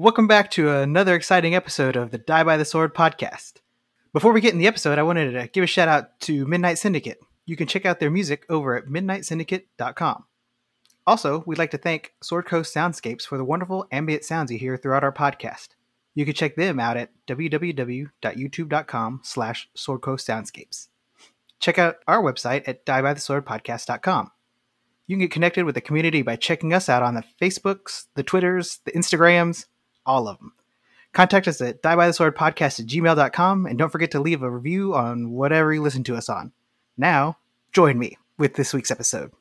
Welcome 0.00 0.26
back 0.26 0.50
to 0.52 0.70
another 0.70 1.14
exciting 1.14 1.54
episode 1.54 1.94
of 1.94 2.10
the 2.10 2.16
Die 2.16 2.42
by 2.42 2.56
the 2.56 2.64
Sword 2.64 2.94
podcast. 2.94 3.56
Before 4.14 4.32
we 4.32 4.40
get 4.40 4.54
in 4.54 4.58
the 4.58 4.66
episode, 4.66 4.98
I 4.98 5.02
wanted 5.02 5.32
to 5.32 5.46
give 5.48 5.62
a 5.62 5.66
shout 5.66 5.88
out 5.88 6.18
to 6.20 6.46
Midnight 6.46 6.78
Syndicate. 6.78 7.20
You 7.44 7.54
can 7.54 7.66
check 7.66 7.84
out 7.84 8.00
their 8.00 8.10
music 8.10 8.46
over 8.48 8.74
at 8.78 8.86
midnightsyndicate.com. 8.86 10.24
Also, 11.06 11.44
we'd 11.46 11.58
like 11.58 11.72
to 11.72 11.76
thank 11.76 12.14
Sword 12.22 12.46
Coast 12.46 12.74
Soundscapes 12.74 13.26
for 13.26 13.36
the 13.36 13.44
wonderful 13.44 13.86
ambient 13.92 14.24
sounds 14.24 14.50
you 14.50 14.58
hear 14.58 14.78
throughout 14.78 15.04
our 15.04 15.12
podcast. 15.12 15.68
You 16.14 16.24
can 16.24 16.32
check 16.32 16.56
them 16.56 16.80
out 16.80 16.96
at 16.96 17.10
www.youtube.com 17.26 19.20
slash 19.22 19.68
swordcoastsoundscapes. 19.76 20.88
Check 21.58 21.78
out 21.78 21.96
our 22.08 22.22
website 22.22 22.66
at 22.66 22.86
diebytheswordpodcast.com. 22.86 24.30
You 25.06 25.16
can 25.16 25.20
get 25.20 25.30
connected 25.30 25.66
with 25.66 25.74
the 25.74 25.82
community 25.82 26.22
by 26.22 26.36
checking 26.36 26.72
us 26.72 26.88
out 26.88 27.02
on 27.02 27.16
the 27.16 27.24
Facebooks, 27.38 28.06
the 28.14 28.22
Twitters, 28.22 28.80
the 28.86 28.92
Instagrams, 28.92 29.66
all 30.06 30.28
of 30.28 30.38
them. 30.38 30.52
Contact 31.12 31.48
us 31.48 31.60
at 31.60 31.82
diebytheswordpodcast 31.82 32.80
at 32.80 32.86
gmail.com 32.86 33.66
and 33.66 33.78
don't 33.78 33.90
forget 33.90 34.12
to 34.12 34.20
leave 34.20 34.42
a 34.42 34.50
review 34.50 34.94
on 34.94 35.30
whatever 35.30 35.72
you 35.72 35.82
listen 35.82 36.04
to 36.04 36.16
us 36.16 36.28
on. 36.28 36.52
Now, 36.96 37.38
join 37.72 37.98
me 37.98 38.16
with 38.38 38.54
this 38.54 38.72
week's 38.72 38.90
episode. 38.90 39.32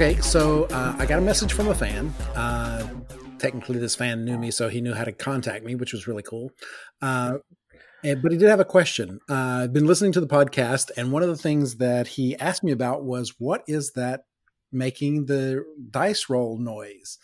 Okay, 0.00 0.18
so 0.22 0.64
uh, 0.70 0.96
I 0.98 1.04
got 1.04 1.18
a 1.18 1.20
message 1.20 1.52
from 1.52 1.68
a 1.68 1.74
fan. 1.74 2.08
Uh, 2.34 2.88
technically, 3.38 3.78
this 3.78 3.94
fan 3.94 4.24
knew 4.24 4.38
me, 4.38 4.50
so 4.50 4.70
he 4.70 4.80
knew 4.80 4.94
how 4.94 5.04
to 5.04 5.12
contact 5.12 5.62
me, 5.62 5.74
which 5.74 5.92
was 5.92 6.06
really 6.06 6.22
cool. 6.22 6.52
Uh, 7.02 7.36
and, 8.02 8.22
but 8.22 8.32
he 8.32 8.38
did 8.38 8.48
have 8.48 8.60
a 8.60 8.64
question. 8.64 9.20
Uh, 9.28 9.64
I've 9.64 9.74
been 9.74 9.84
listening 9.84 10.12
to 10.12 10.20
the 10.22 10.26
podcast, 10.26 10.90
and 10.96 11.12
one 11.12 11.22
of 11.22 11.28
the 11.28 11.36
things 11.36 11.74
that 11.76 12.06
he 12.06 12.34
asked 12.38 12.64
me 12.64 12.72
about 12.72 13.04
was 13.04 13.34
what 13.38 13.62
is 13.66 13.92
that 13.92 14.22
making 14.72 15.26
the 15.26 15.66
dice 15.90 16.30
roll 16.30 16.56
noise? 16.56 17.18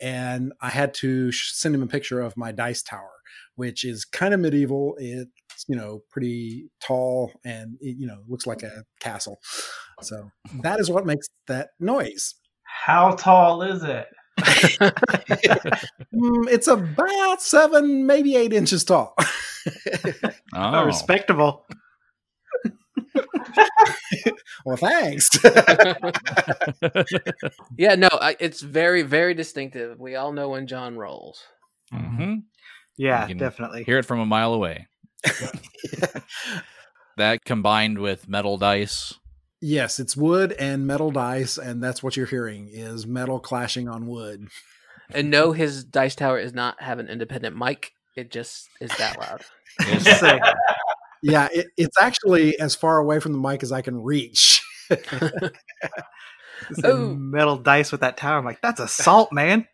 And 0.00 0.52
I 0.60 0.68
had 0.68 0.94
to 0.94 1.32
send 1.32 1.74
him 1.74 1.82
a 1.82 1.88
picture 1.88 2.20
of 2.20 2.36
my 2.36 2.52
dice 2.52 2.84
tower, 2.84 3.10
which 3.56 3.82
is 3.82 4.04
kind 4.04 4.32
of 4.32 4.38
medieval. 4.38 4.94
It's 4.98 5.32
you 5.68 5.76
know 5.76 6.02
pretty 6.10 6.70
tall, 6.82 7.32
and 7.44 7.76
it, 7.80 7.96
you 7.98 8.06
know 8.06 8.18
looks 8.28 8.46
like 8.46 8.62
a 8.62 8.84
castle. 9.00 9.38
So 10.02 10.30
that 10.62 10.80
is 10.80 10.90
what 10.90 11.06
makes 11.06 11.28
that 11.46 11.70
noise. 11.78 12.34
How 12.62 13.12
tall 13.12 13.62
is 13.62 13.82
it? 13.82 14.06
Mm, 16.12 16.48
it's 16.48 16.66
about 16.66 17.40
seven, 17.40 18.04
maybe 18.06 18.36
eight 18.36 18.52
inches 18.52 18.84
tall. 18.84 19.14
Oh, 20.54 20.84
respectable. 20.84 21.64
well, 24.64 24.76
thanks. 24.76 25.30
yeah, 27.78 27.94
no, 27.94 28.08
I, 28.10 28.36
it's 28.40 28.60
very, 28.60 29.02
very 29.02 29.34
distinctive. 29.34 29.98
We 30.00 30.16
all 30.16 30.32
know 30.32 30.48
when 30.50 30.66
John 30.66 30.96
rolls. 30.96 31.42
hmm 31.92 32.36
Yeah, 32.96 33.28
definitely. 33.32 33.84
Hear 33.84 33.98
it 33.98 34.04
from 34.06 34.18
a 34.20 34.26
mile 34.26 34.54
away. 34.54 34.86
That 37.16 37.44
combined 37.44 37.98
with 37.98 38.28
metal 38.28 38.56
dice. 38.56 39.14
yes, 39.60 40.00
it's 40.00 40.16
wood 40.16 40.52
and 40.52 40.86
metal 40.86 41.10
dice, 41.10 41.58
and 41.58 41.82
that's 41.82 42.02
what 42.02 42.16
you're 42.16 42.24
hearing 42.26 42.68
is 42.72 43.06
metal 43.06 43.38
clashing 43.40 43.88
on 43.88 44.06
wood. 44.06 44.48
And 45.12 45.28
no, 45.30 45.52
his 45.52 45.84
dice 45.84 46.14
tower 46.14 46.38
is 46.38 46.54
not 46.54 46.80
have 46.80 46.98
an 46.98 47.08
independent 47.08 47.56
mic. 47.56 47.92
It 48.16 48.30
just 48.30 48.68
is 48.80 48.90
that 48.96 49.18
loud. 49.18 49.42
is- 49.88 50.04
Just 50.04 50.20
say, 50.20 50.40
Yeah, 51.22 51.48
it, 51.52 51.66
it's 51.76 52.00
actually 52.00 52.58
as 52.58 52.74
far 52.74 52.96
away 52.96 53.20
from 53.20 53.32
the 53.32 53.38
mic 53.38 53.62
as 53.62 53.72
I 53.72 53.82
can 53.82 54.02
reach. 54.02 54.62
it's 54.90 55.52
Oh. 56.82 57.14
metal 57.14 57.58
dice 57.58 57.92
with 57.92 58.00
that 58.00 58.16
tower. 58.16 58.38
I'm 58.38 58.44
like, 58.46 58.62
that's 58.62 58.80
assault, 58.80 59.30
man. 59.32 59.66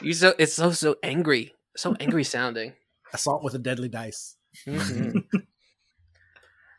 you 0.00 0.12
so 0.12 0.34
it's 0.38 0.54
so 0.54 0.70
so 0.70 0.96
angry, 1.02 1.52
so 1.80 1.96
angry 1.98 2.24
sounding. 2.24 2.74
Assault 3.12 3.42
with 3.42 3.54
a 3.54 3.58
deadly 3.58 3.88
dice. 3.88 4.36
Mhm. 4.66 5.24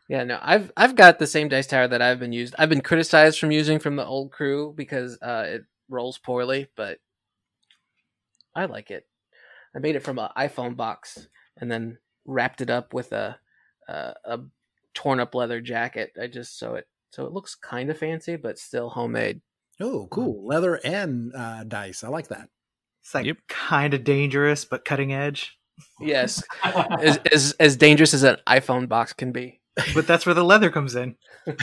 yeah, 0.08 0.24
no, 0.24 0.38
I've 0.40 0.70
I've 0.76 0.94
got 0.94 1.18
the 1.18 1.26
same 1.26 1.48
dice 1.48 1.66
tower 1.66 1.88
that 1.88 2.02
I've 2.02 2.20
been 2.20 2.32
used. 2.32 2.54
I've 2.58 2.68
been 2.68 2.80
criticized 2.80 3.38
from 3.38 3.50
using 3.50 3.78
from 3.78 3.96
the 3.96 4.06
old 4.06 4.32
crew 4.32 4.72
because 4.76 5.18
uh, 5.22 5.44
it 5.46 5.62
rolls 5.88 6.18
poorly, 6.18 6.68
but 6.76 6.98
I 8.54 8.66
like 8.66 8.90
it. 8.90 9.06
I 9.74 9.78
made 9.78 9.96
it 9.96 10.02
from 10.02 10.18
an 10.18 10.28
iPhone 10.36 10.76
box 10.76 11.28
and 11.56 11.70
then 11.70 11.98
wrapped 12.24 12.60
it 12.60 12.70
up 12.70 12.94
with 12.94 13.12
a 13.12 13.38
a, 13.88 14.14
a 14.24 14.38
torn 14.94 15.20
up 15.20 15.34
leather 15.34 15.60
jacket. 15.60 16.12
I 16.20 16.26
just 16.26 16.58
so 16.58 16.74
it 16.74 16.86
so 17.10 17.26
it 17.26 17.32
looks 17.32 17.54
kind 17.54 17.90
of 17.90 17.98
fancy, 17.98 18.36
but 18.36 18.58
still 18.58 18.90
homemade. 18.90 19.40
Oh, 19.80 20.06
cool. 20.10 20.46
Leather 20.46 20.78
and 20.84 21.34
uh, 21.34 21.64
dice. 21.64 22.04
I 22.04 22.08
like 22.08 22.28
that. 22.28 22.48
It's 23.02 23.14
like 23.14 23.26
Yep. 23.26 23.36
kind 23.48 23.94
of 23.94 24.04
dangerous, 24.04 24.64
but 24.64 24.84
cutting 24.84 25.12
edge. 25.12 25.56
Yes, 26.00 26.42
as, 26.64 27.18
as 27.32 27.52
as 27.58 27.76
dangerous 27.76 28.14
as 28.14 28.22
an 28.22 28.36
iPhone 28.46 28.88
box 28.88 29.12
can 29.12 29.32
be. 29.32 29.60
But 29.94 30.06
that's 30.06 30.24
where 30.26 30.34
the 30.34 30.44
leather 30.44 30.70
comes 30.70 30.94
in. 30.94 31.16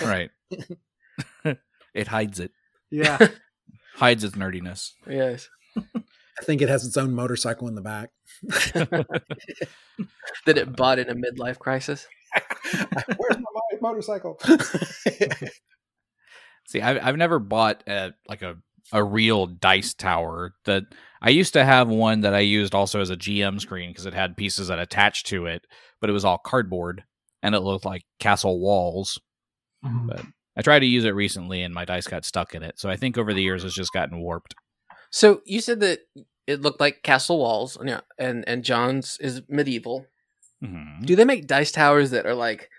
right. 0.03 0.31
it 1.93 2.07
hides 2.07 2.39
it. 2.39 2.51
Yeah. 2.91 3.17
Hides 3.95 4.23
its 4.23 4.35
nerdiness. 4.35 4.91
Yes. 5.07 5.49
I 5.77 6.43
think 6.43 6.61
it 6.61 6.69
has 6.69 6.85
its 6.85 6.95
own 6.95 7.13
motorcycle 7.13 7.67
in 7.67 7.75
the 7.75 7.81
back. 7.81 8.09
that 10.45 10.57
it 10.57 10.75
bought 10.75 10.99
in 10.99 11.09
a 11.09 11.15
midlife 11.15 11.59
crisis. 11.59 12.07
Where's 13.17 13.37
my 13.37 13.77
motorcycle? 13.81 14.39
See, 16.67 16.81
I've 16.81 16.99
I've 17.03 17.17
never 17.17 17.39
bought 17.39 17.83
a 17.87 18.13
like 18.27 18.41
a 18.41 18.57
a 18.91 19.03
real 19.03 19.45
dice 19.45 19.93
tower. 19.93 20.53
That 20.65 20.83
I 21.21 21.29
used 21.29 21.53
to 21.53 21.65
have 21.65 21.87
one 21.87 22.21
that 22.21 22.33
I 22.33 22.39
used 22.39 22.73
also 22.73 23.01
as 23.01 23.09
a 23.09 23.17
GM 23.17 23.59
screen 23.59 23.91
because 23.91 24.05
it 24.05 24.13
had 24.13 24.37
pieces 24.37 24.67
that 24.69 24.79
attached 24.79 25.27
to 25.27 25.45
it, 25.45 25.65
but 26.01 26.09
it 26.09 26.13
was 26.13 26.25
all 26.25 26.37
cardboard 26.37 27.03
and 27.43 27.55
it 27.55 27.59
looked 27.61 27.85
like 27.85 28.03
castle 28.19 28.59
walls. 28.59 29.19
Mhm. 29.85 30.07
But 30.07 30.25
I 30.57 30.61
tried 30.61 30.79
to 30.79 30.85
use 30.85 31.05
it 31.05 31.11
recently 31.15 31.61
and 31.61 31.73
my 31.73 31.85
dice 31.85 32.07
got 32.07 32.25
stuck 32.25 32.55
in 32.55 32.63
it. 32.63 32.79
So 32.79 32.89
I 32.89 32.95
think 32.95 33.17
over 33.17 33.33
the 33.33 33.43
years 33.43 33.63
it's 33.63 33.75
just 33.75 33.93
gotten 33.93 34.19
warped. 34.19 34.55
So 35.11 35.41
you 35.45 35.61
said 35.61 35.79
that 35.81 35.99
it 36.47 36.61
looked 36.61 36.79
like 36.79 37.03
castle 37.03 37.39
walls, 37.39 37.77
yeah, 37.83 38.01
and 38.17 38.43
and 38.47 38.63
John's 38.63 39.17
is 39.19 39.41
medieval. 39.47 40.05
Mhm. 40.63 41.05
Do 41.05 41.15
they 41.15 41.25
make 41.25 41.47
dice 41.47 41.71
towers 41.71 42.11
that 42.11 42.25
are 42.25 42.33
like 42.35 42.69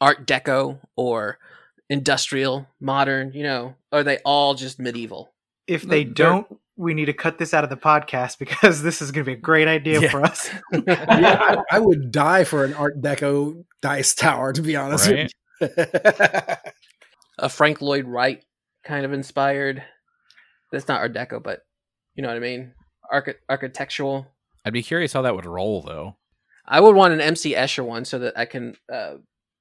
Art 0.00 0.26
Deco 0.26 0.80
or 0.96 1.38
industrial, 1.88 2.66
modern? 2.80 3.32
You 3.32 3.42
know, 3.44 3.74
are 3.92 4.02
they 4.02 4.18
all 4.24 4.54
just 4.54 4.78
medieval? 4.78 5.32
If 5.66 5.82
they 5.82 6.04
They're- 6.04 6.14
don't, 6.14 6.58
we 6.76 6.94
need 6.94 7.06
to 7.06 7.12
cut 7.12 7.38
this 7.38 7.52
out 7.52 7.64
of 7.64 7.70
the 7.70 7.76
podcast 7.76 8.38
because 8.38 8.82
this 8.82 9.02
is 9.02 9.10
going 9.10 9.24
to 9.24 9.30
be 9.30 9.36
a 9.36 9.40
great 9.40 9.66
idea 9.68 10.00
Yeah. 10.00 10.10
for 10.10 10.22
us. 10.24 10.48
yeah, 10.72 11.04
I, 11.70 11.76
I 11.76 11.78
would 11.80 12.10
die 12.12 12.44
for 12.44 12.64
an 12.64 12.72
Art 12.74 13.00
Deco 13.02 13.64
dice 13.82 14.14
tower, 14.14 14.52
to 14.52 14.62
be 14.62 14.76
honest 14.76 15.10
Right? 15.10 15.32
with 15.60 15.72
you. 15.76 15.84
A 17.40 17.48
Frank 17.48 17.80
Lloyd 17.80 18.06
Wright 18.06 18.44
kind 18.84 19.04
of 19.04 19.12
inspired. 19.12 19.82
That's 20.72 20.88
not 20.88 21.00
Art 21.00 21.14
Deco, 21.14 21.42
but 21.42 21.60
you 22.14 22.22
know 22.22 22.28
what 22.28 22.36
I 22.36 22.40
mean. 22.40 22.72
Archi- 23.12 23.34
architectural. 23.48 24.26
I'd 24.64 24.72
be 24.72 24.82
curious 24.82 25.12
how 25.12 25.22
that 25.22 25.34
would 25.34 25.46
roll 25.46 25.82
though. 25.82 26.16
I 26.66 26.80
would 26.80 26.94
want 26.94 27.14
an 27.14 27.20
MC 27.20 27.54
Escher 27.54 27.84
one 27.84 28.04
so 28.04 28.18
that 28.18 28.36
I 28.36 28.44
can 28.44 28.74
uh, 28.92 29.14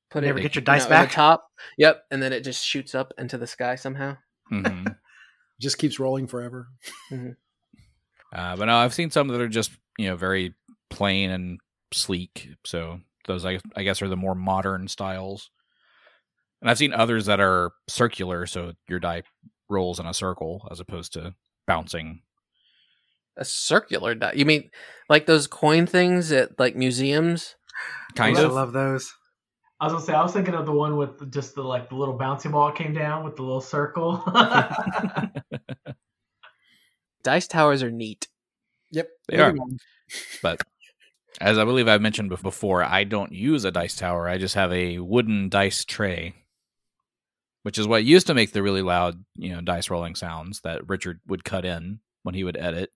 put 0.10 0.24
Never 0.24 0.40
it. 0.40 0.42
get 0.42 0.56
your 0.56 0.62
you 0.62 0.66
dice 0.66 0.84
know, 0.86 0.90
back? 0.90 1.10
the 1.10 1.16
top. 1.16 1.50
Yep, 1.78 2.04
and 2.12 2.22
then 2.22 2.34
it 2.34 2.42
just 2.42 2.66
shoots 2.66 2.94
up 2.96 3.14
into 3.18 3.38
the 3.38 3.48
sky 3.48 3.76
somehow. 3.76 4.18
Mhm. 4.52 4.96
Just 5.60 5.80
keeps 5.80 6.00
rolling 6.00 6.28
forever. 6.28 6.68
Uh, 7.12 8.56
but 8.56 8.66
no, 8.66 8.76
I've 8.76 8.94
seen 8.94 9.10
some 9.10 9.28
that 9.30 9.42
are 9.42 9.48
just 9.48 9.72
you 9.98 10.08
know 10.08 10.16
very 10.16 10.54
plain 10.92 11.32
and 11.32 11.60
sleek. 11.92 12.50
So 12.64 13.00
those 13.26 13.44
I, 13.44 13.60
I 13.76 13.82
guess 13.84 14.02
are 14.04 14.08
the 14.08 14.16
more 14.16 14.36
modern 14.36 14.88
styles. 14.88 15.50
And 16.62 16.70
I've 16.70 16.78
seen 16.78 16.94
others 16.94 17.26
that 17.26 17.40
are 17.40 17.72
circular, 17.88 18.46
so 18.46 18.74
your 18.88 19.00
die 19.00 19.24
rolls 19.70 20.00
in 20.00 20.06
a 20.06 20.14
circle 20.14 20.68
as 20.70 20.80
opposed 20.80 21.14
to 21.14 21.34
bouncing. 21.66 22.22
A 23.36 23.44
circular 23.46 24.14
die. 24.16 24.34
You 24.36 24.46
mean 24.46 24.70
like 25.10 25.26
those 25.26 25.48
coin 25.48 25.88
things 25.88 26.32
at 26.32 26.60
like 26.60 26.76
museums? 26.76 27.56
Kind 28.16 28.38
I 28.38 28.44
of. 28.44 28.54
love 28.54 28.74
those. 28.74 29.12
I 29.80 29.86
was 29.86 29.94
gonna 29.94 30.06
say 30.06 30.14
I 30.14 30.24
was 30.24 30.34
thinking 30.34 30.56
of 30.56 30.66
the 30.66 30.72
one 30.72 30.98
with 30.98 31.32
just 31.32 31.56
the 31.56 31.62
like 31.64 31.90
the 31.90 31.96
little 31.96 32.18
bouncy 32.18 32.52
ball 32.52 32.72
came 32.72 32.94
down 32.94 33.24
with 33.24 33.36
the 33.36 33.44
little 33.44 33.62
circle. 33.62 34.24
Dice 37.24 37.48
towers 37.48 37.84
are 37.84 37.92
neat. 37.92 38.28
Yep. 38.92 39.10
They 39.28 39.40
are. 39.40 39.54
But 40.42 40.62
as 41.42 41.58
I 41.58 41.66
believe 41.66 41.90
I've 41.90 42.02
mentioned 42.02 42.30
before, 42.30 42.82
I 42.82 43.04
don't 43.04 43.34
use 43.34 43.66
a 43.66 43.72
dice 43.72 43.98
tower. 43.98 44.30
I 44.30 44.38
just 44.38 44.56
have 44.56 44.72
a 44.72 45.00
wooden 45.00 45.50
dice 45.50 45.84
tray 45.84 46.34
which 47.68 47.78
is 47.78 47.86
what 47.86 48.06
used 48.06 48.28
to 48.28 48.34
make 48.34 48.54
the 48.54 48.64
really 48.64 48.82
loud, 48.82 49.26
you 49.36 49.50
know, 49.50 49.60
dice 49.60 49.90
rolling 49.90 50.16
sounds 50.16 50.62
that 50.62 50.88
Richard 50.88 51.20
would 51.28 51.44
cut 51.44 51.66
in 51.66 52.00
when 52.24 52.34
he 52.34 52.46
would 52.46 52.56
edit. 52.56 52.92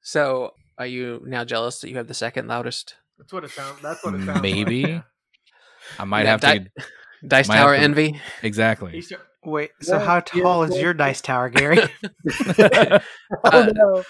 So, 0.00 0.54
are 0.76 0.86
you 0.86 1.22
now 1.24 1.44
jealous 1.44 1.80
that 1.80 1.90
you 1.90 1.96
have 1.98 2.08
the 2.08 2.12
second 2.12 2.48
loudest 2.48 2.96
That's 3.18 3.32
what 3.32 3.44
it 3.44 3.52
sounds. 3.52 3.80
That's 3.82 4.04
what 4.04 4.16
it 4.16 4.24
sounds. 4.24 4.42
Maybe. 4.42 4.82
Like, 4.82 4.90
yeah. 4.90 5.02
I 5.98 6.04
might 6.04 6.26
have 6.26 6.42
have 6.42 6.64
to 6.64 6.70
dice 7.26 7.48
tower 7.48 7.74
to- 7.76 7.80
envy? 7.82 8.20
exactly. 8.42 8.92
He 8.92 9.00
start- 9.02 9.22
Wait, 9.46 9.72
so 9.82 9.98
Yeah, 9.98 10.04
how 10.06 10.14
yeah, 10.34 10.42
tall 10.42 10.62
is 10.62 10.74
yeah. 10.74 10.80
your 10.80 10.94
dice 10.94 11.20
tower, 11.20 11.48
Gary? 11.50 11.78
Uh, 12.58 12.98
oh 13.44 13.72
no. 13.74 14.02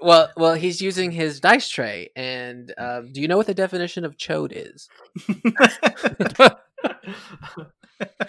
well, 0.00 0.30
well, 0.36 0.54
he's 0.54 0.80
using 0.80 1.12
his 1.12 1.38
dice 1.38 1.68
tray, 1.68 2.10
and 2.16 2.74
um, 2.76 3.12
do 3.12 3.20
you 3.20 3.28
know 3.28 3.36
what 3.36 3.46
the 3.46 3.54
definition 3.54 4.04
of 4.04 4.16
chode 4.16 4.52
is? 4.52 4.88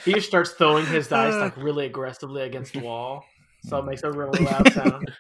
he 0.05 0.13
just 0.13 0.27
starts 0.27 0.51
throwing 0.51 0.85
his 0.85 1.07
dice 1.07 1.33
like 1.33 1.57
really 1.57 1.85
aggressively 1.87 2.43
against 2.43 2.73
the 2.73 2.79
wall, 2.79 3.23
so 3.63 3.79
it 3.79 3.85
makes 3.85 4.03
a 4.03 4.11
really 4.11 4.39
loud 4.45 4.71
sound. 4.73 5.11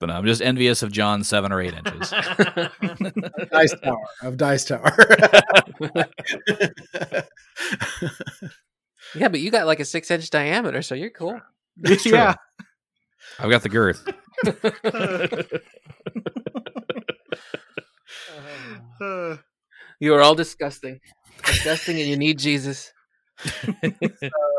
But 0.00 0.10
I'm 0.10 0.24
just 0.24 0.42
envious 0.42 0.82
of 0.82 0.92
John's 0.92 1.28
seven 1.28 1.52
or 1.52 1.60
eight 1.60 1.74
inches. 1.74 2.10
Dice 3.50 3.74
Tower 3.82 4.06
of 4.22 4.36
Dice 4.36 4.64
Tower. 4.64 4.96
Yeah, 9.14 9.28
but 9.28 9.40
you 9.40 9.50
got 9.50 9.66
like 9.66 9.80
a 9.80 9.84
six 9.84 10.10
inch 10.10 10.30
diameter, 10.30 10.82
so 10.82 10.94
you're 10.94 11.10
cool. 11.10 11.40
It's 11.82 12.02
true. 12.02 12.12
yeah. 12.12 12.34
I've 13.38 13.50
got 13.50 13.62
the 13.62 13.68
girth. 13.68 14.06
You 20.00 20.14
are 20.14 20.20
all 20.20 20.36
disgusting, 20.36 21.00
disgusting, 21.44 21.98
and 21.98 22.08
you 22.08 22.16
need 22.16 22.38
Jesus. 22.38 22.92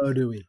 oh, 0.01 0.11
do 0.11 0.27
we? 0.27 0.45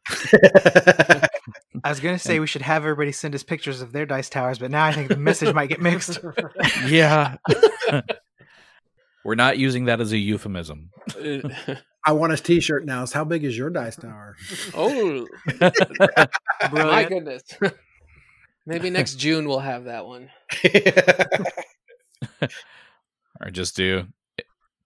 I 1.83 1.89
was 1.89 1.99
gonna 1.99 2.19
say 2.19 2.39
we 2.39 2.47
should 2.47 2.61
have 2.61 2.83
everybody 2.83 3.11
send 3.11 3.35
us 3.35 3.43
pictures 3.43 3.81
of 3.81 3.91
their 3.91 4.05
dice 4.05 4.29
towers, 4.29 4.59
but 4.59 4.71
now 4.71 4.85
I 4.85 4.93
think 4.93 5.09
the 5.09 5.17
message 5.17 5.53
might 5.53 5.69
get 5.69 5.81
mixed. 5.81 6.19
yeah. 6.85 7.37
We're 9.23 9.35
not 9.35 9.57
using 9.57 9.85
that 9.85 10.01
as 10.01 10.11
a 10.11 10.17
euphemism. 10.17 10.89
I 12.03 12.13
want 12.13 12.33
a 12.33 12.37
T-shirt 12.37 12.85
now. 12.85 13.05
So 13.05 13.19
how 13.19 13.23
big 13.23 13.43
is 13.43 13.55
your 13.55 13.69
Dice 13.69 13.95
Tower? 13.95 14.35
oh 14.73 15.27
my 16.71 17.05
goodness! 17.07 17.43
Maybe 18.65 18.89
next 18.89 19.15
June 19.15 19.47
we'll 19.47 19.59
have 19.59 19.85
that 19.85 20.07
one. 20.07 20.29
Or 23.39 23.49
just 23.51 23.75
do 23.75 24.07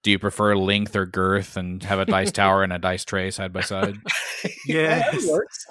do 0.06 0.12
you 0.12 0.19
prefer 0.19 0.56
length 0.56 0.96
or 0.96 1.07
girth 1.07 1.57
and 1.57 1.81
have 1.81 1.98
a 1.98 2.06
dice 2.06 2.31
tower 2.31 2.62
and 2.62 2.72
a 2.72 2.78
dice 2.78 3.04
tray 3.04 3.31
side 3.31 3.52
by 3.52 3.62
side? 3.62 3.96
yeah, 4.68 5.00
that 5.12 5.24
works. 5.28 5.66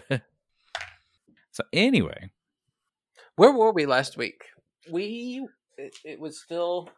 so 1.50 1.64
anyway, 1.72 2.30
Where 3.34 3.50
were 3.50 3.72
we 3.72 3.84
last 3.84 4.16
week? 4.16 4.44
We 4.88 5.44
it, 5.76 5.96
it 6.04 6.20
was 6.20 6.40
still 6.40 6.88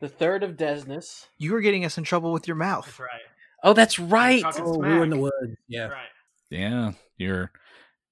the 0.00 0.08
third 0.08 0.42
of 0.42 0.52
Desnus. 0.56 1.26
You 1.36 1.52
were 1.52 1.60
getting 1.60 1.84
us 1.84 1.98
in 1.98 2.04
trouble 2.04 2.32
with 2.32 2.48
your 2.48 2.56
That's 2.56 2.86
mouth. 2.88 2.98
right. 2.98 3.20
Oh, 3.62 3.74
that's 3.74 3.98
right. 3.98 4.40
Talking 4.40 4.64
Oh, 4.64 4.78
we 4.78 4.88
were 4.88 5.04
in 5.04 5.10
the 5.10 5.18
woods. 5.18 5.56
Yeah. 5.68 5.88
Right. 5.88 6.08
yeah, 6.48 6.92
you're 7.18 7.52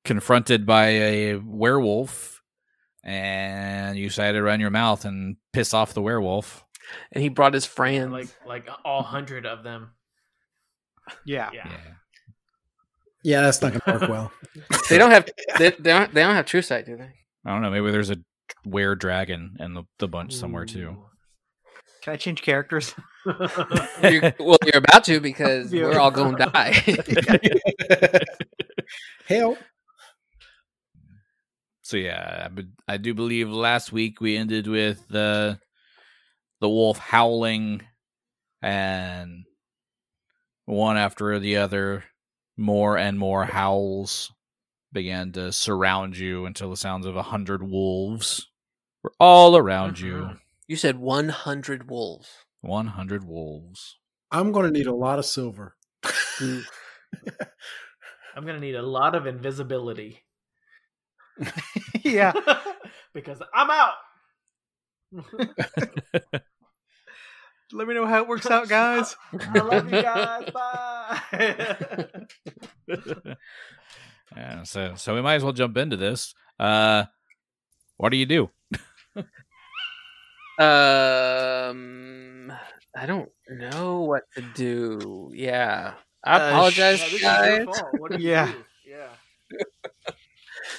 confronted 0.05 0.67
by 0.67 0.89
a 0.89 1.35
werewolf 1.37 2.43
and 3.03 3.97
you 3.97 4.09
decided 4.09 4.37
to 4.39 4.43
run 4.43 4.61
your 4.61 4.69
mouth 4.69 5.07
and 5.07 5.37
piss 5.55 5.73
off 5.73 5.95
the 5.95 6.03
werewolf. 6.03 6.63
And 7.13 7.23
he 7.23 7.29
brought 7.29 7.55
his 7.55 7.67
friends. 7.67 8.13
Like 8.13 8.29
like 8.47 8.69
all 8.85 9.03
hundred 9.03 9.47
of 9.47 9.63
them. 9.65 9.91
Yeah. 11.25 11.51
Yeah. 11.53 11.69
Yeah. 11.69 11.79
Yeah, 13.27 13.41
that's 13.41 13.63
not 13.63 13.73
gonna 13.73 14.01
work 14.01 14.09
well. 14.11 14.33
they 14.91 14.99
don't 14.99 15.11
have 15.11 15.29
they, 15.59 15.71
they 15.71 15.91
don't 15.91 16.13
they 16.13 16.23
don't 16.23 16.35
have 16.35 16.47
true 16.47 16.63
sight, 16.63 16.85
do 16.87 16.97
they? 16.97 17.11
I 17.47 17.51
don't 17.51 17.63
know, 17.63 17.71
maybe 17.71 17.91
there's 17.91 18.11
a 18.11 18.17
were 18.67 18.95
dragon 18.95 19.57
and 19.59 19.75
the, 19.77 19.85
the 19.99 20.09
bunch 20.09 20.35
somewhere 20.35 20.65
too. 20.67 21.05
Can 22.03 22.13
I 22.13 22.17
change 22.17 22.43
characters? 22.43 22.95
You're, 24.03 24.35
well, 24.39 24.59
you're 24.67 24.77
about 24.77 25.05
to 25.05 25.21
because 25.21 25.73
Yeah. 25.73 25.85
we're 25.85 25.99
all 25.99 26.11
going 26.11 26.37
to 26.37 26.45
die. 26.45 28.21
Hell, 29.27 29.57
So 31.81 31.97
yeah, 31.97 32.43
I, 32.45 32.49
be- 32.49 32.69
I 32.87 32.97
do 32.99 33.15
believe 33.15 33.49
last 33.49 33.93
week 33.93 34.21
we 34.21 34.37
ended 34.37 34.67
with 34.67 35.09
the 35.09 35.59
the 36.61 36.69
wolf 36.69 36.99
howling 36.99 37.83
and 38.63 39.45
one 40.67 40.97
after 40.97 41.39
the 41.39 41.57
other 41.57 42.05
more 42.57 42.97
and 42.97 43.19
more 43.19 43.45
howls 43.45 44.33
began 44.93 45.33
to 45.33 45.53
surround 45.53 46.17
you 46.17 46.47
until 46.47 46.71
the 46.71 46.77
sounds 46.77 47.05
of 47.05 47.17
a 47.17 47.23
hundred 47.23 47.63
wolves 47.63 48.49
were 49.03 49.13
all 49.21 49.57
around 49.57 49.99
you. 49.99 50.15
Mhm. 50.15 50.41
you 50.69 50.77
said 50.77 50.97
100 50.99 51.91
wolves. 51.91 52.31
One 52.63 52.87
hundred 52.87 53.25
wolves. 53.25 53.99
I'm 54.31 54.51
gonna 54.53 54.71
need 54.71 54.87
a 54.87 54.95
lot 54.95 55.19
of 55.19 55.27
silver. 55.27 55.77
I'm 56.41 56.65
gonna 58.37 58.59
need 58.61 58.75
a 58.75 58.83
lot 58.83 59.15
of 59.15 59.27
invisibility. 59.27 60.25
yeah. 62.03 62.33
because 63.15 63.43
I'm 63.53 63.71
out. 63.71 63.95
Let 67.73 67.89
me 67.89 67.95
know 67.95 68.07
how 68.07 68.23
it 68.23 68.29
works 68.29 68.47
out, 68.47 68.69
guys. 68.69 69.17
I 69.55 69.61
love 69.63 69.93
you 69.93 70.03
guys. 70.03 70.51
Bye. 70.53 72.07
Yeah, 74.37 74.65
so 74.65 74.95
so 74.97 75.15
we 75.15 75.23
might 75.23 75.37
as 75.37 75.45
well 75.45 75.53
jump 75.53 75.77
into 75.77 75.97
this. 75.97 76.35
Uh, 76.59 77.05
what 77.99 78.09
do 78.11 78.17
you 78.17 78.27
do? 78.27 78.51
Um, 80.59 82.53
I 82.97 83.07
don't 83.07 83.29
know 83.49 84.03
what 84.03 84.23
to 84.37 84.43
do. 84.43 85.31
Yeah, 85.35 85.95
I 86.25 86.37
Uh, 86.37 86.49
apologize, 86.49 87.01
Yeah, 87.01 87.05
this 87.07 87.15
is 87.15 87.21
guys. 87.23 87.65
your. 87.67 87.91
What 88.01 88.13
did 88.13 88.21
you 88.23 88.31
Yeah. 88.31 88.53
do? 88.53 88.65
Yeah. 88.87 89.09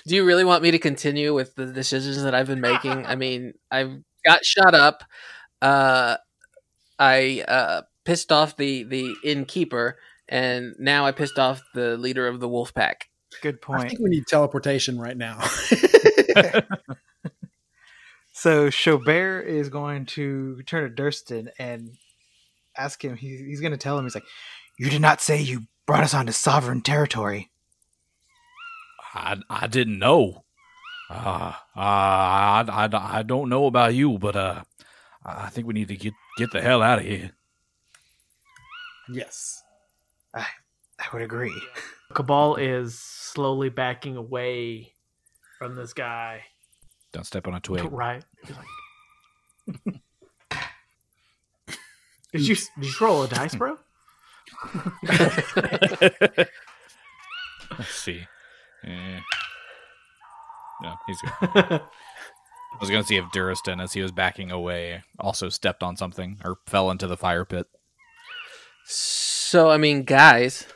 Do 0.08 0.16
you 0.16 0.24
really 0.26 0.46
want 0.46 0.64
me 0.64 0.72
to 0.72 0.80
continue 0.80 1.34
with 1.34 1.56
the 1.56 1.66
decisions 1.66 2.22
that 2.24 2.34
I've 2.34 2.48
been 2.48 2.62
making? 2.62 3.06
I 3.06 3.16
mean, 3.16 3.54
I've 3.70 4.02
got 4.26 4.46
shut 4.46 4.74
up. 4.74 5.04
Uh, 5.62 6.18
I 7.00 7.44
uh, 7.48 7.82
pissed 8.04 8.32
off 8.32 8.58
the 8.58 8.84
the 8.84 9.16
innkeeper, 9.24 9.98
and 10.28 10.76
now 10.80 11.06
I 11.06 11.12
pissed 11.12 11.40
off 11.40 11.62
the 11.74 11.98
leader 11.98 12.28
of 12.28 12.40
the 12.40 12.48
wolf 12.48 12.74
pack. 12.74 13.10
Good 13.42 13.62
point. 13.62 13.86
I 13.86 13.88
think 13.90 14.00
we 14.00 14.10
need 14.10 14.26
teleportation 14.28 15.00
right 15.00 15.18
now. 15.18 15.40
So 18.38 18.68
Chaubert 18.68 19.48
is 19.48 19.70
going 19.70 20.06
to 20.08 20.62
turn 20.68 20.94
to 20.94 21.04
Durston 21.04 21.48
and 21.58 21.98
ask 22.78 23.04
him. 23.04 23.16
He, 23.16 23.38
he's 23.38 23.62
going 23.62 23.72
to 23.72 23.78
tell 23.78 23.98
him. 23.98 24.04
He's 24.04 24.14
like, 24.14 24.26
"You 24.78 24.90
did 24.90 25.02
not 25.02 25.20
say 25.20 25.42
you 25.42 25.64
brought 25.88 26.04
us 26.04 26.14
onto 26.14 26.32
sovereign 26.32 26.82
territory." 26.82 27.50
I 29.16 29.38
I 29.50 29.68
didn't 29.68 29.98
know. 29.98 30.44
Uh, 31.10 31.54
uh 31.76 31.80
I, 31.80 32.66
I, 32.68 33.18
I 33.20 33.24
don't 33.24 33.50
know 33.50 33.66
about 33.66 33.94
you, 33.94 34.18
but 34.18 34.36
uh, 34.36 34.64
I 35.24 35.50
think 35.50 35.68
we 35.68 35.74
need 35.74 35.88
to 35.90 35.98
get 35.98 36.14
get 36.38 36.52
the 36.52 36.62
hell 36.62 36.82
out 36.82 37.00
of 37.00 37.06
here. 37.06 37.32
yes. 39.10 39.64
I 40.34 40.46
I 41.00 41.06
would 41.14 41.22
agree. 41.22 41.54
Cabal 42.14 42.56
is 42.56 43.00
slowly 43.00 43.70
backing 43.70 44.16
away 44.16 44.94
from 45.58 45.76
this 45.76 45.94
guy. 45.94 46.44
Don't 47.12 47.26
step 47.26 47.48
on 47.48 47.56
a 47.56 47.60
twig. 47.60 47.92
Right. 47.92 48.24
Did 52.36 52.48
you 52.50 52.56
did 52.56 52.66
you 52.84 52.94
roll 53.00 53.24
a 53.24 53.30
dice, 53.30 53.56
bro? 53.56 53.78
Let's 55.08 56.48
see. 57.88 58.28
Eh. 58.84 59.20
No, 60.82 60.96
he's 61.08 61.22
good. 61.22 61.32
I 62.76 62.78
was 62.82 62.90
gonna 62.90 63.06
see 63.06 63.16
if 63.16 63.26
Duristan, 63.26 63.82
as 63.82 63.94
he 63.94 64.02
was 64.02 64.12
backing 64.12 64.52
away, 64.52 65.04
also 65.18 65.48
stepped 65.48 65.82
on 65.82 65.96
something 65.96 66.40
or 66.44 66.58
fell 66.66 66.92
into 66.92 67.08
the 67.08 67.16
fire 67.16 67.46
pit. 67.46 67.68
So, 68.86 69.70
I 69.70 69.78
mean, 69.78 70.04
guys, 70.04 70.68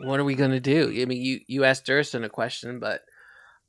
what 0.00 0.20
are 0.20 0.24
we 0.24 0.34
gonna 0.34 0.60
do? 0.60 0.94
I 1.00 1.06
mean, 1.06 1.22
you 1.22 1.40
you 1.46 1.64
asked 1.64 1.86
Durston 1.86 2.24
a 2.24 2.28
question, 2.28 2.78
but 2.78 3.00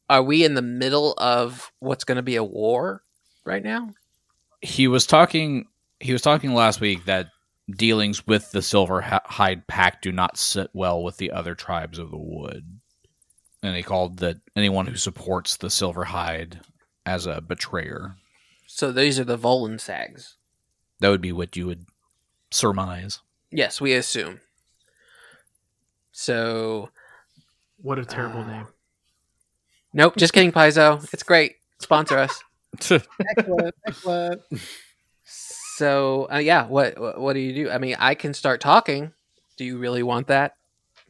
are 0.10 0.24
we 0.24 0.44
in 0.44 0.54
the 0.54 0.62
middle 0.62 1.14
of 1.18 1.72
what's 1.80 2.04
gonna 2.04 2.22
be 2.22 2.36
a 2.36 2.44
war 2.44 3.04
right 3.46 3.64
now? 3.64 3.92
He 4.62 4.88
was 4.88 5.06
talking. 5.06 5.68
He 6.00 6.12
was 6.12 6.22
talking 6.22 6.54
last 6.54 6.82
week 6.82 7.06
that 7.06 7.28
dealings 7.76 8.28
with 8.28 8.52
the 8.52 8.62
Silver 8.62 9.02
Hide 9.02 9.68
Pack 9.68 10.02
do 10.02 10.12
not 10.12 10.38
sit 10.38 10.70
well 10.74 11.04
with 11.04 11.18
the 11.18 11.32
other 11.32 11.56
tribes 11.56 12.00
of 12.00 12.12
the 12.12 12.18
Wood, 12.18 12.80
and 13.68 13.78
he 13.78 13.84
called 13.84 14.18
that 14.20 14.38
anyone 14.56 14.88
who 14.88 14.96
supports 14.96 15.58
the 15.58 15.70
Silver 15.70 16.06
Hide 16.06 16.62
as 17.06 17.26
a 17.26 17.42
betrayer. 17.42 18.16
So 18.66 18.92
these 18.92 19.20
are 19.20 19.24
the 19.24 19.38
Volensags. 19.38 20.34
That 21.00 21.10
would 21.10 21.22
be 21.22 21.32
what 21.32 21.56
you 21.56 21.68
would 21.68 21.86
surmise. 22.52 23.20
Yes, 23.52 23.80
we 23.80 23.94
assume. 23.94 24.40
So, 26.12 26.90
What 27.80 28.00
a 28.00 28.06
terrible 28.06 28.42
Uh, 28.42 28.48
name. 28.48 28.68
nope, 29.94 30.16
just 30.18 30.34
kidding, 30.34 30.52
Paizo. 30.52 31.08
It's 31.14 31.24
great. 31.24 31.58
Sponsor 31.80 32.18
us. 32.18 32.44
Excellent, 33.38 33.76
excellent. 33.88 34.42
So, 35.26 36.28
uh, 36.32 36.38
yeah, 36.38 36.66
what, 36.66 37.00
what 37.00 37.20
what 37.20 37.34
do 37.34 37.40
you 37.40 37.54
do? 37.66 37.70
I 37.70 37.78
mean, 37.78 37.96
I 38.00 38.16
can 38.16 38.34
start 38.34 38.62
talking. 38.62 39.14
Do 39.58 39.64
you 39.66 39.78
really 39.78 40.02
want 40.04 40.28
that? 40.28 40.54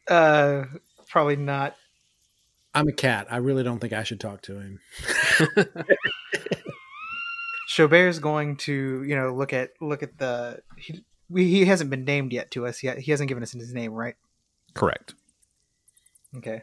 Uh, 0.08 0.66
probably 1.10 1.38
not. 1.38 1.76
I'm 2.78 2.88
a 2.88 2.94
cat. 2.94 3.26
I 3.32 3.38
really 3.38 3.64
don't 3.64 3.80
think 3.80 3.94
I 3.94 4.04
should 4.04 4.20
talk 4.20 4.44
to 4.44 4.60
him. 4.60 4.80
Chaubert's 7.68 8.20
going 8.20 8.58
to, 8.58 9.04
you 9.04 9.16
know, 9.16 9.34
look 9.34 9.52
at 9.52 9.72
look 9.82 10.04
at 10.04 10.20
the. 10.20 10.60
He, 10.78 11.04
we, 11.28 11.50
he 11.50 11.66
hasn't 11.66 11.90
been 11.90 12.06
named 12.06 12.34
yet 12.34 12.52
to 12.52 12.68
us 12.68 12.84
yet. 12.84 13.00
He 13.00 13.10
hasn't 13.10 13.30
given 13.30 13.42
us 13.42 13.52
his 13.52 13.74
name, 13.74 13.94
right? 13.94 14.14
Correct. 14.76 15.16
Okay. 16.36 16.62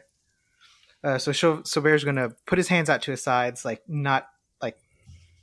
Uh, 1.03 1.17
so 1.17 1.33
Chau- 1.33 1.63
Chaubert's 1.63 2.05
going 2.05 2.15
to 2.15 2.33
put 2.45 2.57
his 2.57 2.69
hands 2.69 2.89
out 2.89 3.01
to 3.01 3.11
his 3.11 3.21
sides, 3.21 3.65
like 3.65 3.81
not 3.85 4.25
like 4.61 4.77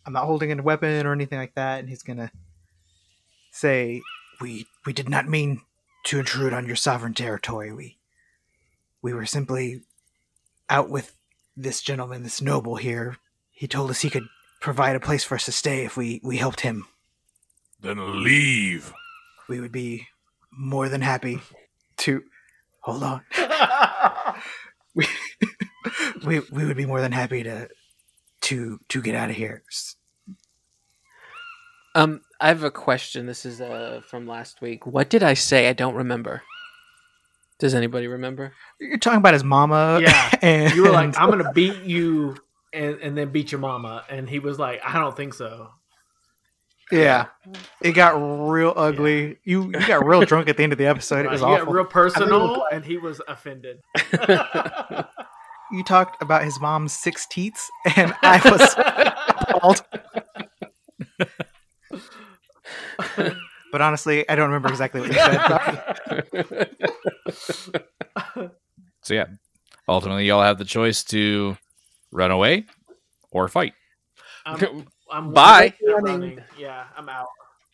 I'm 0.06 0.14
not 0.14 0.24
holding 0.24 0.58
a 0.58 0.62
weapon 0.62 1.06
or 1.06 1.12
anything 1.12 1.38
like 1.38 1.54
that, 1.54 1.80
and 1.80 1.88
he's 1.90 2.02
going 2.02 2.16
to 2.16 2.30
say, 3.50 4.00
"We 4.40 4.66
we 4.86 4.94
did 4.94 5.10
not 5.10 5.28
mean 5.28 5.60
to 6.06 6.18
intrude 6.18 6.54
on 6.54 6.64
your 6.66 6.76
sovereign 6.76 7.12
territory. 7.12 7.72
We 7.74 7.98
we 9.02 9.12
were 9.12 9.26
simply 9.26 9.82
out 10.72 10.88
with 10.88 11.14
this 11.56 11.82
gentleman, 11.82 12.22
this 12.22 12.40
noble 12.40 12.76
here. 12.76 13.18
He 13.50 13.68
told 13.68 13.90
us 13.90 14.00
he 14.00 14.10
could 14.10 14.26
provide 14.60 14.96
a 14.96 15.00
place 15.00 15.22
for 15.22 15.34
us 15.34 15.44
to 15.44 15.52
stay 15.52 15.84
if 15.84 15.96
we 15.96 16.20
we 16.24 16.38
helped 16.38 16.60
him. 16.60 16.86
Then 17.80 18.24
leave. 18.24 18.92
We 19.48 19.60
would 19.60 19.72
be 19.72 20.08
more 20.50 20.88
than 20.88 21.02
happy 21.02 21.40
to 21.98 22.22
hold 22.80 23.02
on. 23.02 23.20
we 24.94 25.06
we 26.26 26.40
we 26.50 26.64
would 26.64 26.76
be 26.76 26.86
more 26.86 27.02
than 27.02 27.12
happy 27.12 27.42
to 27.42 27.68
to 28.42 28.80
to 28.88 29.02
get 29.02 29.14
out 29.14 29.30
of 29.30 29.36
here. 29.36 29.62
Um, 31.94 32.22
I 32.40 32.48
have 32.48 32.64
a 32.64 32.70
question. 32.70 33.26
This 33.26 33.44
is 33.44 33.60
uh 33.60 34.00
from 34.06 34.26
last 34.26 34.62
week. 34.62 34.86
What 34.86 35.10
did 35.10 35.22
I 35.22 35.34
say? 35.34 35.68
I 35.68 35.74
don't 35.74 35.94
remember. 35.94 36.42
Does 37.62 37.74
anybody 37.76 38.08
remember? 38.08 38.52
You're 38.80 38.98
talking 38.98 39.18
about 39.18 39.34
his 39.34 39.44
mama. 39.44 40.00
Yeah. 40.02 40.30
and 40.42 40.74
You 40.74 40.82
were 40.82 40.90
like, 40.90 41.16
I'm 41.16 41.30
gonna 41.30 41.52
beat 41.52 41.84
you 41.84 42.34
and, 42.72 42.98
and 42.98 43.16
then 43.16 43.30
beat 43.30 43.52
your 43.52 43.60
mama. 43.60 44.02
And 44.10 44.28
he 44.28 44.40
was 44.40 44.58
like, 44.58 44.80
I 44.84 44.98
don't 44.98 45.16
think 45.16 45.32
so. 45.32 45.68
yeah. 46.90 47.26
It 47.80 47.92
got 47.92 48.16
real 48.16 48.72
ugly. 48.74 49.38
You 49.44 49.66
you 49.66 49.86
got 49.86 50.04
real 50.04 50.22
drunk 50.22 50.48
at 50.48 50.56
the 50.56 50.64
end 50.64 50.72
of 50.72 50.78
the 50.80 50.86
episode. 50.86 51.20
It 51.20 51.28
Right, 51.28 51.32
was 51.34 51.40
you 51.40 51.46
got 51.46 51.60
awful. 51.60 51.72
real 51.72 51.84
personal, 51.84 52.64
and 52.72 52.84
he 52.84 52.98
was 52.98 53.20
offended. 53.28 53.78
you 55.70 55.84
talked 55.84 56.20
about 56.20 56.42
his 56.42 56.60
mom's 56.60 56.92
six 56.92 57.28
teats, 57.30 57.70
and 57.94 58.12
I 58.22 58.40
was 58.44 58.74
appalled. 59.38 59.84
But 63.70 63.80
honestly, 63.80 64.28
I 64.28 64.34
don't 64.34 64.48
remember 64.48 64.68
exactly 64.68 65.00
what 65.00 65.10
you 65.12 65.14
said. 65.14 66.91
So 69.12 69.16
yeah, 69.16 69.26
ultimately 69.86 70.26
y'all 70.26 70.42
have 70.42 70.56
the 70.56 70.64
choice 70.64 71.04
to 71.04 71.58
run 72.10 72.30
away 72.30 72.64
or 73.30 73.46
fight. 73.46 73.74
I'm, 74.46 74.86
I'm 75.10 75.34
Bye. 75.34 75.74
I'm 75.86 76.02
running. 76.02 76.42
Yeah, 76.58 76.84
I'm 76.96 77.10
out. 77.10 77.26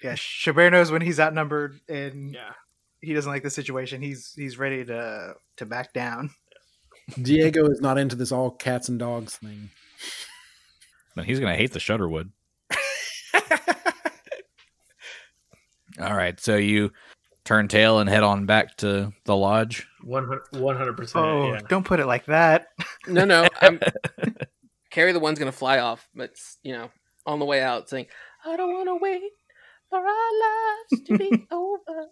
yeah, 0.03 0.15
Chaubert 0.15 0.73
knows 0.73 0.91
when 0.91 1.01
he's 1.01 1.21
outnumbered 1.21 1.79
and 1.89 2.35
Yeah. 2.35 2.55
he 3.01 3.15
doesn't 3.15 3.31
like 3.31 3.45
the 3.45 3.51
situation. 3.51 4.03
He's 4.03 4.33
he's 4.35 4.59
ready 4.59 4.85
to 4.87 5.35
to 5.59 5.67
back 5.67 5.93
down. 5.93 6.31
Diego 7.23 7.71
is 7.71 7.81
not 7.81 7.99
into 7.99 8.17
this 8.17 8.33
all 8.33 8.51
cats 8.51 8.89
and 8.89 8.99
dogs 8.99 9.37
thing. 9.37 9.71
Then 11.15 11.25
he's 11.25 11.39
gonna 11.39 11.55
hate 11.55 11.73
the 11.73 11.79
Shudderwood. 11.79 12.31
All 16.01 16.15
right, 16.15 16.39
so 16.39 16.57
you 16.57 16.93
turn 17.49 17.67
tail 17.67 17.99
and 17.99 18.09
head 18.11 18.23
on 18.23 18.45
back 18.47 18.77
to 18.77 19.11
the 19.25 19.35
lodge. 19.35 19.87
100 20.03 20.97
percent. 20.97 21.25
Oh, 21.25 21.55
Yeah. 21.55 21.61
don't 21.69 21.85
put 21.85 21.99
it 21.99 22.07
like 22.07 22.27
that. 22.27 22.69
no, 23.07 23.25
no. 23.25 23.49
I'm 23.63 23.81
Carry 24.91 25.13
the 25.13 25.21
one's 25.21 25.39
gonna 25.39 25.51
fly 25.53 25.79
off, 25.79 26.07
but 26.15 26.31
you 26.63 26.73
know, 26.73 26.91
on 27.27 27.39
the 27.39 27.45
way 27.45 27.63
out 27.63 27.89
saying, 27.89 28.07
"I 28.45 28.57
don't 28.57 28.73
want 28.75 28.89
to 28.89 28.97
wait 28.97 29.23
for 29.91 29.99
our 29.99 30.05
lives 30.07 31.03
to 31.07 31.19
be 31.19 31.47
over." 31.53 32.07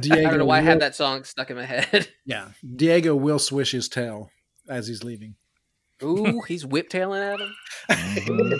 Diego 0.00 0.26
I 0.26 0.30
don't 0.30 0.38
know 0.40 0.44
why 0.46 0.58
I 0.58 0.62
had 0.62 0.80
that 0.80 0.94
song 0.96 1.24
stuck 1.24 1.50
in 1.50 1.56
my 1.56 1.64
head. 1.64 2.08
Yeah, 2.26 2.48
Diego 2.74 3.14
will 3.14 3.38
swish 3.38 3.70
his 3.72 3.88
tail 3.88 4.30
as 4.68 4.88
he's 4.88 5.04
leaving. 5.04 5.36
Ooh, 6.02 6.40
he's 6.48 6.64
whiptailing 6.64 7.22
at 7.22 7.40
him. 7.40 7.54
Mhm. 7.90 8.58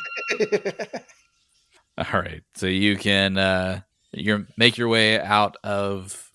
All 1.98 2.20
right, 2.20 2.42
so 2.54 2.66
you 2.66 2.96
can 2.96 3.38
uh, 3.38 3.80
you 4.16 4.46
make 4.56 4.78
your 4.78 4.88
way 4.88 5.20
out 5.20 5.56
of 5.62 6.30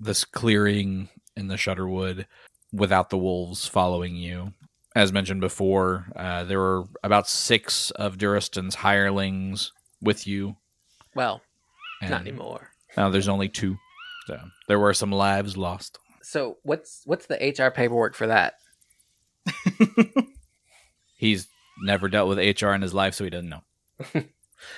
this 0.00 0.24
clearing 0.24 1.08
in 1.36 1.48
the 1.48 1.56
Shudderwood 1.56 2.26
without 2.72 3.10
the 3.10 3.18
wolves 3.18 3.66
following 3.66 4.16
you. 4.16 4.52
As 4.94 5.12
mentioned 5.12 5.40
before, 5.40 6.06
uh, 6.16 6.44
there 6.44 6.58
were 6.58 6.84
about 7.02 7.28
six 7.28 7.90
of 7.92 8.16
Duristan's 8.16 8.74
hirelings 8.74 9.72
with 10.00 10.26
you. 10.26 10.56
Well, 11.14 11.42
and 12.00 12.10
not 12.10 12.22
anymore. 12.22 12.70
Now 12.96 13.10
there's 13.10 13.28
only 13.28 13.48
two, 13.48 13.76
so 14.26 14.38
there 14.68 14.78
were 14.78 14.94
some 14.94 15.12
lives 15.12 15.56
lost. 15.56 15.98
So 16.22 16.56
what's 16.62 17.02
what's 17.04 17.26
the 17.26 17.36
HR 17.36 17.70
paperwork 17.70 18.14
for 18.14 18.26
that? 18.26 18.54
He's 21.16 21.46
never 21.82 22.08
dealt 22.08 22.28
with 22.28 22.38
HR 22.38 22.68
in 22.68 22.82
his 22.82 22.94
life, 22.94 23.14
so 23.14 23.24
he 23.24 23.30
doesn't 23.30 23.50
know. 23.50 23.62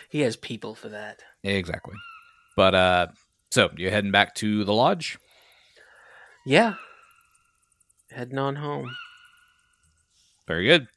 He 0.09 0.21
has 0.21 0.37
people 0.37 0.75
for 0.75 0.89
that. 0.89 1.23
Exactly. 1.43 1.95
But 2.59 2.75
uh 2.75 3.07
so 3.53 3.71
you're 3.77 3.93
heading 3.93 4.11
back 4.11 4.35
to 4.37 4.65
the 4.65 4.73
lodge? 4.73 5.17
Yeah. 6.45 6.75
Heading 8.11 8.39
on 8.39 8.57
home. 8.57 8.97
Very 10.49 10.67
good. 10.67 10.89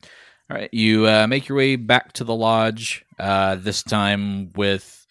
All 0.50 0.58
right. 0.58 0.74
You 0.74 1.08
uh, 1.08 1.28
make 1.28 1.48
your 1.48 1.58
way 1.58 1.76
back 1.76 2.14
to 2.14 2.24
the 2.24 2.34
lodge, 2.34 3.06
uh, 3.20 3.56
this 3.56 3.84
time 3.84 4.52
with 4.54 5.06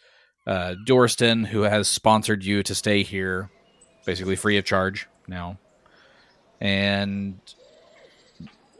uh, 0.47 0.75
Dorston, 0.87 1.45
who 1.45 1.62
has 1.62 1.88
sponsored 1.88 2.45
you 2.45 2.62
to 2.64 2.75
stay 2.75 3.04
here, 3.04 3.50
basically 4.04 4.35
free 4.35 4.59
of 4.59 4.64
charge 4.64 5.07
now. 5.28 5.59
And 6.61 7.38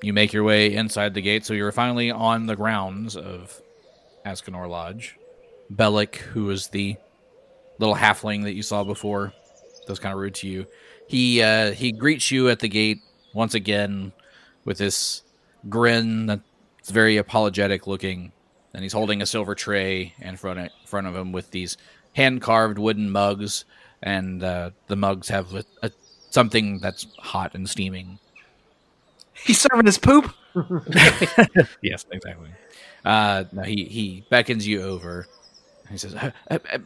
you 0.03 0.13
make 0.13 0.33
your 0.33 0.45
way 0.45 0.75
inside 0.75 1.15
the 1.15 1.23
gate, 1.23 1.47
so 1.47 1.55
you're 1.55 1.73
finally 1.73 2.11
on 2.11 2.47
the 2.47 2.57
grounds 2.57 3.17
of 3.17 3.61
Ascanor 4.27 4.69
Lodge. 4.69 5.17
Bellic, 5.71 6.17
who 6.17 6.51
is 6.51 6.69
the 6.69 6.97
little 7.81 7.97
halfling 7.97 8.45
that 8.45 8.53
you 8.53 8.63
saw 8.63 8.85
before, 8.85 9.33
that 9.81 9.89
was 9.89 9.99
kind 9.99 10.13
of 10.13 10.21
rude 10.21 10.35
to 10.37 10.49
you. 10.49 10.67
He 11.09 11.43
uh, 11.43 11.73
he 11.73 11.91
greets 11.91 12.31
you 12.31 12.49
at 12.49 12.61
the 12.61 12.69
gate 12.69 13.01
once 13.35 13.55
again 13.55 14.13
with 14.65 14.79
this 14.79 15.23
grin 15.69 16.27
that's 16.27 16.91
very 16.91 17.17
apologetic 17.17 17.87
looking, 17.87 18.33
and 18.73 18.83
he's 18.83 18.93
holding 18.93 19.23
a 19.23 19.27
silver 19.27 19.55
tray 19.55 20.15
in 20.21 20.37
front 20.37 20.61
of, 20.61 20.69
front 20.87 21.07
of 21.07 21.17
him 21.17 21.33
with 21.33 21.51
these 21.51 21.77
hand 22.15 22.43
carved 22.43 22.79
wooden 22.79 23.11
mugs, 23.11 23.65
and 24.03 24.43
uh, 24.43 24.71
the 24.87 24.97
mugs 24.97 25.29
have 25.29 25.55
a, 25.55 25.65
a, 25.83 25.91
something 26.31 26.79
that's 26.79 27.07
hot 27.19 27.55
and 27.55 27.69
steaming. 27.69 28.19
He's 29.35 29.61
serving 29.61 29.87
his 29.87 29.99
poop. 29.99 30.33
Yes, 31.83 32.05
exactly. 32.11 32.51
Uh, 33.05 33.45
no, 33.53 33.63
he 33.63 33.85
he 33.85 34.25
beckons 34.29 34.67
you 34.67 34.83
over. 34.83 35.27
He 35.91 35.97
says, 35.97 36.15
"Uh, 36.15 36.31
uh, 36.51 36.59
uh, 36.73 36.79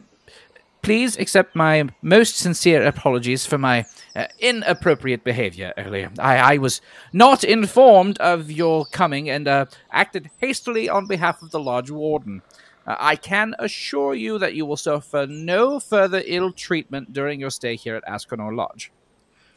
"Please 0.85 1.17
accept 1.17 1.55
my 1.55 1.89
most 2.01 2.37
sincere 2.37 2.83
apologies 2.83 3.45
for 3.45 3.57
my 3.57 3.85
uh, 4.15 4.27
inappropriate 4.39 5.23
behavior 5.23 5.73
earlier. 5.77 6.11
I, 6.19 6.53
I 6.53 6.57
was 6.57 6.79
not 7.11 7.43
informed 7.43 8.17
of 8.19 8.51
your 8.51 8.85
coming 8.85 9.29
and 9.29 9.47
uh, 9.47 9.65
acted 9.91 10.29
hastily 10.39 10.87
on 10.87 11.07
behalf 11.07 11.41
of 11.41 11.49
the 11.49 11.59
lodge 11.59 11.89
warden. 11.89 12.43
Uh, 12.85 12.95
I 12.99 13.15
can 13.15 13.55
assure 13.57 14.13
you 14.13 14.37
that 14.37 14.53
you 14.53 14.65
will 14.67 14.77
suffer 14.77 15.25
no 15.27 15.79
further 15.79 16.21
ill 16.25 16.51
treatment 16.51 17.13
during 17.13 17.39
your 17.39 17.49
stay 17.49 17.75
here 17.75 17.95
at 17.95 18.03
Ascanor 18.07 18.53
Lodge. 18.55 18.91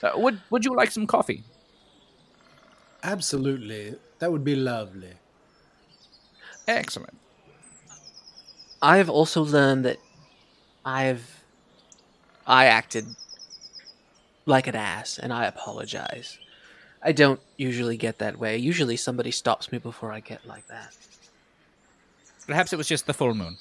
Uh, 0.02 0.12
would 0.16 0.40
Would 0.50 0.64
you 0.64 0.74
like 0.74 0.90
some 0.90 1.06
coffee?" 1.06 1.44
Absolutely, 3.02 3.96
that 4.18 4.32
would 4.32 4.44
be 4.44 4.56
lovely. 4.56 5.12
Excellent. 6.66 7.18
I've 8.80 9.10
also 9.10 9.42
learned 9.42 9.84
that 9.84 9.98
I've 10.84 11.44
I 12.46 12.66
acted 12.66 13.06
like 14.46 14.66
an 14.66 14.74
ass 14.74 15.18
and 15.18 15.32
I 15.32 15.44
apologize. 15.44 16.38
I 17.02 17.12
don't 17.12 17.40
usually 17.56 17.96
get 17.96 18.18
that 18.18 18.38
way. 18.38 18.56
Usually 18.56 18.96
somebody 18.96 19.30
stops 19.30 19.70
me 19.70 19.78
before 19.78 20.12
I 20.12 20.20
get 20.20 20.46
like 20.46 20.66
that. 20.68 20.96
Perhaps 22.46 22.72
it 22.72 22.76
was 22.76 22.88
just 22.88 23.06
the 23.06 23.12
full 23.12 23.34
moon. 23.34 23.58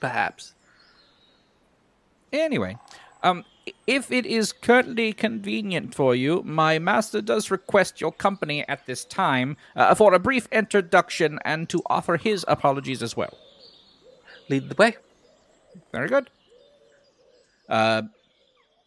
Perhaps. 0.00 0.54
Anyway, 2.32 2.78
um, 3.22 3.44
if 3.86 4.12
it 4.12 4.24
is 4.24 4.52
currently 4.52 5.12
convenient 5.12 5.94
for 5.94 6.14
you, 6.14 6.42
my 6.44 6.78
master 6.78 7.20
does 7.20 7.50
request 7.50 8.00
your 8.00 8.12
company 8.12 8.66
at 8.68 8.86
this 8.86 9.04
time 9.04 9.56
uh, 9.74 9.94
for 9.94 10.14
a 10.14 10.18
brief 10.18 10.46
introduction 10.52 11.38
and 11.44 11.68
to 11.68 11.82
offer 11.86 12.16
his 12.16 12.44
apologies 12.46 13.02
as 13.02 13.16
well. 13.16 13.36
Lead 14.48 14.68
the 14.68 14.76
way. 14.76 14.96
Very 15.92 16.08
good. 16.08 16.30
Uh, 17.68 18.02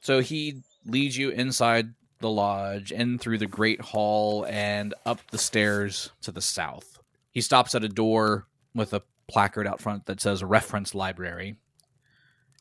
so 0.01 0.19
he 0.19 0.61
leads 0.85 1.17
you 1.17 1.29
inside 1.29 1.93
the 2.19 2.29
lodge, 2.29 2.91
in 2.91 3.17
through 3.17 3.37
the 3.37 3.47
great 3.47 3.81
hall, 3.81 4.45
and 4.47 4.93
up 5.05 5.19
the 5.31 5.37
stairs 5.37 6.11
to 6.21 6.31
the 6.31 6.41
south. 6.41 6.99
He 7.31 7.41
stops 7.41 7.75
at 7.75 7.83
a 7.83 7.89
door 7.89 8.47
with 8.73 8.93
a 8.93 9.03
placard 9.27 9.67
out 9.67 9.81
front 9.81 10.05
that 10.05 10.21
says 10.21 10.43
reference 10.43 10.93
library. 10.93 11.55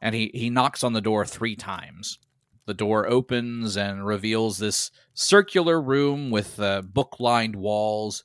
And 0.00 0.14
he, 0.14 0.30
he 0.32 0.50
knocks 0.50 0.82
on 0.82 0.92
the 0.92 1.00
door 1.00 1.26
three 1.26 1.56
times. 1.56 2.18
The 2.66 2.74
door 2.74 3.08
opens 3.08 3.76
and 3.76 4.06
reveals 4.06 4.58
this 4.58 4.90
circular 5.12 5.80
room 5.80 6.30
with 6.30 6.58
uh, 6.60 6.82
book 6.82 7.16
lined 7.18 7.56
walls 7.56 8.24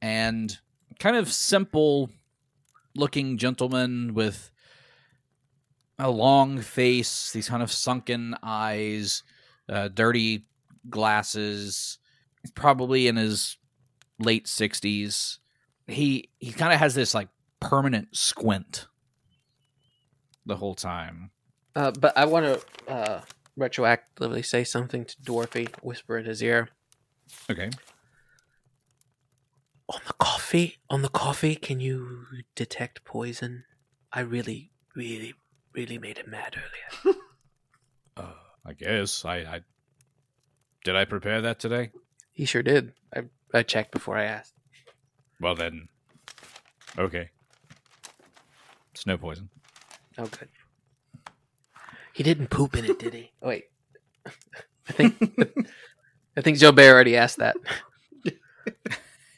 and 0.00 0.58
kind 0.98 1.16
of 1.16 1.32
simple 1.32 2.10
looking 2.96 3.38
gentleman 3.38 4.14
with 4.14 4.50
a 6.00 6.10
long 6.10 6.60
face, 6.60 7.30
these 7.32 7.48
kind 7.48 7.62
of 7.62 7.70
sunken 7.70 8.34
eyes, 8.42 9.22
uh, 9.68 9.88
dirty 9.88 10.46
glasses. 10.88 11.98
He's 12.42 12.50
probably 12.50 13.06
in 13.06 13.16
his 13.16 13.56
late 14.18 14.48
sixties. 14.48 15.38
He 15.86 16.30
he 16.38 16.52
kind 16.52 16.72
of 16.72 16.78
has 16.78 16.94
this 16.94 17.14
like 17.14 17.28
permanent 17.60 18.16
squint 18.16 18.86
the 20.46 20.56
whole 20.56 20.74
time. 20.74 21.30
Uh, 21.76 21.90
but 21.90 22.16
I 22.16 22.24
want 22.24 22.46
to 22.46 22.92
uh, 22.92 23.20
retroactively 23.58 24.44
say 24.44 24.64
something 24.64 25.04
to 25.04 25.16
Dwarfy, 25.22 25.68
whisper 25.82 26.18
in 26.18 26.24
his 26.24 26.42
ear. 26.42 26.70
Okay. 27.50 27.70
On 29.88 30.00
the 30.06 30.12
coffee, 30.14 30.78
on 30.88 31.02
the 31.02 31.08
coffee, 31.08 31.56
can 31.56 31.80
you 31.80 32.24
detect 32.54 33.04
poison? 33.04 33.64
I 34.12 34.20
really, 34.20 34.72
really, 34.94 35.34
really 35.74 35.98
made 35.98 36.18
him 36.18 36.30
mad 36.30 36.56
earlier. 36.56 37.16
Uh, 38.16 38.32
I 38.66 38.72
guess 38.74 39.24
I, 39.24 39.36
I 39.38 39.60
did. 40.84 40.94
I 40.96 41.04
prepare 41.06 41.40
that 41.42 41.58
today. 41.60 41.90
he 42.32 42.44
sure 42.44 42.62
did. 42.62 42.92
I 43.14 43.22
I 43.54 43.62
checked 43.62 43.92
before 43.92 44.18
I 44.18 44.24
asked. 44.24 44.52
Well 45.40 45.54
then, 45.54 45.88
okay. 46.98 47.30
Snow 48.94 49.16
poison. 49.16 49.48
Oh, 50.18 50.26
good. 50.26 50.48
He 52.12 52.22
didn't 52.22 52.48
poop 52.50 52.76
in 52.76 52.84
it, 52.84 52.98
did 52.98 53.14
he? 53.14 53.30
Oh, 53.40 53.48
wait. 53.48 53.64
I 54.26 54.92
think 54.92 55.16
I 56.36 56.40
think 56.42 56.58
Chaubert 56.58 56.90
already 56.90 57.16
asked 57.16 57.38
that. 57.38 57.56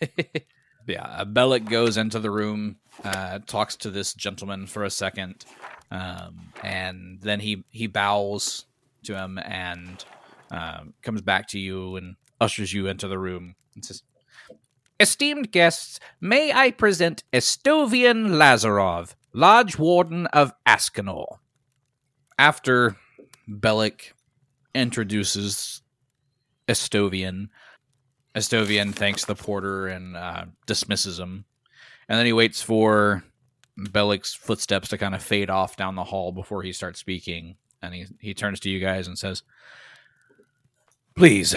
yeah, 0.87 1.05
uh, 1.05 1.25
Bellic 1.25 1.69
goes 1.69 1.97
into 1.97 2.19
the 2.19 2.31
room, 2.31 2.77
uh, 3.05 3.41
talks 3.47 3.77
to 3.77 3.91
this 3.91 4.15
gentleman 4.15 4.67
for 4.67 4.85
a 4.85 4.91
second, 4.91 5.45
um, 5.91 6.53
and 6.62 7.21
then 7.21 7.41
he 7.41 7.65
he 7.71 7.87
bows 7.87 8.67
to 9.05 9.17
him 9.17 9.39
and 9.39 10.05
um, 10.51 10.95
comes 11.03 11.21
back 11.21 11.49
to 11.49 11.59
you 11.59 11.97
and 11.97 12.17
ushers 12.41 12.73
you 12.73 12.87
into 12.87 13.09
the 13.09 13.19
room 13.19 13.55
and 13.75 13.85
says, 13.85 14.03
"Esteemed 14.99 15.53
guests, 15.53 16.01
may 16.21 16.53
I 16.53 16.71
present 16.71 17.25
Estovian 17.33 18.29
Lazarov, 18.33 19.15
Lodge 19.33 19.79
Warden 19.79 20.27
of 20.29 20.53
Ascanor." 20.67 21.39
After 22.39 22.97
Bellic 23.49 24.12
introduces 24.75 25.83
Estovian, 26.68 27.51
Estovian 28.35 28.92
thanks 28.92 29.25
the 29.25 29.35
porter 29.35 29.87
and 29.87 30.16
uh, 30.16 30.47
dismisses 30.66 31.18
him. 31.18 31.45
And 32.09 32.18
then 32.18 32.27
he 32.27 32.33
waits 32.33 32.62
for 32.62 33.25
Bellic's 33.77 34.35
footsteps 34.35 34.88
to 34.88 34.99
kind 34.99 35.14
of 35.14 35.23
fade 35.23 35.51
off 35.51 35.77
down 35.77 35.95
the 35.95 36.05
hall 36.05 36.33
before 36.33 36.62
he 36.62 36.73
starts 36.73 36.99
speaking. 37.01 37.57
And 37.83 37.95
he, 37.95 38.07
he 38.21 38.35
turns 38.35 38.61
to 38.61 38.71
you 38.71 38.81
guys 38.81 39.07
and 39.07 39.18
says, 39.18 39.42
Please, 41.14 41.55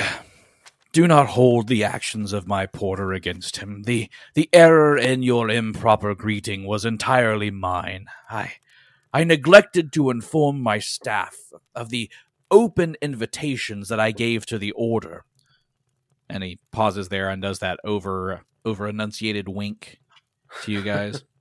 do 0.92 1.08
not 1.08 1.28
hold 1.28 1.68
the 1.68 1.84
actions 1.84 2.34
of 2.34 2.48
my 2.48 2.66
porter 2.66 3.14
against 3.14 3.58
him. 3.58 3.84
The, 3.84 4.10
the 4.34 4.50
error 4.52 4.98
in 4.98 5.24
your 5.24 5.50
improper 5.50 6.14
greeting 6.14 6.66
was 6.66 6.84
entirely 6.84 7.52
mine. 7.52 8.08
I, 8.30 8.54
I 9.14 9.24
neglected 9.24 9.94
to 9.94 10.10
inform 10.10 10.60
my 10.60 10.80
staff 10.80 11.38
of 11.74 11.90
the 11.90 12.10
open 12.52 12.98
invitations 13.02 13.88
that 13.88 14.00
I 14.00 14.12
gave 14.12 14.46
to 14.48 14.58
the 14.58 14.72
order 14.74 15.24
and 16.30 16.44
he 16.44 16.60
pauses 16.72 17.10
there 17.10 17.30
and 17.30 17.42
does 17.42 17.60
that 17.60 17.80
over 17.84 18.42
over 18.64 18.88
enunciated 18.88 19.48
wink 19.48 20.00
to 20.64 20.72
you 20.72 20.82
guys. 20.82 21.24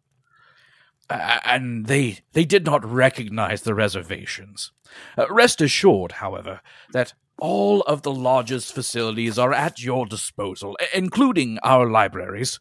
Uh, 1.11 1.39
and 1.45 1.85
they 1.85 2.21
they 2.33 2.47
did 2.47 2.65
not 2.65 2.83
recognize 2.83 3.61
the 3.61 3.75
reservations. 3.75 4.73
Uh, 5.19 5.27
rest 5.29 5.61
assured, 5.61 6.13
however, 6.13 6.63
that 6.95 7.13
all 7.39 7.83
of 7.83 8.01
the 8.01 8.11
lodge's 8.11 8.71
facilities 8.71 9.39
are 9.39 9.53
at 9.53 9.83
your 9.83 10.07
disposal, 10.07 10.79
including 10.95 11.59
our 11.63 11.91
libraries. 11.91 12.59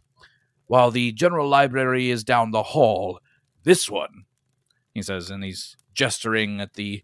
While 0.67 0.91
the 0.91 1.13
general 1.13 1.47
library 1.47 2.09
is 2.09 2.25
down 2.25 2.51
the 2.51 2.63
hall, 2.63 3.19
this 3.63 3.89
one, 3.89 4.25
he 4.93 5.01
says, 5.01 5.29
and 5.29 5.41
he's 5.41 5.77
gesturing 5.93 6.59
at 6.59 6.73
the 6.73 7.03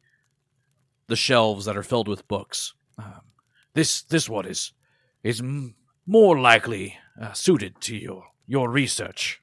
the 1.07 1.15
shelves 1.15 1.65
that 1.65 1.77
are 1.77 1.83
filled 1.83 2.07
with 2.07 2.27
books. 2.27 2.73
Um, 2.97 3.21
this 3.73 4.01
this 4.03 4.27
one 4.27 4.45
is 4.45 4.73
is 5.23 5.39
m- 5.41 5.75
more 6.05 6.39
likely 6.39 6.97
uh, 7.21 7.33
suited 7.33 7.79
to 7.81 7.95
your 7.95 8.25
your 8.47 8.69
research, 8.69 9.41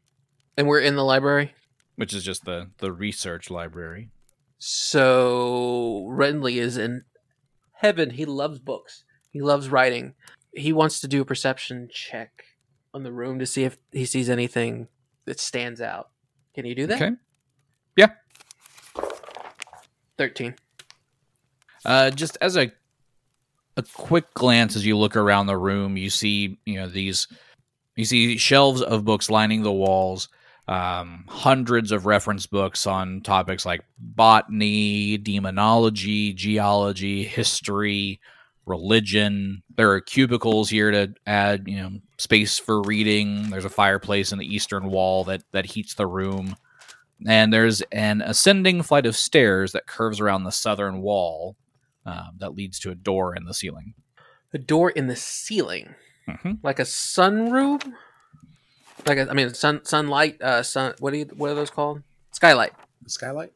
And 0.57 0.67
we're 0.67 0.81
in 0.81 0.97
the 0.97 1.05
library. 1.05 1.55
which 1.97 2.13
is 2.15 2.25
just 2.25 2.45
the 2.45 2.71
the 2.79 2.93
research 2.93 3.51
library. 3.51 4.11
So 4.59 6.07
Renly 6.11 6.57
is 6.57 6.77
in 6.77 7.05
heaven. 7.73 8.11
He 8.11 8.25
loves 8.25 8.59
books. 8.59 9.05
He 9.31 9.41
loves 9.43 9.69
writing. 9.69 10.15
He 10.55 10.73
wants 10.73 11.01
to 11.01 11.09
do 11.09 11.21
a 11.21 11.25
perception 11.25 11.89
check 11.93 12.45
on 12.95 13.03
the 13.03 13.13
room 13.13 13.39
to 13.39 13.47
see 13.47 13.65
if 13.65 13.77
he 13.93 14.07
sees 14.07 14.31
anything 14.31 14.89
that 15.27 15.39
stands 15.39 15.81
out. 15.81 16.09
Can 16.55 16.65
you 16.65 16.75
do 16.75 16.87
that? 16.87 16.97
Okay. 17.03 17.13
Yeah. 17.97 18.13
13. 20.19 20.55
Uh, 21.85 22.11
just 22.11 22.39
as 22.41 22.57
a 22.57 22.73
a 23.77 23.83
quick 23.83 24.33
glance 24.35 24.77
as 24.77 24.87
you 24.87 24.97
look 24.97 25.17
around 25.17 25.47
the 25.47 25.57
room, 25.57 25.97
you 25.97 26.11
see 26.11 26.59
you 26.65 26.77
know 26.77 26.89
these 26.89 27.29
you 27.97 28.05
see 28.05 28.37
shelves 28.37 28.83
of 28.83 29.05
books 29.05 29.31
lining 29.31 29.63
the 29.63 29.73
walls. 29.73 30.29
Um, 30.69 31.25
hundreds 31.29 31.93
of 31.93 32.07
reference 32.07 32.47
books 32.47 32.89
on 32.89 33.21
topics 33.21 33.65
like 33.65 33.85
botany, 33.99 35.17
demonology, 35.17 36.33
geology, 36.33 37.23
history, 37.23 38.21
religion. 38.65 39.63
There 39.77 39.93
are 39.93 40.01
cubicles 40.01 40.69
here 40.69 40.91
to 40.91 41.15
add, 41.25 41.69
you 41.69 41.77
know, 41.77 41.93
space 42.19 42.59
for 42.59 42.83
reading. 42.83 43.49
There's 43.51 43.65
a 43.65 43.71
fireplace 43.71 44.33
in 44.33 44.39
the 44.39 44.55
eastern 44.55 44.91
wall 44.91 45.23
that 45.25 45.45
that 45.53 45.67
heats 45.67 45.95
the 45.95 46.07
room. 46.07 46.57
And 47.27 47.53
there's 47.53 47.81
an 47.93 48.21
ascending 48.21 48.83
flight 48.83 49.07
of 49.07 49.17
stairs 49.17 49.73
that 49.73 49.87
curves 49.87 50.21
around 50.21 50.45
the 50.45 50.51
southern 50.51 51.01
wall 51.01 51.57
um, 52.07 52.37
that 52.39 52.55
leads 52.55 52.79
to 52.81 52.91
a 52.91 52.95
door 52.95 53.35
in 53.37 53.45
the 53.45 53.53
ceiling. 53.55 53.95
A 54.55 54.59
door 54.59 54.91
in 54.91 55.07
the 55.09 55.17
ceiling, 55.17 55.95
hmm 56.27 56.53
like 56.63 56.79
a 56.79 56.85
sunroom. 56.85 57.83
Like 59.07 59.19
a, 59.19 59.29
I 59.31 59.35
mean, 59.35 59.53
sun 59.53 59.85
sunlight. 59.85 60.41
Uh, 60.41 60.63
sun. 60.63 60.95
What 61.01 61.13
do 61.13 61.19
you? 61.19 61.27
What 61.37 61.51
are 61.51 61.55
those 61.55 61.71
called? 61.71 62.03
Skylight. 62.33 62.73
Skylight. 63.07 63.53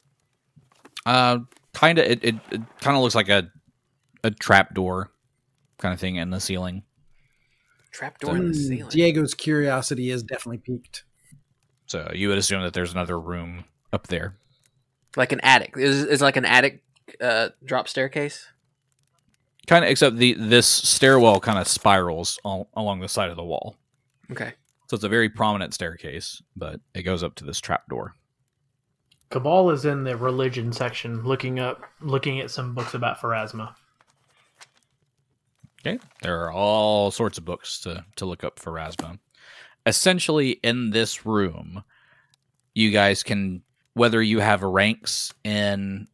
Uh, 1.06 1.38
kind 1.72 1.98
of. 1.98 2.04
It, 2.04 2.22
it, 2.22 2.34
it 2.50 2.60
kind 2.80 2.96
of 2.96 3.02
looks 3.02 3.14
like 3.14 3.28
a 3.30 3.48
a 4.22 4.30
trap 4.30 4.74
door 4.74 5.10
kind 5.78 5.94
of 5.94 6.00
thing 6.00 6.16
in 6.16 6.30
the 6.30 6.40
ceiling. 6.40 6.82
Trap 7.92 8.20
door 8.20 8.36
in 8.36 8.48
the 8.48 8.54
Hmm, 8.54 8.68
ceiling. 8.68 8.90
Diego's 8.90 9.34
curiosity 9.34 10.10
is 10.10 10.22
definitely 10.22 10.58
peaked. 10.58 11.04
So 11.86 12.10
you 12.14 12.28
would 12.28 12.38
assume 12.38 12.62
that 12.62 12.74
there's 12.74 12.92
another 12.92 13.18
room 13.18 13.64
up 13.92 14.06
there. 14.08 14.36
Like 15.16 15.32
an 15.32 15.40
attic. 15.42 15.74
Is 15.76 16.04
is 16.04 16.20
like 16.20 16.36
an 16.36 16.44
attic 16.44 16.82
uh, 17.20 17.50
drop 17.64 17.88
staircase. 17.88 18.46
Kind 19.66 19.84
of, 19.84 19.90
except 19.90 20.16
the 20.16 20.34
this 20.34 20.66
stairwell 20.66 21.40
kind 21.40 21.58
of 21.58 21.68
spirals 21.68 22.38
all, 22.44 22.68
along 22.74 23.00
the 23.00 23.08
side 23.08 23.30
of 23.30 23.36
the 23.36 23.44
wall. 23.44 23.76
Okay. 24.30 24.52
So 24.88 24.96
it's 24.96 25.04
a 25.04 25.08
very 25.08 25.28
prominent 25.28 25.72
staircase, 25.74 26.42
but 26.56 26.80
it 26.94 27.02
goes 27.02 27.22
up 27.22 27.36
to 27.36 27.44
this 27.44 27.60
trap 27.60 27.88
door. 27.88 28.14
Cabal 29.28 29.70
is 29.70 29.84
in 29.84 30.02
the 30.02 30.16
religion 30.16 30.72
section, 30.72 31.22
looking 31.22 31.60
up, 31.60 31.84
looking 32.00 32.40
at 32.40 32.50
some 32.50 32.74
books 32.74 32.94
about 32.94 33.18
Pharasma. 33.18 33.74
Okay. 35.80 36.00
There 36.22 36.42
are 36.42 36.50
all 36.50 37.12
sorts 37.12 37.38
of 37.38 37.44
books 37.44 37.80
to, 37.82 38.04
to 38.16 38.26
look 38.26 38.42
up 38.42 38.58
Pharasma. 38.58 39.18
Essentially, 39.86 40.58
in 40.64 40.90
this 40.90 41.24
room, 41.24 41.84
you 42.74 42.90
guys 42.90 43.22
can, 43.22 43.62
whether 43.94 44.20
you 44.20 44.40
have 44.40 44.62
ranks 44.62 45.32
in 45.44 46.08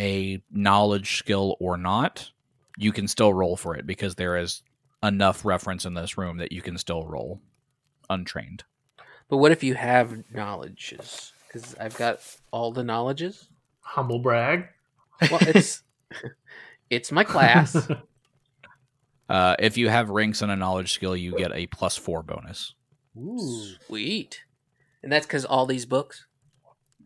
a 0.00 0.42
knowledge 0.50 1.16
skill 1.16 1.56
or 1.60 1.76
not, 1.76 2.30
you 2.76 2.92
can 2.92 3.08
still 3.08 3.32
roll 3.32 3.56
for 3.56 3.76
it 3.76 3.86
because 3.86 4.14
there 4.14 4.36
is 4.36 4.62
enough 5.02 5.44
reference 5.44 5.84
in 5.84 5.94
this 5.94 6.18
room 6.18 6.38
that 6.38 6.52
you 6.52 6.62
can 6.62 6.78
still 6.78 7.06
roll 7.06 7.40
untrained. 8.10 8.64
But 9.28 9.38
what 9.38 9.52
if 9.52 9.62
you 9.62 9.74
have 9.74 10.24
knowledges? 10.32 11.32
Because 11.46 11.74
I've 11.78 11.96
got 11.96 12.20
all 12.50 12.72
the 12.72 12.84
knowledges. 12.84 13.48
Humble 13.80 14.18
brag. 14.18 14.66
Well, 15.30 15.40
it's 15.42 15.82
it's 16.90 17.12
my 17.12 17.24
class. 17.24 17.88
Uh, 19.28 19.54
if 19.58 19.76
you 19.76 19.90
have 19.90 20.08
ranks 20.08 20.40
in 20.40 20.48
a 20.48 20.56
knowledge 20.56 20.92
skill, 20.92 21.14
you 21.14 21.36
get 21.36 21.52
a 21.54 21.66
plus 21.66 21.96
four 21.96 22.22
bonus. 22.22 22.74
Ooh. 23.14 23.74
Sweet. 23.86 24.40
And 25.02 25.12
that's 25.12 25.26
because 25.26 25.44
all 25.44 25.66
these 25.66 25.84
books. 25.84 26.26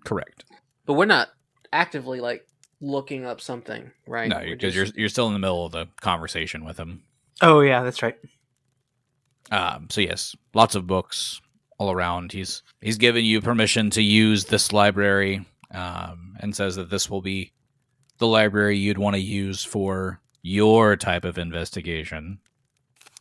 Correct. 0.05 0.45
But 0.87 0.93
we're 0.95 1.07
not 1.07 1.31
actively 1.73 2.21
like 2.21 2.47
looking 2.83 3.25
up 3.25 3.41
something, 3.41 3.91
right? 4.07 4.29
No, 4.29 4.37
We're 4.39 4.57
because 4.57 4.75
just- 4.75 4.95
you're 4.95 5.01
you're 5.03 5.09
still 5.09 5.29
in 5.29 5.33
the 5.33 5.39
middle 5.39 5.65
of 5.65 5.73
the 5.73 5.87
conversation 6.03 6.65
with 6.67 6.77
him. 6.79 7.03
Oh 7.41 7.61
yeah, 7.61 7.83
that's 7.83 8.03
right. 8.03 8.17
Um, 9.51 9.89
so 9.91 10.01
yes, 10.03 10.37
lots 10.55 10.75
of 10.75 10.87
books 10.87 11.41
all 11.79 11.91
around. 11.91 12.33
He's 12.33 12.63
he's 12.81 12.99
given 12.99 13.25
you 13.25 13.41
permission 13.41 13.89
to 13.91 14.03
use 14.03 14.45
this 14.45 14.73
library, 14.73 15.45
um, 15.73 16.37
and 16.41 16.55
says 16.55 16.77
that 16.77 16.91
this 16.91 17.09
will 17.09 17.23
be 17.23 17.53
the 18.19 18.27
library 18.27 18.77
you'd 18.79 18.99
want 18.99 19.15
to 19.15 19.21
use 19.23 19.65
for 19.65 20.21
your 20.43 20.97
type 20.97 21.25
of 21.25 21.39
investigation. 21.39 22.39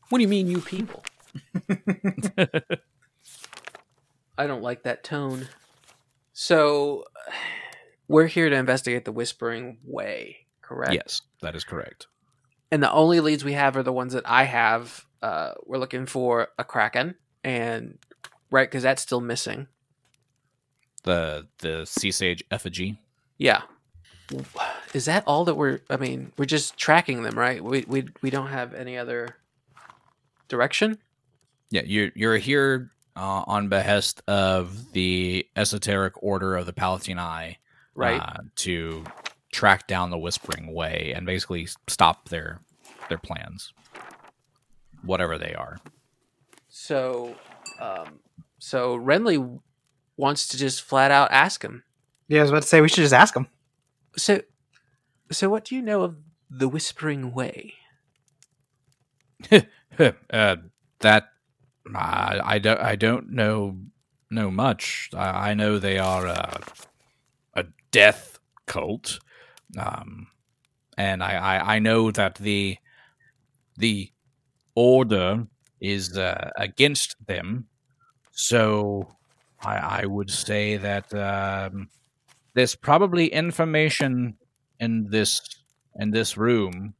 What 0.10 0.17
do 0.17 0.24
you 0.24 0.28
mean, 0.28 0.47
you 0.47 0.60
people? 0.60 1.04
I 4.38 4.47
don't 4.47 4.62
like 4.63 4.84
that 4.84 5.04
tone. 5.04 5.47
So, 6.34 7.06
we're 8.12 8.28
here 8.28 8.50
to 8.50 8.56
investigate 8.56 9.06
the 9.06 9.12
Whispering 9.12 9.78
Way, 9.84 10.38
correct? 10.62 10.93
Yes, 10.93 11.21
that 11.41 11.56
is 11.56 11.63
correct. 11.63 12.08
And 12.71 12.82
the 12.84 12.91
only 12.91 13.19
leads 13.19 13.43
we 13.43 13.54
have 13.54 13.76
are 13.76 13.84
the 13.84 13.93
ones 13.93 14.13
that 14.13 14.24
I 14.26 14.43
have. 14.43 15.06
Uh, 15.21 15.54
we're 15.65 15.78
looking 15.78 16.06
for 16.06 16.50
a 16.58 16.63
Kraken, 16.63 17.15
and 17.43 17.97
right, 18.50 18.69
because 18.69 18.84
that's 18.84 19.02
still 19.02 19.21
missing. 19.21 19.67
The 21.04 21.47
the 21.60 21.86
sea 21.86 22.12
sage 22.12 22.43
effigy. 22.52 23.00
Yeah. 23.38 23.62
Is 24.93 25.06
that 25.06 25.24
all 25.28 25.45
that 25.45 25.56
we're? 25.56 25.82
I 25.89 25.97
mean, 25.97 26.32
we're 26.38 26.45
just 26.45 26.78
tracking 26.78 27.24
them, 27.24 27.38
right? 27.38 27.63
We 27.63 27.86
we 27.88 28.06
we 28.21 28.30
don't 28.30 28.47
have 28.47 28.74
any 28.74 28.97
other 28.97 29.36
direction. 30.47 30.97
Yeah, 31.69 31.82
you're 31.86 32.12
you're 32.15 32.38
here 32.38 32.91
uh, 33.15 33.43
on 33.47 33.67
behest 33.67 34.21
of 34.28 34.93
the 34.93 35.47
esoteric 35.56 36.13
order 36.24 36.56
of 36.56 36.65
the 36.65 36.74
Palatine 36.74 37.19
Eye, 37.19 37.58
Right. 37.96 38.22
uh, 38.22 38.44
to 38.58 39.04
track 39.52 39.88
down 39.88 40.10
the 40.10 40.18
Whispering 40.18 40.74
Way 40.74 41.14
and 41.16 41.26
basically 41.26 41.68
stop 41.88 42.30
their 42.30 42.62
their 43.10 43.18
plans, 43.18 43.74
whatever 45.04 45.38
they 45.38 45.54
are. 45.54 45.80
So, 46.70 47.36
um, 47.80 48.20
so 48.60 48.98
Renly 48.98 49.60
wants 50.16 50.48
to 50.50 50.58
just 50.58 50.82
flat 50.82 51.12
out 51.12 51.30
ask 51.32 51.64
him. 51.64 51.84
Yeah, 52.28 52.40
I 52.40 52.42
was 52.44 52.52
about 52.52 52.62
to 52.62 52.68
say 52.68 52.80
we 52.80 52.88
should 52.88 53.02
just 53.02 53.14
ask 53.14 53.36
him. 53.36 53.48
So, 54.16 54.42
so 55.32 55.50
what 55.50 55.66
do 55.66 55.76
you 55.76 55.82
know 55.82 56.04
of 56.04 56.16
the 56.50 56.70
Whispering 56.70 57.34
Way? 57.34 57.74
uh, 59.52 60.56
that 61.00 61.30
I, 61.94 62.40
I 62.44 62.60
don't 62.60 62.80
I 62.80 62.96
don't 62.96 63.32
know 63.32 63.78
know 64.30 64.52
much. 64.52 65.10
I, 65.14 65.52
I 65.52 65.54
know 65.54 65.80
they 65.80 65.98
are 65.98 66.26
a, 66.26 66.62
a 66.62 66.62
death 67.92 68.40
cult, 68.68 69.20
um, 69.78 70.28
and 70.98 71.24
I, 71.24 71.34
I 71.36 71.76
I 71.76 71.80
know 71.80 72.12
that 72.12 72.36
the 72.36 72.78
the 73.78 74.12
order 74.76 75.46
is 75.80 76.18
uh, 76.18 76.52
against 76.58 77.16
them. 77.26 77.68
So 78.32 79.16
I 79.64 80.02
I 80.04 80.06
would 80.06 80.30
say 80.30 80.78
that 80.78 81.14
um, 81.14 81.90
there's 82.54 82.76
probably 82.76 83.28
information 83.28 84.38
in 84.80 85.08
this 85.10 85.42
in 85.96 86.12
this 86.12 86.38
room 86.38 86.94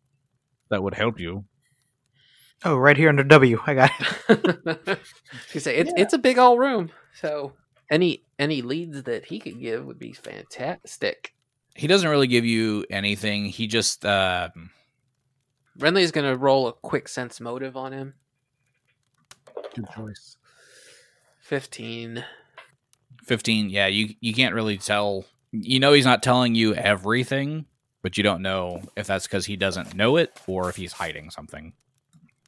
that 0.70 0.84
would 0.84 0.96
help 0.96 1.20
you. 1.20 1.46
Oh, 2.64 2.76
right 2.76 2.98
here 2.98 3.10
under 3.10 3.24
W. 3.24 3.60
I 3.66 3.74
got 3.74 3.92
it. 4.30 5.00
you 5.54 5.60
say 5.60 5.78
it's 5.78 5.92
it's 5.98 6.14
a 6.14 6.20
big 6.20 6.38
old 6.38 6.60
room. 6.60 6.92
So 7.20 7.54
any 7.90 8.24
any 8.42 8.62
leads 8.62 9.04
that 9.04 9.24
he 9.24 9.40
could 9.40 9.60
give 9.60 9.86
would 9.86 10.00
be 10.00 10.12
fantastic. 10.12 11.34
he 11.76 11.88
doesn't 11.88 12.10
really 12.10 12.28
give 12.28 12.44
you 12.44 12.84
anything. 12.90 13.46
He 13.46 13.68
just 13.68 14.06
uh, 14.06 14.50
Renly's 15.80 16.12
gonna 16.12 16.36
roll 16.36 16.68
a 16.68 16.74
quick 16.74 17.08
sense 17.08 17.40
motive 17.40 17.78
on 17.78 17.94
him. 17.94 18.14
Good 19.76 19.86
choice. 19.96 20.36
Fifteen. 21.40 22.26
fifteen. 23.24 23.70
Yeah, 23.70 23.88
you 23.88 24.16
you 24.20 24.34
can't 24.34 24.56
really 24.56 24.78
tell. 24.78 25.26
You 25.52 25.80
know, 25.80 25.94
he's 25.94 26.06
not 26.06 26.24
telling 26.24 26.56
you 26.56 26.74
everything, 26.76 27.66
but 28.02 28.18
you 28.18 28.24
don't 28.24 28.42
know 28.42 28.82
if 28.96 29.06
that's 29.08 29.28
because 29.28 29.46
he 29.46 29.56
doesn't 29.56 29.96
know 29.96 30.18
it 30.18 30.32
or 30.48 30.70
if 30.70 30.76
he's 30.78 30.94
hiding 30.94 31.30
something. 31.30 31.74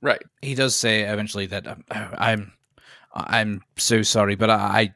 Right. 0.01 0.21
He 0.41 0.55
does 0.55 0.75
say 0.75 1.03
eventually 1.03 1.45
that 1.47 1.67
um, 1.67 1.83
I'm 1.91 2.53
I'm 3.13 3.61
so 3.77 4.01
sorry, 4.01 4.35
but 4.35 4.49
I 4.49 4.55
I 4.55 4.93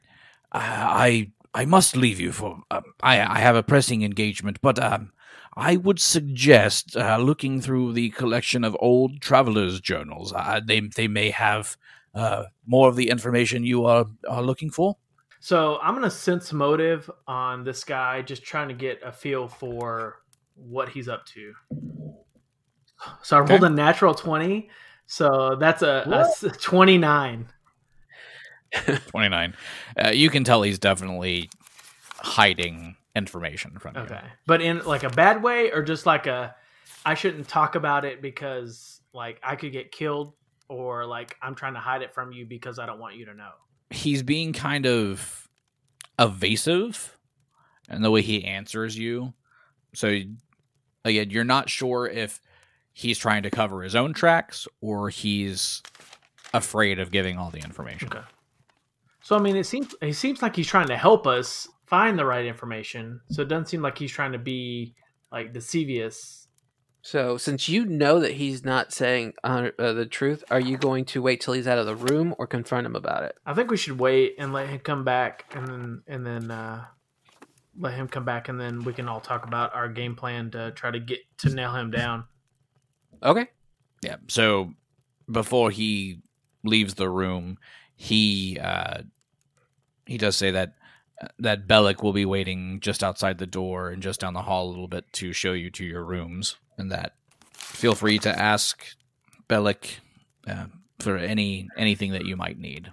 I 0.52 1.32
I 1.54 1.66
must 1.66 1.96
leave 1.96 2.20
you 2.20 2.32
for 2.32 2.60
um, 2.72 2.84
I 3.02 3.22
I 3.22 3.40
have 3.40 3.56
a 3.56 3.64
pressing 3.64 4.04
engagement, 4.04 4.60
but 4.62 4.80
um. 4.80 5.12
I 5.60 5.76
would 5.76 6.00
suggest 6.00 6.96
uh, 6.96 7.18
looking 7.18 7.62
through 7.62 7.94
the 7.94 8.12
collection 8.12 8.64
of 8.64 8.78
old 8.80 9.22
travelers' 9.22 9.82
journals. 9.82 10.32
Uh, 10.32 10.62
they 10.64 10.82
they 10.82 11.08
may 11.08 11.32
have 11.32 11.76
uh, 12.14 12.44
more 12.68 12.88
of 12.88 12.96
the 12.96 13.10
information 13.10 13.64
you 13.64 13.86
are, 13.86 14.06
are 14.30 14.44
looking 14.44 14.70
for. 14.70 14.98
So 15.40 15.80
I'm 15.82 15.96
gonna 15.96 16.12
sense 16.12 16.54
motive 16.54 17.10
on 17.26 17.64
this 17.64 17.84
guy, 17.84 18.22
just 18.22 18.44
trying 18.44 18.68
to 18.68 18.76
get 18.76 19.02
a 19.04 19.12
feel 19.12 19.48
for 19.48 20.22
what 20.54 20.90
he's 20.90 21.10
up 21.10 21.26
to. 21.34 21.54
So 23.24 23.38
I 23.38 23.40
rolled 23.40 23.64
Okay. 23.64 23.66
a 23.66 23.76
natural 23.76 24.14
twenty, 24.14 24.70
so 25.08 25.56
that's 25.60 25.82
a 25.82 26.52
twenty-nine. 26.62 27.48
29. 28.72 29.54
Uh, 30.04 30.10
you 30.10 30.30
can 30.30 30.44
tell 30.44 30.62
he's 30.62 30.80
definitely 30.80 31.50
hiding 32.16 32.96
information 33.16 33.80
from 33.80 33.96
you. 33.96 34.02
Okay, 34.02 34.22
but 34.46 34.62
in 34.62 34.84
like 34.86 35.04
a 35.04 35.10
bad 35.10 35.44
way, 35.44 35.72
or 35.72 35.84
just 35.84 36.06
like 36.06 36.28
a 36.28 36.56
I 37.06 37.14
shouldn't 37.14 37.48
talk 37.48 37.76
about 37.76 38.06
it 38.06 38.22
because 38.22 39.02
like 39.14 39.40
I 39.44 39.56
could 39.56 39.72
get 39.72 39.92
killed, 39.92 40.34
or 40.70 41.06
like 41.06 41.36
I'm 41.42 41.56
trying 41.56 41.74
to 41.74 41.80
hide 41.80 42.02
it 42.02 42.14
from 42.14 42.32
you 42.32 42.46
because 42.46 42.80
I 42.80 42.86
don't 42.86 43.00
want 43.00 43.16
you 43.16 43.26
to 43.26 43.34
know. 43.34 43.52
He's 43.90 44.24
being 44.24 44.54
kind 44.54 44.86
of 44.86 45.48
evasive 46.20 47.18
in 47.90 48.02
the 48.02 48.12
way 48.12 48.22
he 48.22 48.44
answers 48.44 48.98
you. 48.98 49.34
So, 49.94 50.20
again, 51.06 51.30
you're 51.30 51.44
not 51.44 51.70
sure 51.70 52.08
if 52.08 52.42
he's 52.94 53.18
trying 53.18 53.44
to 53.44 53.50
cover 53.50 53.84
his 53.84 53.96
own 53.96 54.14
tracks 54.14 54.68
or 54.82 55.10
he's 55.10 55.82
afraid 56.54 57.00
of 57.00 57.12
giving 57.12 57.38
all 57.38 57.50
the 57.50 57.60
information. 57.60 58.10
Okay. 58.10 58.26
So 59.28 59.36
I 59.36 59.40
mean, 59.40 59.58
it 59.58 59.66
seems 59.66 59.94
it 60.02 60.14
seems 60.14 60.42
like 60.42 60.56
he's 60.56 60.68
trying 60.68 60.88
to 60.88 60.96
help 60.96 61.28
us 61.28 61.68
find 61.86 62.18
the 62.18 62.24
right 62.24 62.46
information. 62.46 63.20
So 63.30 63.42
it 63.42 63.50
doesn't 63.50 63.66
seem 63.66 63.82
like 63.82 63.98
he's 63.98 64.10
trying 64.10 64.32
to 64.32 64.38
be 64.38 64.96
like 65.34 65.52
deceivious. 65.52 66.48
So 67.02 67.36
since 67.36 67.68
you 67.68 67.84
know 67.84 68.22
that 68.22 68.36
he's 68.36 68.64
not 68.64 68.94
saying 68.94 69.34
uh, 69.44 69.72
uh, 69.78 69.92
the 69.92 70.06
truth, 70.06 70.46
are 70.50 70.62
you 70.62 70.78
going 70.78 71.04
to 71.08 71.22
wait 71.22 71.42
till 71.42 71.56
he's 71.56 71.68
out 71.68 71.78
of 71.78 71.86
the 71.86 71.94
room 71.98 72.36
or 72.38 72.48
confront 72.48 72.88
him 72.88 72.96
about 72.96 73.24
it? 73.24 73.36
I 73.46 73.54
think 73.54 73.70
we 73.70 73.76
should 73.76 74.00
wait 74.00 74.36
and 74.40 74.54
let 74.54 74.70
him 74.70 74.80
come 74.80 75.04
back, 75.04 75.44
and 75.54 75.68
then 75.68 76.04
and 76.08 76.26
then 76.26 76.50
uh, 76.50 76.86
let 77.78 77.96
him 77.96 78.08
come 78.08 78.24
back, 78.24 78.48
and 78.48 78.58
then 78.58 78.86
we 78.86 78.94
can 78.94 79.10
all 79.10 79.20
talk 79.20 79.46
about 79.46 79.76
our 79.76 79.90
game 79.90 80.16
plan 80.16 80.52
to 80.52 80.72
try 80.72 80.90
to 80.90 81.02
get 81.02 81.20
to 81.40 81.50
nail 81.50 81.76
him 81.76 81.92
down. 81.92 82.24
Okay. 83.22 83.50
Yeah. 84.02 84.16
So 84.30 84.72
before 85.30 85.70
he 85.70 86.22
leaves 86.64 86.94
the 86.94 87.10
room, 87.10 87.58
he 87.98 88.58
uh, 88.64 89.02
he 90.08 90.18
does 90.18 90.36
say 90.36 90.52
that 90.52 90.74
that 91.40 91.68
Bellic 91.68 92.04
will 92.04 92.14
be 92.14 92.26
waiting 92.26 92.80
just 92.80 93.04
outside 93.04 93.38
the 93.38 93.48
door 93.48 93.90
and 93.90 94.04
just 94.04 94.20
down 94.20 94.34
the 94.34 94.44
hall 94.44 94.68
a 94.68 94.70
little 94.70 94.88
bit 94.88 95.12
to 95.14 95.34
show 95.34 95.54
you 95.54 95.72
to 95.72 95.84
your 95.84 96.04
rooms, 96.04 96.56
and 96.78 96.92
that 96.92 97.16
feel 97.54 97.96
free 97.96 98.20
to 98.20 98.40
ask 98.40 98.96
Bellic 99.50 100.00
uh, 100.48 100.66
for 101.00 101.18
any 101.18 101.68
anything 101.78 102.12
that 102.12 102.26
you 102.26 102.36
might 102.36 102.60
need, 102.60 102.92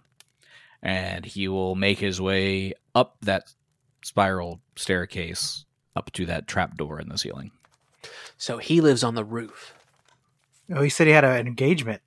and 0.82 1.24
he 1.24 1.48
will 1.48 1.74
make 1.74 1.98
his 1.98 2.20
way 2.20 2.74
up 2.94 3.16
that 3.22 3.54
spiral 4.02 4.60
staircase 4.76 5.64
up 5.96 6.10
to 6.12 6.26
that 6.26 6.46
trap 6.46 6.76
door 6.76 7.00
in 7.00 7.08
the 7.08 7.18
ceiling. 7.18 7.50
So 8.36 8.58
he 8.58 8.80
lives 8.80 9.04
on 9.04 9.14
the 9.14 9.24
roof. 9.24 9.74
Oh, 10.74 10.82
he 10.82 10.88
said 10.88 11.06
he 11.06 11.12
had 11.12 11.24
an 11.24 11.46
engagement. 11.46 12.02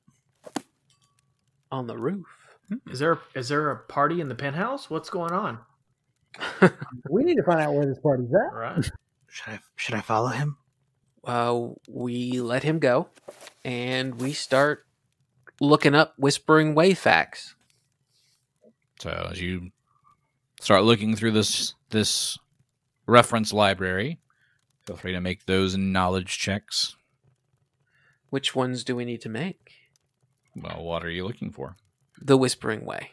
On 1.71 1.87
the 1.87 1.97
roof. 1.97 2.25
Is 2.87 2.99
there 2.99 3.19
is 3.33 3.49
there 3.49 3.71
a 3.71 3.77
party 3.77 4.19
in 4.19 4.29
the 4.29 4.35
penthouse? 4.35 4.89
What's 4.89 5.09
going 5.09 5.31
on? 5.31 5.59
We 7.09 7.23
need 7.23 7.35
to 7.35 7.43
find 7.43 7.61
out 7.61 7.73
where 7.73 7.85
this 7.85 7.99
party's 7.99 8.29
at. 8.33 8.53
Right. 8.53 8.83
Should 9.27 9.53
I 9.53 9.59
should 9.75 9.95
I 9.95 10.01
follow 10.01 10.27
him? 10.27 10.57
Uh, 11.23 11.69
we 11.89 12.39
let 12.41 12.63
him 12.63 12.79
go, 12.79 13.09
and 13.65 14.15
we 14.19 14.33
start 14.33 14.85
looking 15.59 15.95
up 15.95 16.13
Whispering 16.17 16.75
Way 16.75 16.93
facts. 16.93 17.55
So 18.99 19.29
as 19.31 19.41
you 19.41 19.71
start 20.59 20.83
looking 20.83 21.15
through 21.15 21.31
this 21.31 21.73
this 21.89 22.37
reference 23.07 23.53
library, 23.53 24.19
feel 24.85 24.97
free 24.97 25.13
to 25.13 25.21
make 25.21 25.45
those 25.45 25.77
knowledge 25.77 26.37
checks. 26.37 26.95
Which 28.29 28.55
ones 28.55 28.83
do 28.83 28.95
we 28.95 29.05
need 29.05 29.21
to 29.21 29.29
make? 29.29 29.71
Well, 30.55 30.83
what 30.83 31.05
are 31.05 31.09
you 31.09 31.25
looking 31.25 31.51
for? 31.51 31.77
The 32.21 32.37
Whispering 32.37 32.85
Way. 32.85 33.11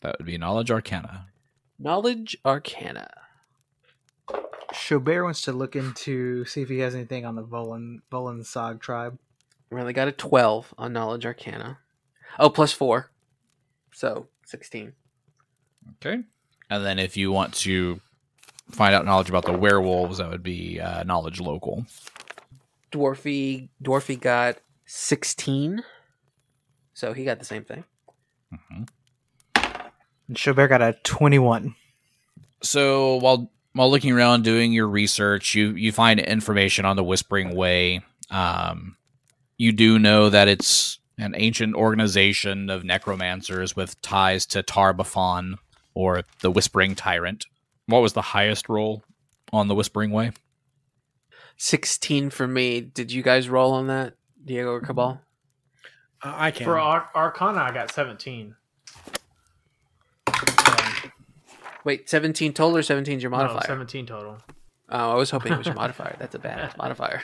That 0.00 0.16
would 0.18 0.26
be 0.26 0.38
knowledge 0.38 0.70
arcana. 0.70 1.26
Knowledge 1.78 2.36
Arcana. 2.44 3.10
Chaubert 4.72 5.24
wants 5.24 5.42
to 5.42 5.52
look 5.52 5.76
into 5.76 6.44
see 6.44 6.62
if 6.62 6.68
he 6.68 6.80
has 6.80 6.94
anything 6.94 7.24
on 7.24 7.36
the 7.36 7.42
Volan 7.42 8.00
Volensag 8.10 8.80
tribe. 8.80 9.18
Renly 9.72 9.94
got 9.94 10.08
a 10.08 10.12
12 10.12 10.74
on 10.78 10.92
Knowledge 10.92 11.26
Arcana. 11.26 11.78
Oh, 12.38 12.50
plus 12.50 12.72
4. 12.72 13.10
So, 13.92 14.28
16. 14.46 14.92
Okay. 15.96 16.22
And 16.70 16.84
then 16.84 16.98
if 16.98 17.16
you 17.16 17.32
want 17.32 17.54
to 17.54 18.00
find 18.70 18.94
out 18.94 19.04
knowledge 19.04 19.28
about 19.28 19.44
the 19.44 19.56
werewolves, 19.56 20.18
that 20.18 20.30
would 20.30 20.42
be 20.42 20.80
uh, 20.80 21.02
knowledge 21.04 21.40
local. 21.40 21.86
Dwarfy 22.92 23.68
Dwarfy 23.82 24.20
got 24.20 24.58
16. 24.86 25.82
So, 26.92 27.12
he 27.12 27.24
got 27.24 27.38
the 27.38 27.44
same 27.44 27.64
thing. 27.64 27.84
Hmm 28.70 28.82
And 30.28 30.36
Chaubert 30.36 30.68
got 30.68 30.82
a 30.82 30.94
twenty-one. 31.04 31.74
So 32.62 33.16
while 33.16 33.50
while 33.72 33.90
looking 33.90 34.12
around 34.12 34.44
doing 34.44 34.72
your 34.72 34.88
research, 34.88 35.54
you 35.54 35.70
you 35.70 35.92
find 35.92 36.20
information 36.20 36.84
on 36.84 36.96
the 36.96 37.04
Whispering 37.04 37.54
Way. 37.54 38.02
Um, 38.30 38.96
you 39.58 39.72
do 39.72 39.98
know 39.98 40.30
that 40.30 40.48
it's 40.48 40.98
an 41.18 41.34
ancient 41.36 41.74
organization 41.74 42.70
of 42.70 42.84
necromancers 42.84 43.76
with 43.76 44.00
ties 44.02 44.46
to 44.46 44.62
Tar-Baphon 44.62 45.56
or 45.94 46.22
the 46.40 46.50
Whispering 46.50 46.94
Tyrant. 46.94 47.46
What 47.86 48.02
was 48.02 48.14
the 48.14 48.22
highest 48.22 48.68
roll 48.68 49.04
on 49.52 49.68
the 49.68 49.74
Whispering 49.74 50.10
Way? 50.10 50.32
16 51.56 52.30
for 52.30 52.48
me. 52.48 52.80
Did 52.80 53.12
you 53.12 53.22
guys 53.22 53.48
roll 53.48 53.72
on 53.72 53.86
that, 53.86 54.14
Diego 54.44 54.72
or 54.72 54.80
Cabal? 54.80 55.20
Uh, 56.24 56.32
I 56.36 56.50
can. 56.50 56.64
For 56.64 56.78
Ar- 56.78 57.10
Arcana, 57.14 57.60
I 57.60 57.72
got 57.72 57.92
17. 57.92 58.54
Wait, 61.84 62.08
17 62.08 62.54
total 62.54 62.78
or 62.78 62.82
17 62.82 63.18
is 63.18 63.22
your 63.22 63.30
No, 63.30 63.36
modifier? 63.38 63.62
17 63.66 64.06
total. 64.06 64.38
Oh, 64.88 65.12
I 65.12 65.14
was 65.16 65.30
hoping 65.30 65.52
it 65.52 65.58
was 65.58 65.66
your 65.66 65.74
modifier. 65.76 66.16
That's 66.18 66.34
a 66.34 66.38
bad 66.38 66.74
modifier. 66.78 67.20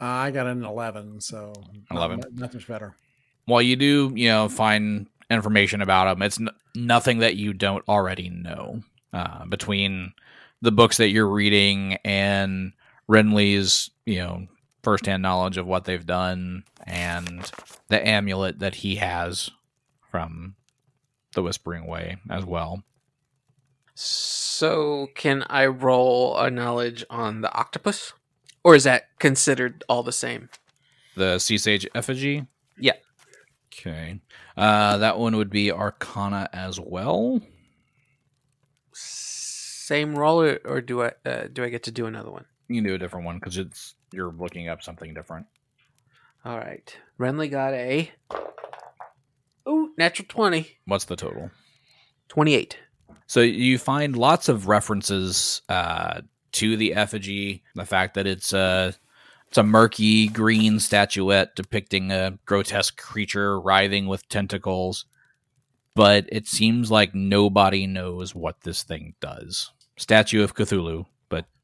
Uh, 0.00 0.04
I 0.04 0.30
got 0.32 0.46
an 0.46 0.64
11, 0.64 1.20
so 1.22 1.52
11. 1.90 2.16
mu- 2.18 2.40
Not, 2.40 2.52
much 2.52 2.66
better. 2.68 2.94
Well, 3.46 3.62
you 3.62 3.76
do, 3.76 4.12
you 4.14 4.28
know, 4.28 4.48
find 4.50 5.06
information 5.30 5.80
about 5.80 6.04
them, 6.12 6.20
it's 6.22 6.38
n- 6.40 6.50
nothing 6.74 7.18
that 7.20 7.36
you 7.36 7.54
don't 7.54 7.82
already 7.88 8.28
know. 8.28 8.82
Uh, 9.14 9.44
between 9.46 10.12
the 10.62 10.72
books 10.72 10.96
that 10.96 11.08
you're 11.10 11.28
reading 11.28 11.98
and 12.04 12.72
Renly's, 13.10 13.90
you 14.06 14.18
know, 14.18 14.46
firsthand 14.82 15.22
knowledge 15.22 15.56
of 15.56 15.66
what 15.66 15.84
they've 15.84 16.06
done 16.06 16.64
and 16.86 17.50
the 17.88 18.06
amulet 18.06 18.58
that 18.58 18.76
he 18.76 18.96
has 18.96 19.50
from 20.10 20.56
the 21.34 21.42
Whispering 21.42 21.86
Way 21.86 22.18
as 22.28 22.44
well. 22.44 22.82
So, 23.94 25.08
can 25.14 25.44
I 25.48 25.66
roll 25.66 26.36
a 26.36 26.50
knowledge 26.50 27.04
on 27.10 27.42
the 27.42 27.52
octopus? 27.52 28.12
Or 28.64 28.74
is 28.74 28.84
that 28.84 29.08
considered 29.18 29.84
all 29.88 30.02
the 30.02 30.12
same? 30.12 30.48
The 31.16 31.38
Sea 31.38 31.58
Sage 31.58 31.86
effigy? 31.94 32.46
Yeah. 32.78 32.94
Okay. 33.72 34.20
Uh, 34.56 34.98
that 34.98 35.18
one 35.18 35.36
would 35.36 35.50
be 35.50 35.72
Arcana 35.72 36.48
as 36.52 36.78
well. 36.80 37.40
Same 38.92 40.14
roll, 40.14 40.42
or, 40.42 40.60
or 40.64 40.80
do 40.80 41.02
I 41.02 41.12
uh, 41.24 41.48
do 41.52 41.64
I 41.64 41.68
get 41.68 41.82
to 41.84 41.90
do 41.90 42.06
another 42.06 42.30
one? 42.30 42.46
You 42.72 42.80
can 42.80 42.88
do 42.88 42.94
a 42.94 42.98
different 42.98 43.26
one 43.26 43.38
because 43.38 43.58
it's 43.58 43.94
you're 44.12 44.32
looking 44.32 44.68
up 44.68 44.82
something 44.82 45.12
different. 45.12 45.46
All 46.44 46.56
right. 46.56 46.96
Renly 47.20 47.50
got 47.50 47.74
a. 47.74 48.10
Ooh, 49.68 49.92
natural 49.98 50.26
20. 50.28 50.66
What's 50.86 51.04
the 51.04 51.16
total? 51.16 51.50
28. 52.28 52.78
So 53.26 53.40
you 53.40 53.78
find 53.78 54.16
lots 54.16 54.48
of 54.48 54.68
references 54.68 55.62
uh, 55.68 56.22
to 56.52 56.76
the 56.76 56.94
effigy, 56.94 57.62
the 57.74 57.84
fact 57.84 58.14
that 58.14 58.26
it's 58.26 58.52
a 58.52 58.94
it's 59.48 59.58
a 59.58 59.62
murky 59.62 60.28
green 60.28 60.80
statuette 60.80 61.54
depicting 61.54 62.10
a 62.10 62.38
grotesque 62.46 62.96
creature 62.96 63.60
writhing 63.60 64.06
with 64.06 64.26
tentacles, 64.28 65.04
but 65.94 66.24
it 66.30 66.48
seems 66.48 66.90
like 66.90 67.14
nobody 67.14 67.86
knows 67.86 68.34
what 68.34 68.62
this 68.62 68.82
thing 68.82 69.14
does. 69.20 69.72
Statue 69.98 70.42
of 70.42 70.54
Cthulhu, 70.54 71.04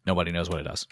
nobody 0.08 0.32
knows 0.32 0.50
what 0.50 0.58
it 0.58 0.64
does. 0.64 0.88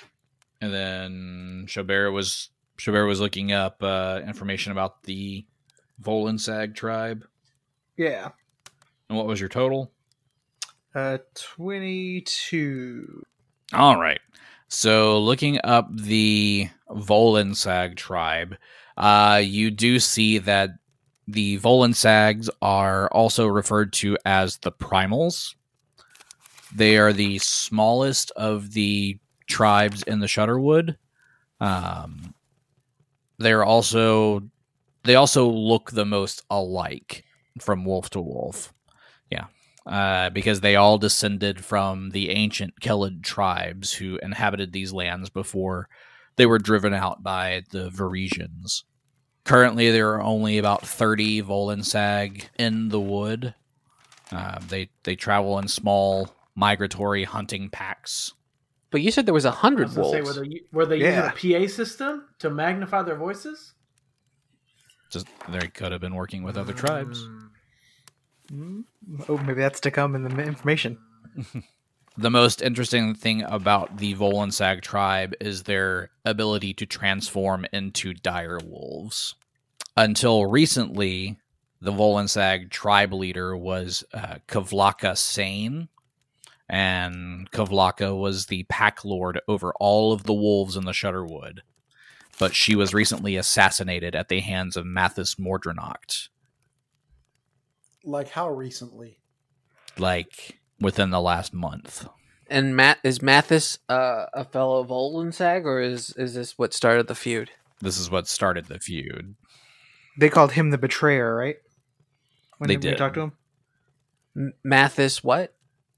And 0.60 0.72
then 0.72 1.64
Chaubert 1.66 2.12
was 2.12 2.50
Chaubert 2.78 3.08
was 3.08 3.20
looking 3.20 3.50
up 3.50 3.82
uh, 3.82 4.20
information 4.24 4.70
about 4.70 5.02
the 5.02 5.44
Volensag 6.00 6.76
tribe. 6.76 7.26
Yeah. 7.96 8.30
And 9.08 9.18
what 9.18 9.26
was 9.26 9.40
your 9.40 9.48
total? 9.48 9.90
Uh, 10.94 11.18
twenty-two. 11.34 13.24
All 13.72 14.00
right. 14.00 14.20
So 14.68 15.18
looking 15.20 15.58
up 15.64 15.88
the 15.90 16.68
Volensag 16.88 17.96
tribe, 17.96 18.56
uh, 18.96 19.42
you 19.44 19.72
do 19.72 19.98
see 19.98 20.38
that 20.38 20.70
the 21.28 21.58
Volensags 21.58 22.48
are 22.62 23.08
also 23.08 23.48
referred 23.48 23.92
to 23.94 24.16
as 24.24 24.58
the 24.58 24.70
Primals. 24.70 25.55
They 26.74 26.96
are 26.98 27.12
the 27.12 27.38
smallest 27.38 28.32
of 28.32 28.72
the 28.72 29.18
tribes 29.48 30.02
in 30.02 30.20
the 30.20 30.26
Shudderwood. 30.26 30.96
Um, 31.60 32.34
they're 33.38 33.64
also 33.64 34.42
they 35.04 35.14
also 35.14 35.48
look 35.48 35.90
the 35.92 36.04
most 36.04 36.42
alike 36.50 37.24
from 37.60 37.84
wolf 37.84 38.10
to 38.10 38.20
wolf. 38.20 38.72
Yeah 39.30 39.46
uh, 39.86 40.30
because 40.30 40.60
they 40.60 40.76
all 40.76 40.98
descended 40.98 41.64
from 41.64 42.10
the 42.10 42.30
ancient 42.30 42.80
Kellid 42.80 43.22
tribes 43.22 43.92
who 43.92 44.18
inhabited 44.22 44.72
these 44.72 44.92
lands 44.92 45.30
before 45.30 45.88
they 46.36 46.46
were 46.46 46.58
driven 46.58 46.92
out 46.92 47.22
by 47.22 47.62
the 47.70 47.88
Varisians. 47.90 48.82
Currently, 49.44 49.92
there 49.92 50.12
are 50.14 50.22
only 50.22 50.58
about 50.58 50.86
30 50.86 51.42
Volensag 51.42 52.48
in 52.58 52.88
the 52.88 53.00
wood. 53.00 53.54
Uh, 54.32 54.58
they 54.68 54.90
they 55.04 55.14
travel 55.14 55.58
in 55.60 55.68
small 55.68 56.34
migratory 56.56 57.22
hunting 57.22 57.68
packs. 57.70 58.32
But 58.90 59.02
you 59.02 59.10
said 59.12 59.26
there 59.26 59.34
was 59.34 59.44
a 59.44 59.50
hundred 59.52 59.88
was 59.88 59.96
gonna 59.96 60.10
say, 60.10 60.20
wolves. 60.22 60.38
were 60.38 60.44
they, 60.44 60.60
were 60.72 60.86
they 60.86 60.96
Yeah. 60.96 61.32
using 61.34 61.60
a 61.60 61.66
PA 61.66 61.72
system 61.72 62.24
to 62.40 62.50
magnify 62.50 63.02
their 63.02 63.16
voices? 63.16 63.74
Just 65.10 65.26
they 65.48 65.68
could 65.68 65.92
have 65.92 66.00
been 66.00 66.14
working 66.16 66.42
with 66.42 66.56
other 66.56 66.72
tribes. 66.72 67.28
Mm, 68.52 68.84
Oh, 69.28 69.38
maybe 69.38 69.60
that's 69.60 69.80
to 69.80 69.90
come 69.90 70.14
in 70.16 70.22
the 70.24 70.42
information. 70.42 70.98
The 72.18 72.30
most 72.30 72.62
interesting 72.62 73.14
thing 73.14 73.42
about 73.42 73.98
the 73.98 74.14
Volensag 74.14 74.80
tribe 74.80 75.34
is 75.38 75.64
their 75.64 76.08
ability 76.24 76.72
to 76.72 76.86
transform 76.86 77.66
into 77.74 78.14
dire 78.14 78.58
wolves. 78.64 79.34
Until 79.98 80.46
recently, 80.46 81.36
the 81.82 81.92
Volensag 81.92 82.70
tribe 82.70 83.12
leader 83.12 83.54
was 83.54 84.02
uh, 84.14 84.36
Kavlaka 84.48 85.14
Sane, 85.14 85.88
and 86.68 87.50
Kavlaka 87.50 88.18
was 88.18 88.46
the 88.46 88.64
pack 88.64 89.04
lord 89.04 89.40
over 89.48 89.72
all 89.80 90.12
of 90.12 90.24
the 90.24 90.34
wolves 90.34 90.76
in 90.76 90.84
the 90.84 90.92
Shudderwood. 90.92 91.60
But 92.38 92.54
she 92.54 92.74
was 92.76 92.92
recently 92.92 93.36
assassinated 93.36 94.14
at 94.14 94.28
the 94.28 94.40
hands 94.40 94.76
of 94.76 94.84
Mathis 94.84 95.36
Mordrenacht, 95.36 96.28
Like 98.04 98.28
how 98.30 98.50
recently? 98.50 99.18
like 99.98 100.58
within 100.78 101.08
the 101.10 101.20
last 101.20 101.54
month. 101.54 102.06
And 102.48 102.76
Matt 102.76 102.98
is 103.02 103.22
Mathis 103.22 103.78
uh, 103.88 104.26
a 104.34 104.44
fellow 104.44 104.80
of 104.80 104.88
Volensag, 104.88 105.64
or 105.64 105.80
is 105.80 106.10
is 106.16 106.34
this 106.34 106.56
what 106.58 106.72
started 106.74 107.08
the 107.08 107.14
feud? 107.14 107.50
This 107.80 107.98
is 107.98 108.10
what 108.10 108.28
started 108.28 108.66
the 108.66 108.78
feud. 108.78 109.34
They 110.18 110.28
called 110.28 110.52
him 110.52 110.70
the 110.70 110.78
betrayer, 110.78 111.34
right? 111.34 111.56
When 112.58 112.68
They 112.68 112.76
we 112.76 112.82
did. 112.82 112.98
talked 112.98 113.14
to 113.14 113.20
him. 113.22 113.32
M- 114.36 114.52
Mathis, 114.62 115.24
what? 115.24 115.55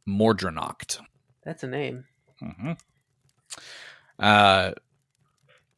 Mordrenacht. 0.08 0.98
That's 1.44 1.62
a 1.62 1.68
name. 1.68 2.04
hmm 2.40 2.72
Uh, 4.18 4.72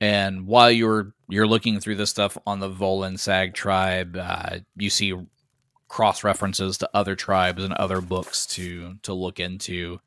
and 0.01 0.47
while 0.47 0.71
you're 0.71 1.13
you're 1.29 1.47
looking 1.47 1.79
through 1.79 1.97
this 1.97 2.11
stuff 2.11 2.39
on 2.47 2.61
the 2.61 2.71
Volensag 2.71 3.55
tribe, 3.55 4.17
uh, 4.17 4.61
you 4.77 4.89
see 4.91 5.15
cross 5.89 6.25
references 6.25 6.79
to 6.79 6.89
other 6.95 7.17
tribes 7.17 7.63
and 7.63 7.75
other 7.75 8.01
books 8.01 8.47
to 8.47 8.95
to 9.03 9.13
look 9.13 9.41
into. 9.41 10.01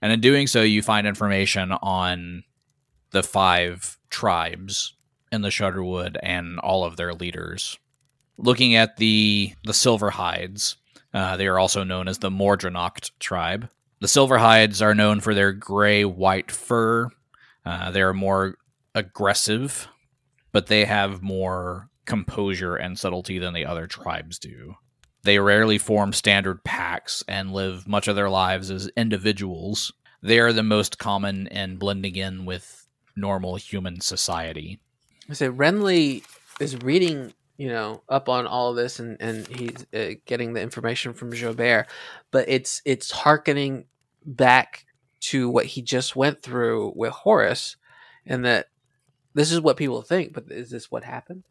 And 0.00 0.12
in 0.12 0.20
doing 0.20 0.46
so, 0.46 0.62
you 0.62 0.82
find 0.82 1.06
information 1.06 1.72
on 1.72 2.44
the 3.10 3.22
five 3.22 3.98
tribes 4.10 4.94
in 5.30 5.42
the 5.42 5.48
Shudderwood 5.48 6.16
and 6.22 6.58
all 6.60 6.84
of 6.84 6.96
their 6.96 7.14
leaders. 7.14 7.78
Looking 8.38 8.74
at 8.74 8.96
the 8.96 9.54
the 9.64 9.72
Silverhides, 9.72 10.76
uh, 11.14 11.36
they 11.36 11.46
are 11.46 11.58
also 11.58 11.84
known 11.84 12.08
as 12.08 12.18
the 12.18 12.30
Mordrenacht 12.30 13.10
tribe. 13.18 13.68
The 14.00 14.08
Silverhides 14.08 14.82
are 14.82 14.94
known 14.94 15.20
for 15.20 15.34
their 15.34 15.52
gray 15.52 16.04
white 16.04 16.50
fur. 16.50 17.08
Uh, 17.64 17.90
they 17.90 18.02
are 18.02 18.14
more 18.14 18.56
aggressive, 18.94 19.88
but 20.50 20.66
they 20.66 20.84
have 20.84 21.22
more 21.22 21.88
composure 22.04 22.76
and 22.76 22.98
subtlety 22.98 23.38
than 23.38 23.54
the 23.54 23.66
other 23.66 23.86
tribes 23.86 24.38
do. 24.38 24.74
They 25.22 25.38
rarely 25.38 25.78
form 25.78 26.12
standard 26.12 26.64
packs 26.64 27.22
and 27.28 27.52
live 27.52 27.86
much 27.86 28.08
of 28.08 28.16
their 28.16 28.30
lives 28.30 28.70
as 28.70 28.90
individuals. 28.96 29.92
They 30.20 30.40
are 30.40 30.52
the 30.52 30.64
most 30.64 30.98
common 30.98 31.46
in 31.46 31.76
blending 31.76 32.16
in 32.16 32.44
with 32.44 32.88
normal 33.14 33.56
human 33.56 34.00
society. 34.00 34.80
I 35.30 35.34
say 35.34 35.48
Renly 35.48 36.24
is 36.58 36.76
reading, 36.82 37.34
you 37.56 37.68
know, 37.68 38.02
up 38.08 38.28
on 38.28 38.46
all 38.46 38.70
of 38.70 38.76
this, 38.76 38.98
and 38.98 39.16
and 39.20 39.46
he's 39.46 39.86
uh, 39.94 40.14
getting 40.26 40.52
the 40.52 40.62
information 40.62 41.12
from 41.12 41.32
Chaubert, 41.32 41.86
but 42.30 42.48
it's 42.48 42.82
it's 42.84 43.10
harkening 43.10 43.86
back 44.24 44.84
to 45.20 45.48
what 45.48 45.66
he 45.66 45.82
just 45.82 46.16
went 46.16 46.42
through 46.42 46.92
with 46.96 47.12
Horace, 47.12 47.76
and 48.26 48.44
that 48.44 48.66
this 49.34 49.52
is 49.52 49.60
what 49.60 49.76
people 49.76 50.02
think, 50.02 50.32
but 50.32 50.44
is 50.50 50.70
this 50.70 50.90
what 50.90 51.04
happened? 51.04 51.44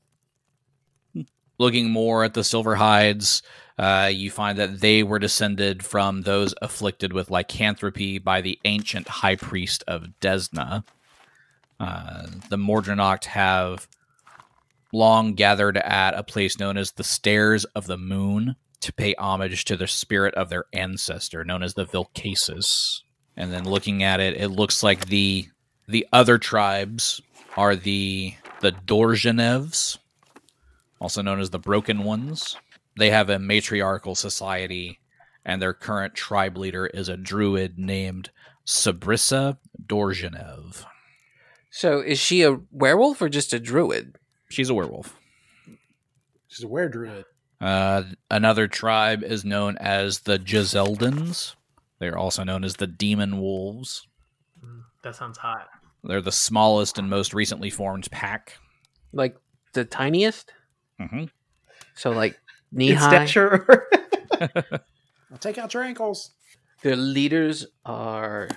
Looking 1.58 1.92
more 1.92 2.24
at 2.24 2.34
the 2.34 2.42
Silverhides, 2.42 3.42
uh, 3.78 4.10
you 4.12 4.32
find 4.32 4.58
that 4.58 4.82
they 4.82 5.04
were 5.04 5.20
descended 5.20 5.84
from 5.86 6.24
those 6.24 6.56
afflicted 6.62 7.14
with 7.14 7.30
lycanthropy 7.30 8.18
by 8.18 8.42
the 8.42 8.60
ancient 8.66 9.08
high 9.08 9.36
priest 9.36 9.84
of 9.88 10.08
Desna. 10.20 10.84
Uh, 11.80 12.28
the 12.50 12.58
Mordrenacht 12.58 13.26
have 13.26 13.88
long 14.92 15.34
gathered 15.34 15.78
at 15.78 16.14
a 16.14 16.24
place 16.24 16.60
known 16.60 16.78
as 16.78 16.92
the 16.92 17.04
Stairs 17.04 17.66
of 17.66 17.88
the 17.88 17.98
Moon 17.98 18.56
to 18.82 18.94
pay 18.94 19.14
homage 19.16 19.66
to 19.66 19.78
the 19.78 19.88
spirit 19.88 20.34
of 20.36 20.50
their 20.50 20.66
ancestor, 20.74 21.46
known 21.46 21.64
as 21.64 21.76
the 21.76 21.86
Vilcasis. 21.86 23.02
And 23.38 23.54
then 23.54 23.64
looking 23.64 24.04
at 24.04 24.20
it, 24.20 24.36
it 24.36 24.50
looks 24.50 24.84
like 24.84 25.08
the 25.08 25.48
the 25.88 26.08
other 26.12 26.38
tribes 26.38 27.22
are 27.58 27.76
the 27.76 28.36
the 28.62 28.72
Dorjanevs, 28.72 29.98
also 31.00 31.22
known 31.22 31.40
as 31.40 31.50
the 31.50 31.60
Broken 31.60 32.04
Ones. 32.04 32.58
They 32.98 33.10
have 33.10 33.30
a 33.30 33.40
matriarchal 33.40 34.16
society, 34.16 35.00
and 35.46 35.62
their 35.62 35.74
current 35.74 36.14
tribe 36.14 36.58
leader 36.58 36.88
is 36.88 37.10
a 37.10 37.18
druid 37.18 37.78
named 37.80 38.30
Sabrissa 38.66 39.58
Dorjanev. 39.84 40.86
So 41.70 42.00
is 42.00 42.20
she 42.20 42.44
a 42.44 42.60
werewolf 42.72 43.22
or 43.22 43.30
just 43.30 43.54
a 43.54 43.60
druid? 43.60 44.18
She's 44.52 44.70
a 44.70 44.74
werewolf. 44.74 45.16
She's 46.48 46.64
a 46.64 46.68
were 46.68 46.90
druid. 46.90 47.26
Uh, 47.60 48.04
another 48.30 48.68
tribe 48.68 49.24
is 49.24 49.46
known 49.46 49.78
as 49.78 50.20
the 50.22 50.38
Giseldans. 50.40 51.56
They 52.00 52.08
are 52.08 52.18
also 52.18 52.44
known 52.44 52.64
as 52.64 52.76
the 52.78 52.88
Demon 52.88 53.40
Wolves. 53.40 54.08
Mm, 54.64 54.82
That 55.04 55.16
sounds 55.16 55.38
hot. 55.38 55.68
They're 56.04 56.22
the 56.22 56.32
smallest 56.32 56.98
and 56.98 57.10
most 57.10 57.34
recently 57.34 57.70
formed 57.70 58.10
pack. 58.12 58.58
Like 59.14 59.36
the 59.74 59.86
tiniest? 59.86 60.52
hmm 61.00 61.26
So 61.96 62.10
like 62.12 62.40
knee 62.72 62.90
In 62.92 62.96
high. 62.98 63.26
stature. 63.26 63.88
I'll 65.32 65.38
take 65.40 65.58
out 65.60 65.74
your 65.74 65.84
ankles. 65.84 66.32
Their 66.82 66.96
leaders 66.96 67.68
are 67.86 68.50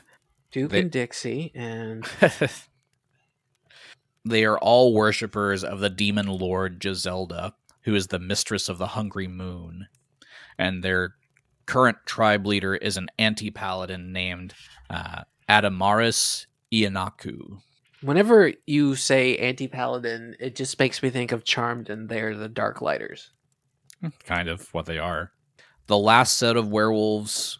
Duke 0.51 0.71
They- 0.71 0.81
and 0.81 0.91
Dixie, 0.91 1.53
and 1.55 2.05
they 4.25 4.45
are 4.45 4.59
all 4.59 4.95
worshippers 4.95 5.63
of 5.65 5.81
the 5.81 5.91
demon 5.91 6.27
lord 6.27 6.81
Jezelda, 6.81 7.53
who 7.83 7.95
is 7.95 8.07
the 8.09 8.19
mistress 8.19 8.69
of 8.69 8.79
the 8.79 8.89
hungry 8.89 9.29
moon. 9.29 9.89
And 10.59 10.83
their 10.83 11.15
current 11.67 11.99
tribe 12.07 12.47
leader 12.47 12.75
is 12.75 12.97
an 12.97 13.09
anti 13.19 13.51
paladin 13.51 14.13
named 14.13 14.55
uh, 14.89 15.23
Adamaris 15.49 16.47
Ianaku. 16.73 17.61
whenever 18.03 18.53
you 18.67 18.95
say 18.95 19.37
anti 19.37 19.69
paladin, 19.69 20.37
it 20.41 20.55
just 20.55 20.79
makes 20.79 21.03
me 21.03 21.11
think 21.11 21.33
of 21.33 21.45
Charmed, 21.45 21.91
and 21.91 22.09
they're 22.09 22.37
the 22.37 22.49
Dark 22.49 22.81
Lighters. 22.81 23.31
Kind 24.27 24.49
of 24.49 24.73
what 24.73 24.87
they 24.87 24.99
are. 24.99 25.33
The 25.87 25.99
last 25.99 26.37
set 26.37 26.57
of 26.57 26.69
werewolves 26.69 27.59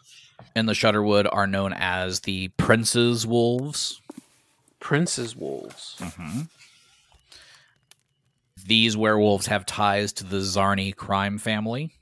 in 0.55 0.65
the 0.65 0.73
Shudderwood 0.73 1.27
are 1.31 1.47
known 1.47 1.73
as 1.73 2.21
the 2.21 2.49
Prince's 2.49 3.25
Wolves. 3.27 4.01
Prince's 4.79 5.35
wolves. 5.35 5.95
hmm 5.99 6.41
These 8.65 8.97
werewolves 8.97 9.45
have 9.45 9.65
ties 9.65 10.11
to 10.13 10.23
the 10.23 10.37
Zarni 10.37 10.95
crime 10.95 11.37
family. 11.37 11.93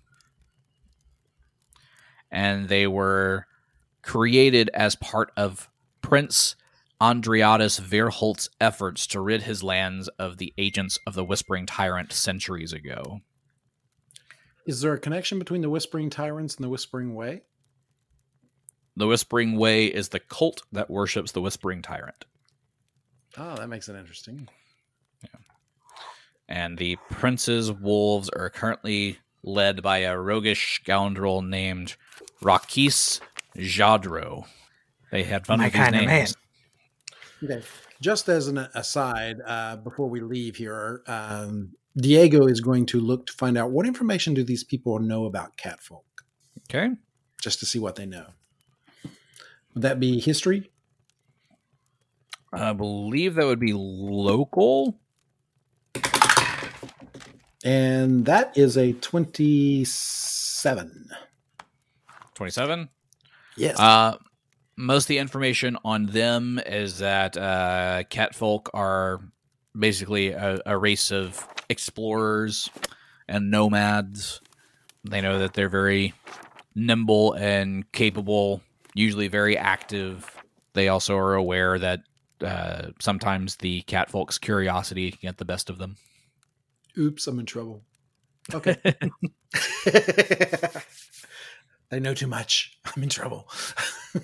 And 2.31 2.69
they 2.69 2.87
were 2.87 3.45
created 4.01 4.69
as 4.73 4.95
part 4.95 5.31
of 5.35 5.69
Prince 6.01 6.55
Andriatus 7.01 7.81
Verholt's 7.81 8.49
efforts 8.61 9.05
to 9.07 9.19
rid 9.19 9.43
his 9.43 9.61
lands 9.61 10.07
of 10.17 10.37
the 10.37 10.53
agents 10.57 10.97
of 11.05 11.15
the 11.15 11.23
Whispering 11.25 11.65
Tyrant 11.65 12.13
centuries 12.13 12.71
ago. 12.71 13.19
Is 14.65 14.79
there 14.79 14.93
a 14.93 14.99
connection 14.99 15.39
between 15.39 15.61
the 15.61 15.69
Whispering 15.69 16.09
Tyrants 16.09 16.55
and 16.55 16.63
the 16.63 16.69
Whispering 16.69 17.13
Way? 17.13 17.41
The 18.95 19.07
Whispering 19.07 19.57
Way 19.57 19.87
is 19.87 20.09
the 20.09 20.19
cult 20.21 20.61
that 20.71 20.89
worships 20.89 21.33
the 21.33 21.41
Whispering 21.41 21.81
Tyrant. 21.81 22.23
Oh, 23.37 23.55
that 23.55 23.67
makes 23.67 23.89
it 23.89 23.97
interesting. 23.97 24.47
And 26.47 26.77
the 26.77 26.97
prince's 27.09 27.71
wolves 27.71 28.29
are 28.29 28.49
currently 28.49 29.17
led 29.43 29.81
by 29.81 29.99
a 29.99 30.17
roguish 30.17 30.79
scoundrel 30.81 31.41
named 31.41 31.95
Rakis 32.41 33.19
Jadro. 33.57 34.45
They 35.11 35.23
had 35.23 35.45
fun 35.45 35.59
My 35.59 35.65
with 35.65 35.73
these 35.73 35.81
kind 35.81 35.95
of 35.95 36.05
names. 36.05 36.35
Okay. 37.43 37.61
Just 38.01 38.29
as 38.29 38.47
an 38.47 38.57
aside, 38.57 39.37
uh, 39.45 39.77
before 39.77 40.09
we 40.09 40.19
leave 40.21 40.55
here, 40.55 41.03
um, 41.07 41.73
Diego 41.95 42.47
is 42.47 42.59
going 42.59 42.85
to 42.87 42.99
look 42.99 43.27
to 43.27 43.33
find 43.33 43.57
out 43.57 43.71
what 43.71 43.85
information 43.85 44.33
do 44.33 44.43
these 44.43 44.63
people 44.63 44.99
know 44.99 45.25
about 45.25 45.55
catfolk, 45.57 46.05
Okay. 46.69 46.89
just 47.41 47.59
to 47.59 47.65
see 47.65 47.79
what 47.79 47.95
they 47.95 48.05
know. 48.05 48.27
Would 49.73 49.83
that 49.83 49.99
be 49.99 50.19
history? 50.19 50.71
I 52.51 52.73
believe 52.73 53.35
that 53.35 53.45
would 53.45 53.59
be 53.59 53.73
local. 53.73 54.99
And 57.63 58.25
that 58.25 58.57
is 58.57 58.77
a 58.77 58.93
27. 58.93 61.09
27. 62.35 62.89
Yes. 63.55 63.79
Uh, 63.79 64.17
most 64.75 65.05
of 65.05 65.09
the 65.09 65.19
information 65.19 65.77
on 65.85 66.07
them 66.07 66.59
is 66.65 66.97
that 66.99 67.37
uh, 67.37 68.03
catfolk 68.09 68.69
are 68.73 69.21
basically 69.77 70.31
a, 70.31 70.59
a 70.65 70.77
race 70.77 71.11
of 71.11 71.47
explorers 71.69 72.69
and 73.27 73.51
nomads. 73.51 74.41
They 75.03 75.21
know 75.21 75.39
that 75.39 75.53
they're 75.53 75.69
very 75.69 76.13
nimble 76.75 77.33
and 77.33 77.89
capable, 77.91 78.61
usually 78.93 79.27
very 79.27 79.57
active. 79.57 80.29
They 80.73 80.87
also 80.87 81.17
are 81.17 81.35
aware 81.35 81.77
that 81.79 82.01
uh, 82.41 82.89
sometimes 82.99 83.57
the 83.57 83.81
catfolk's 83.83 84.37
curiosity 84.37 85.11
can 85.11 85.19
get 85.21 85.37
the 85.37 85.45
best 85.45 85.69
of 85.69 85.77
them. 85.77 85.97
Oops, 86.97 87.25
I'm 87.27 87.39
in 87.39 87.45
trouble. 87.45 87.83
Okay. 88.53 88.77
I 91.91 91.99
know 91.99 92.13
too 92.13 92.27
much. 92.27 92.77
I'm 92.95 93.03
in 93.03 93.09
trouble. 93.09 93.47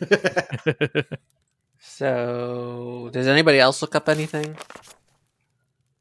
So, 1.82 3.10
does 3.14 3.28
anybody 3.28 3.60
else 3.60 3.82
look 3.82 3.96
up 3.96 4.10
anything? 4.10 4.56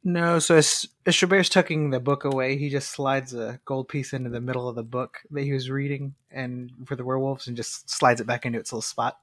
no, 0.04 0.38
so 0.38 0.56
as, 0.56 0.86
as 1.06 1.14
Chaubert's 1.14 1.48
tucking 1.48 1.90
the 1.90 2.00
book 2.00 2.24
away, 2.24 2.56
he 2.56 2.68
just 2.68 2.90
slides 2.90 3.34
a 3.34 3.60
gold 3.64 3.88
piece 3.88 4.12
into 4.12 4.30
the 4.30 4.40
middle 4.40 4.68
of 4.68 4.76
the 4.76 4.82
book 4.82 5.18
that 5.30 5.42
he 5.42 5.52
was 5.52 5.70
reading 5.70 6.14
and 6.30 6.72
for 6.84 6.96
the 6.96 7.04
werewolves 7.04 7.46
and 7.46 7.56
just 7.56 7.90
slides 7.90 8.20
it 8.20 8.26
back 8.26 8.44
into 8.44 8.58
its 8.58 8.72
little 8.72 8.82
spot. 8.82 9.18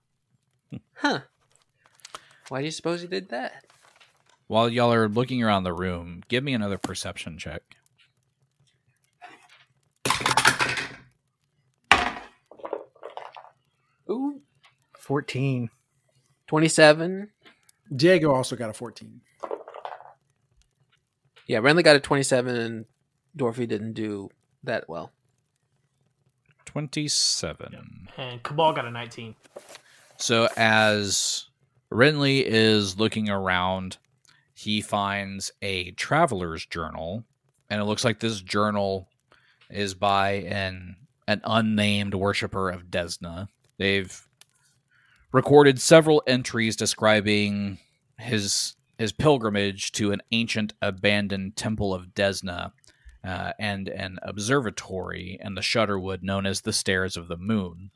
Huh. 0.95 1.21
Why 2.49 2.59
do 2.59 2.65
you 2.65 2.71
suppose 2.71 3.01
he 3.01 3.07
did 3.07 3.29
that? 3.29 3.64
While 4.47 4.69
y'all 4.69 4.93
are 4.93 5.09
looking 5.09 5.41
around 5.41 5.63
the 5.63 5.73
room, 5.73 6.21
give 6.27 6.43
me 6.43 6.53
another 6.53 6.77
perception 6.77 7.37
check. 7.37 7.63
Ooh. 14.09 14.41
14. 14.99 15.69
27. 16.47 17.29
Diego 17.95 18.33
also 18.33 18.55
got 18.55 18.69
a 18.69 18.73
14. 18.73 19.21
Yeah, 21.47 21.59
Renly 21.59 21.83
got 21.83 21.95
a 21.95 21.99
27, 21.99 22.55
and 22.55 22.85
Dorothy 23.35 23.67
didn't 23.67 23.93
do 23.93 24.29
that 24.63 24.89
well. 24.89 25.11
27. 26.65 28.07
And 28.17 28.41
Cabal 28.41 28.73
got 28.73 28.85
a 28.85 28.91
19. 28.91 29.35
So 30.17 30.49
as 30.57 31.45
Renly 31.91 32.43
is 32.43 32.99
looking 32.99 33.29
around. 33.29 33.97
He 34.55 34.81
finds 34.81 35.51
a 35.61 35.91
traveler's 35.91 36.65
journal, 36.65 37.25
and 37.69 37.81
it 37.81 37.83
looks 37.85 38.05
like 38.05 38.19
this 38.19 38.41
journal 38.41 39.09
is 39.69 39.93
by 39.93 40.31
an 40.31 40.95
an 41.27 41.41
unnamed 41.43 42.13
worshiper 42.13 42.69
of 42.69 42.85
Desna. 42.85 43.47
They've 43.77 44.27
recorded 45.31 45.81
several 45.81 46.23
entries 46.25 46.75
describing 46.75 47.79
his 48.17 48.75
his 48.97 49.11
pilgrimage 49.11 49.91
to 49.91 50.13
an 50.13 50.21
ancient 50.31 50.73
abandoned 50.81 51.57
temple 51.57 51.93
of 51.93 52.13
Desna 52.15 52.71
uh, 53.25 53.51
and 53.59 53.89
an 53.89 54.19
observatory 54.21 55.37
in 55.41 55.55
the 55.55 55.61
Shudderwood 55.61 56.23
known 56.23 56.45
as 56.45 56.61
the 56.61 56.71
Stairs 56.71 57.17
of 57.17 57.27
the 57.27 57.37
Moon. 57.37 57.91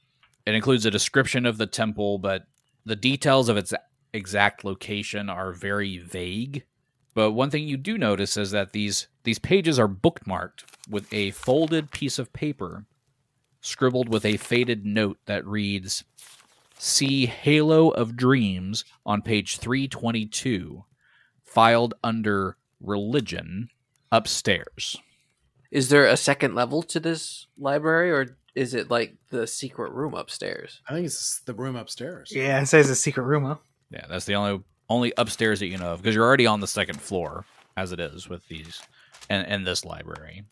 It 0.45 0.55
includes 0.55 0.85
a 0.85 0.91
description 0.91 1.45
of 1.45 1.57
the 1.57 1.67
temple, 1.67 2.17
but 2.17 2.47
the 2.85 2.97
details 2.97 3.47
of 3.47 3.55
its 3.55 3.73
exact 4.13 4.63
location 4.63 5.29
are 5.29 5.51
very 5.51 5.97
vague. 5.97 6.63
But 7.13 7.31
one 7.31 7.49
thing 7.49 7.67
you 7.67 7.77
do 7.77 7.97
notice 7.97 8.37
is 8.37 8.51
that 8.51 8.71
these 8.71 9.07
these 9.23 9.39
pages 9.39 9.77
are 9.79 9.87
bookmarked 9.87 10.63
with 10.89 11.11
a 11.13 11.31
folded 11.31 11.91
piece 11.91 12.19
of 12.19 12.33
paper 12.33 12.85
scribbled 13.61 14.09
with 14.09 14.25
a 14.25 14.37
faded 14.37 14.85
note 14.85 15.17
that 15.25 15.45
reads 15.45 16.03
See 16.77 17.25
Halo 17.25 17.89
of 17.89 18.15
Dreams 18.15 18.85
on 19.05 19.21
page 19.21 19.57
322, 19.57 20.85
filed 21.43 21.93
under 22.03 22.55
Religion, 22.79 23.69
upstairs. 24.11 24.95
Is 25.71 25.89
there 25.89 26.05
a 26.05 26.15
second 26.15 26.55
level 26.55 26.81
to 26.83 26.99
this 26.99 27.47
library, 27.57 28.11
or 28.11 28.37
is 28.55 28.73
it 28.73 28.89
like 28.89 29.17
the 29.29 29.45
secret 29.45 29.91
room 29.91 30.13
upstairs? 30.13 30.81
I 30.87 30.93
think 30.93 31.05
it's 31.05 31.41
the 31.41 31.53
room 31.53 31.75
upstairs. 31.75 32.31
Yeah, 32.33 32.61
it 32.61 32.67
says 32.67 32.89
a 32.89 32.95
secret 32.95 33.23
room, 33.23 33.43
huh? 33.43 33.57
Yeah, 33.91 34.05
that's 34.09 34.25
the 34.25 34.35
only 34.35 34.63
only 34.89 35.13
upstairs 35.17 35.59
that 35.59 35.67
you 35.67 35.77
know 35.77 35.93
of 35.93 36.01
because 36.01 36.15
you're 36.15 36.25
already 36.25 36.47
on 36.47 36.59
the 36.59 36.67
second 36.67 36.99
floor 36.99 37.45
as 37.77 37.91
it 37.91 37.99
is 37.99 38.27
with 38.27 38.47
these 38.47 38.81
and 39.29 39.47
in 39.47 39.63
this 39.63 39.85
library. 39.85 40.45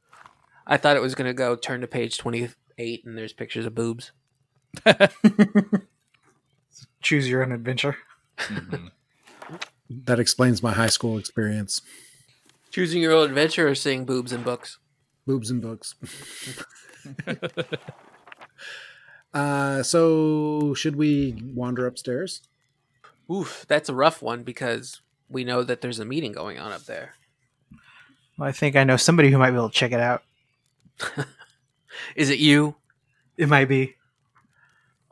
I 0.66 0.78
thought 0.78 0.96
it 0.96 1.02
was 1.02 1.16
going 1.16 1.28
to 1.28 1.34
go 1.34 1.56
turn 1.56 1.82
to 1.82 1.88
page 1.88 2.18
28 2.18 3.06
and 3.06 3.18
there's 3.18 3.34
pictures 3.34 3.66
of 3.66 3.74
boobs. 3.74 4.12
Choose 7.02 7.30
your 7.30 7.44
own 7.44 7.52
adventure. 7.52 7.98
Mhm. 8.38 8.92
That 9.90 10.20
explains 10.20 10.62
my 10.62 10.74
high 10.74 10.90
school 10.90 11.18
experience. 11.18 11.82
Choosing 12.72 13.02
your 13.02 13.14
own 13.14 13.30
adventure 13.30 13.68
or 13.68 13.76
seeing 13.76 14.06
boobs 14.06 14.34
in 14.34 14.44
books? 14.44 14.78
Boobs 15.26 15.50
and 15.50 15.62
books. 15.62 15.96
uh, 19.34 19.84
so 19.84 20.74
should 20.74 20.98
we 20.98 21.42
wander 21.56 21.88
upstairs? 21.88 22.42
Oof, 23.32 23.66
that's 23.68 23.90
a 23.90 23.94
rough 23.94 24.22
one 24.22 24.44
because 24.44 25.02
we 25.30 25.44
know 25.44 25.64
that 25.64 25.82
there's 25.82 26.00
a 26.00 26.06
meeting 26.06 26.32
going 26.32 26.58
on 26.58 26.72
up 26.72 26.86
there. 26.86 27.16
Well, 28.38 28.48
I 28.48 28.52
think 28.52 28.76
I 28.76 28.84
know 28.84 28.98
somebody 28.98 29.32
who 29.32 29.38
might 29.38 29.52
be 29.52 29.58
able 29.58 29.70
to 29.70 29.76
check 29.76 29.92
it 29.92 30.00
out. 30.00 30.24
Is 32.16 32.30
it 32.30 32.40
you? 32.40 32.76
It 33.38 33.50
might 33.50 33.68
be. 33.68 33.96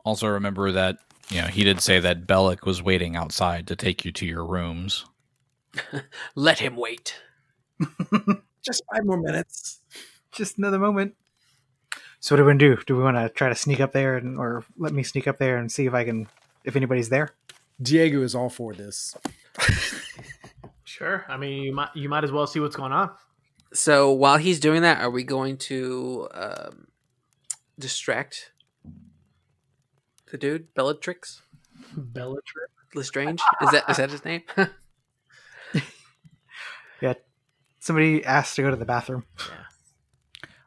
Also, 0.04 0.28
remember 0.28 0.72
that 0.72 0.98
you 1.30 1.42
know 1.42 1.48
he 1.48 1.64
did 1.64 1.80
say 1.80 2.00
that 2.00 2.26
Bellic 2.26 2.64
was 2.64 2.82
waiting 2.82 3.16
outside 3.16 3.66
to 3.66 3.76
take 3.76 4.04
you 4.04 4.12
to 4.12 4.26
your 4.26 4.46
rooms. 4.46 5.04
Let 6.34 6.60
him 6.60 6.76
wait. 6.76 7.20
Just 8.64 8.82
five 8.92 9.04
more 9.04 9.20
minutes. 9.20 9.80
Just 10.32 10.58
another 10.58 10.78
moment. 10.78 11.14
So 12.20 12.34
what 12.34 12.38
do 12.38 12.44
we 12.44 12.50
want 12.50 12.60
to 12.60 12.76
do? 12.76 12.82
Do 12.86 12.96
we 12.96 13.02
want 13.02 13.16
to 13.16 13.28
try 13.28 13.48
to 13.48 13.54
sneak 13.54 13.80
up 13.80 13.92
there, 13.92 14.16
and 14.16 14.38
or 14.38 14.64
let 14.76 14.92
me 14.92 15.02
sneak 15.02 15.28
up 15.28 15.38
there 15.38 15.58
and 15.58 15.70
see 15.70 15.86
if 15.86 15.94
I 15.94 16.04
can, 16.04 16.28
if 16.64 16.76
anybody's 16.76 17.08
there? 17.08 17.30
Diego 17.80 18.22
is 18.22 18.34
all 18.34 18.48
for 18.48 18.74
this. 18.74 19.14
Sure. 20.96 21.26
I 21.28 21.36
mean, 21.36 21.62
you 21.62 21.74
might 21.74 21.90
you 21.94 22.08
might 22.08 22.24
as 22.24 22.32
well 22.32 22.46
see 22.46 22.58
what's 22.58 22.76
going 22.76 22.92
on. 22.92 23.10
So 23.74 24.12
while 24.12 24.38
he's 24.38 24.60
doing 24.60 24.80
that, 24.80 25.02
are 25.02 25.10
we 25.10 25.24
going 25.24 25.58
to 25.58 26.28
um, 26.32 26.86
distract 27.78 28.52
the 30.30 30.38
dude, 30.38 30.72
Bellatrix 30.74 31.42
Bellatrix. 31.94 32.70
Lestrange? 32.94 33.42
Is 33.60 33.70
that 33.72 33.84
is 33.90 33.96
that 33.98 34.10
his 34.10 34.24
name? 34.24 34.42
Yeah. 37.02 37.12
Somebody 37.78 38.24
asked 38.24 38.56
to 38.56 38.62
go 38.62 38.70
to 38.70 38.76
the 38.76 38.86
bathroom. 38.86 39.26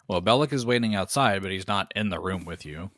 Well, 0.07 0.21
Bellic 0.21 0.53
is 0.53 0.63
waiting 0.63 0.93
outside, 0.93 1.41
but 1.41 1.49
he's 1.49 1.67
not 1.67 1.91
in 1.95 2.09
the 2.09 2.19
room 2.19 2.45
with 2.45 2.67
you. 2.67 2.91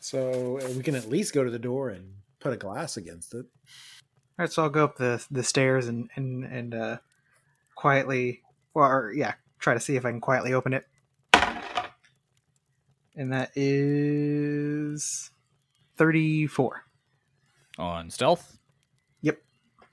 So 0.00 0.60
uh, 0.62 0.68
we 0.76 0.82
can 0.82 0.94
at 0.94 1.08
least 1.08 1.32
go 1.32 1.44
to 1.44 1.50
the 1.50 1.58
door 1.58 1.88
and 1.88 2.12
put 2.40 2.52
a 2.52 2.56
glass 2.56 2.96
against 2.96 3.34
it. 3.34 3.46
All 3.46 4.44
right, 4.44 4.52
so 4.52 4.62
I'll 4.62 4.70
go 4.70 4.84
up 4.84 4.96
the 4.96 5.24
the 5.30 5.42
stairs 5.42 5.88
and 5.88 6.08
and 6.14 6.44
and 6.44 6.74
uh, 6.74 6.96
quietly, 7.74 8.42
well, 8.74 8.88
or, 8.88 9.12
yeah, 9.12 9.34
try 9.58 9.74
to 9.74 9.80
see 9.80 9.96
if 9.96 10.04
I 10.04 10.10
can 10.10 10.20
quietly 10.20 10.52
open 10.52 10.72
it. 10.72 10.84
And 13.16 13.32
that 13.32 13.50
is 13.56 15.30
thirty-four. 15.96 16.84
On 17.76 18.10
stealth. 18.10 18.58
Yep. 19.22 19.38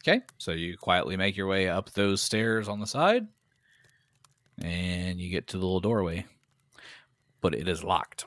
Okay, 0.02 0.22
so 0.38 0.52
you 0.52 0.78
quietly 0.78 1.18
make 1.18 1.36
your 1.36 1.48
way 1.48 1.68
up 1.68 1.90
those 1.92 2.22
stairs 2.22 2.68
on 2.68 2.80
the 2.80 2.86
side, 2.86 3.28
and 4.62 5.20
you 5.20 5.32
get 5.32 5.48
to 5.48 5.58
the 5.58 5.66
little 5.66 5.80
doorway, 5.80 6.26
but 7.42 7.56
it 7.56 7.68
is 7.68 7.84
locked. 7.84 8.26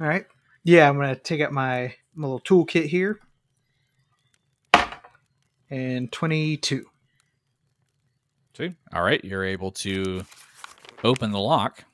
All 0.00 0.06
right. 0.06 0.26
Yeah, 0.62 0.88
I'm 0.88 0.94
gonna 0.96 1.16
take 1.16 1.40
out 1.40 1.52
my, 1.52 1.94
my 2.14 2.28
little 2.28 2.40
toolkit 2.40 2.86
here. 2.86 3.18
And 5.70 6.10
twenty-two. 6.10 6.84
See? 8.56 8.74
All 8.92 9.02
right, 9.02 9.24
you're 9.24 9.44
able 9.44 9.70
to 9.72 10.24
open 11.04 11.30
the 11.30 11.38
lock. 11.38 11.84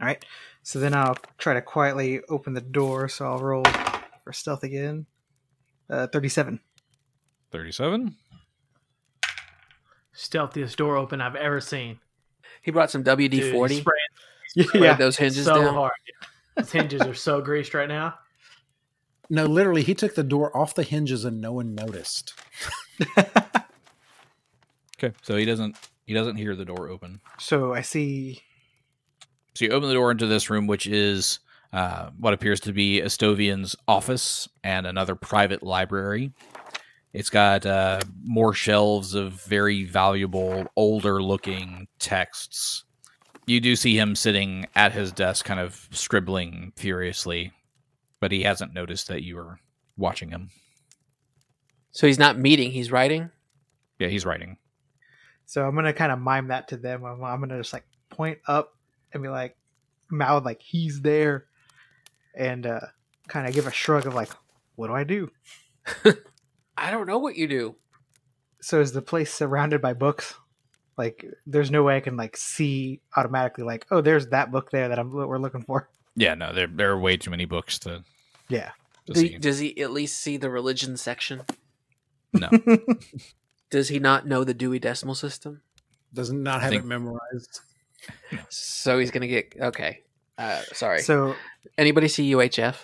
All 0.00 0.06
right. 0.06 0.24
So 0.62 0.78
then 0.78 0.94
I'll 0.94 1.16
try 1.38 1.54
to 1.54 1.62
quietly 1.62 2.20
open 2.28 2.54
the 2.54 2.60
door. 2.60 3.08
So 3.08 3.26
I'll 3.26 3.38
roll 3.38 3.64
for 4.24 4.32
stealth 4.32 4.62
again. 4.62 5.06
Uh, 5.88 6.06
thirty-seven. 6.06 6.60
37. 7.50 8.14
Stealthiest 10.14 10.76
door 10.76 10.96
open 10.96 11.20
I've 11.20 11.34
ever 11.36 11.60
seen. 11.60 11.98
he 12.62 12.70
brought 12.70 12.90
some 12.90 13.02
WD 13.02 13.30
Dude, 13.30 13.52
forty. 13.52 13.74
he's 13.74 13.82
spraying 13.82 14.70
Yeah, 14.74 14.80
Yeah. 14.90 14.94
those 14.96 15.16
hinges 15.16 15.44
so 15.46 15.60
down. 15.60 15.74
hard. 15.74 15.92
His 16.56 16.70
hinges 16.70 17.00
are 17.02 17.14
so 17.14 17.40
greased 17.40 17.74
right 17.74 17.88
now. 17.88 18.14
No, 19.30 19.46
literally, 19.46 19.82
he 19.82 19.94
took 19.94 20.14
the 20.14 20.22
door 20.24 20.56
off 20.56 20.74
the 20.74 20.82
hinges 20.82 21.24
and 21.24 21.40
no 21.40 21.52
one 21.52 21.74
noticed. 21.74 22.34
Okay, 25.02 25.14
so 25.22 25.36
he 25.36 25.46
doesn't 25.46 25.76
he 26.04 26.12
doesn't 26.12 26.36
hear 26.36 26.54
the 26.54 26.64
door 26.64 26.88
open. 26.88 27.20
So 27.38 27.72
I 27.72 27.80
see. 27.80 28.42
So 29.54 29.64
you 29.64 29.70
open 29.70 29.88
the 29.88 29.94
door 29.94 30.10
into 30.10 30.26
this 30.26 30.50
room, 30.50 30.66
which 30.66 30.86
is 30.86 31.38
uh, 31.72 32.10
what 32.18 32.34
appears 32.34 32.60
to 32.60 32.72
be 32.72 33.00
Estovion's 33.00 33.76
office 33.88 34.48
and 34.62 34.86
another 34.86 35.14
private 35.14 35.62
library. 35.62 36.32
It's 37.12 37.30
got 37.30 37.64
uh, 37.64 38.00
more 38.22 38.52
shelves 38.52 39.14
of 39.14 39.42
very 39.44 39.84
valuable, 39.84 40.66
older 40.76 41.22
looking 41.22 41.88
texts. 41.98 42.84
You 43.46 43.60
do 43.60 43.74
see 43.74 43.98
him 43.98 44.14
sitting 44.14 44.66
at 44.76 44.92
his 44.92 45.12
desk, 45.12 45.44
kind 45.46 45.58
of 45.58 45.88
scribbling 45.92 46.72
furiously, 46.76 47.52
but 48.20 48.32
he 48.32 48.42
hasn't 48.42 48.74
noticed 48.74 49.08
that 49.08 49.22
you 49.22 49.38
are 49.38 49.58
watching 49.96 50.30
him. 50.30 50.50
So 51.92 52.06
he's 52.06 52.18
not 52.18 52.38
meeting; 52.38 52.70
he's 52.70 52.90
writing. 52.92 53.30
Yeah, 53.98 54.08
he's 54.08 54.24
writing. 54.26 54.56
So 55.46 55.66
I'm 55.66 55.74
gonna 55.74 55.92
kind 55.92 56.12
of 56.12 56.18
mime 56.18 56.48
that 56.48 56.68
to 56.68 56.76
them. 56.76 57.04
I'm, 57.04 57.22
I'm 57.24 57.40
gonna 57.40 57.58
just 57.58 57.72
like 57.72 57.84
point 58.08 58.38
up 58.46 58.76
and 59.12 59.22
be 59.22 59.28
like, 59.28 59.56
mouth 60.10 60.44
like 60.44 60.60
he's 60.62 61.00
there, 61.00 61.46
and 62.34 62.66
uh, 62.66 62.80
kind 63.28 63.46
of 63.48 63.54
give 63.54 63.66
a 63.66 63.72
shrug 63.72 64.06
of 64.06 64.14
like, 64.14 64.30
what 64.76 64.86
do 64.88 64.94
I 64.94 65.04
do? 65.04 65.30
I 66.76 66.90
don't 66.90 67.06
know 67.06 67.18
what 67.18 67.36
you 67.36 67.46
do. 67.48 67.76
So 68.62 68.80
is 68.80 68.92
the 68.92 69.02
place 69.02 69.32
surrounded 69.32 69.80
by 69.82 69.92
books? 69.94 70.34
Like, 70.96 71.24
there's 71.46 71.70
no 71.70 71.82
way 71.82 71.96
I 71.96 72.00
can 72.00 72.16
like 72.16 72.36
see 72.36 73.00
automatically 73.16 73.64
like, 73.64 73.86
oh, 73.90 74.00
there's 74.02 74.28
that 74.28 74.52
book 74.52 74.70
there 74.70 74.88
that 74.88 74.98
I'm 74.98 75.10
we're 75.10 75.38
looking 75.38 75.62
for. 75.62 75.88
Yeah, 76.14 76.34
no, 76.34 76.52
there 76.52 76.66
there 76.66 76.90
are 76.90 76.98
way 77.00 77.16
too 77.16 77.30
many 77.30 77.44
books 77.46 77.78
to, 77.80 78.04
Yeah. 78.48 78.70
to 79.06 79.12
Do- 79.14 79.20
see. 79.20 79.38
does 79.38 79.58
he 79.58 79.80
at 79.80 79.90
least 79.92 80.20
see 80.20 80.36
the 80.36 80.50
religion 80.50 80.96
section? 80.96 81.42
No. 82.32 82.48
Does 83.70 83.88
he 83.88 83.98
not 83.98 84.26
know 84.26 84.44
the 84.44 84.54
Dewey 84.54 84.78
Decimal 84.78 85.14
System? 85.14 85.62
Does 86.12 86.32
not 86.32 86.60
have 86.62 86.70
think- 86.70 86.84
it 86.84 86.86
memorized. 86.86 87.60
So 88.48 88.98
he's 88.98 89.10
gonna 89.10 89.26
get 89.28 89.54
okay. 89.60 90.00
Uh, 90.38 90.62
sorry. 90.72 91.02
So 91.02 91.34
Anybody 91.76 92.08
see 92.08 92.32
UHF 92.32 92.76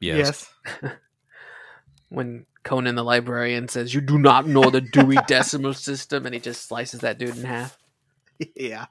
Yes. 0.00 0.50
yes. 0.82 0.92
when 2.08 2.46
Conan 2.62 2.94
the 2.94 3.02
librarian 3.02 3.68
says, 3.68 3.92
"You 3.94 4.00
do 4.00 4.18
not 4.18 4.46
know 4.46 4.70
the 4.70 4.80
Dewey 4.80 5.16
Decimal 5.26 5.74
System," 5.74 6.26
and 6.26 6.34
he 6.34 6.40
just 6.40 6.66
slices 6.68 7.00
that 7.00 7.18
dude 7.18 7.36
in 7.36 7.44
half? 7.44 7.76
yeah. 8.54 8.86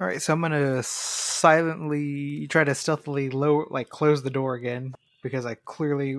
All 0.00 0.06
right, 0.06 0.20
so 0.22 0.32
I'm 0.32 0.40
gonna 0.40 0.82
silently 0.82 2.46
try 2.48 2.64
to 2.64 2.74
stealthily 2.74 3.30
lower, 3.30 3.66
like 3.70 3.88
close 3.88 4.22
the 4.22 4.30
door 4.30 4.54
again 4.54 4.94
because 5.22 5.44
I 5.46 5.54
clearly 5.64 6.18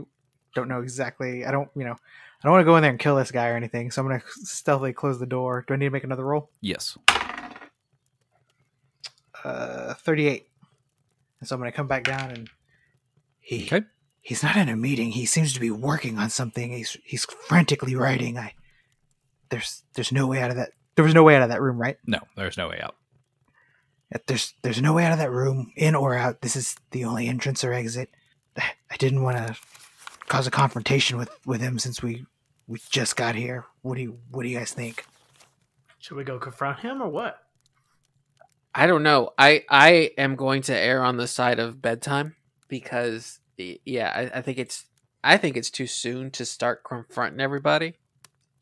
don't 0.53 0.67
know 0.67 0.81
exactly. 0.81 1.45
I 1.45 1.51
don't, 1.51 1.69
you 1.75 1.83
know, 1.83 1.93
I 1.93 2.43
don't 2.43 2.51
want 2.51 2.61
to 2.61 2.65
go 2.65 2.75
in 2.75 2.81
there 2.81 2.91
and 2.91 2.99
kill 2.99 3.15
this 3.15 3.31
guy 3.31 3.49
or 3.49 3.55
anything, 3.55 3.89
so 3.91 4.01
I'm 4.01 4.07
gonna 4.07 4.21
stealthily 4.43 4.93
close 4.93 5.19
the 5.19 5.25
door. 5.25 5.63
Do 5.67 5.73
I 5.73 5.77
need 5.77 5.85
to 5.85 5.91
make 5.91 6.03
another 6.03 6.25
roll? 6.25 6.49
Yes. 6.61 6.97
Uh, 9.43 9.93
38. 9.95 10.47
And 11.39 11.47
so 11.49 11.55
I'm 11.55 11.59
gonna 11.61 11.71
come 11.71 11.87
back 11.87 12.03
down 12.05 12.31
and 12.31 12.49
he 13.39 13.65
Okay. 13.65 13.81
he's 14.21 14.41
not 14.43 14.55
in 14.55 14.69
a 14.69 14.75
meeting. 14.75 15.11
He 15.11 15.25
seems 15.25 15.53
to 15.53 15.59
be 15.59 15.71
working 15.71 16.17
on 16.17 16.29
something. 16.29 16.71
He's 16.71 16.95
he's 17.03 17.25
frantically 17.25 17.95
writing. 17.95 18.37
I 18.37 18.53
there's 19.49 19.83
there's 19.95 20.11
no 20.11 20.27
way 20.27 20.41
out 20.41 20.49
of 20.51 20.55
that. 20.55 20.71
There 20.95 21.03
was 21.03 21.13
no 21.13 21.23
way 21.23 21.35
out 21.35 21.41
of 21.41 21.49
that 21.49 21.61
room, 21.61 21.77
right? 21.77 21.97
No, 22.05 22.19
there's 22.37 22.57
no 22.57 22.69
way 22.69 22.79
out. 22.81 22.95
There's 24.27 24.53
there's 24.61 24.81
no 24.81 24.93
way 24.93 25.05
out 25.05 25.11
of 25.11 25.17
that 25.17 25.31
room, 25.31 25.73
in 25.75 25.95
or 25.95 26.15
out. 26.15 26.41
This 26.41 26.55
is 26.55 26.75
the 26.91 27.03
only 27.03 27.27
entrance 27.27 27.63
or 27.63 27.73
exit. 27.73 28.09
I 28.57 28.95
didn't 28.97 29.23
want 29.23 29.37
to 29.37 29.55
cause 30.27 30.47
a 30.47 30.51
confrontation 30.51 31.17
with 31.17 31.29
with 31.45 31.61
him 31.61 31.79
since 31.79 32.01
we 32.01 32.25
we 32.67 32.79
just 32.89 33.15
got 33.15 33.35
here. 33.35 33.65
What 33.81 33.95
do 33.95 34.01
you 34.01 34.19
what 34.31 34.43
do 34.43 34.49
you 34.49 34.57
guys 34.57 34.71
think? 34.71 35.05
Should 35.99 36.17
we 36.17 36.23
go 36.23 36.39
confront 36.39 36.79
him 36.79 37.01
or 37.01 37.09
what? 37.09 37.39
I 38.75 38.87
don't 38.87 39.03
know. 39.03 39.31
I 39.37 39.63
I 39.69 40.11
am 40.17 40.35
going 40.35 40.61
to 40.63 40.77
err 40.77 41.03
on 41.03 41.17
the 41.17 41.27
side 41.27 41.59
of 41.59 41.81
bedtime 41.81 42.35
because 42.67 43.39
yeah, 43.57 44.11
I, 44.13 44.39
I 44.39 44.41
think 44.41 44.57
it's 44.57 44.85
I 45.23 45.37
think 45.37 45.55
it's 45.55 45.69
too 45.69 45.87
soon 45.87 46.31
to 46.31 46.45
start 46.45 46.83
confronting 46.83 47.39
everybody. 47.39 47.93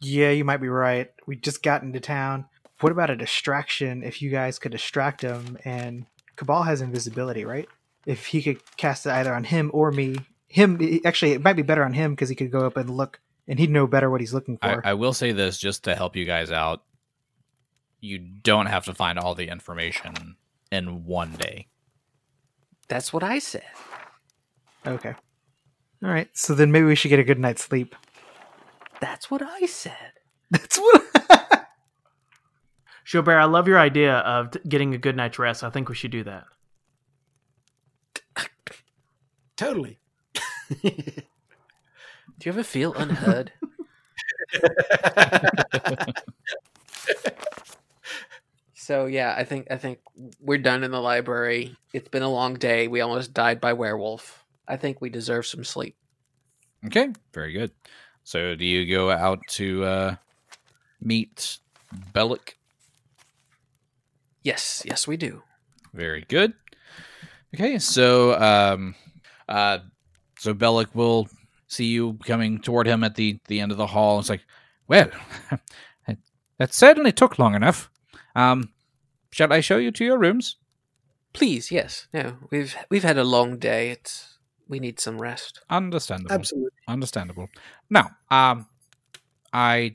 Yeah, 0.02 0.32
you 0.32 0.44
might 0.44 0.58
be 0.58 0.70
right. 0.70 1.10
We 1.28 1.36
just 1.36 1.64
got 1.64 1.84
into 1.84 2.00
town. 2.00 2.46
What 2.82 2.92
about 2.92 3.10
a 3.10 3.16
distraction? 3.16 4.04
If 4.04 4.22
you 4.22 4.32
guys 4.32 4.60
could 4.60 4.72
distract 4.72 5.22
him, 5.22 5.58
and 5.64 6.08
Cabal 6.36 6.64
has 6.64 6.82
invisibility, 6.82 7.46
right? 7.46 7.70
If 8.06 8.26
he 8.26 8.42
could 8.42 8.62
cast 8.78 9.06
it 9.06 9.12
either 9.12 9.34
on 9.34 9.44
him 9.44 9.70
or 9.74 9.92
me, 9.92 10.18
him 10.52 11.00
actually 11.06 11.32
it 11.32 11.44
might 11.44 11.56
be 11.56 11.62
better 11.62 11.84
on 11.84 11.94
him 11.94 12.12
because 12.12 12.30
he 12.30 12.36
could 12.36 12.52
go 12.52 12.66
up 12.66 12.78
and 12.78 12.90
look, 12.90 13.20
and 13.48 13.58
he'd 13.58 13.70
know 13.70 13.88
better 13.88 14.10
what 14.10 14.22
he's 14.22 14.34
looking 14.34 14.58
I, 14.62 14.74
for. 14.74 14.88
I 14.88 14.94
will 14.94 15.14
say 15.14 15.32
this 15.32 15.58
just 15.58 15.86
to 15.86 15.96
help 15.96 16.16
you 16.16 16.26
guys 16.26 16.52
out. 16.52 16.84
You 18.02 18.20
don't 18.20 18.66
have 18.66 18.86
to 18.86 18.94
find 18.94 19.18
all 19.18 19.36
the 19.36 19.48
information 19.48 20.36
in 20.72 21.06
one 21.06 21.34
day. 21.34 21.68
That's 22.88 23.14
what 23.14 23.24
I 23.24 23.40
said. 23.40 23.64
okay. 24.86 25.14
All 26.04 26.10
right. 26.10 26.30
So 26.34 26.56
then 26.56 26.72
maybe 26.72 26.86
we 26.86 26.96
should 26.96 27.10
get 27.10 27.20
a 27.20 27.24
good 27.24 27.40
night's 27.40 27.64
sleep. 27.64 27.96
That's 29.00 29.32
what 29.32 29.42
I 29.42 29.66
said. 29.66 30.14
That's 30.52 30.78
what. 30.78 31.04
Gilbert, 33.10 33.40
I 33.40 33.46
love 33.46 33.68
your 33.68 33.80
idea 33.80 34.18
of 34.20 34.52
t- 34.52 34.60
getting 34.68 34.94
a 34.94 34.98
good 34.98 35.16
night's 35.16 35.38
rest. 35.38 35.64
I 35.64 35.70
think 35.70 35.90
we 35.90 35.96
should 35.96 36.12
do 36.12 36.24
that. 36.24 36.46
Totally. 39.58 40.01
Do 40.82 41.24
you 42.44 42.52
ever 42.52 42.64
feel 42.64 42.94
unheard? 42.94 43.52
so 48.74 49.06
yeah, 49.06 49.36
I 49.38 49.44
think 49.44 49.68
I 49.70 49.78
think 49.78 50.00
we're 50.40 50.58
done 50.58 50.84
in 50.84 50.92
the 50.92 51.02
library. 51.02 51.76
It's 51.94 52.10
been 52.10 52.24
a 52.24 52.32
long 52.32 52.56
day. 52.56 52.88
We 52.88 53.02
almost 53.02 53.34
died 53.34 53.60
by 53.62 53.74
werewolf. 53.74 54.46
I 54.68 54.78
think 54.78 55.02
we 55.02 55.10
deserve 55.10 55.46
some 55.46 55.64
sleep. 55.64 55.96
Okay, 56.86 57.10
very 57.34 57.54
good. 57.54 57.72
So, 58.24 58.56
do 58.56 58.66
you 58.66 58.90
go 58.90 59.12
out 59.12 59.40
to 59.50 59.84
uh, 59.84 60.16
meet 61.02 61.60
Bellic? 62.14 62.54
Yes, 64.44 64.84
yes, 64.86 65.08
we 65.08 65.18
do. 65.18 65.44
Very 65.94 66.26
good. 66.28 66.54
Okay, 67.54 67.80
so 67.80 68.40
um, 68.40 68.96
uh, 69.50 69.80
so 70.42 70.56
Bellic 70.56 70.88
will 70.96 71.28
see 71.68 71.86
you 71.86 72.18
coming 72.26 72.60
toward 72.60 72.88
him 72.88 73.04
at 73.04 73.14
the 73.14 73.38
the 73.48 73.60
end 73.60 73.72
of 73.72 73.78
the 73.78 73.86
hall. 73.86 74.18
It's 74.18 74.30
like, 74.30 74.44
well, 74.88 75.08
that 76.58 76.74
certainly 76.74 77.12
took 77.12 77.38
long 77.38 77.54
enough. 77.54 77.92
Um, 78.36 78.70
shall 79.32 79.54
I 79.54 79.60
show 79.60 79.78
you 79.78 79.92
to 79.92 80.04
your 80.04 80.18
rooms? 80.18 80.56
Please, 81.32 81.70
yes. 81.70 82.08
No, 82.12 82.38
we've 82.50 82.76
we've 82.90 83.04
had 83.04 83.20
a 83.20 83.24
long 83.24 83.60
day. 83.60 83.92
It's 83.92 84.40
we 84.68 84.80
need 84.80 85.00
some 85.00 85.22
rest. 85.22 85.62
Understandable. 85.70 86.34
Absolutely. 86.34 86.72
Understandable. 86.88 87.48
Now, 87.92 88.10
um, 88.32 88.66
I 89.54 89.94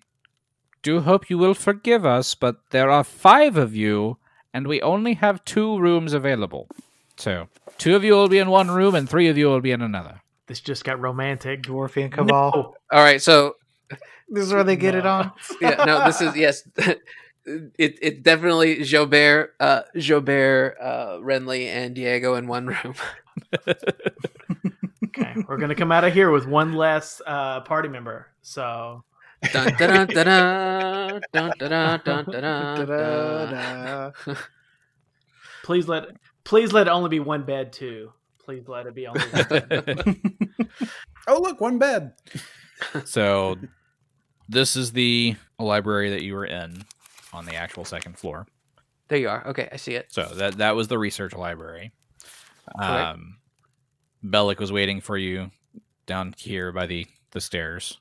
do 0.82 1.00
hope 1.00 1.28
you 1.28 1.38
will 1.38 1.54
forgive 1.54 2.06
us, 2.06 2.36
but 2.36 2.60
there 2.70 2.88
are 2.88 3.02
five 3.02 3.56
of 3.56 3.74
you, 3.74 4.18
and 4.54 4.68
we 4.68 4.80
only 4.80 5.14
have 5.14 5.44
two 5.44 5.76
rooms 5.76 6.12
available. 6.12 6.68
So, 7.16 7.48
two 7.78 7.96
of 7.96 8.04
you 8.04 8.12
will 8.12 8.28
be 8.28 8.38
in 8.38 8.48
one 8.48 8.70
room, 8.70 8.94
and 8.94 9.10
three 9.10 9.26
of 9.26 9.36
you 9.36 9.46
will 9.46 9.60
be 9.60 9.72
in 9.72 9.82
another. 9.82 10.20
This 10.46 10.60
just 10.60 10.84
got 10.84 11.00
romantic. 11.00 11.62
Dwarfy 11.62 12.04
and 12.04 12.12
Cabal. 12.12 12.52
No. 12.54 12.74
All 12.92 13.02
right, 13.02 13.20
so 13.20 13.56
This 14.28 14.44
is 14.44 14.52
where 14.52 14.64
they 14.64 14.76
get 14.76 14.94
it 14.94 15.06
on. 15.06 15.32
yeah, 15.60 15.84
no, 15.84 16.04
this 16.04 16.20
is 16.20 16.36
yes. 16.36 16.62
It 17.46 17.98
it 18.02 18.22
definitely 18.24 18.78
Chaubert, 18.78 19.50
uh, 19.60 19.82
Chaubert, 19.96 20.74
uh, 20.80 21.18
Renly, 21.18 21.66
and 21.66 21.94
Diego 21.94 22.34
in 22.34 22.48
one 22.48 22.66
room. 22.66 22.94
Okay, 25.08 25.34
we're 25.48 25.56
gonna 25.56 25.74
come 25.76 25.92
out 25.92 26.04
of 26.04 26.12
here 26.12 26.30
with 26.30 26.46
one 26.46 26.74
less 26.74 27.22
uh, 27.26 27.60
party 27.60 27.88
member. 27.88 28.26
So 28.42 29.04
dun, 29.52 29.74
dun, 29.78 30.06
dun, 30.06 30.06
dun, 30.08 31.20
dun, 31.32 31.52
dun, 31.58 31.58
dun, 31.58 31.58
dun, 31.58 32.00
dun, 32.04 32.24
dun, 32.24 32.42
dun. 32.42 32.86
Da-da-da. 32.86 34.34
please 35.62 35.86
let 35.88 36.08
please 36.44 36.72
let 36.72 36.86
it 36.88 36.90
only 36.90 37.08
be 37.10 37.20
one 37.20 37.44
bed 37.44 37.72
too. 37.72 38.12
Please 38.46 38.68
let 38.68 38.86
it 38.86 38.94
be 38.94 39.08
only 39.08 39.20
one 39.22 39.44
bed. 39.48 40.16
Oh, 41.28 41.40
look, 41.40 41.60
one 41.60 41.78
bed. 41.78 42.12
so, 43.04 43.56
this 44.48 44.76
is 44.76 44.92
the 44.92 45.34
library 45.58 46.10
that 46.10 46.22
you 46.22 46.34
were 46.34 46.44
in 46.44 46.84
on 47.32 47.44
the 47.44 47.56
actual 47.56 47.84
second 47.84 48.16
floor. 48.16 48.46
There 49.08 49.18
you 49.18 49.28
are. 49.28 49.44
Okay, 49.48 49.68
I 49.72 49.76
see 49.76 49.96
it. 49.96 50.12
So 50.12 50.26
that 50.36 50.58
that 50.58 50.76
was 50.76 50.86
the 50.86 50.96
research 50.96 51.34
library. 51.34 51.90
Correct. 52.78 52.82
Um, 52.82 53.38
Bellic 54.24 54.60
was 54.60 54.70
waiting 54.70 55.00
for 55.00 55.16
you 55.16 55.50
down 56.06 56.32
here 56.38 56.70
by 56.70 56.86
the 56.86 57.06
the 57.32 57.40
stairs. 57.40 57.98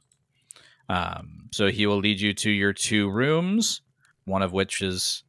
Um, 0.87 1.49
so 1.51 1.67
he 1.67 1.87
will 1.87 1.97
lead 1.97 2.21
you 2.21 2.35
to 2.35 2.51
your 2.51 2.73
two 2.73 3.09
rooms, 3.09 3.81
one 4.25 4.43
of 4.43 4.53
which 4.53 4.83
is 4.83 5.23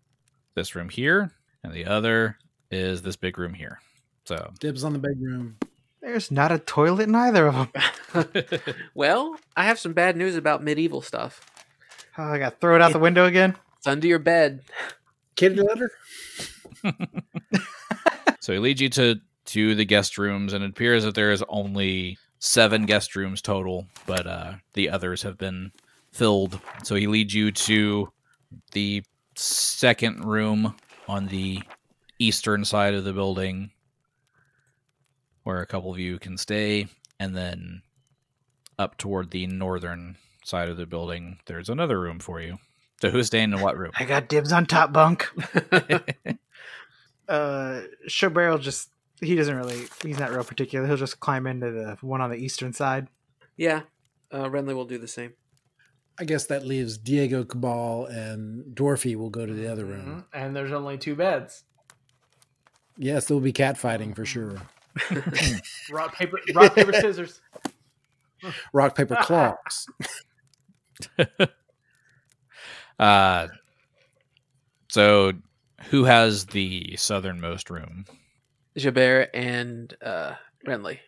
this 0.55 0.75
room 0.75 0.91
here, 0.91 1.33
and 1.65 1.73
the 1.73 1.87
other 1.87 2.37
is 2.71 3.01
this 3.01 3.17
big 3.17 3.39
room 3.39 3.55
here. 3.55 3.81
So 4.27 4.53
Dibs 4.61 4.85
on 4.85 4.93
the 4.93 4.99
bedroom. 4.99 5.57
There's 6.01 6.31
not 6.31 6.53
a 6.53 6.59
toilet 6.59 7.09
in 7.09 7.15
either 7.15 7.49
of 7.49 7.55
them. 7.55 8.47
Well, 8.95 9.37
I 9.57 9.65
have 9.65 9.79
some 9.79 9.93
bad 9.93 10.17
news 10.17 10.37
about 10.37 10.63
medieval 10.63 11.03
stuff. 11.03 11.41
Oh, 12.17 12.25
I 12.25 12.39
got 12.39 12.51
to 12.51 12.57
throw 12.57 12.75
it 12.77 12.81
out 12.81 12.93
the 12.93 12.99
window 12.99 13.27
again. 13.27 13.57
It's 13.77 13.87
under 13.87 14.07
your 14.07 14.19
bed. 14.19 14.63
Kitty 15.35 15.57
litter. 15.57 15.91
So 18.47 18.53
he 18.53 18.61
leads 18.61 18.81
you 18.81 18.89
to 18.91 19.17
to 19.47 19.75
the 19.75 19.85
guest 19.85 20.19
rooms, 20.19 20.53
and 20.53 20.63
it 20.63 20.71
appears 20.71 21.03
that 21.03 21.17
there 21.17 21.33
is 21.33 21.43
only 21.49 22.17
seven 22.39 22.87
guest 22.87 23.17
rooms 23.17 23.43
total, 23.43 23.87
but 24.07 24.25
uh, 24.25 24.53
the 24.75 24.89
others 24.89 25.23
have 25.23 25.37
been 25.37 25.73
filled. 26.13 26.61
So 26.85 26.95
he 26.95 27.09
leads 27.09 27.35
you 27.35 27.51
to 27.51 28.09
the 28.71 29.03
second 29.35 30.25
room 30.25 30.77
on 31.09 31.27
the 31.27 31.61
eastern 32.21 32.65
side 32.65 32.95
of 32.95 33.03
the 33.03 33.13
building, 33.13 33.73
where 35.47 35.61
a 35.61 35.67
couple 35.67 35.93
of 35.93 35.99
you 36.01 36.19
can 36.19 36.37
stay, 36.37 36.89
and 37.21 37.37
then 37.37 37.83
up 38.81 38.99
toward 38.99 39.31
the 39.31 39.47
northern 39.47 40.17
side 40.45 40.69
of 40.69 40.77
the 40.77 40.87
building, 40.87 41.39
there's 41.47 41.69
another 41.69 42.01
room 42.01 42.19
for 42.19 42.41
you. 42.41 42.59
So 43.01 43.11
who's 43.11 43.29
staying 43.29 43.53
in 43.53 43.61
what 43.61 43.79
room? 43.79 43.93
I 43.97 44.07
got 44.07 44.29
dibs 44.29 44.53
on 44.53 44.67
top 44.67 44.93
bunk. 44.93 45.29
Uh, 47.29 47.83
Chaubert 48.09 48.51
will 48.51 48.59
just, 48.59 48.89
he 49.21 49.35
doesn't 49.35 49.57
really, 49.57 49.87
he's 50.01 50.17
not 50.21 50.31
real 50.31 50.45
particular. 50.45 50.87
He'll 50.87 50.97
just 50.97 51.19
climb 51.19 51.49
into 51.49 51.73
the 51.73 51.97
one 52.01 52.21
on 52.21 52.31
the 52.31 52.37
eastern 52.37 52.73
side. 52.73 53.09
Yeah, 53.57 53.81
uh, 54.31 54.45
Renly 54.45 54.77
will 54.77 54.85
do 54.85 54.97
the 54.97 55.09
same. 55.09 55.33
I 56.21 56.25
guess 56.25 56.47
that 56.47 56.65
leaves 56.65 56.97
Diego 56.97 57.43
Cabal 57.43 58.07
and 58.07 58.77
Dwarfy 58.77 59.17
will 59.17 59.31
go 59.31 59.45
to 59.45 59.53
the 59.53 59.67
other 59.67 59.85
room. 59.85 60.25
Mhm. 60.33 60.39
And 60.41 60.55
there's 60.55 60.71
only 60.71 60.99
two 60.99 61.17
beds. 61.17 61.65
Yes, 62.97 63.27
there 63.27 63.35
will 63.35 63.43
be 63.43 63.53
cat 63.53 63.77
fighting 63.77 64.15
for 64.15 64.25
sure. 64.25 64.63
Rock 65.91 66.17
paper 66.17 66.41
rock 66.55 66.75
paper 66.75 66.93
scissors. 67.01 67.41
Rock, 68.73 68.95
paper, 68.97 69.17
claws. 69.23 69.87
Uh, 72.99 73.47
so 74.89 75.35
who 75.91 76.05
has 76.05 76.47
the 76.47 76.97
southernmost 76.97 77.69
room? 77.69 78.07
Chaubert 78.79 79.29
and 79.35 79.95
uh, 80.03 80.33
Renly. 80.67 81.01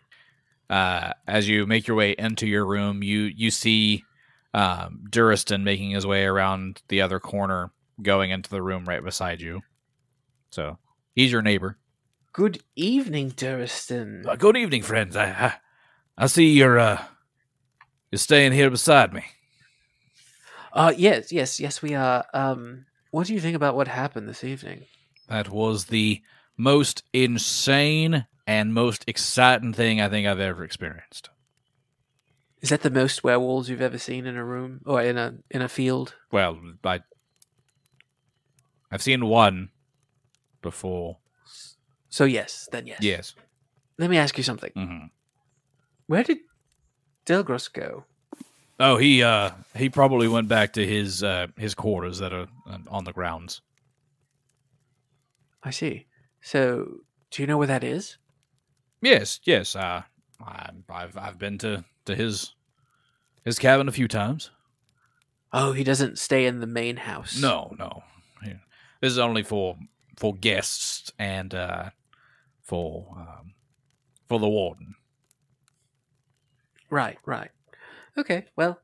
Uh, 0.69 1.15
as 1.27 1.49
you 1.49 1.67
make 1.67 1.87
your 1.87 1.97
way 1.97 2.15
into 2.19 2.47
your 2.47 2.67
room, 2.67 3.03
you 3.03 3.21
you 3.21 3.51
see 3.51 4.05
um, 4.53 5.05
Duristan 5.09 5.63
making 5.63 5.93
his 5.93 6.07
way 6.07 6.25
around 6.25 6.83
the 6.89 7.01
other 7.01 7.19
corner, 7.21 7.71
going 8.03 8.31
into 8.31 8.51
the 8.51 8.63
room 8.63 8.85
right 8.85 9.03
beside 9.03 9.41
you. 9.41 9.63
So 10.51 10.77
he's 11.15 11.33
your 11.33 11.43
neighbor. 11.43 11.79
Good 12.39 12.63
evening, 12.77 13.33
Duristan. 13.33 14.25
Uh, 14.25 14.37
good 14.37 14.57
evening, 14.57 14.83
friends. 14.83 15.17
I, 15.17 15.25
I 15.27 15.55
I 16.17 16.27
see 16.29 16.53
you're 16.53 16.79
uh 16.79 17.03
you're 18.13 18.21
staying 18.21 18.53
here 18.53 18.71
beside 18.71 19.13
me. 19.13 19.25
Uh 20.73 20.93
yes, 20.97 21.33
yes, 21.33 21.59
yes, 21.59 21.83
we 21.83 21.97
are. 21.97 22.25
Um, 22.33 22.87
what 23.11 23.27
do 23.27 23.35
you 23.35 23.41
think 23.41 23.57
about 23.57 23.75
what 23.75 23.89
happened 23.89 24.29
this 24.29 24.45
evening? 24.45 24.85
That 25.29 25.49
was 25.49 25.87
the 25.87 26.23
most 26.57 27.03
insane 27.13 28.25
and 28.47 28.73
most 28.73 29.03
exciting 29.09 29.73
thing 29.73 30.01
I 30.01 30.09
think 30.09 30.29
I've 30.29 30.39
ever 30.39 30.63
experienced. 30.63 31.31
Is 32.61 32.69
that 32.69 32.83
the 32.83 32.91
most 32.91 33.25
werewolves 33.25 33.69
you've 33.69 33.83
ever 33.83 33.99
seen 33.99 34.27
in 34.27 34.37
a 34.37 34.45
room 34.45 34.81
or 34.87 35.03
in 35.03 35.19
a 35.19 35.35
in 35.51 35.61
a 35.61 35.69
field? 35.69 36.15
Well, 36.31 36.61
I 36.85 37.01
I've 38.93 39.03
seen 39.03 39.27
one 39.27 39.71
before. 40.63 41.17
So 42.09 42.25
yes, 42.25 42.69
then 42.73 42.87
yes. 42.87 42.99
Yes. 43.01 43.35
Let 43.99 44.11
me 44.11 44.17
ask 44.19 44.37
you 44.39 44.45
something. 44.45 44.73
hmm 44.75 45.07
Where 46.07 46.23
did 46.25 46.39
Delgros 47.27 47.69
go? 47.69 48.05
Oh, 48.81 48.97
he 48.97 49.23
uh 49.23 49.51
he 49.77 49.89
probably 49.89 50.29
went 50.29 50.49
back 50.49 50.73
to 50.75 50.87
his 50.87 51.23
uh 51.23 51.49
his 51.57 51.75
quarters 51.75 52.19
that 52.19 52.33
are 52.33 52.47
uh, 52.71 52.79
on 52.89 53.05
the 53.05 53.13
grounds. 53.13 53.61
I 55.63 55.71
see. 55.71 56.07
So, 56.41 57.01
do 57.31 57.43
you 57.43 57.47
know 57.47 57.59
where 57.59 57.67
that 57.67 57.83
is? 57.83 58.17
Yes, 59.03 59.41
yes. 59.45 59.75
Uh, 59.77 60.03
I, 60.41 60.71
I've 60.89 61.17
I've 61.17 61.39
been 61.39 61.59
to 61.59 61.85
to 62.05 62.15
his 62.15 62.55
his 63.45 63.59
cabin 63.59 63.89
a 63.89 63.93
few 63.93 64.09
times. 64.09 64.51
Oh, 65.53 65.73
he 65.73 65.83
doesn't 65.83 66.19
stay 66.19 66.47
in 66.47 66.61
the 66.61 66.67
main 66.67 66.97
house. 66.97 67.41
No, 67.41 67.75
no. 67.79 68.03
Yeah. 68.45 68.59
This 69.01 69.13
is 69.13 69.19
only 69.19 69.43
for 69.43 69.77
for 70.17 70.35
guests 70.35 71.13
and 71.19 71.55
uh 71.55 71.91
for 72.69 73.17
um 73.19 73.55
for 74.29 74.39
the 74.39 74.49
warden. 74.49 74.95
Right, 76.91 77.19
right. 77.27 77.51
Okay, 78.17 78.47
well, 78.57 78.81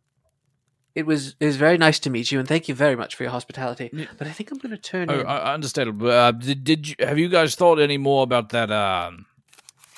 it 0.95 1.07
was 1.07 1.37
it 1.41 1.47
was 1.47 1.57
very 1.57 1.77
nice 1.79 1.99
to 2.01 2.11
meet 2.11 2.31
you, 2.33 2.39
and 2.39 2.49
thank 2.49 2.69
you 2.69 2.75
very 2.75 2.97
much 2.97 3.15
for 3.15 3.23
your 3.25 3.33
hospitality. 3.33 3.91
Yeah. 3.93 4.07
But 4.19 4.27
I 4.27 4.31
think 4.33 4.51
I'm 4.51 4.59
going 4.59 4.71
to 4.75 4.81
turn 4.81 5.11
Oh, 5.11 5.21
in. 5.21 5.27
I, 5.27 5.39
I 5.39 5.55
understand. 5.55 6.03
Uh, 6.03 6.33
did 6.33 6.65
did 6.65 6.89
you 6.89 6.95
have 7.01 7.19
you 7.19 7.29
guys 7.29 7.55
thought 7.55 7.79
any 7.79 7.99
more 7.99 8.23
about 8.23 8.51
that 8.51 8.71
um 8.71 9.27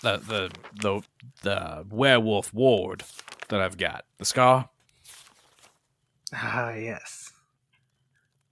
the 0.03 0.17
the 0.19 0.51
the 0.83 1.03
the 1.43 1.87
werewolf 1.91 2.53
ward 2.55 3.05
that 3.49 3.61
I've 3.61 3.77
got 3.79 4.05
the 4.19 4.25
scar? 4.25 4.69
Ah, 6.35 6.73
yes. 6.75 7.33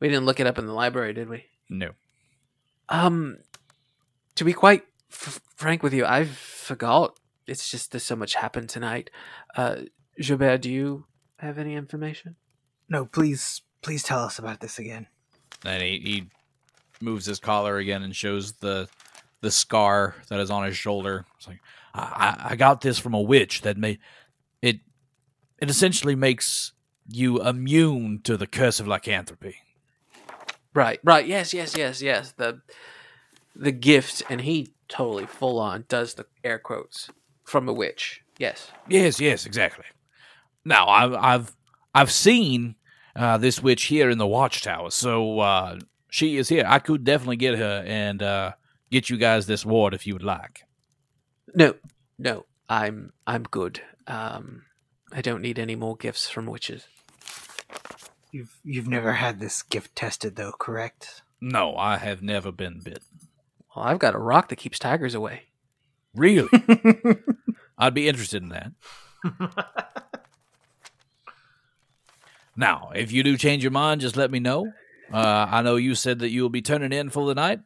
we 0.00 0.08
didn't 0.08 0.26
look 0.26 0.38
it 0.38 0.46
up 0.46 0.58
in 0.58 0.66
the 0.66 0.72
library, 0.72 1.12
did 1.12 1.28
we? 1.28 1.44
No. 1.68 1.90
Um, 2.88 3.38
to 4.36 4.44
be 4.44 4.52
quite 4.52 4.82
f- 5.14 5.40
frank 5.56 5.82
with 5.82 5.94
you, 5.94 6.04
I 6.04 6.24
forgot. 6.24 7.18
It's 7.46 7.70
just 7.70 7.90
there's 7.92 8.02
so 8.04 8.16
much 8.16 8.34
happened 8.34 8.68
tonight. 8.68 9.10
Uh, 9.56 9.76
Chaubert, 10.20 10.60
do 10.62 10.70
you 10.70 11.06
have 11.38 11.58
any 11.58 11.74
information? 11.74 12.36
No, 12.88 13.06
please, 13.06 13.62
please 13.82 14.02
tell 14.02 14.20
us 14.20 14.38
about 14.38 14.60
this 14.60 14.78
again. 14.78 15.06
And 15.64 15.82
he, 15.82 15.98
he 16.00 16.26
moves 17.00 17.26
his 17.26 17.38
collar 17.40 17.76
again 17.78 18.02
and 18.02 18.14
shows 18.14 18.52
the 18.54 18.88
the 19.40 19.50
scar 19.50 20.14
that 20.28 20.40
is 20.40 20.50
on 20.50 20.64
his 20.64 20.76
shoulder. 20.76 21.26
It's 21.36 21.46
like 21.48 21.60
I, 21.94 22.00
I- 22.02 22.52
I 22.52 22.56
got 22.56 22.80
this 22.80 22.98
from 22.98 23.14
a 23.14 23.20
witch 23.20 23.60
that 23.62 23.76
made 23.76 23.98
it. 24.62 24.80
It 25.60 25.70
essentially 25.70 26.14
makes 26.14 26.72
you 27.08 27.42
immune 27.42 28.20
to 28.24 28.36
the 28.38 28.46
curse 28.46 28.80
of 28.80 28.88
lycanthropy. 28.88 29.56
Right, 30.74 30.98
right. 31.04 31.26
Yes, 31.26 31.52
yes, 31.54 31.76
yes, 31.76 32.00
yes. 32.02 32.32
The 32.32 32.60
the 33.54 33.70
gift, 33.72 34.22
and 34.28 34.40
he 34.40 34.73
totally 34.88 35.26
full 35.26 35.58
on 35.58 35.84
does 35.88 36.14
the 36.14 36.26
air 36.42 36.58
quotes 36.58 37.10
from 37.44 37.68
a 37.68 37.72
witch. 37.72 38.22
Yes. 38.38 38.70
Yes, 38.88 39.20
yes, 39.20 39.46
exactly. 39.46 39.84
Now 40.64 40.88
I've 40.88 41.14
I've 41.14 41.56
I've 41.94 42.10
seen 42.10 42.76
uh, 43.14 43.38
this 43.38 43.62
witch 43.62 43.84
here 43.84 44.10
in 44.10 44.18
the 44.18 44.26
watchtower, 44.26 44.90
so 44.90 45.40
uh, 45.40 45.78
she 46.10 46.36
is 46.36 46.48
here. 46.48 46.64
I 46.66 46.78
could 46.78 47.04
definitely 47.04 47.36
get 47.36 47.58
her 47.58 47.84
and 47.86 48.22
uh, 48.22 48.52
get 48.90 49.10
you 49.10 49.16
guys 49.16 49.46
this 49.46 49.64
ward 49.64 49.94
if 49.94 50.06
you 50.06 50.14
would 50.14 50.24
like. 50.24 50.62
No, 51.54 51.74
no. 52.18 52.46
I'm 52.68 53.12
I'm 53.26 53.42
good. 53.44 53.80
Um, 54.06 54.62
I 55.12 55.20
don't 55.20 55.42
need 55.42 55.58
any 55.58 55.76
more 55.76 55.96
gifts 55.96 56.28
from 56.28 56.46
witches. 56.46 56.86
You've 58.32 58.58
you've 58.64 58.88
never 58.88 59.12
had 59.12 59.38
this 59.38 59.62
gift 59.62 59.94
tested, 59.94 60.36
though, 60.36 60.52
correct? 60.52 61.22
No, 61.40 61.76
I 61.76 61.98
have 61.98 62.22
never 62.22 62.50
been 62.50 62.80
bitten. 62.80 63.13
Well, 63.74 63.84
I've 63.84 63.98
got 63.98 64.14
a 64.14 64.18
rock 64.18 64.48
that 64.48 64.56
keeps 64.56 64.78
tigers 64.78 65.14
away. 65.14 65.44
Really? 66.14 66.48
I'd 67.78 67.94
be 67.94 68.08
interested 68.08 68.42
in 68.42 68.50
that. 68.50 68.72
Now, 72.56 72.90
if 72.94 73.12
you 73.12 73.22
do 73.22 73.36
change 73.36 73.62
your 73.62 73.72
mind, 73.72 74.00
just 74.00 74.16
let 74.16 74.30
me 74.30 74.38
know. 74.38 74.72
Uh, 75.12 75.46
I 75.50 75.62
know 75.62 75.76
you 75.76 75.94
said 75.94 76.20
that 76.20 76.30
you 76.30 76.42
will 76.42 76.50
be 76.50 76.62
turning 76.62 76.92
in 76.92 77.10
for 77.10 77.26
the 77.26 77.34
night, 77.34 77.60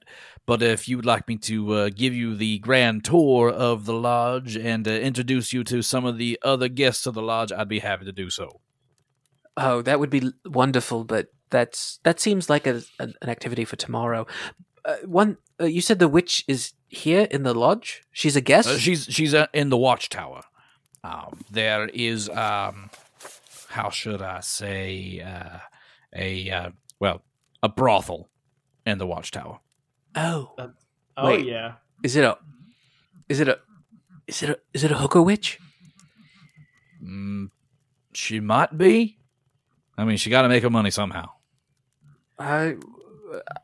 but 0.46 0.62
if 0.62 0.88
you 0.88 0.96
would 0.96 1.06
like 1.06 1.28
me 1.28 1.36
to 1.36 1.72
uh, 1.72 1.90
give 1.94 2.14
you 2.14 2.34
the 2.34 2.59
grand 2.59 3.04
tour 3.04 3.50
of 3.50 3.84
the 3.84 3.92
lodge 3.92 4.56
and 4.56 4.88
uh, 4.88 4.92
introduce 4.92 5.52
you 5.52 5.62
to 5.64 5.82
some 5.82 6.04
of 6.04 6.18
the 6.18 6.38
other 6.42 6.68
guests 6.68 7.06
of 7.06 7.14
the 7.14 7.22
lodge, 7.22 7.52
I'd 7.52 7.68
be 7.68 7.78
happy 7.78 8.06
to 8.06 8.12
do 8.12 8.30
so. 8.30 8.61
Oh, 9.56 9.82
that 9.82 10.00
would 10.00 10.11
be 10.11 10.30
wonderful, 10.44 11.04
but 11.04 11.28
that's 11.50 12.00
that 12.02 12.20
seems 12.20 12.50
like 12.50 12.66
a, 12.66 12.82
an 12.98 13.14
an 13.22 13.28
activity 13.28 13.64
for 13.64 13.76
tomorrow. 13.76 14.26
Uh, 14.89 14.97
one, 15.05 15.36
uh, 15.61 15.64
you 15.66 15.82
said 15.82 15.99
the 15.99 16.09
witch 16.09 16.45
is 16.49 16.72
here 16.89 17.28
in 17.30 17.43
the 17.43 17.55
lodge. 17.55 18.03
She's 18.11 18.36
a 18.36 18.41
guest. 18.41 18.68
Uh, 18.68 18.78
she's 18.78 19.05
she's 19.05 19.34
uh, 19.34 19.47
in 19.53 19.68
the 19.68 19.76
watchtower. 19.76 20.41
Um, 21.05 21.41
there 21.51 21.89
is 21.89 22.30
um, 22.30 22.89
how 23.68 23.91
should 23.91 24.22
I 24.22 24.41
say 24.41 25.20
uh, 25.20 25.59
a 26.16 26.51
uh, 26.51 26.70
well 26.99 27.22
a 27.62 27.68
brothel 27.68 28.30
in 28.86 28.97
the 28.97 29.07
watchtower. 29.07 29.61
oh, 30.16 30.55
Oh 31.18 31.26
Wait. 31.26 31.45
yeah. 31.47 31.74
is 32.03 32.16
it 32.16 32.24
a? 32.24 32.39
Is 33.28 33.41
it 33.41 33.49
a? 33.49 33.59
Is 34.26 34.43
it 34.43 34.51
a? 34.51 34.59
Is 34.72 34.84
it 34.84 34.91
a 34.93 34.95
hooker 34.95 35.20
witch? 35.20 35.59
Mm, 37.03 37.51
she 38.14 38.41
might 38.41 38.78
be. 38.78 39.18
I 39.99 40.05
mean, 40.05 40.16
she 40.16 40.30
got 40.30 40.43
to 40.43 40.49
make 40.49 40.62
her 40.62 40.70
money 40.70 40.91
somehow. 40.93 41.30
I, 42.39 42.76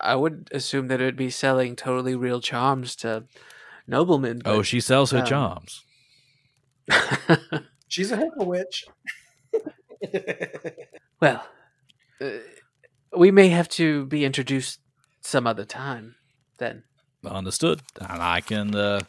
I 0.00 0.14
would 0.16 0.48
assume 0.52 0.88
that 0.88 1.00
it 1.00 1.04
would 1.04 1.16
be 1.16 1.30
selling 1.30 1.76
totally 1.76 2.14
real 2.14 2.40
charms 2.40 2.96
to 2.96 3.24
noblemen. 3.86 4.42
Oh, 4.44 4.62
she 4.62 4.80
sells 4.80 5.10
her 5.10 5.20
um, 5.20 5.26
charms. 5.26 5.84
She's 7.88 8.10
a 8.10 8.16
hooker 8.16 8.44
witch. 8.44 8.86
well, 11.20 11.46
uh, 12.20 12.30
we 13.16 13.30
may 13.30 13.48
have 13.48 13.68
to 13.70 14.06
be 14.06 14.24
introduced 14.24 14.80
some 15.20 15.46
other 15.46 15.64
time. 15.64 16.16
Then. 16.58 16.84
Understood. 17.24 17.80
And 18.00 18.22
I 18.22 18.40
can, 18.40 18.74
uh, 18.74 19.00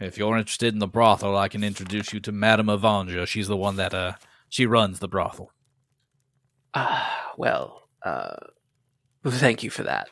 if 0.00 0.18
you're 0.18 0.36
interested 0.36 0.74
in 0.74 0.80
the 0.80 0.86
brothel, 0.86 1.36
I 1.36 1.48
can 1.48 1.64
introduce 1.64 2.12
you 2.12 2.20
to 2.20 2.32
Madame 2.32 2.66
Avanja. 2.66 3.26
She's 3.26 3.48
the 3.48 3.56
one 3.56 3.76
that 3.76 3.94
uh, 3.94 4.12
she 4.48 4.66
runs 4.66 4.98
the 4.98 5.08
brothel. 5.08 5.50
Ah, 6.74 7.32
well, 7.36 7.88
uh, 8.04 8.34
thank 9.30 9.62
you 9.62 9.70
for 9.70 9.82
that. 9.84 10.10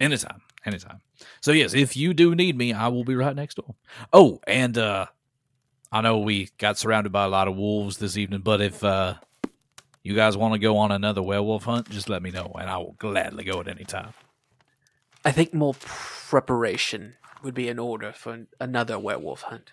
Anytime, 0.00 0.40
anytime. 0.64 1.00
So 1.40 1.52
yes, 1.52 1.74
if 1.74 1.96
you 1.96 2.14
do 2.14 2.34
need 2.34 2.56
me, 2.56 2.72
I 2.72 2.88
will 2.88 3.04
be 3.04 3.16
right 3.16 3.34
next 3.34 3.56
door. 3.56 3.74
Oh, 4.12 4.40
and 4.46 4.76
uh 4.78 5.06
I 5.90 6.02
know 6.02 6.18
we 6.18 6.50
got 6.58 6.78
surrounded 6.78 7.12
by 7.12 7.24
a 7.24 7.28
lot 7.28 7.48
of 7.48 7.56
wolves 7.56 7.98
this 7.98 8.16
evening, 8.16 8.40
but 8.40 8.60
if 8.60 8.84
uh 8.84 9.14
you 10.02 10.14
guys 10.14 10.36
want 10.36 10.54
to 10.54 10.58
go 10.58 10.76
on 10.78 10.92
another 10.92 11.22
werewolf 11.22 11.64
hunt, 11.64 11.90
just 11.90 12.08
let 12.08 12.22
me 12.22 12.30
know 12.30 12.52
and 12.58 12.70
I 12.70 12.78
will 12.78 12.96
gladly 12.98 13.44
go 13.44 13.60
at 13.60 13.68
any 13.68 13.84
time. 13.84 14.12
I 15.24 15.32
think 15.32 15.52
more 15.52 15.74
preparation 15.74 17.16
would 17.42 17.54
be 17.54 17.68
in 17.68 17.78
order 17.78 18.12
for 18.12 18.46
another 18.60 18.98
werewolf 18.98 19.42
hunt. 19.42 19.72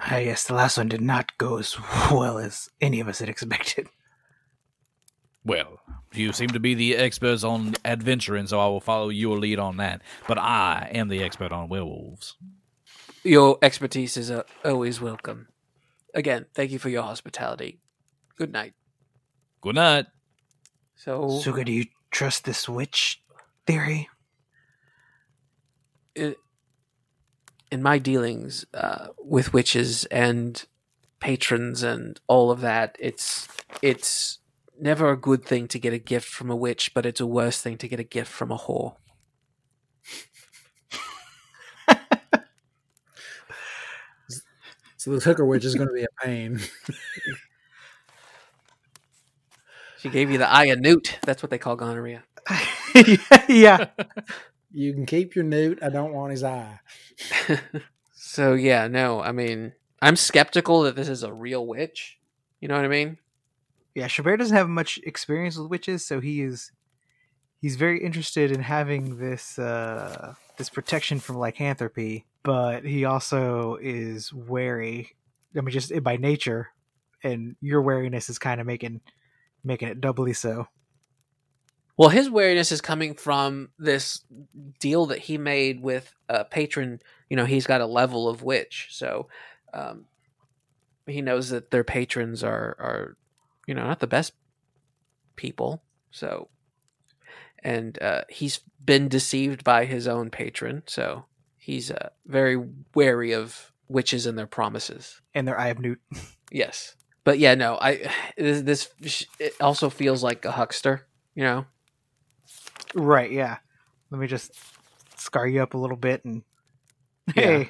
I 0.00 0.24
guess 0.24 0.44
the 0.44 0.54
last 0.54 0.76
one 0.78 0.88
did 0.88 1.00
not 1.00 1.36
go 1.38 1.58
as 1.58 1.76
well 2.10 2.38
as 2.38 2.68
any 2.80 3.00
of 3.00 3.08
us 3.08 3.20
had 3.20 3.28
expected. 3.28 3.88
Well, 5.44 5.80
you 6.12 6.32
seem 6.32 6.48
to 6.50 6.60
be 6.60 6.74
the 6.74 6.96
experts 6.96 7.44
on 7.44 7.74
adventuring, 7.84 8.46
so 8.46 8.60
I 8.60 8.66
will 8.66 8.80
follow 8.80 9.08
your 9.10 9.38
lead 9.38 9.58
on 9.58 9.76
that. 9.78 10.02
But 10.26 10.38
I 10.38 10.90
am 10.94 11.08
the 11.08 11.22
expert 11.22 11.52
on 11.52 11.68
werewolves. 11.68 12.36
Your 13.24 13.58
expertise 13.62 14.16
is 14.16 14.30
uh, 14.30 14.42
always 14.64 15.00
welcome. 15.00 15.48
Again, 16.14 16.46
thank 16.54 16.70
you 16.70 16.78
for 16.78 16.88
your 16.88 17.02
hospitality. 17.02 17.80
Good 18.38 18.52
night. 18.52 18.74
Good 19.60 19.74
night. 19.74 20.06
So, 20.96 21.22
Suga, 21.28 21.64
do 21.64 21.72
you 21.72 21.86
trust 22.10 22.44
this 22.44 22.68
witch 22.68 23.22
theory? 23.66 24.08
i- 26.16 26.36
in 27.72 27.82
my 27.82 27.98
dealings 27.98 28.64
uh, 28.72 29.08
with 29.18 29.52
witches 29.52 30.04
and 30.06 30.64
patrons 31.18 31.82
and 31.82 32.20
all 32.28 32.50
of 32.52 32.60
that, 32.60 32.96
it's 33.00 33.48
it's 33.82 34.38
never 34.80 35.10
a 35.10 35.16
good 35.16 35.44
thing 35.44 35.68
to 35.68 35.78
get 35.78 35.92
a 35.92 35.98
gift 35.98 36.28
from 36.28 36.50
a 36.50 36.56
witch, 36.56 36.92
but 36.94 37.06
it's 37.06 37.20
a 37.20 37.26
worse 37.26 37.60
thing 37.60 37.78
to 37.78 37.88
get 37.88 38.00
a 38.00 38.04
gift 38.04 38.30
from 38.30 38.50
a 38.50 38.58
whore. 38.58 38.96
So 44.96 45.10
this 45.10 45.24
hooker 45.24 45.44
witch 45.44 45.66
is 45.66 45.74
going 45.74 45.88
to 45.88 45.92
be 45.92 46.04
a 46.04 46.24
pain. 46.24 46.60
She 49.98 50.10
gave 50.10 50.30
you 50.30 50.36
the 50.36 50.50
eye 50.50 50.66
of 50.66 50.80
newt. 50.80 51.18
That's 51.22 51.42
what 51.42 51.48
they 51.48 51.56
call 51.56 51.76
gonorrhea. 51.76 52.24
yeah. 53.48 53.86
You 54.70 54.92
can 54.92 55.06
keep 55.06 55.34
your 55.34 55.46
newt. 55.46 55.78
I 55.82 55.88
don't 55.88 56.12
want 56.12 56.30
his 56.30 56.44
eye. 56.44 56.80
so 58.12 58.52
yeah, 58.52 58.86
no, 58.86 59.22
I 59.22 59.32
mean, 59.32 59.72
I'm 60.02 60.16
skeptical 60.16 60.82
that 60.82 60.94
this 60.94 61.08
is 61.08 61.22
a 61.22 61.32
real 61.32 61.66
witch. 61.66 62.18
You 62.60 62.68
know 62.68 62.76
what 62.76 62.84
I 62.84 62.88
mean? 62.88 63.16
Yeah, 63.94 64.08
Chaubert 64.08 64.38
doesn't 64.38 64.56
have 64.56 64.68
much 64.68 64.98
experience 65.04 65.56
with 65.56 65.70
witches, 65.70 66.04
so 66.06 66.20
he 66.20 66.42
is 66.42 66.72
he's 67.60 67.76
very 67.76 68.02
interested 68.02 68.50
in 68.50 68.60
having 68.60 69.18
this 69.18 69.58
uh 69.58 70.34
this 70.56 70.68
protection 70.68 71.20
from 71.20 71.38
lycanthropy, 71.38 72.26
but 72.42 72.84
he 72.84 73.04
also 73.04 73.78
is 73.80 74.32
wary. 74.32 75.14
I 75.56 75.60
mean, 75.60 75.72
just 75.72 75.92
by 76.02 76.16
nature, 76.16 76.68
and 77.22 77.56
your 77.60 77.82
wariness 77.82 78.28
is 78.28 78.38
kind 78.38 78.60
of 78.60 78.66
making 78.66 79.00
making 79.62 79.88
it 79.88 80.00
doubly 80.00 80.32
so. 80.32 80.68
Well, 81.96 82.08
his 82.08 82.28
wariness 82.28 82.72
is 82.72 82.80
coming 82.80 83.14
from 83.14 83.70
this 83.78 84.24
deal 84.80 85.06
that 85.06 85.20
he 85.20 85.38
made 85.38 85.80
with 85.80 86.12
a 86.28 86.44
patron. 86.44 87.00
You 87.30 87.36
know, 87.36 87.44
he's 87.44 87.66
got 87.66 87.80
a 87.80 87.86
level 87.86 88.28
of 88.28 88.42
witch, 88.42 88.88
so 88.90 89.28
um, 89.72 90.06
he 91.06 91.22
knows 91.22 91.50
that 91.50 91.70
their 91.70 91.84
patrons 91.84 92.42
are 92.42 92.76
are, 92.80 93.16
you 93.66 93.74
know, 93.74 93.86
not 93.86 94.00
the 94.00 94.06
best 94.06 94.32
people. 95.36 95.82
So, 96.10 96.48
and 97.62 98.00
uh, 98.02 98.22
he's 98.28 98.60
been 98.84 99.08
deceived 99.08 99.64
by 99.64 99.84
his 99.84 100.06
own 100.06 100.30
patron, 100.30 100.82
so 100.86 101.24
he's 101.56 101.90
uh, 101.90 102.10
very 102.26 102.62
wary 102.94 103.32
of 103.32 103.72
witches 103.88 104.26
and 104.26 104.38
their 104.38 104.46
promises 104.46 105.20
and 105.34 105.46
their 105.46 105.58
eye 105.58 105.68
of 105.68 105.78
newt. 105.78 106.00
yes, 106.50 106.94
but 107.24 107.38
yeah, 107.38 107.54
no, 107.54 107.78
I 107.80 108.10
this, 108.36 108.88
this 109.00 109.26
it 109.38 109.54
also 109.60 109.90
feels 109.90 110.22
like 110.22 110.44
a 110.44 110.52
huckster. 110.52 111.06
You 111.34 111.42
know, 111.42 111.66
Right, 112.94 113.30
yeah. 113.30 113.58
Let 114.10 114.20
me 114.20 114.26
just 114.26 114.52
scar 115.16 115.46
you 115.46 115.62
up 115.62 115.74
a 115.74 115.78
little 115.78 115.96
bit 115.96 116.24
and 116.24 116.42
hey, 117.34 117.58
yeah. 117.58 117.64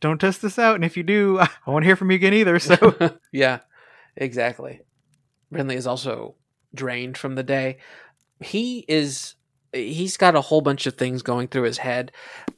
don't 0.00 0.20
test 0.20 0.42
this 0.42 0.58
out. 0.58 0.76
And 0.76 0.84
if 0.84 0.96
you 0.96 1.02
do, 1.02 1.38
I 1.40 1.48
won't 1.66 1.84
hear 1.84 1.96
from 1.96 2.10
you 2.10 2.16
again 2.16 2.34
either. 2.34 2.58
So 2.58 3.16
yeah, 3.32 3.60
exactly. 4.16 4.80
Renly 5.52 5.76
is 5.76 5.86
also 5.86 6.36
drained 6.74 7.18
from 7.18 7.34
the 7.34 7.42
day. 7.42 7.78
He 8.40 8.84
is 8.88 9.34
he's 9.72 10.16
got 10.16 10.36
a 10.36 10.40
whole 10.40 10.60
bunch 10.60 10.86
of 10.86 10.94
things 10.94 11.22
going 11.22 11.48
through 11.48 11.62
his 11.62 11.78
head. 11.78 12.12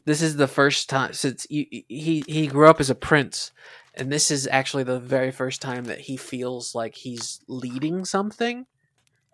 This 0.04 0.20
is 0.20 0.36
the 0.36 0.48
first 0.48 0.88
time 0.88 1.12
since 1.12 1.46
he 1.48 1.84
he, 1.88 2.24
he 2.26 2.46
grew 2.46 2.68
up 2.68 2.80
as 2.80 2.90
a 2.90 2.94
prince, 2.94 3.52
and 3.94 4.10
this 4.10 4.30
is 4.30 4.46
actually 4.50 4.84
the 4.84 5.00
very 5.00 5.30
first 5.30 5.62
time 5.62 5.84
that 5.84 6.00
he 6.00 6.16
feels 6.16 6.74
like 6.74 6.94
he's 6.94 7.40
leading 7.48 8.04
something, 8.04 8.66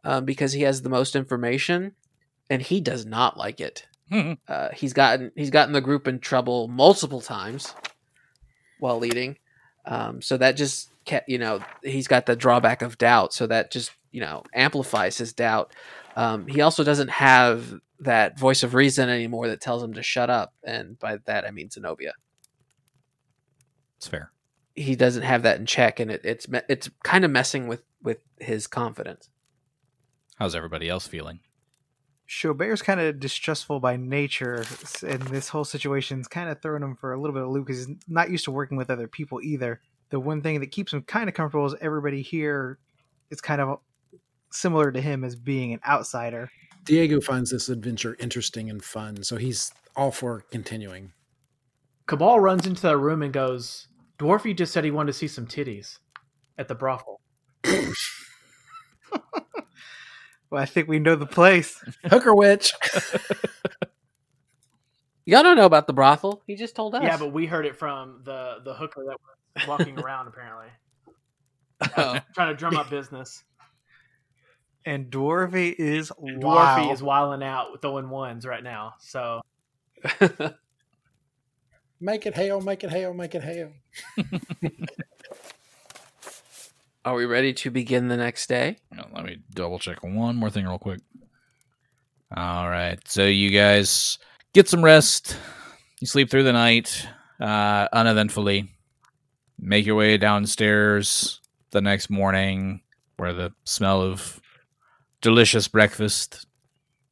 um, 0.04 0.24
because 0.24 0.52
he 0.52 0.62
has 0.62 0.82
the 0.82 0.90
most 0.90 1.16
information 1.16 1.92
and 2.48 2.60
he 2.60 2.80
does 2.80 3.06
not 3.06 3.36
like 3.36 3.60
it. 3.60 3.86
uh, 4.48 4.70
he's 4.74 4.92
gotten 4.92 5.30
he's 5.36 5.50
gotten 5.50 5.72
the 5.72 5.80
group 5.80 6.08
in 6.08 6.18
trouble 6.18 6.66
multiple 6.68 7.20
times 7.20 7.74
while 8.80 8.98
leading. 8.98 9.38
Um, 9.86 10.20
so 10.20 10.36
that 10.36 10.56
just 10.56 10.89
you 11.26 11.38
know, 11.38 11.60
he's 11.82 12.08
got 12.08 12.26
the 12.26 12.36
drawback 12.36 12.82
of 12.82 12.98
doubt. 12.98 13.32
So 13.32 13.46
that 13.46 13.70
just, 13.70 13.92
you 14.10 14.20
know, 14.20 14.42
amplifies 14.54 15.18
his 15.18 15.32
doubt. 15.32 15.72
Um, 16.16 16.46
he 16.46 16.60
also 16.60 16.84
doesn't 16.84 17.10
have 17.10 17.74
that 18.00 18.38
voice 18.38 18.62
of 18.62 18.74
reason 18.74 19.08
anymore 19.08 19.48
that 19.48 19.60
tells 19.60 19.82
him 19.82 19.94
to 19.94 20.02
shut 20.02 20.30
up. 20.30 20.52
And 20.64 20.98
by 20.98 21.18
that, 21.26 21.44
I 21.44 21.50
mean 21.50 21.70
Zenobia. 21.70 22.12
It's 23.98 24.06
fair. 24.06 24.32
He 24.74 24.96
doesn't 24.96 25.22
have 25.22 25.42
that 25.42 25.58
in 25.58 25.66
check, 25.66 26.00
and 26.00 26.10
it, 26.10 26.22
it's 26.24 26.46
it's 26.68 26.88
kind 27.02 27.24
of 27.24 27.30
messing 27.30 27.68
with 27.68 27.82
with 28.02 28.18
his 28.38 28.66
confidence. 28.66 29.28
How's 30.36 30.54
everybody 30.54 30.88
else 30.88 31.06
feeling? 31.06 31.40
Chaubert's 32.26 32.80
kind 32.80 33.00
of 33.00 33.20
distrustful 33.20 33.80
by 33.80 33.96
nature, 33.96 34.64
and 35.06 35.20
this 35.22 35.48
whole 35.48 35.64
situation's 35.64 36.28
kind 36.28 36.48
of 36.48 36.62
throwing 36.62 36.82
him 36.82 36.96
for 36.96 37.12
a 37.12 37.20
little 37.20 37.34
bit 37.34 37.42
of 37.42 37.48
a 37.48 37.50
loop 37.50 37.66
because 37.66 37.86
he's 37.86 37.96
not 38.08 38.30
used 38.30 38.44
to 38.44 38.52
working 38.52 38.78
with 38.78 38.88
other 38.88 39.08
people 39.08 39.42
either. 39.42 39.80
The 40.10 40.20
one 40.20 40.42
thing 40.42 40.60
that 40.60 40.72
keeps 40.72 40.92
him 40.92 41.02
kind 41.02 41.28
of 41.28 41.34
comfortable 41.34 41.66
is 41.66 41.74
everybody 41.80 42.22
here 42.22 42.78
is 43.30 43.40
kind 43.40 43.60
of 43.60 43.78
similar 44.52 44.90
to 44.92 45.00
him 45.00 45.24
as 45.24 45.36
being 45.36 45.72
an 45.72 45.80
outsider. 45.86 46.50
Diego 46.84 47.20
finds 47.20 47.50
this 47.50 47.68
adventure 47.68 48.16
interesting 48.18 48.68
and 48.68 48.82
fun, 48.82 49.22
so 49.22 49.36
he's 49.36 49.72
all 49.96 50.10
for 50.10 50.44
continuing. 50.50 51.12
Cabal 52.06 52.40
runs 52.40 52.66
into 52.66 52.82
the 52.82 52.96
room 52.96 53.22
and 53.22 53.32
goes, 53.32 53.86
Dwarfy 54.18 54.56
just 54.56 54.72
said 54.72 54.84
he 54.84 54.90
wanted 54.90 55.12
to 55.12 55.18
see 55.18 55.28
some 55.28 55.46
titties 55.46 55.98
at 56.58 56.68
the 56.68 56.74
brothel. 56.74 57.20
Well, 60.50 60.62
I 60.62 60.66
think 60.66 60.88
we 60.88 60.98
know 60.98 61.14
the 61.14 61.26
place. 61.26 61.82
Hooker 62.04 62.34
witch. 62.34 62.72
Y'all 65.24 65.44
don't 65.44 65.56
know 65.56 65.66
about 65.66 65.86
the 65.86 65.92
brothel. 65.92 66.42
He 66.46 66.56
just 66.56 66.74
told 66.74 66.94
us. 66.96 67.02
Yeah, 67.04 67.16
but 67.16 67.32
we 67.32 67.46
heard 67.46 67.66
it 67.66 67.76
from 67.76 68.22
the 68.24 68.56
the 68.64 68.74
hooker 68.74 69.04
that 69.06 69.16
was 69.20 69.36
walking 69.66 69.98
around 69.98 70.28
apparently. 70.28 70.68
Oh. 71.96 72.18
Trying 72.34 72.52
to 72.52 72.56
drum 72.58 72.76
up 72.76 72.90
business. 72.90 73.42
And 74.84 75.10
Dwarfy 75.10 75.74
is 75.78 76.12
and 76.18 76.42
Dwarfy 76.42 76.92
is 76.92 77.02
wilding 77.02 77.42
out 77.42 77.72
with 77.72 77.80
throwing 77.80 78.10
ones 78.10 78.44
right 78.44 78.62
now. 78.62 78.96
So 78.98 79.40
make 82.00 82.26
it 82.26 82.34
hail, 82.34 82.60
make 82.60 82.84
it 82.84 82.90
hail, 82.90 83.14
make 83.14 83.34
it 83.34 83.42
hail. 83.42 83.72
Are 87.06 87.14
we 87.14 87.24
ready 87.24 87.54
to 87.54 87.70
begin 87.70 88.08
the 88.08 88.18
next 88.18 88.46
day? 88.46 88.76
Let 89.14 89.24
me 89.24 89.38
double 89.54 89.78
check 89.78 90.02
one 90.02 90.36
more 90.36 90.50
thing 90.50 90.66
real 90.66 90.78
quick. 90.78 91.00
All 92.36 92.68
right. 92.68 92.98
So 93.08 93.24
you 93.24 93.50
guys 93.50 94.18
get 94.52 94.68
some 94.68 94.84
rest. 94.84 95.36
You 96.00 96.06
sleep 96.06 96.30
through 96.30 96.44
the 96.44 96.52
night 96.52 97.06
uh, 97.40 97.88
uneventfully. 97.92 98.70
Make 99.60 99.84
your 99.84 99.96
way 99.96 100.16
downstairs 100.16 101.40
the 101.70 101.82
next 101.82 102.08
morning 102.08 102.80
where 103.18 103.34
the 103.34 103.52
smell 103.64 104.00
of 104.00 104.40
delicious 105.20 105.68
breakfast 105.68 106.46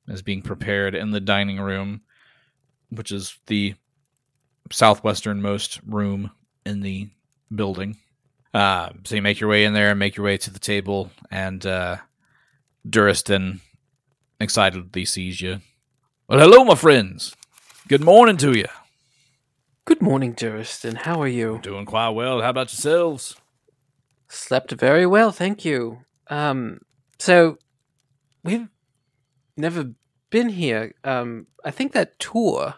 is 0.08 0.22
being 0.22 0.40
prepared 0.40 0.94
in 0.94 1.10
the 1.10 1.20
dining 1.20 1.60
room, 1.60 2.00
which 2.88 3.12
is 3.12 3.36
the 3.46 3.74
southwesternmost 4.70 5.80
room 5.86 6.30
in 6.64 6.80
the 6.80 7.10
building. 7.54 7.98
Uh, 8.54 8.90
so 9.04 9.16
you 9.16 9.22
make 9.22 9.40
your 9.40 9.50
way 9.50 9.64
in 9.64 9.74
there 9.74 9.90
and 9.90 9.98
make 9.98 10.16
your 10.16 10.24
way 10.24 10.38
to 10.38 10.50
the 10.50 10.58
table, 10.58 11.10
and 11.30 11.66
uh, 11.66 11.98
Duristan 12.88 13.60
excitedly 14.40 15.04
sees 15.04 15.40
you. 15.40 15.60
Well, 16.28 16.38
hello, 16.38 16.64
my 16.64 16.74
friends. 16.74 17.34
Good 17.88 18.02
morning 18.02 18.38
to 18.38 18.56
you. 18.56 18.66
Good 19.88 20.02
morning, 20.02 20.34
Duristan. 20.34 20.96
How 20.96 21.22
are 21.22 21.26
you? 21.26 21.60
Doing 21.62 21.86
quite 21.86 22.10
well. 22.10 22.42
How 22.42 22.50
about 22.50 22.70
yourselves? 22.70 23.36
Slept 24.28 24.72
very 24.72 25.06
well, 25.06 25.32
thank 25.32 25.64
you. 25.64 26.00
Um, 26.26 26.82
so 27.18 27.56
we've 28.44 28.68
never 29.56 29.92
been 30.28 30.50
here. 30.50 30.92
Um, 31.04 31.46
I 31.64 31.70
think 31.70 31.92
that 31.92 32.18
tour. 32.18 32.74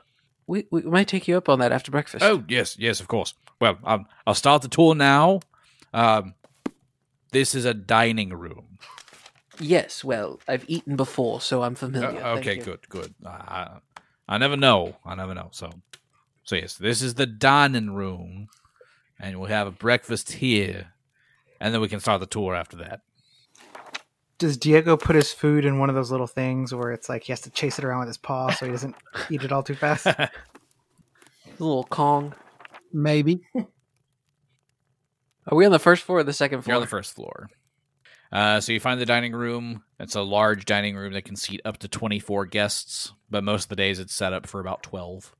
We, 0.46 0.68
we 0.70 0.82
might 0.82 1.08
take 1.08 1.26
you 1.26 1.36
up 1.36 1.48
on 1.48 1.58
that 1.58 1.72
after 1.72 1.90
breakfast. 1.90 2.24
Oh 2.24 2.44
yes, 2.48 2.76
yes, 2.78 3.00
of 3.00 3.08
course. 3.08 3.34
Well, 3.60 3.78
I'll, 3.82 4.06
I'll 4.24 4.34
start 4.34 4.62
the 4.62 4.68
tour 4.68 4.94
now. 4.94 5.40
Um, 5.92 6.34
this 7.32 7.56
is 7.56 7.64
a 7.64 7.74
dining 7.74 8.28
room. 8.32 8.78
Yes, 9.58 10.04
well, 10.04 10.38
I've 10.46 10.64
eaten 10.68 10.94
before, 10.94 11.40
so 11.40 11.64
I'm 11.64 11.74
familiar. 11.74 12.22
Uh, 12.24 12.36
okay, 12.36 12.58
good, 12.58 12.88
good. 12.88 13.12
I, 13.26 13.78
I 14.28 14.38
never 14.38 14.56
know. 14.56 14.94
I 15.04 15.16
never 15.16 15.34
know. 15.34 15.48
So, 15.50 15.70
so 16.44 16.56
yes, 16.56 16.74
this 16.74 17.02
is 17.02 17.14
the 17.14 17.26
dining 17.26 17.90
room, 17.90 18.48
and 19.18 19.38
we'll 19.38 19.48
have 19.48 19.66
a 19.66 19.72
breakfast 19.72 20.32
here, 20.32 20.92
and 21.60 21.72
then 21.72 21.80
we 21.80 21.88
can 21.88 22.00
start 22.00 22.20
the 22.20 22.26
tour 22.26 22.54
after 22.54 22.76
that. 22.78 23.00
Does 24.38 24.56
Diego 24.56 24.96
put 24.96 25.16
his 25.16 25.32
food 25.32 25.66
in 25.66 25.78
one 25.78 25.90
of 25.90 25.94
those 25.94 26.10
little 26.10 26.26
things 26.26 26.74
where 26.74 26.92
it's 26.92 27.10
like 27.10 27.24
he 27.24 27.32
has 27.32 27.42
to 27.42 27.50
chase 27.50 27.78
it 27.78 27.84
around 27.84 28.00
with 28.00 28.08
his 28.08 28.16
paw 28.16 28.50
so 28.50 28.64
he 28.64 28.72
doesn't 28.72 28.96
eat 29.30 29.42
it 29.42 29.52
all 29.52 29.62
too 29.62 29.74
fast? 29.74 30.06
a 30.16 30.30
little 31.58 31.84
Kong, 31.84 32.34
maybe. 32.92 33.42
Are 33.54 35.56
we 35.56 35.66
on 35.66 35.72
the 35.72 35.78
first 35.78 36.04
floor 36.04 36.20
or 36.20 36.22
the 36.22 36.32
second 36.32 36.62
floor? 36.62 36.72
You're 36.72 36.76
on 36.76 36.82
the 36.82 36.88
first 36.88 37.14
floor. 37.14 37.50
Uh, 38.32 38.60
so 38.60 38.72
you 38.72 38.80
find 38.80 39.00
the 39.00 39.06
dining 39.06 39.32
room. 39.32 39.82
It's 39.98 40.14
a 40.14 40.22
large 40.22 40.64
dining 40.64 40.96
room 40.96 41.12
that 41.12 41.24
can 41.24 41.36
seat 41.36 41.60
up 41.64 41.78
to 41.78 41.88
24 41.88 42.46
guests, 42.46 43.12
but 43.28 43.44
most 43.44 43.64
of 43.64 43.68
the 43.70 43.76
days 43.76 43.98
it's 43.98 44.14
set 44.14 44.32
up 44.32 44.46
for 44.46 44.60
about 44.60 44.82
12. 44.82 45.34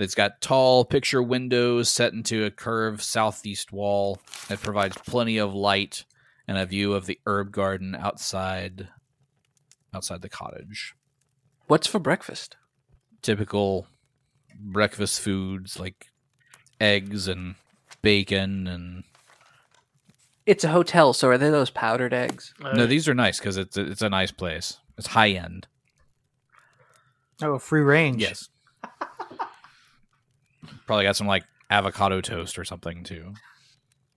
It's 0.00 0.14
got 0.14 0.40
tall 0.40 0.84
picture 0.84 1.22
windows 1.22 1.90
set 1.90 2.12
into 2.12 2.44
a 2.44 2.50
curved 2.50 3.02
southeast 3.02 3.72
wall 3.72 4.18
that 4.48 4.60
provides 4.60 4.96
plenty 4.98 5.38
of 5.38 5.54
light 5.54 6.04
and 6.48 6.56
a 6.58 6.66
view 6.66 6.94
of 6.94 7.06
the 7.06 7.20
herb 7.26 7.52
garden 7.52 7.94
outside 7.94 8.88
outside 9.94 10.22
the 10.22 10.28
cottage. 10.28 10.94
What's 11.66 11.86
for 11.86 11.98
breakfast? 11.98 12.56
Typical 13.22 13.86
breakfast 14.58 15.20
foods 15.20 15.78
like 15.78 16.06
eggs 16.80 17.28
and 17.28 17.56
bacon 18.02 18.66
and 18.66 19.04
It's 20.46 20.64
a 20.64 20.68
hotel, 20.68 21.12
so 21.12 21.28
are 21.28 21.38
they 21.38 21.50
those 21.50 21.70
powdered 21.70 22.14
eggs? 22.14 22.54
Uh, 22.62 22.72
No, 22.72 22.86
these 22.86 23.08
are 23.08 23.14
nice 23.14 23.38
because 23.38 23.56
it's 23.56 23.76
a, 23.76 23.82
it's 23.82 24.02
a 24.02 24.08
nice 24.08 24.30
place. 24.32 24.78
It's 24.96 25.08
high 25.08 25.30
end. 25.30 25.66
Oh, 27.42 27.58
free 27.58 27.82
range. 27.82 28.20
Yes. 28.22 28.48
Probably 30.90 31.04
got 31.04 31.14
some 31.14 31.28
like 31.28 31.44
avocado 31.70 32.20
toast 32.20 32.58
or 32.58 32.64
something 32.64 33.04
too. 33.04 33.34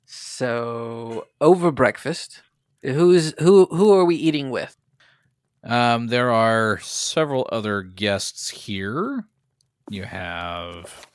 So 0.06 1.28
over 1.40 1.72
breakfast, 1.72 2.42
who's 2.82 3.36
who? 3.38 3.66
Who 3.66 3.94
are 3.94 4.04
we 4.06 4.16
eating 4.16 4.50
with? 4.50 4.76
Um, 5.64 6.08
there 6.08 6.32
are 6.32 6.80
several 6.80 7.48
other 7.52 7.84
guests 7.84 8.50
here. 8.50 9.26
You 9.92 10.06
have 10.06 11.06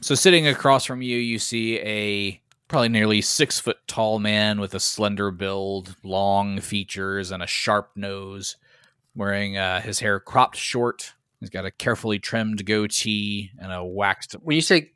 so 0.00 0.14
sitting 0.14 0.46
across 0.46 0.84
from 0.84 1.02
you, 1.02 1.18
you 1.18 1.40
see 1.40 1.80
a 1.80 2.40
probably 2.68 2.90
nearly 2.90 3.20
six 3.20 3.58
foot 3.58 3.78
tall 3.88 4.20
man 4.20 4.60
with 4.60 4.74
a 4.74 4.80
slender 4.80 5.32
build, 5.32 5.96
long 6.04 6.60
features, 6.60 7.32
and 7.32 7.42
a 7.42 7.48
sharp 7.48 7.90
nose, 7.96 8.58
wearing 9.16 9.56
uh, 9.56 9.80
his 9.80 9.98
hair 9.98 10.20
cropped 10.20 10.56
short. 10.56 11.14
He's 11.40 11.50
got 11.50 11.66
a 11.66 11.72
carefully 11.72 12.20
trimmed 12.20 12.64
goatee 12.64 13.50
and 13.58 13.72
a 13.72 13.84
waxed. 13.84 14.34
When 14.34 14.54
you 14.54 14.62
say 14.62 14.92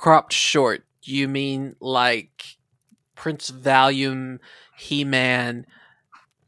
cropped 0.00 0.32
short, 0.32 0.82
you 1.02 1.28
mean 1.28 1.76
like 1.78 2.56
Prince 3.14 3.50
Valium, 3.50 4.38
He 4.78 5.04
Man, 5.04 5.66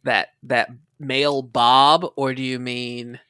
that 0.05 0.29
that 0.45 0.71
male 0.99 1.43
Bob, 1.43 2.07
or 2.17 2.33
do 2.33 2.43
you 2.43 2.59
mean 2.59 3.21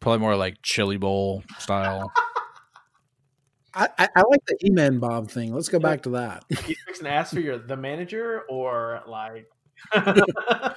Probably 0.00 0.18
more 0.18 0.36
like 0.36 0.60
chili 0.62 0.98
bowl 0.98 1.44
style. 1.58 2.12
I, 3.74 3.88
I, 3.98 4.08
I 4.16 4.22
like 4.28 4.44
the 4.44 4.56
He-Man 4.60 4.98
Bob 4.98 5.30
thing. 5.30 5.54
Let's 5.54 5.70
go 5.70 5.78
back 5.78 6.02
to 6.02 6.10
that. 6.10 6.44
you 6.50 6.74
fixing 6.86 7.06
to 7.06 7.10
ask 7.10 7.32
for 7.32 7.40
your 7.40 7.56
the 7.56 7.74
manager 7.74 8.42
or 8.50 9.00
like 9.06 9.48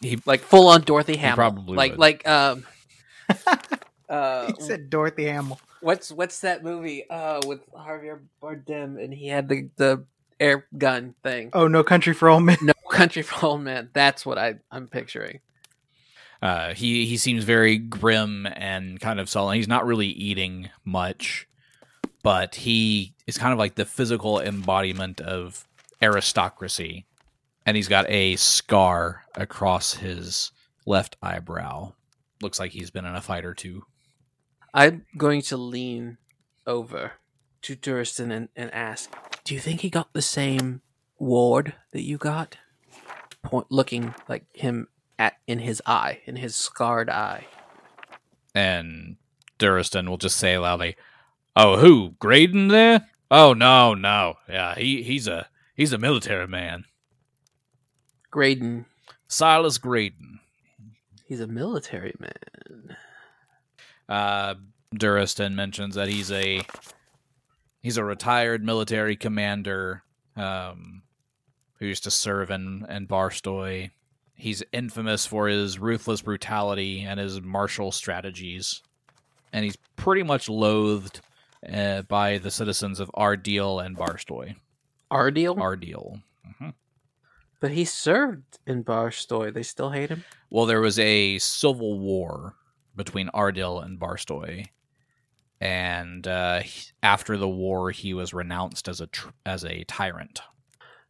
He 0.00 0.18
like 0.26 0.40
full 0.40 0.66
on 0.66 0.80
Dorothy 0.80 1.16
Hamill? 1.16 1.36
probably 1.36 1.76
like 1.76 1.92
would. 1.92 2.00
like 2.00 2.26
um. 2.26 2.66
Uh, 4.08 4.52
He 4.56 4.62
said 4.62 4.88
Dorothy 4.90 5.24
Hamill. 5.24 5.60
what's 5.80 6.10
what's 6.10 6.40
that 6.40 6.62
movie 6.64 7.08
uh 7.10 7.40
with 7.46 7.60
Javier 7.72 8.20
Bardem 8.42 9.02
and 9.02 9.12
he 9.14 9.28
had 9.28 9.48
the 9.48 9.68
the 9.76 10.04
air 10.40 10.66
gun 10.76 11.14
thing? 11.22 11.50
Oh, 11.52 11.68
No 11.68 11.82
Country 11.84 12.14
for 12.14 12.28
Old 12.28 12.44
Men. 12.44 12.58
No 12.62 12.72
Country 12.90 13.22
for 13.22 13.44
Old 13.46 13.60
Men. 13.62 13.90
That's 13.92 14.24
what 14.24 14.38
I 14.38 14.54
I'm 14.70 14.88
picturing. 14.88 15.40
Uh, 16.40 16.72
he 16.74 17.04
he 17.06 17.16
seems 17.16 17.42
very 17.44 17.76
grim 17.78 18.46
and 18.46 19.00
kind 19.00 19.18
of 19.20 19.28
sullen. 19.28 19.56
He's 19.56 19.66
not 19.68 19.84
really 19.86 20.06
eating 20.06 20.70
much, 20.84 21.48
but 22.22 22.54
he 22.54 23.14
is 23.26 23.36
kind 23.36 23.52
of 23.52 23.58
like 23.58 23.74
the 23.74 23.84
physical 23.84 24.40
embodiment 24.40 25.20
of 25.20 25.66
aristocracy, 26.00 27.06
and 27.66 27.76
he's 27.76 27.88
got 27.88 28.08
a 28.08 28.36
scar 28.36 29.24
across 29.34 29.94
his 29.94 30.52
left 30.86 31.16
eyebrow. 31.22 31.92
Looks 32.40 32.60
like 32.60 32.70
he's 32.70 32.90
been 32.90 33.04
in 33.04 33.16
a 33.16 33.20
fight 33.20 33.44
or 33.44 33.52
two. 33.54 33.82
I'm 34.74 35.06
going 35.16 35.42
to 35.42 35.56
lean 35.56 36.18
over 36.66 37.12
to 37.62 37.76
Duristan 37.76 38.32
and, 38.32 38.48
and 38.54 38.72
ask, 38.72 39.10
"Do 39.44 39.54
you 39.54 39.60
think 39.60 39.80
he 39.80 39.90
got 39.90 40.12
the 40.12 40.22
same 40.22 40.82
ward 41.18 41.74
that 41.92 42.02
you 42.02 42.18
got?" 42.18 42.58
Point, 43.42 43.66
looking 43.70 44.14
like 44.28 44.44
him 44.54 44.88
at 45.18 45.34
in 45.46 45.60
his 45.60 45.80
eye, 45.86 46.20
in 46.26 46.36
his 46.36 46.54
scarred 46.54 47.08
eye. 47.08 47.46
And 48.54 49.16
Duristan 49.58 50.08
will 50.08 50.18
just 50.18 50.36
say 50.36 50.58
loudly, 50.58 50.96
"Oh, 51.56 51.78
who? 51.78 52.14
Graydon 52.18 52.68
there? 52.68 53.08
Oh 53.30 53.52
no, 53.52 53.94
no, 53.94 54.36
yeah, 54.48 54.74
he 54.74 55.02
he's 55.02 55.26
a 55.26 55.48
he's 55.74 55.92
a 55.92 55.98
military 55.98 56.46
man, 56.46 56.84
Graydon, 58.30 58.86
Silas 59.26 59.78
Graydon." 59.78 60.40
he's 61.28 61.40
a 61.40 61.46
military 61.46 62.14
man. 62.18 62.96
Uh, 64.08 64.54
Duristan 64.94 65.54
mentions 65.54 65.94
that 65.96 66.08
he's 66.08 66.32
a 66.32 66.62
he's 67.82 67.96
a 67.98 68.04
retired 68.04 68.64
military 68.64 69.16
commander 69.16 70.02
um, 70.36 71.02
who 71.78 71.86
used 71.86 72.04
to 72.04 72.10
serve 72.10 72.50
in 72.50 72.86
in 72.88 73.06
Barstoi. 73.06 73.90
He's 74.34 74.62
infamous 74.72 75.26
for 75.26 75.48
his 75.48 75.78
ruthless 75.78 76.22
brutality 76.22 77.02
and 77.02 77.18
his 77.18 77.40
martial 77.42 77.90
strategies, 77.92 78.82
and 79.52 79.64
he's 79.64 79.76
pretty 79.96 80.22
much 80.22 80.48
loathed 80.48 81.20
uh, 81.70 82.02
by 82.02 82.38
the 82.38 82.50
citizens 82.50 83.00
of 83.00 83.10
Ardeal 83.16 83.84
and 83.84 83.96
Barstoi. 83.96 84.54
Ardeal, 85.10 85.56
Ardeal. 85.56 86.22
hmm 86.58 86.70
but 87.60 87.72
he 87.72 87.84
served 87.84 88.58
in 88.66 88.84
Barstoi. 88.84 89.52
They 89.52 89.62
still 89.64 89.90
hate 89.90 90.10
him. 90.10 90.24
Well, 90.50 90.66
there 90.66 90.80
was 90.80 90.98
a 90.98 91.38
civil 91.38 91.98
war 91.98 92.54
between 92.98 93.28
Ardeal 93.28 93.82
and 93.82 93.98
Barstoi, 93.98 94.66
and 95.60 96.26
uh, 96.28 96.60
he- 96.60 96.90
after 97.02 97.38
the 97.38 97.48
war, 97.48 97.90
he 97.90 98.12
was 98.12 98.34
renounced 98.34 98.88
as 98.88 99.00
a 99.00 99.06
tr- 99.06 99.30
as 99.46 99.64
a 99.64 99.84
tyrant. 99.84 100.40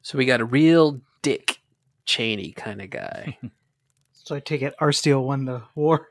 So 0.02 0.16
we 0.16 0.24
got 0.24 0.40
a 0.40 0.44
real 0.44 1.00
Dick 1.22 1.58
Cheney 2.04 2.52
kind 2.52 2.80
of 2.80 2.90
guy. 2.90 3.36
So 4.12 4.34
I 4.36 4.40
take 4.40 4.60
it 4.60 4.74
Arsteel 4.78 5.24
won 5.24 5.46
the 5.46 5.62
war. 5.74 6.08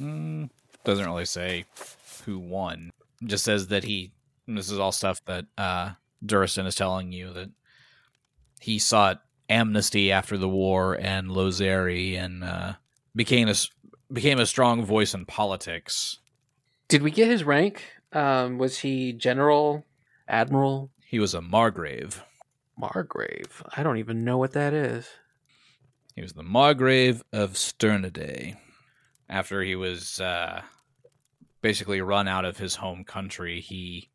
Mm, 0.00 0.48
doesn't 0.82 1.04
really 1.04 1.26
say 1.26 1.66
who 2.24 2.38
won. 2.38 2.90
Just 3.26 3.44
says 3.44 3.66
that 3.66 3.84
he. 3.84 4.12
This 4.48 4.70
is 4.70 4.78
all 4.78 4.92
stuff 4.92 5.22
that 5.26 5.44
uh, 5.58 5.90
Duristan 6.24 6.64
is 6.66 6.74
telling 6.74 7.12
you 7.12 7.34
that 7.34 7.50
he 8.60 8.78
sought 8.78 9.20
amnesty 9.50 10.10
after 10.10 10.38
the 10.38 10.48
war 10.48 10.94
and 10.98 11.28
Lozeri 11.28 12.16
and 12.16 12.42
uh, 12.42 12.72
became 13.14 13.48
a 13.48 13.50
s- 13.50 13.68
became 14.12 14.38
a 14.38 14.46
strong 14.46 14.84
voice 14.84 15.14
in 15.14 15.26
politics. 15.26 16.18
Did 16.88 17.02
we 17.02 17.10
get 17.10 17.28
his 17.28 17.44
rank? 17.44 17.82
Um, 18.12 18.58
was 18.58 18.78
he 18.78 19.12
general, 19.12 19.84
admiral, 20.28 20.90
He 21.06 21.18
was 21.18 21.34
a 21.34 21.40
margrave. 21.40 22.22
Margrave? 22.76 23.62
I 23.76 23.82
don't 23.82 23.98
even 23.98 24.24
know 24.24 24.38
what 24.38 24.52
that 24.52 24.72
is. 24.72 25.08
He 26.14 26.22
was 26.22 26.32
the 26.32 26.42
Margrave 26.42 27.22
of 27.32 27.54
Sterniday. 27.54 28.56
After 29.28 29.62
he 29.62 29.74
was 29.74 30.20
uh, 30.20 30.62
basically 31.60 32.00
run 32.00 32.28
out 32.28 32.44
of 32.44 32.58
his 32.58 32.76
home 32.76 33.04
country, 33.04 33.60
he 33.60 34.10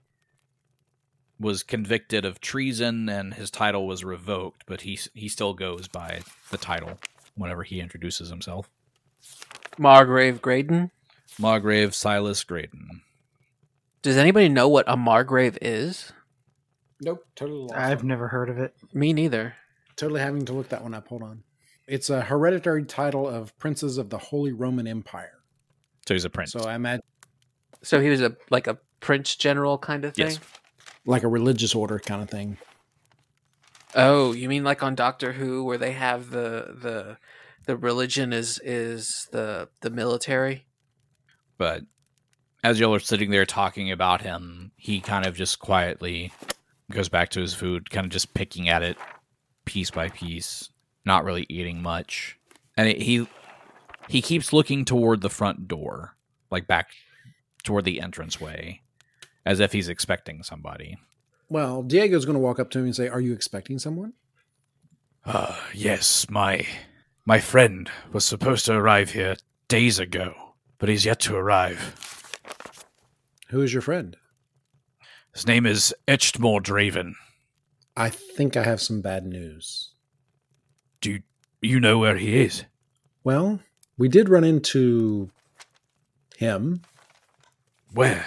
was 1.39 1.63
convicted 1.63 2.25
of 2.25 2.39
treason 2.39 3.09
and 3.09 3.33
his 3.33 3.49
title 3.49 3.87
was 3.87 4.03
revoked, 4.03 4.63
but 4.67 4.81
he 4.81 4.99
he 5.13 5.27
still 5.27 5.53
goes 5.53 5.87
by 5.87 6.21
the 6.51 6.57
title 6.57 6.99
whenever 7.35 7.63
he 7.63 7.79
introduces 7.79 8.29
himself. 8.29 8.69
Margrave 9.79 10.41
Graydon. 10.41 10.91
Margrave 11.39 11.95
Silas 11.95 12.43
Graydon. 12.43 13.01
Does 14.01 14.17
anybody 14.17 14.49
know 14.49 14.67
what 14.67 14.85
a 14.87 14.97
Margrave 14.97 15.57
is? 15.61 16.11
Nope, 17.01 17.25
totally 17.35 17.61
lost. 17.61 17.75
I've 17.75 18.03
never 18.03 18.27
heard 18.27 18.49
of 18.49 18.57
it. 18.59 18.73
Me 18.93 19.13
neither. 19.13 19.55
totally 19.95 20.19
having 20.19 20.45
to 20.45 20.53
look 20.53 20.69
that 20.69 20.83
one 20.83 20.93
up. 20.93 21.07
Hold 21.07 21.23
on. 21.23 21.43
It's 21.87 22.09
a 22.09 22.21
hereditary 22.21 22.83
title 22.85 23.27
of 23.27 23.57
princes 23.57 23.97
of 23.97 24.09
the 24.09 24.17
Holy 24.17 24.51
Roman 24.51 24.85
Empire. 24.85 25.39
So 26.07 26.13
he's 26.13 26.25
a 26.25 26.29
prince. 26.29 26.51
So 26.51 26.59
I 26.61 26.75
imagine 26.75 27.01
So 27.81 27.99
he 28.01 28.09
was 28.09 28.21
a 28.21 28.35
like 28.49 28.67
a 28.67 28.77
prince 28.99 29.35
general 29.35 29.77
kind 29.77 30.03
of 30.05 30.13
thing. 30.13 30.27
Yes. 30.27 30.39
like 31.05 31.23
a 31.23 31.27
religious 31.27 31.73
order 31.73 31.99
kind 31.99 32.21
of 32.21 32.29
thing. 32.29 32.57
Oh, 33.95 34.33
you 34.33 34.49
mean 34.49 34.63
like 34.63 34.83
on 34.83 34.93
Doctor 34.95 35.31
Who, 35.31 35.63
where 35.63 35.77
they 35.77 35.93
have 35.93 36.29
the 36.31 36.75
the 36.81 37.17
the 37.69 37.77
religion 37.77 38.33
is 38.33 38.59
is 38.63 39.27
the 39.31 39.69
the 39.81 39.91
military? 39.91 40.65
but 41.59 41.83
as 42.63 42.79
y'all 42.79 42.95
are 42.95 42.99
sitting 42.99 43.29
there 43.29 43.45
talking 43.45 43.91
about 43.91 44.21
him, 44.21 44.71
he 44.75 44.99
kind 44.99 45.25
of 45.25 45.35
just 45.35 45.59
quietly 45.59 46.31
goes 46.91 47.09
back 47.09 47.29
to 47.29 47.41
his 47.41 47.53
food, 47.53 47.91
kind 47.91 48.05
of 48.05 48.11
just 48.11 48.33
picking 48.33 48.67
at 48.67 48.81
it 48.81 48.97
piece 49.65 49.91
by 49.91 50.09
piece, 50.09 50.69
not 51.05 51.23
really 51.23 51.45
eating 51.47 51.81
much. 51.81 52.39
And 52.75 52.89
it, 52.89 53.01
he 53.01 53.27
he 54.07 54.21
keeps 54.21 54.51
looking 54.51 54.83
toward 54.83 55.21
the 55.21 55.29
front 55.29 55.67
door, 55.67 56.15
like 56.49 56.65
back 56.65 56.89
toward 57.63 57.85
the 57.85 57.99
entranceway, 57.99 58.81
as 59.45 59.59
if 59.59 59.73
he's 59.73 59.89
expecting 59.89 60.41
somebody. 60.41 60.97
Well, 61.49 61.83
Diego's 61.83 62.25
going 62.25 62.33
to 62.33 62.39
walk 62.39 62.59
up 62.59 62.71
to 62.71 62.79
him 62.79 62.85
and 62.85 62.95
say, 62.95 63.07
"Are 63.07 63.21
you 63.21 63.33
expecting 63.33 63.77
someone?" 63.77 64.13
Uh, 65.23 65.55
yes, 65.73 66.27
my 66.29 66.65
my 67.29 67.39
friend 67.39 67.91
was 68.11 68.25
supposed 68.25 68.65
to 68.65 68.73
arrive 68.73 69.11
here 69.11 69.35
days 69.67 69.99
ago, 69.99 70.33
but 70.79 70.89
he's 70.89 71.05
yet 71.05 71.19
to 71.19 71.35
arrive. 71.35 71.95
Who 73.49 73.61
is 73.61 73.71
your 73.71 73.83
friend? 73.83 74.17
His 75.35 75.45
name 75.45 75.67
is 75.67 75.93
Etchtmore 76.07 76.59
Draven. 76.59 77.13
I 77.95 78.09
think 78.09 78.57
I 78.57 78.63
have 78.63 78.81
some 78.81 79.01
bad 79.01 79.27
news. 79.27 79.91
Do 81.01 81.19
you 81.61 81.79
know 81.79 81.99
where 81.99 82.17
he 82.17 82.35
is? 82.35 82.65
Well, 83.23 83.59
we 83.95 84.07
did 84.07 84.27
run 84.27 84.43
into 84.43 85.29
him. 86.35 86.81
Where? 87.93 88.25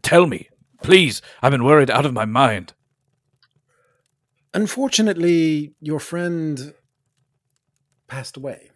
Tell 0.00 0.28
me, 0.28 0.48
please. 0.80 1.22
I've 1.42 1.50
been 1.50 1.64
worried 1.64 1.90
out 1.90 2.06
of 2.06 2.12
my 2.12 2.26
mind. 2.26 2.72
Unfortunately, 4.54 5.74
your 5.80 5.98
friend 5.98 6.72
passed 8.12 8.36
away. 8.36 8.70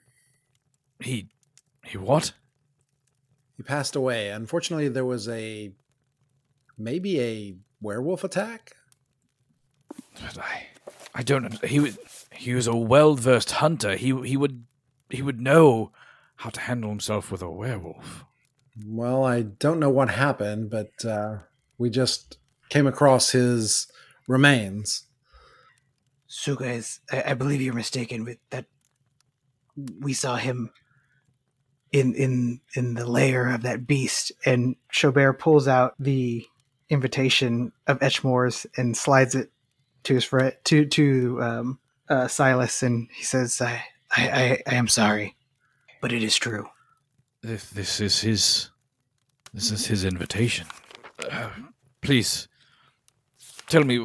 He, 0.99 1.29
he 1.85 1.99
what? 1.99 2.33
He 3.59 3.63
passed 3.63 3.95
away. 3.95 4.31
Unfortunately, 4.31 4.89
there 4.89 5.05
was 5.05 5.29
a 5.29 5.73
maybe 6.79 7.21
a 7.21 7.57
werewolf 7.83 8.25
attack. 8.25 8.77
But 10.15 10.39
I, 10.39 10.69
I 11.15 11.23
don't. 11.23 11.43
know. 11.43 11.69
He 11.69 11.81
was, 11.81 11.99
he 12.33 12.55
was 12.55 12.67
a 12.67 12.75
well 12.75 13.15
versed 13.15 13.51
hunter. 13.53 13.97
He, 13.97 14.19
he 14.23 14.39
would, 14.39 14.65
he 15.11 15.21
would 15.21 15.39
know 15.39 15.93
how 16.37 16.49
to 16.49 16.61
handle 16.61 16.89
himself 16.89 17.31
with 17.31 17.43
a 17.43 17.51
werewolf. 17.51 18.25
Well, 18.87 19.23
I 19.23 19.43
don't 19.43 19.81
know 19.81 19.91
what 19.91 20.09
happened, 20.09 20.71
but 20.71 21.05
uh, 21.05 21.41
we 21.77 21.91
just 21.91 22.39
came 22.71 22.87
across 22.87 23.33
his 23.33 23.87
remains. 24.27 25.05
So, 26.27 26.57
guys, 26.57 27.01
I, 27.13 27.25
I 27.29 27.35
believe 27.35 27.61
you're 27.61 27.75
mistaken 27.75 28.25
with 28.25 28.39
that. 28.49 28.65
We 30.01 30.13
saw 30.13 30.37
him 30.37 30.71
in 31.93 32.15
in 32.15 32.61
in 32.75 32.95
the 32.95 33.07
lair 33.07 33.49
of 33.51 33.63
that 33.63 33.87
beast, 33.87 34.33
and 34.45 34.77
Chaubert 34.93 35.39
pulls 35.39 35.69
out 35.69 35.95
the 35.99 36.45
invitation 36.89 37.73
of 37.87 37.99
Etchmore's 38.01 38.67
and 38.77 38.97
slides 38.97 39.35
it 39.35 39.51
to 40.05 40.15
his 40.15 40.25
friend 40.25 40.55
to 40.65 40.87
to 40.87 41.43
um, 41.43 41.79
uh, 42.09 42.29
Silas, 42.29 42.83
and 42.83 43.09
he 43.15 43.25
says, 43.25 43.61
I, 43.61 43.83
I 44.11 44.29
I 44.29 44.63
I 44.67 44.75
am 44.75 44.89
sorry, 44.89 45.37
but 46.01 46.13
it 46.13 46.23
is 46.23 46.37
true." 46.37 46.69
This, 47.43 47.71
this 47.71 48.01
is 48.01 48.21
his, 48.23 48.71
this 49.55 49.71
is 49.71 49.87
his 49.87 50.05
invitation. 50.05 50.67
Uh, 51.31 51.51
please, 52.01 52.49
tell 53.69 53.85
me, 53.85 53.99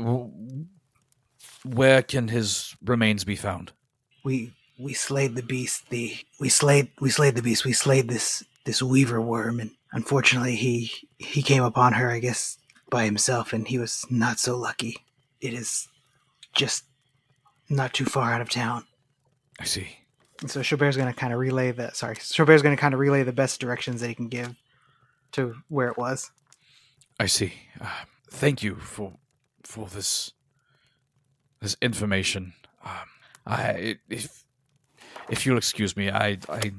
where 1.64 2.04
can 2.04 2.28
his 2.28 2.76
remains 2.84 3.24
be 3.24 3.36
found? 3.36 3.72
we 4.24 4.54
we 4.82 4.94
slayed 4.94 5.36
the 5.36 5.44
beast 5.44 5.90
the 5.90 6.16
we 6.40 6.50
slayed 6.50 6.90
we 7.00 7.10
slayed 7.10 7.36
the 7.36 7.42
beast 7.42 7.66
we 7.66 7.74
slayed 7.74 8.08
this 8.08 8.44
this 8.66 8.82
weaver 8.82 9.22
worm 9.22 9.60
and 9.60 9.72
unfortunately 9.94 10.56
he 10.56 10.92
he 11.18 11.42
came 11.42 11.64
upon 11.64 11.94
her 11.94 12.10
i 12.10 12.20
guess 12.20 12.58
by 12.90 13.06
himself 13.06 13.54
and 13.54 13.68
he 13.68 13.78
was 13.78 14.06
not 14.10 14.40
so 14.40 14.58
lucky 14.58 14.98
it 15.40 15.54
is 15.54 15.88
just 16.54 16.84
not 17.70 17.94
too 17.94 18.06
far 18.06 18.34
out 18.34 18.42
of 18.42 18.50
town 18.50 18.84
I 19.60 19.66
see. 19.66 19.88
and 20.42 20.50
so 20.50 20.62
Chaubert's 20.62 20.98
going 20.98 21.12
to 21.12 21.18
kind 21.18 21.32
of 21.32 21.40
relay 21.40 21.72
the 21.72 21.92
sorry 21.94 22.16
Chaubert's 22.16 22.62
going 22.62 22.76
to 22.76 22.82
kind 22.82 22.94
of 22.94 23.00
relay 23.00 23.24
the 23.24 23.32
best 23.32 23.60
directions 23.60 24.02
that 24.02 24.08
he 24.08 24.16
can 24.16 24.28
give 24.28 24.56
to 25.34 25.56
where 25.70 25.88
it 25.88 25.98
was 25.98 26.32
I 27.22 27.28
see. 27.28 27.54
Uh, 27.80 27.86
thank 28.32 28.64
you 28.64 28.78
for 28.78 29.14
for 29.64 29.86
this 29.86 30.32
this 31.60 31.78
information. 31.84 32.54
Um, 32.84 33.10
I 33.46 33.98
if 34.10 34.44
if 35.30 35.46
you'll 35.46 35.58
excuse 35.58 35.96
me, 35.96 36.10
I 36.10 36.38
I 36.50 36.72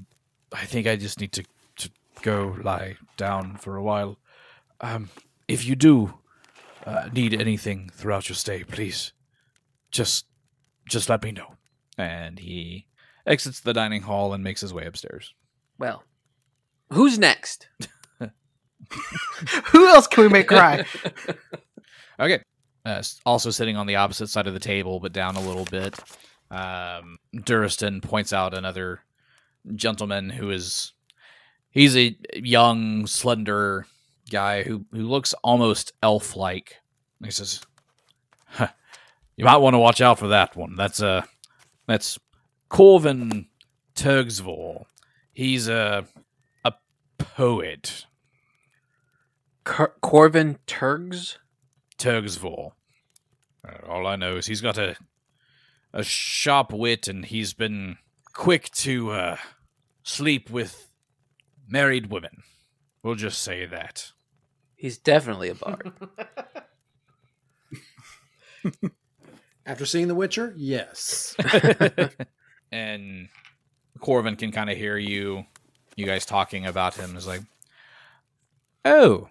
I 0.53 0.65
think 0.65 0.87
I 0.87 0.97
just 0.97 1.21
need 1.21 1.33
to 1.33 1.45
to 1.77 1.91
go 2.23 2.57
lie 2.63 2.97
down 3.17 3.57
for 3.57 3.77
a 3.77 3.83
while. 3.83 4.19
Um, 4.81 5.11
if 5.49 5.65
you 5.65 5.77
do 5.77 6.15
uh, 6.87 7.09
need 7.13 7.35
anything 7.35 7.91
throughout 7.93 8.29
your 8.29 8.37
stay, 8.37 8.65
please 8.65 9.13
just 9.91 10.27
just 10.89 11.09
let 11.09 11.23
me 11.23 11.33
know. 11.33 11.55
And 11.99 12.39
he 12.39 12.87
exits 13.27 13.61
the 13.61 13.73
dining 13.73 14.03
hall 14.03 14.33
and 14.33 14.43
makes 14.43 14.61
his 14.63 14.75
way 14.75 14.87
upstairs. 14.87 15.35
Well, 15.79 16.05
who's 16.91 17.19
next? 17.19 17.69
who 19.67 19.89
else 19.89 20.07
can 20.07 20.25
we 20.25 20.29
make 20.29 20.49
cry 20.49 20.85
Okay. 22.21 22.43
Uh, 22.85 23.03
also 23.25 23.51
sitting 23.51 23.77
on 23.77 23.87
the 23.87 23.97
opposite 23.97 24.29
side 24.29 24.47
of 24.47 24.55
the 24.55 24.61
table, 24.61 24.99
but 25.01 25.13
down 25.13 25.37
a 25.37 25.41
little 25.41 25.65
bit, 25.67 25.99
um, 26.53 27.19
Duristan 27.35 28.03
points 28.03 28.33
out 28.33 28.53
another 28.53 29.01
gentleman 29.75 30.29
who 30.29 30.51
is 30.51 30.93
he's 31.71 31.97
a 31.97 32.15
young, 32.35 33.07
slender 33.07 33.87
guy 34.31 34.63
who 34.63 34.85
who 34.93 35.09
looks 35.09 35.33
almost 35.43 35.93
elf-like. 36.03 36.77
He 37.25 37.31
says, 37.31 37.63
huh, 38.45 38.69
"You 39.37 39.47
might 39.47 39.57
want 39.57 39.75
to 39.75 39.79
watch 39.79 40.01
out 40.03 40.19
for 40.19 40.29
that 40.29 40.55
one. 40.55 40.77
That's 40.77 41.03
uh, 41.03 41.23
that's 41.87 42.19
Corvin 42.69 43.47
Turgsvor. 43.95 44.85
He's 45.33 45.69
a 45.69 46.05
a 46.65 46.75
poet. 47.17 48.05
Cor- 49.65 49.95
Corvin 50.03 50.59
Turgs? 50.67 51.39
Turgsvor. 51.97 52.73
Uh, 53.67 53.87
all 53.89 54.07
I 54.07 54.17
know 54.17 54.37
is 54.37 54.47
he's 54.47 54.61
got 54.61 54.77
a 54.77 54.97
a 55.93 56.03
sharp 56.03 56.73
wit, 56.73 57.09
and 57.09 57.25
he's 57.25 57.53
been 57.53 57.99
quick 58.33 58.71
to 58.71 59.11
uh, 59.11 59.37
sleep 60.03 60.51
with 60.51 60.89
married 61.69 62.11
women. 62.11 62.43
We'll 63.03 63.15
just 63.15 63.43
say 63.43 63.67
that. 63.67 64.13
He's 64.77 64.99
definitely 64.99 65.49
a 65.51 65.55
bard. 65.55 65.93
After 69.67 69.87
seeing 69.87 70.09
The 70.09 70.15
Witcher, 70.15 70.55
yes. 70.57 71.37
and 72.73 73.29
Corvin 74.01 74.37
can 74.37 74.51
kind 74.51 74.71
of 74.71 74.77
hear 74.77 74.97
you, 74.97 75.47
you 75.95 76.05
guys 76.05 76.27
talking 76.27 76.67
about 76.67 76.97
him. 76.97 77.17
Is 77.17 77.29
like, 77.29 77.43
oh, 78.85 79.29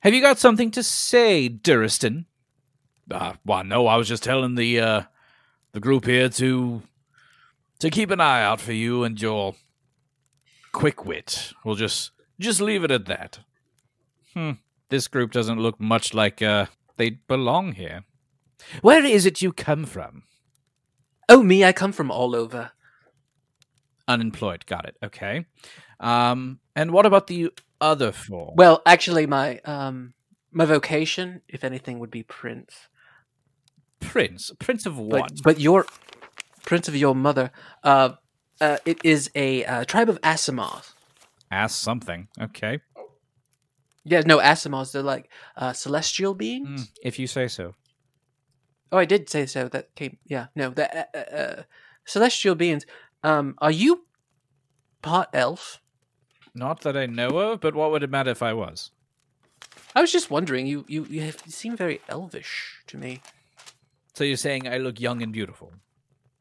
have 0.00 0.12
you 0.12 0.20
got 0.20 0.38
something 0.38 0.70
to 0.72 0.82
say, 0.82 1.48
Duristan? 1.48 2.26
Uh, 3.10 3.34
well, 3.46 3.64
no, 3.64 3.86
I 3.86 3.96
was 3.96 4.08
just 4.08 4.22
telling 4.22 4.54
the 4.54 4.80
uh, 4.80 5.02
the 5.74 5.80
group 5.80 6.06
here 6.06 6.30
to 6.30 6.82
to 7.80 7.90
keep 7.90 8.10
an 8.10 8.20
eye 8.20 8.42
out 8.42 8.60
for 8.60 8.72
you 8.72 9.04
and 9.04 9.20
your 9.20 9.54
quick 10.72 11.04
wit. 11.04 11.52
We'll 11.64 11.74
just 11.74 12.12
just 12.40 12.60
leave 12.60 12.84
it 12.84 12.90
at 12.90 13.04
that. 13.06 13.40
Hmm. 14.32 14.52
This 14.88 15.08
group 15.08 15.32
doesn't 15.32 15.60
look 15.60 15.78
much 15.80 16.14
like 16.14 16.40
uh, 16.40 16.66
they 16.96 17.10
belong 17.10 17.72
here. 17.72 18.04
Where 18.80 19.04
is 19.04 19.26
it 19.26 19.42
you 19.42 19.52
come 19.52 19.84
from? 19.84 20.22
oh, 21.28 21.42
me, 21.42 21.64
I 21.64 21.72
come 21.72 21.92
from 21.92 22.10
all 22.10 22.36
over. 22.36 22.72
Unemployed. 24.06 24.66
Got 24.66 24.86
it. 24.86 24.96
Okay. 25.02 25.46
Um, 25.98 26.60
and 26.76 26.92
what 26.92 27.06
about 27.06 27.26
the 27.26 27.50
other 27.80 28.12
four? 28.12 28.52
Well, 28.56 28.82
actually, 28.86 29.26
my 29.26 29.58
um 29.64 30.14
my 30.52 30.66
vocation, 30.66 31.42
if 31.48 31.64
anything, 31.64 31.98
would 31.98 32.10
be 32.10 32.22
prince. 32.22 32.88
Prince. 34.04 34.50
Prince 34.58 34.86
of 34.86 34.98
what? 34.98 35.42
but 35.42 35.60
your 35.60 35.86
prince 36.64 36.88
of 36.88 36.96
your 36.96 37.14
mother, 37.14 37.50
uh, 37.82 38.10
uh 38.60 38.78
it 38.84 38.98
is 39.04 39.30
a 39.34 39.64
uh, 39.64 39.84
tribe 39.84 40.08
of 40.08 40.20
Asimovs. 40.22 40.94
Ask 41.50 41.82
something. 41.82 42.28
Okay. 42.40 42.80
Yeah, 44.04 44.22
no, 44.26 44.38
Asimovs. 44.38 44.92
They're 44.92 45.02
like 45.02 45.30
uh, 45.56 45.72
celestial 45.72 46.34
beings. 46.34 46.68
Mm, 46.68 46.88
if 47.02 47.18
you 47.18 47.26
say 47.26 47.48
so. 47.48 47.74
Oh, 48.92 48.98
I 48.98 49.06
did 49.06 49.30
say 49.30 49.46
so. 49.46 49.68
That 49.68 49.94
came. 49.94 50.18
Yeah, 50.26 50.46
no, 50.54 50.70
the 50.70 50.86
uh, 50.98 51.04
uh, 51.14 51.36
uh, 51.36 51.62
celestial 52.04 52.54
beings. 52.54 52.84
Um, 53.22 53.54
are 53.58 53.70
you 53.70 54.04
part 55.00 55.28
elf? 55.32 55.80
Not 56.54 56.82
that 56.82 56.96
I 56.96 57.06
know 57.06 57.38
of, 57.38 57.60
but 57.60 57.74
what 57.74 57.90
would 57.90 58.02
it 58.02 58.10
matter 58.10 58.30
if 58.30 58.42
I 58.42 58.52
was? 58.52 58.90
I 59.94 60.00
was 60.00 60.12
just 60.12 60.30
wondering. 60.30 60.66
You 60.66 60.84
you 60.86 61.06
you, 61.08 61.22
have, 61.22 61.38
you 61.46 61.52
seem 61.52 61.76
very 61.76 62.00
elvish 62.08 62.82
to 62.88 62.98
me. 62.98 63.20
So 64.14 64.24
you're 64.24 64.36
saying 64.36 64.68
I 64.68 64.78
look 64.78 65.00
young 65.00 65.22
and 65.22 65.32
beautiful, 65.32 65.72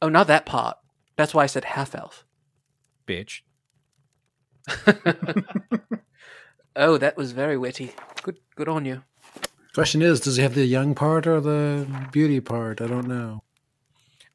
Oh, 0.01 0.09
not 0.09 0.27
that 0.27 0.45
part. 0.45 0.77
That's 1.15 1.33
why 1.33 1.43
I 1.43 1.47
said 1.47 1.63
half 1.65 1.95
elf. 1.95 2.25
bitch. 3.07 3.41
oh, 6.75 6.97
that 6.97 7.17
was 7.17 7.31
very 7.31 7.57
witty. 7.57 7.93
Good 8.21 8.37
good 8.55 8.67
on 8.69 8.85
you. 8.85 9.03
Question 9.73 10.01
is, 10.01 10.19
does 10.19 10.35
he 10.37 10.43
have 10.43 10.53
the 10.55 10.65
young 10.65 10.93
part 10.93 11.25
or 11.25 11.41
the 11.41 11.87
beauty 12.11 12.39
part? 12.39 12.79
I 12.81 12.87
don't 12.87 13.07
know. 13.07 13.43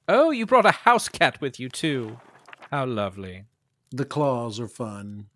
Oh, 0.08 0.30
you 0.30 0.46
brought 0.46 0.66
a 0.66 0.72
house 0.72 1.08
cat 1.08 1.40
with 1.40 1.60
you 1.60 1.68
too. 1.68 2.18
How 2.70 2.86
lovely. 2.86 3.44
The 3.90 4.04
claws 4.04 4.58
are 4.58 4.68
fun. 4.68 5.26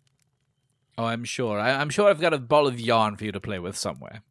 Oh, 0.97 1.05
I'm 1.05 1.23
sure. 1.23 1.59
I, 1.59 1.71
I'm 1.71 1.89
sure 1.89 2.09
I've 2.09 2.19
got 2.21 2.33
a 2.33 2.37
ball 2.39 2.67
of 2.67 2.79
yarn 2.79 3.15
for 3.17 3.23
you 3.25 3.31
to 3.31 3.39
play 3.39 3.59
with 3.59 3.77
somewhere. 3.77 4.21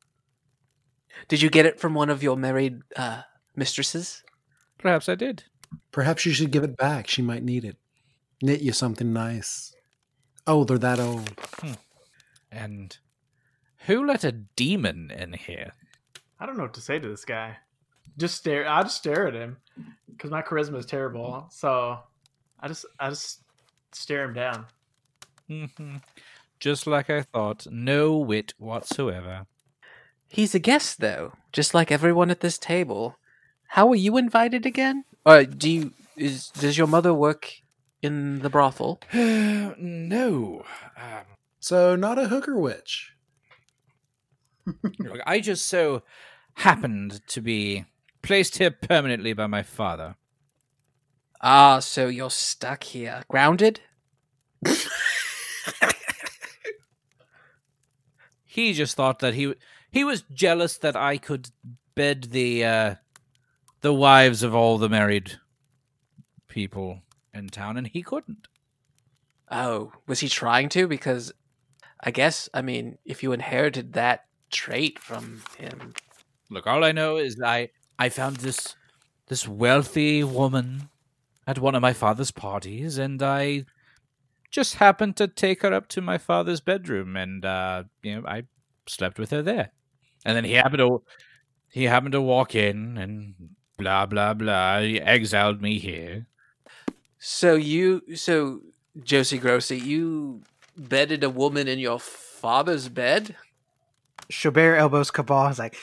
Did 1.29 1.43
you 1.43 1.51
get 1.51 1.67
it 1.67 1.81
from 1.81 1.95
one 1.95 2.11
of 2.11 2.23
your 2.23 2.37
married 2.37 2.83
uh, 2.97 3.23
mistresses? 3.57 4.23
Perhaps 4.79 5.09
I 5.09 5.15
did. 5.15 5.45
Perhaps 5.91 6.27
you 6.27 6.33
should 6.33 6.51
give 6.51 6.65
it 6.65 6.77
back. 6.77 7.09
She 7.09 7.23
might 7.23 7.43
need 7.43 7.65
it. 7.65 7.77
Knit 8.43 8.61
you 8.61 8.73
something 8.73 9.13
nice. 9.13 9.75
Oh, 10.47 10.65
they're 10.65 10.79
that 10.79 10.99
old. 10.99 11.31
And 12.51 12.97
who 13.87 14.05
let 14.07 14.25
a 14.25 14.33
demon 14.33 15.11
in 15.11 15.33
here? 15.35 15.73
I 16.39 16.47
don't 16.47 16.57
know 16.57 16.65
what 16.65 16.75
to 16.75 16.81
say 16.81 16.99
to 16.99 17.09
this 17.09 17.25
guy. 17.25 17.57
Just 18.19 18.37
stare. 18.37 18.69
I 18.69 18.83
just 18.83 18.97
stare 18.97 19.29
at 19.29 19.35
him 19.35 19.57
because 20.11 20.31
my 20.31 20.43
charisma 20.43 20.79
is 20.79 20.87
terrible. 20.87 21.47
So 21.51 21.99
I 22.61 22.69
just 22.69 22.85
I 22.99 23.09
just 23.11 23.43
stare 23.93 24.25
him 24.25 24.35
down. 24.35 24.67
hmm 25.49 25.97
Just 26.61 26.87
like 26.87 27.09
I 27.09 27.23
thought. 27.23 27.67
No 27.71 28.19
wit 28.19 28.55
whatsoever. 28.59 29.47
He's 30.29 30.55
a 30.55 30.59
guest, 30.59 31.01
though, 31.01 31.33
just 31.53 31.75
like 31.75 31.93
everyone 31.93 32.31
at 32.31 32.41
this 32.41 32.59
table. 32.59 33.17
How 33.73 33.89
are 33.89 33.95
you 33.97 34.19
invited 34.19 34.67
again? 34.67 35.05
Or 35.25 35.45
do 35.45 35.71
you 35.71 35.93
is 36.17 36.49
does 36.51 36.77
your 36.77 36.87
mother 36.87 37.15
work 37.15 37.51
in 38.03 38.41
the 38.41 38.51
brothel? 38.51 39.01
no. 39.15 40.65
Um, 40.97 41.25
So 41.59 41.97
not 41.97 42.19
a 42.19 42.29
hooker 42.29 42.59
witch. 42.59 43.15
look, 44.99 45.21
I 45.27 45.41
just 45.41 45.67
so 45.67 46.03
happened 46.55 47.27
to 47.29 47.41
be 47.41 47.87
placed 48.21 48.59
here 48.59 48.71
permanently 48.71 49.33
by 49.33 49.47
my 49.47 49.63
father. 49.63 50.17
Ah, 51.41 51.79
so 51.79 52.09
you're 52.09 52.31
stuck 52.31 52.85
here, 52.85 53.23
grounded. 53.29 53.81
He 58.45 58.75
just 58.75 58.97
thought 58.97 59.21
that 59.21 59.33
he 59.33 59.55
he 59.91 60.05
was 60.05 60.25
jealous 60.31 60.77
that 60.77 60.95
I 60.95 61.17
could 61.17 61.49
bed 61.95 62.25
the 62.33 62.65
uh, 62.65 62.95
the 63.83 63.95
wives 63.95 64.43
of 64.43 64.55
all 64.55 64.79
the 64.79 64.89
married 64.89 65.39
people 66.49 67.03
in 67.35 67.49
town, 67.49 67.77
and 67.77 67.87
he 67.87 68.03
couldn't. 68.03 68.49
Oh, 69.51 69.93
was 70.07 70.21
he 70.21 70.29
trying 70.29 70.69
to? 70.71 70.89
Because 70.89 71.33
I 72.03 72.11
guess 72.11 72.49
I 72.55 72.63
mean, 72.63 72.99
if 73.05 73.23
you 73.23 73.33
inherited 73.33 73.93
that 73.93 74.25
trait 74.51 74.99
from 74.99 75.43
him, 75.59 75.95
Look, 76.53 76.67
all 76.67 76.85
I 76.85 76.93
know 76.93 77.17
is 77.17 77.41
I 77.43 77.71
I 77.99 78.11
found 78.11 78.37
this 78.37 78.77
this 79.29 79.49
wealthy 79.49 80.23
woman 80.23 80.91
at 81.47 81.59
one 81.59 81.75
of 81.75 81.81
my 81.81 81.95
father's 81.95 82.31
parties, 82.31 82.99
and 82.99 83.23
I 83.23 83.65
just 84.51 84.75
happened 84.75 85.17
to 85.17 85.29
take 85.29 85.63
her 85.63 85.73
up 85.73 85.89
to 85.89 86.03
my 86.03 86.19
father's 86.19 86.61
bedroom, 86.61 87.17
and 87.17 87.43
uh, 87.43 87.85
you 88.03 88.21
know 88.21 88.27
I 88.29 88.43
slept 88.87 89.19
with 89.19 89.31
her 89.31 89.41
there. 89.41 89.73
And 90.27 90.37
then 90.37 90.45
he 90.45 90.53
happened 90.53 90.81
to 90.81 91.03
he 91.71 91.85
happened 91.85 92.13
to 92.13 92.21
walk 92.21 92.55
in, 92.55 92.99
and 92.99 93.35
blah 93.83 94.07
blah 94.07 94.35
blah. 94.35 94.81
He 94.81 95.01
exiled 95.01 95.61
me 95.61 95.79
here. 95.79 96.27
so 97.19 97.55
you, 97.55 98.03
so 98.15 98.61
Josie 99.03 99.39
Grossi, 99.39 99.79
you 99.79 100.43
bedded 100.77 101.25
a 101.25 101.31
woman 101.31 101.69
in 101.69 101.79
your 101.79 101.99
father's 101.99 102.89
bed. 102.89 103.37
Chaubert 104.31 104.79
elbows 104.79 105.11
Cabal. 105.11 105.49
He's 105.49 105.59
like, 105.59 105.77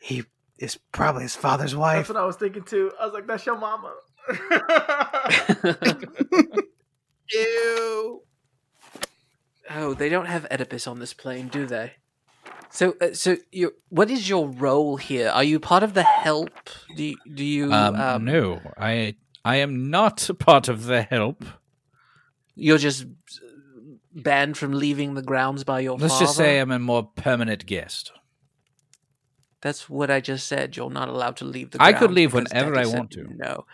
he 0.00 0.24
is 0.58 0.78
probably 0.92 1.22
his 1.22 1.36
father's 1.36 1.74
wife. 1.74 2.06
That's 2.06 2.08
what 2.10 2.18
I 2.18 2.26
was 2.26 2.36
thinking 2.36 2.62
too. 2.62 2.92
I 3.00 3.04
was 3.04 3.14
like, 3.14 3.26
that's 3.26 3.44
your 3.44 3.58
mama. 3.58 3.92
Ew. 7.32 8.22
Oh, 9.70 9.94
they 9.94 10.08
don't 10.08 10.26
have 10.26 10.46
Oedipus 10.50 10.86
on 10.86 10.98
this 11.00 11.14
plane, 11.14 11.48
do 11.48 11.66
they? 11.66 11.94
So, 12.72 12.96
uh, 13.02 13.12
so 13.12 13.36
you, 13.50 13.74
what 13.90 14.10
is 14.10 14.28
your 14.28 14.48
role 14.48 14.96
here? 14.96 15.28
Are 15.28 15.44
you 15.44 15.60
part 15.60 15.82
of 15.82 15.92
the 15.92 16.02
help? 16.02 16.50
Do 16.96 17.04
you, 17.04 17.16
do 17.32 17.44
you? 17.44 17.72
Um, 17.72 17.94
um, 17.96 18.24
no, 18.24 18.60
I 18.78 19.16
I 19.44 19.56
am 19.56 19.90
not 19.90 20.28
part 20.38 20.68
of 20.68 20.84
the 20.84 21.02
help. 21.02 21.44
You're 22.54 22.78
just 22.78 23.04
banned 24.14 24.56
from 24.56 24.72
leaving 24.72 25.14
the 25.14 25.22
grounds 25.22 25.64
by 25.64 25.80
your 25.80 25.98
Let's 25.98 26.14
father. 26.14 26.24
just 26.24 26.36
say 26.36 26.58
I'm 26.58 26.70
a 26.70 26.78
more 26.78 27.10
permanent 27.14 27.66
guest. 27.66 28.12
That's 29.60 29.88
what 29.90 30.10
I 30.10 30.20
just 30.20 30.48
said. 30.48 30.76
You're 30.76 30.90
not 30.90 31.08
allowed 31.08 31.36
to 31.36 31.44
leave 31.44 31.72
the. 31.72 31.82
I 31.82 31.92
could 31.92 32.10
leave 32.10 32.32
whenever 32.32 32.72
Daddy 32.74 32.88
I 32.88 32.94
want 32.94 33.10
to. 33.12 33.28
No, 33.36 33.66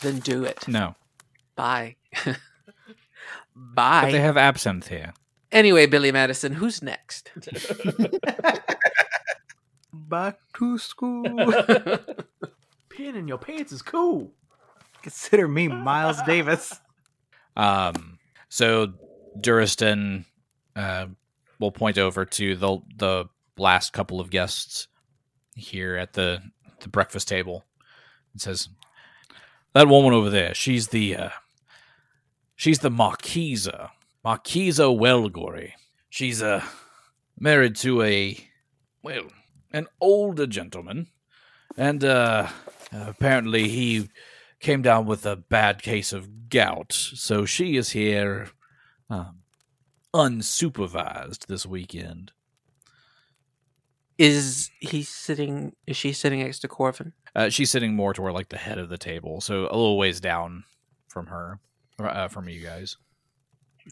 then 0.00 0.20
do 0.20 0.44
it. 0.44 0.66
No, 0.66 0.94
Bye. 1.54 1.96
but 2.24 2.36
Bye. 3.54 4.12
they 4.12 4.20
have 4.20 4.36
absinthe 4.36 4.88
here. 4.88 5.12
Anyway, 5.52 5.86
Billy 5.86 6.10
Madison, 6.12 6.52
who's 6.52 6.82
next? 6.82 7.30
Back 9.92 10.38
to 10.54 10.78
school. 10.78 11.22
Peeing 12.88 13.16
in 13.16 13.28
your 13.28 13.38
pants 13.38 13.72
is 13.72 13.82
cool. 13.82 14.32
Consider 15.02 15.46
me 15.48 15.68
Miles 15.68 16.20
Davis. 16.22 16.80
Um, 17.58 18.18
so 18.50 18.92
Duristan 19.40 20.26
uh, 20.74 21.06
will 21.58 21.72
point 21.72 21.96
over 21.96 22.26
to 22.26 22.54
the 22.54 22.78
the 22.96 23.24
last 23.56 23.94
couple 23.94 24.20
of 24.20 24.28
guests 24.28 24.88
here 25.54 25.96
at 25.96 26.12
the 26.12 26.42
the 26.80 26.90
breakfast 26.90 27.28
table 27.28 27.64
and 28.34 28.42
says, 28.42 28.68
"That 29.72 29.88
woman 29.88 30.12
over 30.12 30.28
there, 30.28 30.52
she's 30.52 30.88
the 30.88 31.16
uh, 31.16 31.30
she's 32.56 32.80
the 32.80 32.90
Marquisa, 32.90 33.88
Marquisa 34.26 34.88
Welgory. 34.98 35.72
She's 36.10 36.42
uh, 36.42 36.64
married 37.38 37.76
to 37.76 38.02
a 38.02 38.36
well, 39.02 39.26
an 39.72 39.86
older 40.00 40.46
gentleman, 40.48 41.06
and 41.76 42.04
uh, 42.04 42.48
apparently 42.92 43.68
he." 43.68 44.08
came 44.58 44.82
down 44.82 45.06
with 45.06 45.26
a 45.26 45.36
bad 45.36 45.82
case 45.82 46.12
of 46.12 46.48
gout, 46.48 46.92
so 46.92 47.44
she 47.44 47.76
is 47.76 47.90
here 47.90 48.48
um, 49.10 49.40
unsupervised 50.14 51.46
this 51.46 51.66
weekend. 51.66 52.32
Is 54.18 54.70
he 54.80 55.02
sitting? 55.02 55.74
Is 55.86 55.96
she 55.96 56.12
sitting 56.12 56.40
next 56.40 56.60
to 56.60 56.68
Corvin? 56.68 57.12
Uh, 57.34 57.50
she's 57.50 57.70
sitting 57.70 57.94
more 57.94 58.14
toward 58.14 58.32
like 58.32 58.48
the 58.48 58.56
head 58.56 58.78
of 58.78 58.88
the 58.88 58.98
table, 58.98 59.40
so 59.40 59.64
a 59.64 59.76
little 59.76 59.98
ways 59.98 60.20
down 60.20 60.64
from 61.08 61.26
her, 61.26 61.60
uh, 61.98 62.28
from 62.28 62.48
you 62.48 62.60
guys. 62.60 62.96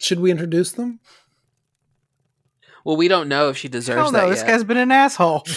Should 0.00 0.20
we 0.20 0.30
introduce 0.30 0.72
them? 0.72 1.00
Well, 2.84 2.96
we 2.96 3.08
don't 3.08 3.28
know 3.28 3.48
if 3.48 3.56
she 3.56 3.68
deserves 3.68 4.02
don't 4.04 4.12
that 4.12 4.24
know. 4.24 4.30
This 4.30 4.40
yet. 4.40 4.46
guy's 4.48 4.64
been 4.64 4.76
an 4.76 4.92
asshole. 4.92 5.44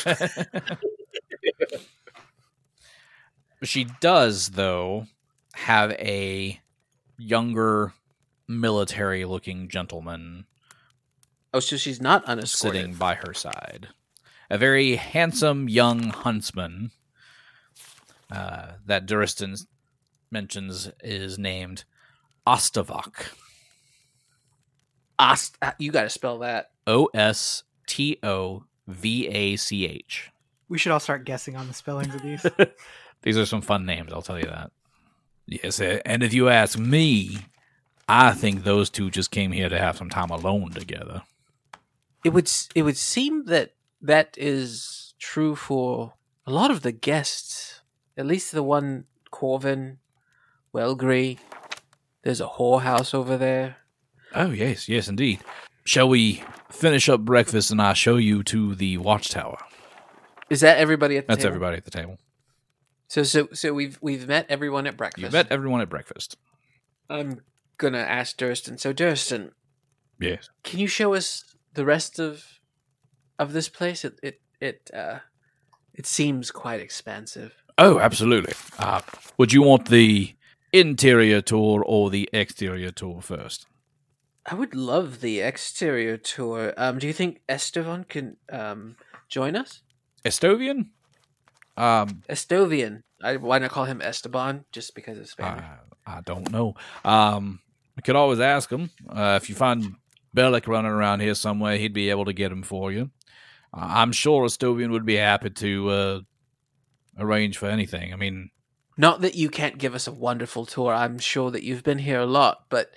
she 3.64 3.88
does, 4.00 4.50
though, 4.52 5.08
have 5.54 5.92
a 5.94 6.60
younger, 7.18 7.94
military-looking 8.48 9.68
gentleman 9.70 10.46
Oh, 11.54 11.60
so 11.60 11.78
she's 11.78 12.02
not 12.02 12.24
unescorted. 12.26 12.82
sitting 12.82 12.94
by 12.96 13.16
her 13.16 13.34
side. 13.34 13.88
A 14.50 14.58
very 14.58 14.96
handsome 14.98 15.68
young 15.70 16.10
huntsman 16.10 16.92
uh, 18.32 18.74
that 18.86 19.08
Duristan 19.08 19.58
mentions 20.30 20.92
is 21.02 21.40
named 21.40 21.86
Ostovach. 22.46 23.32
Ost- 25.20 25.58
uh, 25.62 25.72
you 25.78 25.92
got 25.92 26.04
to 26.04 26.10
spell 26.10 26.40
that. 26.40 26.72
O 26.86 27.10
S 27.14 27.64
T 27.88 28.18
O 28.24 28.64
V 28.88 29.28
A 29.28 29.56
C 29.56 29.86
H. 29.86 30.30
we 30.70 30.78
should 30.78 30.92
all 30.92 31.00
start 31.00 31.26
guessing 31.26 31.56
on 31.56 31.68
the 31.68 31.74
spellings 31.74 32.14
of 32.16 32.22
these. 32.22 32.46
These 33.24 33.38
are 33.38 33.46
some 33.46 33.62
fun 33.62 33.86
names, 33.86 34.14
I'll 34.14 34.22
tell 34.22 34.38
you 34.38 34.46
that. 34.46 34.72
Yes, 35.48 35.80
and 35.80 36.24
if 36.24 36.34
you 36.34 36.50
ask 36.50 36.78
me, 36.78 37.38
I 38.08 38.32
think 38.34 38.64
those 38.64 38.90
two 38.90 39.10
just 39.10 39.32
came 39.32 39.52
here 39.52 39.70
to 39.70 39.78
have 39.80 39.98
some 39.98 40.10
time 40.10 40.30
alone 40.30 40.72
together. 40.72 41.24
It 42.24 42.30
would 42.30 42.50
it 42.76 42.84
would 42.84 42.98
seem 42.98 43.46
that 43.46 43.74
that 44.02 44.36
is 44.38 45.14
true 45.20 45.56
for 45.56 46.14
a 46.46 46.52
lot 46.52 46.70
of 46.72 46.82
the 46.82 46.92
guests. 46.92 47.82
At 48.18 48.26
least 48.26 48.52
the 48.52 48.64
one 48.64 49.06
Corvin, 49.32 49.98
Welgree. 50.74 51.38
There's 52.24 52.42
a 52.42 52.48
whorehouse 52.48 53.14
over 53.14 53.38
there. 53.38 53.78
Oh, 54.36 54.52
yes, 54.52 54.88
yes, 54.90 55.08
indeed. 55.08 55.40
Shall 55.86 56.10
we 56.10 56.44
finish 56.70 57.08
up 57.10 57.22
breakfast 57.22 57.72
and 57.72 57.82
I'll 57.82 57.94
show 57.94 58.18
you 58.18 58.44
to 58.44 58.76
the 58.76 58.98
watchtower? 58.98 59.58
Is 60.50 60.62
that 60.62 60.78
everybody 60.78 61.18
at 61.18 61.26
the 61.28 61.34
That's 61.34 61.44
table? 61.44 61.56
everybody 61.56 61.78
at 61.78 61.86
the 61.86 61.92
table. 61.92 62.18
So 63.10 63.24
so 63.24 63.48
so 63.54 63.74
we've 63.74 63.98
we've 64.02 64.28
met 64.28 64.46
everyone 64.50 64.86
at 64.86 64.98
breakfast. 64.98 65.24
You 65.24 65.30
met 65.32 65.48
everyone 65.50 65.80
at 65.82 65.88
breakfast. 65.90 66.36
I'm 67.10 67.40
gonna 67.78 68.00
ask 68.00 68.38
Duristan. 68.38 68.78
So 68.80 68.94
Duristan, 68.94 69.52
Yes. 70.20 70.50
can 70.64 70.80
you 70.80 70.88
show 70.88 71.14
us 71.14 71.44
the 71.74 71.86
rest 71.86 72.20
of 72.20 72.44
of 73.40 73.54
this 73.54 73.70
place? 73.70 74.04
It 74.04 74.20
it 74.22 74.42
it 74.60 74.92
uh 74.94 75.20
it 75.94 76.06
seems 76.06 76.52
quite 76.52 76.82
expansive. 76.82 77.54
Oh, 77.78 78.00
absolutely. 78.00 78.54
Uh, 78.78 79.02
would 79.38 79.54
you 79.54 79.62
want 79.62 79.88
the 79.88 80.36
interior 80.74 81.42
tour 81.42 81.84
or 81.86 82.10
the 82.10 82.30
exterior 82.34 82.92
tour 82.92 83.22
first? 83.22 83.68
I 84.50 84.56
would 84.56 84.74
love 84.74 85.20
the 85.20 85.42
exterior 85.42 86.16
tour. 86.16 86.74
Um, 86.78 87.00
do 87.00 87.08
you 87.08 87.14
think 87.14 87.42
Estevan 87.50 88.06
can 88.06 88.38
um 88.50 88.96
join 89.28 89.56
us? 89.56 89.82
Estovion? 90.24 90.90
Um, 91.76 92.24
Estovion. 92.30 93.04
I 93.22 93.36
why 93.38 93.60
not 93.60 93.72
call 93.72 93.86
him 93.86 94.02
Esteban 94.02 94.66
just 94.72 94.96
because 94.96 95.18
it's 95.18 95.32
Spanish. 95.32 95.66
I, 96.06 96.18
I 96.18 96.22
don't 96.22 96.50
know. 96.52 96.76
Um, 97.04 97.60
I 97.98 98.02
could 98.02 98.16
always 98.16 98.40
ask 98.40 98.72
him. 98.72 98.90
Uh, 99.10 99.38
if 99.42 99.50
you 99.50 99.56
find 99.56 99.96
Bellic 100.36 100.68
running 100.68 100.92
around 100.92 101.20
here 101.20 101.36
somewhere, 101.36 101.78
he'd 101.78 101.94
be 101.94 102.10
able 102.10 102.26
to 102.26 102.34
get 102.34 102.52
him 102.52 102.64
for 102.64 102.92
you. 102.92 103.12
Uh, 103.74 103.88
I'm 103.90 104.12
sure 104.12 104.46
Estovion 104.46 104.92
would 104.92 105.06
be 105.06 105.16
happy 105.16 105.50
to 105.50 105.90
uh, 105.90 106.20
arrange 107.18 107.58
for 107.58 107.68
anything. 107.68 108.14
I 108.14 108.16
mean, 108.16 108.52
Not 108.98 109.22
that 109.22 109.36
you 109.36 109.50
can't 109.50 109.78
give 109.78 109.94
us 109.94 110.08
a 110.08 110.12
wonderful 110.12 110.66
tour. 110.66 110.94
I'm 110.94 111.20
sure 111.20 111.52
that 111.52 111.64
you've 111.64 111.84
been 111.84 112.00
here 112.00 112.20
a 112.20 112.26
lot, 112.26 112.66
but 112.70 112.92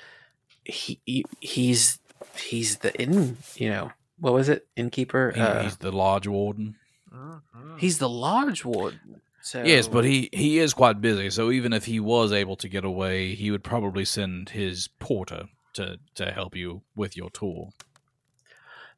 he, 0.65 1.01
he 1.07 1.24
he's 1.41 1.99
he's 2.37 2.78
the 2.78 2.95
inn. 3.01 3.39
You 3.57 3.70
know 3.70 3.93
what 4.19 4.35
was 4.35 4.49
it? 4.49 4.66
Innkeeper. 4.77 5.32
he- 5.35 5.41
Uh, 5.41 5.62
he's 5.62 5.77
the 5.78 5.93
lodge 5.93 6.27
warden. 6.27 6.77
Mhm. 7.12 7.78
he's 7.78 7.99
the 7.99 8.09
lodge 8.09 8.65
warden. 8.65 9.20
So 9.43 9.62
Yes, 9.65 9.89
but 9.89 10.05
he 10.05 10.28
he 10.32 10.59
is 10.59 10.74
quite 10.74 11.01
busy. 11.01 11.31
So 11.31 11.51
even 11.51 11.73
if 11.73 11.87
he 11.87 11.99
was 11.99 12.31
able 12.32 12.57
to 12.57 12.69
get 12.69 12.85
away, 12.85 13.35
he 13.35 13.51
would 13.51 13.65
probably 13.65 14.05
send 14.05 14.51
his 14.51 14.89
porter 14.99 15.45
to 15.74 15.99
to 16.16 16.31
help 16.32 16.55
you 16.55 16.82
with 16.95 17.16
your 17.16 17.31
tour. 17.31 17.70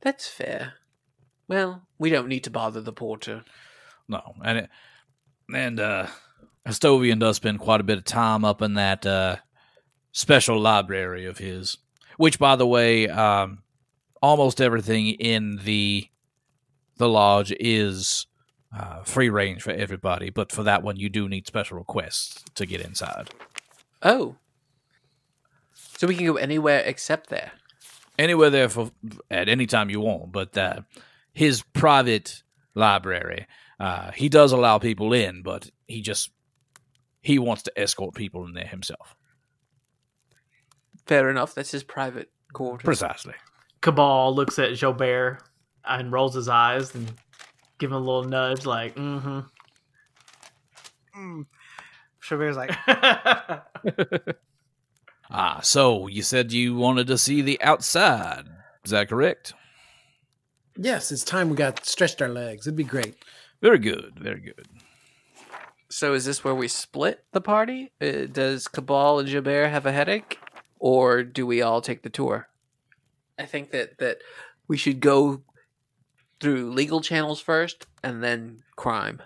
that's 0.01 0.27
fair. 0.29 0.75
Well, 1.49 1.83
we 1.99 2.11
don't 2.11 2.29
need 2.29 2.45
to 2.45 2.51
bother 2.51 2.81
the 2.81 2.93
porter. 2.93 3.45
No, 4.09 4.35
and 4.45 4.59
it, 4.59 4.71
and 5.55 5.79
uh, 5.79 6.07
Estovion 6.67 7.19
does 7.21 7.37
spend 7.37 7.61
quite 7.61 7.81
a 7.81 7.85
bit 7.85 7.99
of 7.99 8.05
time 8.05 8.45
up 8.45 8.63
in 8.63 8.75
that 8.75 9.07
uh, 9.07 9.37
special 10.13 10.61
library 10.61 11.27
of 11.27 11.39
his, 11.39 11.79
which, 12.17 12.39
by 12.39 12.57
the 12.57 12.67
way, 12.67 13.09
um, 13.09 13.63
almost 14.23 14.61
everything 14.61 15.09
in 15.09 15.57
the 15.65 16.09
the 16.99 17.09
lodge 17.09 17.53
is 17.59 18.27
uh, 18.79 19.03
free 19.03 19.29
range 19.29 19.63
for 19.63 19.73
everybody. 19.73 20.31
But 20.31 20.53
for 20.53 20.63
that 20.63 20.83
one, 20.83 20.97
you 20.97 21.09
do 21.09 21.29
need 21.29 21.47
special 21.47 21.79
requests 21.79 22.45
to 22.55 22.67
get 22.67 22.81
inside. 22.81 23.31
Oh, 24.03 24.37
so 26.03 26.07
we 26.09 26.17
can 26.17 26.27
go 26.27 26.35
anywhere 26.35 26.83
except 26.85 27.31
there. 27.31 27.53
Anywhere 28.19 28.51
there 28.51 28.69
for 28.69 28.91
at 29.31 29.49
any 29.49 29.67
time 29.67 29.89
you 29.89 30.01
want, 30.01 30.33
but 30.33 30.59
uh, 30.59 30.81
his 31.33 31.63
private 31.63 32.43
library, 32.75 33.47
uh, 33.79 34.11
he 34.11 34.29
does 34.29 34.51
allow 34.51 34.79
people 34.79 35.13
in, 35.13 35.43
but 35.43 35.71
he 35.87 36.03
just 36.03 36.31
he 37.21 37.39
wants 37.39 37.63
to 37.63 37.73
escort 37.81 38.15
people 38.15 38.45
in 38.45 38.53
there 38.53 38.67
himself. 38.67 39.15
Fair 41.07 41.31
enough. 41.31 41.55
That's 41.55 41.71
his 41.71 41.83
private 41.85 42.31
quarters. 42.53 42.85
Precisely. 42.85 43.35
Cabal 43.81 44.35
looks 44.35 44.59
at 44.59 44.71
Chaubert 44.71 45.39
and 45.85 46.13
rolls 46.13 46.35
his 46.35 46.49
eyes 46.49 46.95
and 46.95 47.13
give 47.79 47.91
him 47.91 47.97
a 47.97 48.01
little 48.01 48.25
nudge, 48.25 48.65
like, 48.65 48.95
mm-hmm. 48.95 49.41
Mm. 51.17 51.47
Chaubert's 52.23 52.57
like, 52.57 52.71
Ah, 55.31 55.61
so 55.63 56.09
you 56.09 56.23
said 56.23 56.53
you 56.53 56.77
wanted 56.77 57.07
to 57.07 57.17
see 57.17 57.41
the 57.41 57.61
outside. 57.63 58.45
Is 58.85 58.91
that 58.91 59.09
correct? 59.09 59.55
Yes, 60.77 61.11
it's 61.11 61.25
time 61.25 61.49
we 61.49 61.57
got 61.57 61.85
stretched 61.87 62.21
our 62.21 62.29
legs. 62.29 62.67
It'd 62.67 62.77
be 62.77 62.85
great. 62.85 63.17
Very 63.63 63.79
good. 63.79 64.13
Very 64.19 64.41
good. 64.41 64.67
So 65.89 66.13
is 66.15 66.25
this 66.25 66.45
where 66.45 66.55
we 66.55 66.69
split 66.69 67.25
the 67.33 67.41
party? 67.41 67.93
Uh, 68.01 68.27
does 68.31 68.69
Cabal 68.69 69.21
and 69.21 69.29
Chaubert 69.29 69.71
have 69.71 69.87
a 69.87 69.93
headache, 69.93 70.39
or 70.83 71.23
do 71.23 71.47
we 71.47 71.63
all 71.63 71.81
take 71.81 72.03
the 72.03 72.11
tour? 72.11 72.49
I 73.39 73.47
think 73.47 73.71
that 73.71 73.99
that 73.99 74.19
we 74.67 74.77
should 74.77 74.99
go 74.99 75.43
through 76.41 76.73
legal 76.73 77.01
channels 77.01 77.41
first, 77.41 77.87
and 78.03 78.23
then 78.23 78.65
crime. 78.75 79.23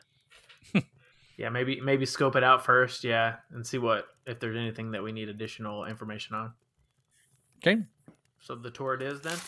yeah, 1.38 1.48
maybe 1.48 1.80
maybe 1.80 2.04
scope 2.04 2.36
it 2.36 2.44
out 2.44 2.64
first, 2.64 3.02
yeah, 3.02 3.36
and 3.50 3.66
see 3.66 3.78
what 3.78 4.06
if 4.26 4.38
there's 4.38 4.56
anything 4.56 4.90
that 4.90 5.02
we 5.02 5.12
need 5.12 5.30
additional 5.30 5.86
information 5.86 6.36
on. 6.36 6.52
Okay. 7.58 7.82
So 8.38 8.54
the 8.54 8.70
tour 8.70 8.94
it 8.94 9.02
is 9.02 9.22
then. 9.22 9.38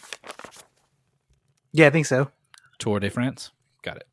yeah, 1.72 1.89
I 1.89 1.90
think 1.90 2.06
so. 2.06 2.30
Tour 2.78 3.01
de 3.01 3.10
France. 3.10 3.51
Got 3.82 3.98
it. 3.98 4.09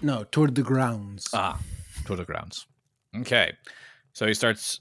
No, 0.00 0.24
toward 0.24 0.54
the 0.54 0.62
grounds. 0.62 1.28
Ah, 1.34 1.60
tour 2.06 2.16
de 2.16 2.24
grounds. 2.24 2.66
Okay. 3.14 3.52
So 4.14 4.26
he 4.26 4.32
starts 4.32 4.80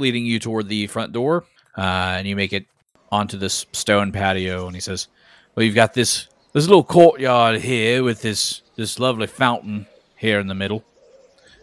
leading 0.00 0.26
you 0.26 0.40
toward 0.40 0.68
the 0.68 0.88
front 0.88 1.12
door, 1.12 1.44
uh, 1.76 1.80
and 2.18 2.26
you 2.26 2.36
make 2.36 2.52
it 2.52 2.66
onto 3.12 3.36
this 3.36 3.66
stone 3.72 4.12
patio. 4.12 4.66
And 4.66 4.74
he 4.74 4.80
says, 4.80 5.08
"Well, 5.54 5.64
you've 5.64 5.74
got 5.74 5.94
this 5.94 6.28
this 6.52 6.66
little 6.66 6.84
courtyard 6.84 7.60
here 7.60 8.02
with 8.02 8.22
this 8.22 8.62
this 8.76 8.98
lovely 8.98 9.26
fountain 9.26 9.86
here 10.16 10.40
in 10.40 10.46
the 10.48 10.54
middle, 10.54 10.84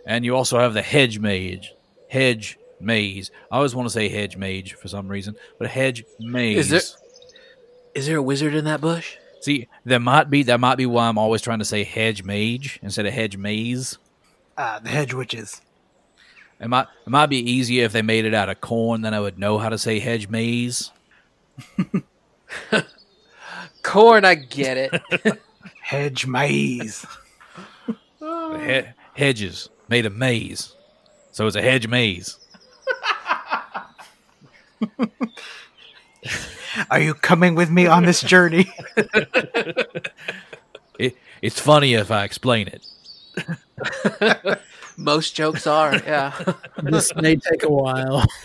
and 0.06 0.24
you 0.26 0.36
also 0.36 0.60
have 0.60 0.74
the 0.74 0.82
hedge 0.82 1.20
mage, 1.20 1.74
hedge 2.10 2.58
maze. 2.80 3.32
I 3.52 3.58
always 3.58 3.76
want 3.76 3.88
to 3.88 3.94
say 3.94 4.08
hedge 4.10 4.38
mage 4.38 4.74
for 4.74 4.88
some 4.88 5.08
reason, 5.08 5.36
but 5.58 5.68
hedge 5.70 6.04
maze. 6.20 6.58
Is 6.58 6.70
there- 6.70 6.82
Is 7.96 8.06
there 8.06 8.18
a 8.18 8.22
wizard 8.22 8.54
in 8.54 8.66
that 8.66 8.80
bush? 8.82 9.16
See, 9.42 9.68
there 9.84 10.00
might 10.00 10.30
be. 10.30 10.44
That 10.44 10.60
might 10.60 10.76
be 10.76 10.86
why 10.86 11.08
I'm 11.08 11.18
always 11.18 11.42
trying 11.42 11.60
to 11.60 11.66
say 11.66 11.84
hedge 11.84 12.24
mage 12.24 12.80
instead 12.84 13.06
of 13.08 13.14
hedge 13.14 13.38
maze. 13.38 13.98
Ah, 14.58 14.80
the 14.84 14.90
hedge 14.90 15.14
witches. 15.14 15.62
It 16.60 16.70
might 16.70 16.88
it 17.06 17.10
might 17.10 17.28
be 17.28 17.38
easier 17.52 17.86
if 17.86 17.92
they 17.92 18.02
made 18.02 18.26
it 18.26 18.34
out 18.34 18.50
of 18.50 18.60
corn, 18.62 19.02
then 19.02 19.14
I 19.14 19.20
would 19.20 19.38
know 19.38 19.58
how 19.60 19.70
to 19.70 19.78
say 19.78 20.00
hedge 20.00 20.28
maze. 20.28 20.92
Corn, 23.84 24.26
I 24.26 24.36
get 24.36 24.78
it. 24.78 25.40
Hedge 25.82 26.26
maze. 26.28 27.06
The 28.20 28.86
he- 29.16 29.22
hedges 29.22 29.70
made 29.88 30.06
of 30.06 30.14
maze, 30.16 30.76
so 31.32 31.48
it's 31.48 31.56
a 31.56 31.62
hedge 31.62 31.88
maze. 31.88 32.38
Are 36.92 37.00
you 37.00 37.14
coming 37.14 37.56
with 37.56 37.70
me 37.72 37.88
on 37.88 38.04
this 38.04 38.22
journey? 38.22 38.70
It, 41.00 41.16
it's 41.44 41.60
funny 41.60 41.94
if 41.94 42.10
I 42.10 42.24
explain 42.24 42.68
it. 42.70 42.84
Most 44.98 45.36
jokes 45.36 45.68
are, 45.68 45.96
yeah. 46.06 46.34
this 46.82 47.16
may 47.16 47.36
take 47.36 47.64
a 47.64 47.70
while. 47.70 48.26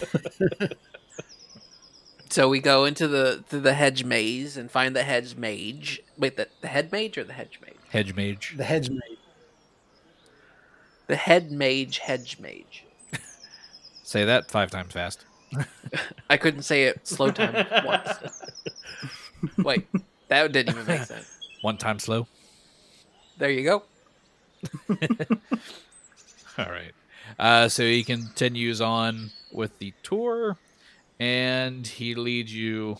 So 2.32 2.48
we 2.48 2.60
go 2.60 2.86
into 2.86 3.08
the 3.08 3.44
to 3.50 3.60
the 3.60 3.74
hedge 3.74 4.04
maze 4.04 4.56
and 4.56 4.70
find 4.70 4.96
the 4.96 5.02
hedge 5.02 5.36
mage. 5.36 6.00
Wait, 6.16 6.38
the, 6.38 6.48
the 6.62 6.68
head 6.68 6.90
mage 6.90 7.18
or 7.18 7.24
the 7.24 7.34
hedge 7.34 7.60
mage? 7.60 7.76
Hedge 7.90 8.14
mage. 8.14 8.54
The 8.56 8.64
hedge 8.64 8.88
mage. 8.88 9.18
The 11.08 11.16
head 11.16 11.52
mage, 11.52 11.98
hedge 11.98 12.38
mage. 12.40 12.86
Say 14.02 14.24
that 14.24 14.50
five 14.50 14.70
times 14.70 14.94
fast. 14.94 15.26
I 16.30 16.38
couldn't 16.38 16.62
say 16.62 16.84
it 16.84 17.06
slow 17.06 17.30
time 17.32 17.66
once. 17.84 18.08
Wait, 19.58 19.86
that 20.28 20.52
didn't 20.52 20.74
even 20.74 20.86
make 20.86 21.02
sense. 21.02 21.38
One 21.60 21.76
time 21.76 21.98
slow. 21.98 22.26
There 23.36 23.50
you 23.50 23.62
go. 23.62 23.82
All 26.58 26.70
right. 26.70 26.92
Uh, 27.38 27.68
so 27.68 27.82
he 27.84 28.04
continues 28.04 28.80
on 28.80 29.30
with 29.52 29.78
the 29.78 29.92
tour, 30.02 30.58
and 31.18 31.86
he 31.86 32.14
leads 32.14 32.54
you. 32.54 32.98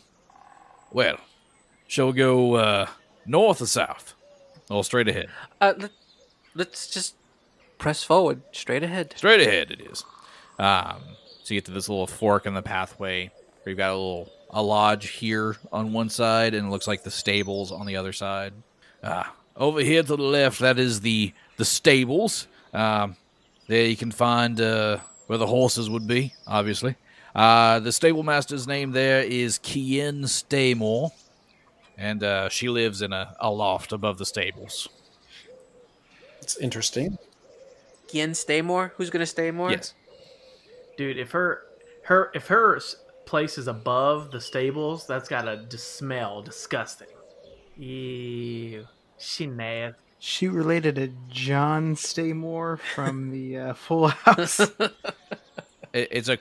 Well, 0.90 1.18
shall 1.88 2.08
we 2.08 2.12
go 2.14 2.54
uh, 2.54 2.86
north 3.26 3.60
or 3.60 3.66
south? 3.66 4.14
Or 4.70 4.84
straight 4.84 5.08
ahead? 5.08 5.28
Uh, 5.60 5.74
let, 5.76 5.90
let's 6.54 6.88
just 6.88 7.14
press 7.78 8.02
forward, 8.02 8.42
straight 8.52 8.82
ahead. 8.82 9.14
Straight 9.16 9.40
ahead 9.40 9.70
it 9.70 9.80
is. 9.80 10.04
Um, 10.58 11.02
so 11.42 11.54
you 11.54 11.60
get 11.60 11.66
to 11.66 11.72
this 11.72 11.88
little 11.88 12.06
fork 12.06 12.46
in 12.46 12.54
the 12.54 12.62
pathway 12.62 13.30
where 13.62 13.70
you've 13.70 13.78
got 13.78 13.90
a 13.90 13.96
little 13.96 14.32
a 14.52 14.62
lodge 14.62 15.08
here 15.08 15.56
on 15.72 15.92
one 15.92 16.08
side, 16.08 16.54
and 16.54 16.66
it 16.66 16.70
looks 16.70 16.86
like 16.86 17.02
the 17.02 17.10
stables 17.10 17.72
on 17.72 17.86
the 17.86 17.96
other 17.96 18.12
side. 18.12 18.52
Ah, 19.02 19.34
over 19.56 19.80
here 19.80 20.02
to 20.02 20.16
the 20.16 20.22
left, 20.22 20.60
that 20.60 20.78
is 20.78 21.00
the 21.00 21.32
the 21.56 21.64
stables. 21.64 22.46
Um, 22.72 23.16
there 23.68 23.86
you 23.86 23.97
can 23.97 24.10
find 24.10 24.60
uh, 24.60 24.98
where 25.26 25.39
the 25.39 25.47
horses 25.47 25.89
would 25.89 26.06
be, 26.06 26.34
obviously. 26.47 26.97
Uh, 27.34 27.80
the 27.80 27.93
stable 27.93 28.22
master's 28.22 28.66
name 28.66 28.93
there 28.93 29.22
is 29.22 29.59
Kien 29.59 30.26
Staymore, 30.26 31.12
and 31.97 32.22
uh, 32.22 32.48
she 32.48 32.68
lives 32.68 33.01
in 33.01 33.12
a, 33.12 33.34
a 33.40 33.51
loft 33.51 33.93
above 33.93 34.18
the 34.18 34.26
stables. 34.26 34.89
It's 36.43 36.56
interesting. 36.56 37.18
Gien 38.12 38.32
Staymore? 38.32 38.93
Who's 38.97 39.10
gonna 39.10 39.26
stay 39.26 39.51
more? 39.51 39.70
Yes. 39.70 39.94
Dude, 40.98 41.16
if 41.16 41.30
her 41.30 41.62
her 42.05 42.30
if 42.34 42.48
her 42.48 42.78
place 43.24 43.56
is 43.56 43.68
above 43.68 44.30
the 44.30 44.40
stables, 44.40 45.06
that's 45.06 45.28
gotta 45.28 45.64
smell 45.78 46.43
disgusting. 46.43 47.09
Ew, 47.78 48.86
she 49.18 49.47
nasty. 49.47 49.98
She 50.24 50.46
related 50.46 50.94
to 50.94 51.10
John 51.28 51.96
Staymore 51.96 52.76
from 52.76 53.32
the 53.32 53.58
uh, 53.58 53.74
Full 53.74 54.06
House. 54.06 54.60
It, 55.92 56.08
it's 56.10 56.28
a 56.30 56.38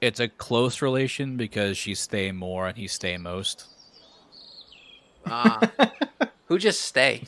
it's 0.00 0.20
a 0.20 0.28
close 0.28 0.80
relation 0.80 1.36
because 1.36 1.76
she 1.76 1.94
stay 1.94 2.32
more 2.32 2.66
and 2.66 2.78
he 2.78 2.86
stay 2.86 3.18
most. 3.18 3.66
Ah. 5.26 5.70
Who 6.46 6.56
just 6.56 6.80
stay? 6.80 7.24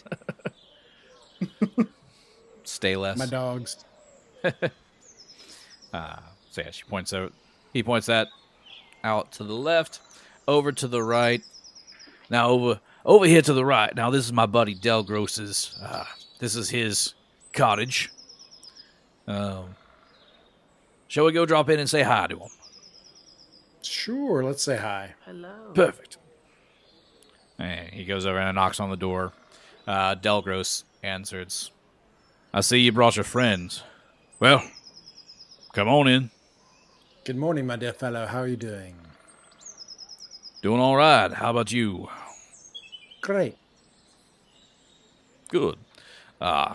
Stay 2.64 2.96
less. 2.96 3.18
My 3.18 3.26
dogs. 3.26 3.84
Uh, 4.42 6.16
so 6.50 6.62
yeah, 6.62 6.70
she 6.70 6.84
points 6.84 7.12
out. 7.12 7.34
He 7.74 7.82
points 7.82 8.06
that 8.06 8.28
out 9.04 9.30
to 9.32 9.44
the 9.44 9.52
left, 9.52 10.00
over 10.48 10.72
to 10.72 10.88
the 10.88 11.02
right. 11.02 11.42
Now 12.30 12.48
over 12.48 12.80
over 13.04 13.26
here 13.26 13.42
to 13.42 13.52
the 13.52 13.64
right. 13.64 13.94
Now 13.94 14.10
this 14.10 14.24
is 14.24 14.32
my 14.32 14.46
buddy 14.46 14.74
Delgros's. 14.74 15.78
Uh, 15.82 16.04
this 16.38 16.56
is 16.56 16.70
his 16.70 17.14
cottage. 17.52 18.10
Um, 19.26 19.76
shall 21.08 21.24
we 21.24 21.32
go 21.32 21.46
drop 21.46 21.68
in 21.70 21.78
and 21.78 21.88
say 21.88 22.02
hi 22.02 22.26
to 22.26 22.38
him? 22.38 22.48
Sure, 23.82 24.44
let's 24.44 24.62
say 24.62 24.76
hi. 24.76 25.14
Hello. 25.24 25.72
Perfect. 25.74 26.18
And 27.58 27.90
he 27.90 28.04
goes 28.04 28.26
over 28.26 28.38
and 28.38 28.54
knocks 28.54 28.80
on 28.80 28.90
the 28.90 28.96
door. 28.96 29.32
Uh, 29.86 30.14
Delgros 30.14 30.84
answers. 31.02 31.70
I 32.54 32.60
see 32.60 32.78
you 32.78 32.92
brought 32.92 33.16
your 33.16 33.24
friends. 33.24 33.82
Well, 34.40 34.62
come 35.72 35.88
on 35.88 36.08
in. 36.08 36.30
Good 37.24 37.36
morning, 37.36 37.66
my 37.66 37.76
dear 37.76 37.92
fellow. 37.92 38.26
How 38.26 38.40
are 38.40 38.48
you 38.48 38.56
doing? 38.56 38.96
Doing 40.62 40.80
all 40.80 40.96
right. 40.96 41.32
How 41.32 41.50
about 41.50 41.72
you? 41.72 42.08
Great. 43.22 43.56
Good. 45.48 45.78
Uh, 46.40 46.74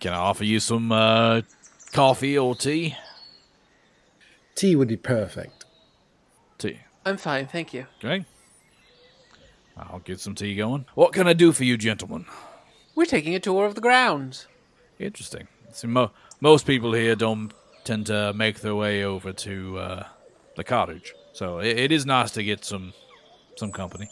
can 0.00 0.12
I 0.12 0.16
offer 0.16 0.44
you 0.44 0.58
some 0.58 0.90
uh, 0.90 1.42
coffee 1.92 2.36
or 2.36 2.54
tea? 2.54 2.96
Tea 4.54 4.74
would 4.74 4.88
be 4.88 4.96
perfect. 4.96 5.64
Tea. 6.58 6.80
I'm 7.04 7.18
fine, 7.18 7.46
thank 7.46 7.72
you. 7.74 7.86
Okay. 8.02 8.24
I'll 9.76 9.98
get 10.00 10.18
some 10.18 10.34
tea 10.34 10.54
going. 10.56 10.86
What 10.94 11.12
can 11.12 11.28
I 11.28 11.34
do 11.34 11.52
for 11.52 11.64
you, 11.64 11.76
gentlemen? 11.76 12.24
We're 12.94 13.04
taking 13.04 13.34
a 13.34 13.40
tour 13.40 13.66
of 13.66 13.74
the 13.74 13.82
grounds. 13.82 14.46
Interesting. 14.98 15.46
See, 15.72 15.86
mo- 15.86 16.12
most 16.40 16.66
people 16.66 16.94
here 16.94 17.14
don't 17.14 17.52
tend 17.84 18.06
to 18.06 18.32
make 18.32 18.60
their 18.60 18.74
way 18.74 19.04
over 19.04 19.34
to 19.34 19.78
uh, 19.78 20.06
the 20.56 20.64
cottage, 20.64 21.12
so 21.34 21.58
it, 21.58 21.78
it 21.78 21.92
is 21.92 22.06
nice 22.06 22.30
to 22.32 22.42
get 22.42 22.64
some 22.64 22.94
some 23.56 23.70
company. 23.72 24.08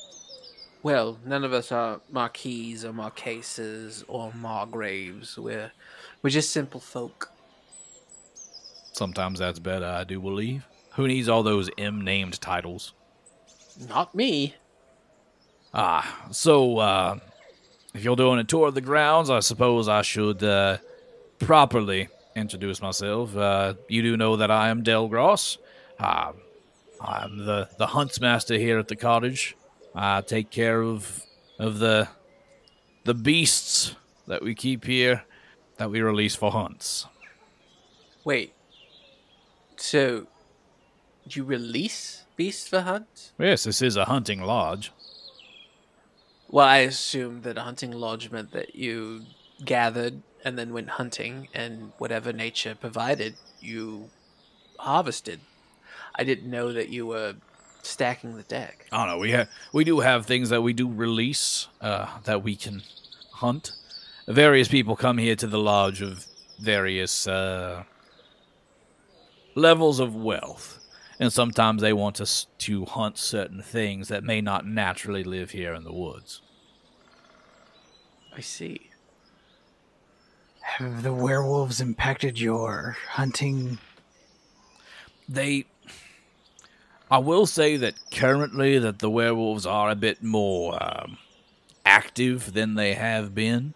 Well, 0.84 1.18
none 1.24 1.44
of 1.44 1.54
us 1.54 1.72
are 1.72 2.02
marquises 2.12 2.84
or 2.84 2.92
marquises 2.92 4.04
or 4.06 4.30
margraves. 4.32 5.38
We're 5.38 5.72
we're 6.20 6.28
just 6.28 6.50
simple 6.50 6.78
folk. 6.78 7.30
Sometimes 8.92 9.38
that's 9.38 9.58
better, 9.58 9.86
I 9.86 10.04
do 10.04 10.20
believe. 10.20 10.66
Who 10.92 11.08
needs 11.08 11.26
all 11.26 11.42
those 11.42 11.70
M-named 11.78 12.38
titles? 12.38 12.92
Not 13.88 14.14
me. 14.14 14.56
Ah, 15.72 16.26
so 16.30 16.76
uh, 16.76 17.18
if 17.94 18.04
you're 18.04 18.14
doing 18.14 18.38
a 18.38 18.44
tour 18.44 18.68
of 18.68 18.74
the 18.74 18.82
grounds, 18.82 19.30
I 19.30 19.40
suppose 19.40 19.88
I 19.88 20.02
should 20.02 20.44
uh, 20.44 20.76
properly 21.38 22.08
introduce 22.36 22.82
myself. 22.82 23.34
Uh, 23.34 23.72
you 23.88 24.02
do 24.02 24.18
know 24.18 24.36
that 24.36 24.50
I 24.50 24.68
am 24.68 24.82
Del 24.82 25.08
Gross. 25.08 25.56
Uh, 25.98 26.32
I'm 27.00 27.38
the 27.38 27.70
the 27.78 27.86
huntsmaster 27.86 28.58
here 28.58 28.78
at 28.78 28.88
the 28.88 28.96
cottage. 28.96 29.56
I 29.94 30.20
take 30.22 30.50
care 30.50 30.82
of 30.82 31.22
of 31.58 31.78
the 31.78 32.08
the 33.04 33.14
beasts 33.14 33.94
that 34.26 34.42
we 34.42 34.54
keep 34.54 34.84
here 34.84 35.24
that 35.76 35.90
we 35.90 36.00
release 36.00 36.34
for 36.34 36.50
hunts. 36.50 37.06
Wait. 38.24 38.54
So, 39.76 40.26
you 41.28 41.44
release 41.44 42.24
beasts 42.36 42.68
for 42.68 42.80
hunts? 42.80 43.32
Yes, 43.38 43.64
this 43.64 43.82
is 43.82 43.96
a 43.96 44.06
hunting 44.06 44.40
lodge. 44.42 44.92
Well, 46.48 46.66
I 46.66 46.78
assumed 46.78 47.42
that 47.42 47.58
a 47.58 47.62
hunting 47.62 47.92
lodge 47.92 48.30
meant 48.30 48.52
that 48.52 48.76
you 48.76 49.22
gathered 49.64 50.22
and 50.44 50.58
then 50.58 50.72
went 50.72 50.90
hunting, 50.90 51.48
and 51.54 51.92
whatever 51.98 52.32
nature 52.32 52.74
provided, 52.74 53.34
you 53.60 54.10
harvested. 54.78 55.40
I 56.14 56.22
didn't 56.24 56.50
know 56.50 56.72
that 56.72 56.90
you 56.90 57.06
were 57.06 57.34
stacking 57.86 58.36
the 58.36 58.42
deck. 58.42 58.86
I 58.92 58.98
don't 58.98 59.14
know. 59.14 59.18
We 59.18 59.30
have 59.32 59.48
we 59.72 59.84
do 59.84 60.00
have 60.00 60.26
things 60.26 60.50
that 60.50 60.62
we 60.62 60.72
do 60.72 60.90
release 60.90 61.68
uh, 61.80 62.06
that 62.24 62.42
we 62.42 62.56
can 62.56 62.82
hunt. 63.32 63.72
Various 64.26 64.68
people 64.68 64.96
come 64.96 65.18
here 65.18 65.36
to 65.36 65.46
the 65.46 65.58
lodge 65.58 66.00
of 66.00 66.26
various 66.58 67.26
uh, 67.26 67.84
levels 69.54 70.00
of 70.00 70.14
wealth, 70.14 70.78
and 71.20 71.32
sometimes 71.32 71.82
they 71.82 71.92
want 71.92 72.20
us 72.20 72.46
to 72.58 72.84
hunt 72.84 73.18
certain 73.18 73.62
things 73.62 74.08
that 74.08 74.24
may 74.24 74.40
not 74.40 74.66
naturally 74.66 75.24
live 75.24 75.50
here 75.50 75.74
in 75.74 75.84
the 75.84 75.92
woods. 75.92 76.40
I 78.36 78.40
see. 78.40 78.90
Have 80.60 81.02
the 81.02 81.12
werewolves 81.12 81.80
impacted 81.80 82.40
your 82.40 82.96
hunting? 83.10 83.78
They, 85.28 85.66
I 87.10 87.18
will 87.18 87.46
say 87.46 87.76
that 87.76 87.94
currently 88.10 88.78
that 88.78 88.98
the 88.98 89.10
werewolves 89.10 89.66
are 89.66 89.90
a 89.90 89.94
bit 89.94 90.22
more 90.22 90.78
um, 90.82 91.18
active 91.84 92.54
than 92.54 92.74
they 92.74 92.94
have 92.94 93.34
been, 93.34 93.74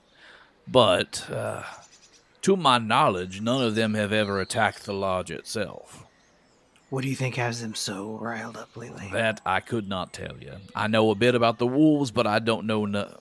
but 0.66 1.30
uh, 1.30 1.62
to 2.42 2.56
my 2.56 2.78
knowledge, 2.78 3.40
none 3.40 3.62
of 3.62 3.74
them 3.74 3.94
have 3.94 4.12
ever 4.12 4.40
attacked 4.40 4.84
the 4.84 4.94
lodge 4.94 5.30
itself. 5.30 6.04
What 6.90 7.02
do 7.02 7.10
you 7.10 7.16
think 7.16 7.34
has 7.34 7.60
them 7.60 7.74
so 7.74 8.18
riled 8.20 8.56
up 8.56 8.74
lately? 8.74 9.10
That 9.12 9.42
I 9.44 9.60
could 9.60 9.88
not 9.88 10.14
tell 10.14 10.36
you. 10.40 10.54
I 10.74 10.86
know 10.86 11.10
a 11.10 11.14
bit 11.14 11.34
about 11.34 11.58
the 11.58 11.66
wolves, 11.66 12.10
but 12.10 12.26
I 12.26 12.38
don't 12.38 12.66
know. 12.66 12.86
No, 12.86 13.14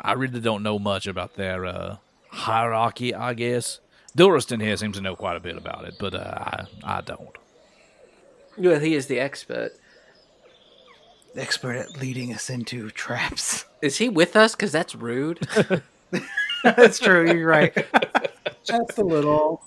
I 0.00 0.14
really 0.14 0.40
don't 0.40 0.64
know 0.64 0.80
much 0.80 1.06
about 1.06 1.34
their 1.36 1.64
uh, 1.64 1.96
hierarchy. 2.30 3.14
I 3.14 3.34
guess 3.34 3.78
Duristan 4.16 4.60
here 4.60 4.76
seems 4.76 4.96
to 4.96 5.02
know 5.02 5.14
quite 5.14 5.36
a 5.36 5.40
bit 5.40 5.56
about 5.56 5.84
it, 5.84 5.94
but 6.00 6.12
uh, 6.14 6.34
I 6.36 6.66
I 6.82 7.00
don't. 7.02 7.36
Well, 8.58 8.80
he 8.80 8.94
is 8.94 9.06
the 9.06 9.20
expert. 9.20 9.72
Expert 11.36 11.76
at 11.76 11.96
leading 12.00 12.32
us 12.34 12.50
into 12.50 12.90
traps. 12.90 13.64
Is 13.82 13.98
he 13.98 14.08
with 14.08 14.34
us? 14.34 14.56
Because 14.56 14.72
that's 14.72 14.94
rude. 14.94 15.46
That's 16.64 16.98
true. 16.98 17.32
You're 17.32 17.46
right. 17.46 17.72
Just 18.64 18.98
a 18.98 19.04
little. 19.04 19.62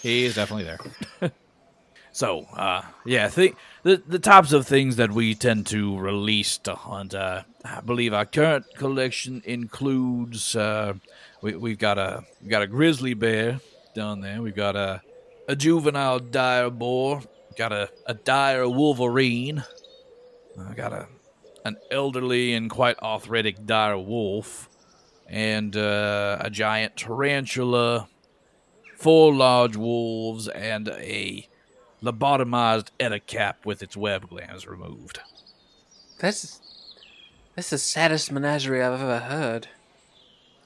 He 0.00 0.24
is 0.24 0.34
definitely 0.36 0.64
there. 0.64 1.30
so, 2.12 2.46
uh, 2.56 2.82
yeah, 3.04 3.28
th- 3.28 3.54
the 3.82 4.02
the 4.06 4.18
types 4.18 4.52
of 4.52 4.66
things 4.66 4.96
that 4.96 5.12
we 5.12 5.34
tend 5.34 5.66
to 5.66 5.98
release 5.98 6.56
to 6.58 6.74
hunt. 6.74 7.14
Uh, 7.14 7.42
I 7.64 7.80
believe 7.82 8.14
our 8.14 8.24
current 8.24 8.64
collection 8.76 9.42
includes 9.44 10.56
uh, 10.56 10.94
we 11.42 11.54
we've 11.56 11.78
got 11.78 11.98
a 11.98 12.24
we 12.42 12.48
got 12.48 12.62
a 12.62 12.66
grizzly 12.66 13.12
bear 13.14 13.60
down 13.94 14.20
there. 14.22 14.40
We've 14.40 14.56
got 14.56 14.76
a 14.76 15.02
a 15.48 15.54
juvenile 15.54 16.18
dire 16.20 16.70
boar. 16.70 17.22
Got 17.56 17.72
a 17.72 17.90
a 18.06 18.14
dire 18.14 18.68
wolverine. 18.68 19.64
I 20.58 20.74
got 20.74 20.92
a 20.92 21.08
an 21.64 21.76
elderly 21.90 22.54
and 22.54 22.68
quite 22.70 22.98
arthritic 23.00 23.64
dire 23.66 23.98
wolf, 23.98 24.68
and 25.28 25.76
uh, 25.76 26.38
a 26.40 26.50
giant 26.50 26.96
tarantula 26.96 28.08
four 29.02 29.34
large 29.34 29.76
wolves, 29.76 30.46
and 30.48 30.88
a 30.88 31.48
lobotomized 32.02 32.88
ettercap 33.00 33.54
with 33.64 33.82
its 33.82 33.96
web 33.96 34.28
glands 34.28 34.66
removed. 34.66 35.20
that's 36.18 36.60
that's 37.56 37.70
the 37.70 37.78
saddest 37.78 38.30
menagerie 38.32 38.82
I've 38.82 39.00
ever 39.00 39.18
heard. 39.18 39.68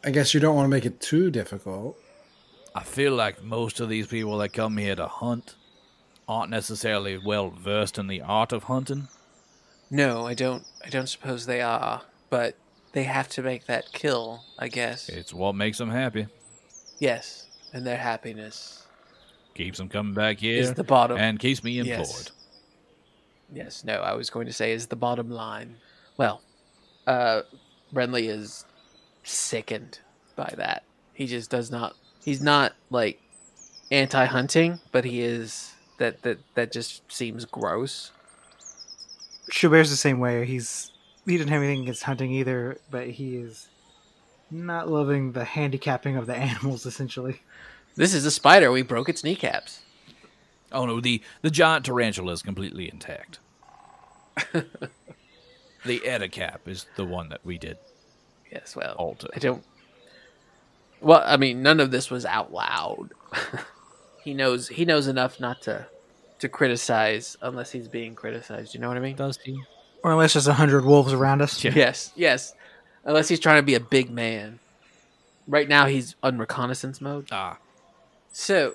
I 0.05 0.11
guess 0.11 0.35
you 0.35 0.41
don't 0.41 0.55
want 0.55 0.67
to 0.67 0.71
make 0.71 0.85
it 0.85 1.01
too 1.01 1.31
difficult. 1.31 1.99
I 2.75 2.85
feel 2.85 3.15
like 3.15 3.43
most 3.43 3.81
of 3.81 3.89
these 3.89 4.07
people 4.07 4.37
that 4.39 4.51
come 4.51 4.77
here 4.77 4.95
to 4.95 5.09
hunt 5.09 5.57
aren't 6.29 6.51
necessarily 6.51 7.17
well 7.19 7.51
versed 7.51 7.99
in 7.99 8.07
the 8.07 8.21
art 8.21 8.53
of 8.53 8.65
hunting. 8.65 9.09
No, 9.91 10.27
I 10.27 10.35
don't. 10.35 10.65
I 10.85 10.89
don't 10.89 11.09
suppose 11.09 11.47
they 11.47 11.61
are. 11.61 12.03
But 12.31 12.57
they 12.93 13.05
have 13.05 13.29
to 13.31 13.43
make 13.43 13.67
that 13.67 13.93
kill. 13.93 14.43
I 14.59 14.69
guess. 14.69 15.09
It's 15.09 15.33
what 15.33 15.55
makes 15.55 15.79
them 15.79 15.91
happy, 15.91 16.27
Yes, 16.99 17.47
and 17.73 17.87
their 17.87 17.97
happiness 17.99 18.87
keeps 19.55 19.79
them 19.79 19.89
coming 19.89 20.13
back 20.15 20.39
here, 20.41 20.59
is 20.61 20.75
the 20.75 20.85
bottom. 20.85 21.17
and 21.19 21.39
keeps 21.39 21.63
me 21.65 21.79
employed. 21.79 21.99
Yes. 21.99 22.31
Yes, 23.53 23.85
no, 23.85 23.95
I 24.01 24.15
was 24.15 24.29
going 24.29 24.47
to 24.47 24.53
say 24.53 24.73
is 24.73 24.89
the 24.89 24.97
bottom 24.97 25.31
line. 25.31 25.77
Well, 26.17 26.43
uh, 27.07 27.43
Renly 27.95 28.29
is 28.29 28.65
sickened 29.23 30.01
by 30.35 30.53
that. 30.57 30.83
He 31.15 31.27
just 31.27 31.49
does 31.51 31.71
not. 31.71 31.95
He's 32.25 32.43
not 32.43 32.75
like 32.91 33.21
anti-hunting, 33.93 34.81
but 34.91 35.05
he 35.05 35.21
is 35.21 35.73
that 35.99 36.23
that 36.23 36.39
that 36.55 36.73
just 36.73 37.11
seems 37.11 37.45
gross. 37.45 38.11
Chaubert's 39.51 39.91
the 39.91 39.97
same 39.97 40.19
way. 40.19 40.45
He's 40.45 40.91
he 41.25 41.37
didn't 41.37 41.51
have 41.51 41.63
anything 41.63 41.83
against 41.83 42.05
hunting 42.05 42.33
either, 42.33 42.79
but 42.91 43.09
he 43.09 43.37
is 43.37 43.69
not 44.51 44.89
loving 44.89 45.33
the 45.33 45.45
handicapping 45.45 46.17
of 46.17 46.27
the 46.27 46.37
animals. 46.37 46.87
Essentially, 46.87 47.41
This 47.95 48.15
is 48.15 48.25
a 48.25 48.31
spider. 48.31 48.71
We 48.71 48.83
broke 48.83 49.09
its 49.09 49.25
kneecaps. 49.25 49.81
Oh 50.73 50.87
no, 50.87 51.01
the 51.01 51.23
the 51.43 51.51
giant 51.51 51.87
tarantula 51.87 52.33
is 52.33 52.43
completely 52.43 52.89
intact. 52.91 53.39
the 54.53 54.65
ettercap 56.01 56.59
is 56.67 56.87
the 56.97 57.05
one 57.05 57.31
that 57.31 57.41
we 57.45 57.57
did 57.57 57.79
Yes, 58.53 58.77
well, 58.77 58.95
alter. 58.97 59.29
I 59.35 59.39
don't. 59.39 59.65
Well, 61.01 61.23
I 61.27 61.37
mean, 61.37 61.63
none 61.63 61.81
of 61.81 61.91
this 61.91 62.11
was 62.11 62.25
out 62.25 62.53
loud. 62.53 63.11
he 64.27 64.35
knows. 64.35 64.67
He 64.69 64.85
knows 64.85 65.07
enough 65.07 65.39
not 65.39 65.63
to 65.63 65.87
to 66.41 66.49
criticize 66.49 67.37
unless 67.41 67.71
he's 67.71 67.87
being 67.89 68.15
criticized. 68.17 68.75
You 68.75 68.81
know 68.81 68.89
what 68.89 68.97
I 68.97 69.01
mean? 69.01 69.17
Does 69.17 69.39
he? 69.43 69.57
or 70.03 70.11
unless 70.13 70.35
there's 70.35 70.47
a 70.49 70.55
hundred 70.55 70.85
wolves 70.85 71.13
around 71.13 71.41
us. 71.43 71.63
Yeah. 71.65 71.73
Yes, 71.75 72.13
yes. 72.17 72.55
Unless 73.05 73.29
he's 73.29 73.41
trying 73.41 73.59
to 73.59 73.63
be 73.63 73.75
a 73.75 73.81
big 73.81 74.11
man. 74.11 74.59
Right 75.49 75.69
now, 75.69 75.87
he's 75.87 76.17
on 76.23 76.39
reconnaissance 76.39 77.01
mode. 77.01 77.29
Ah, 77.31 77.59
So, 78.33 78.75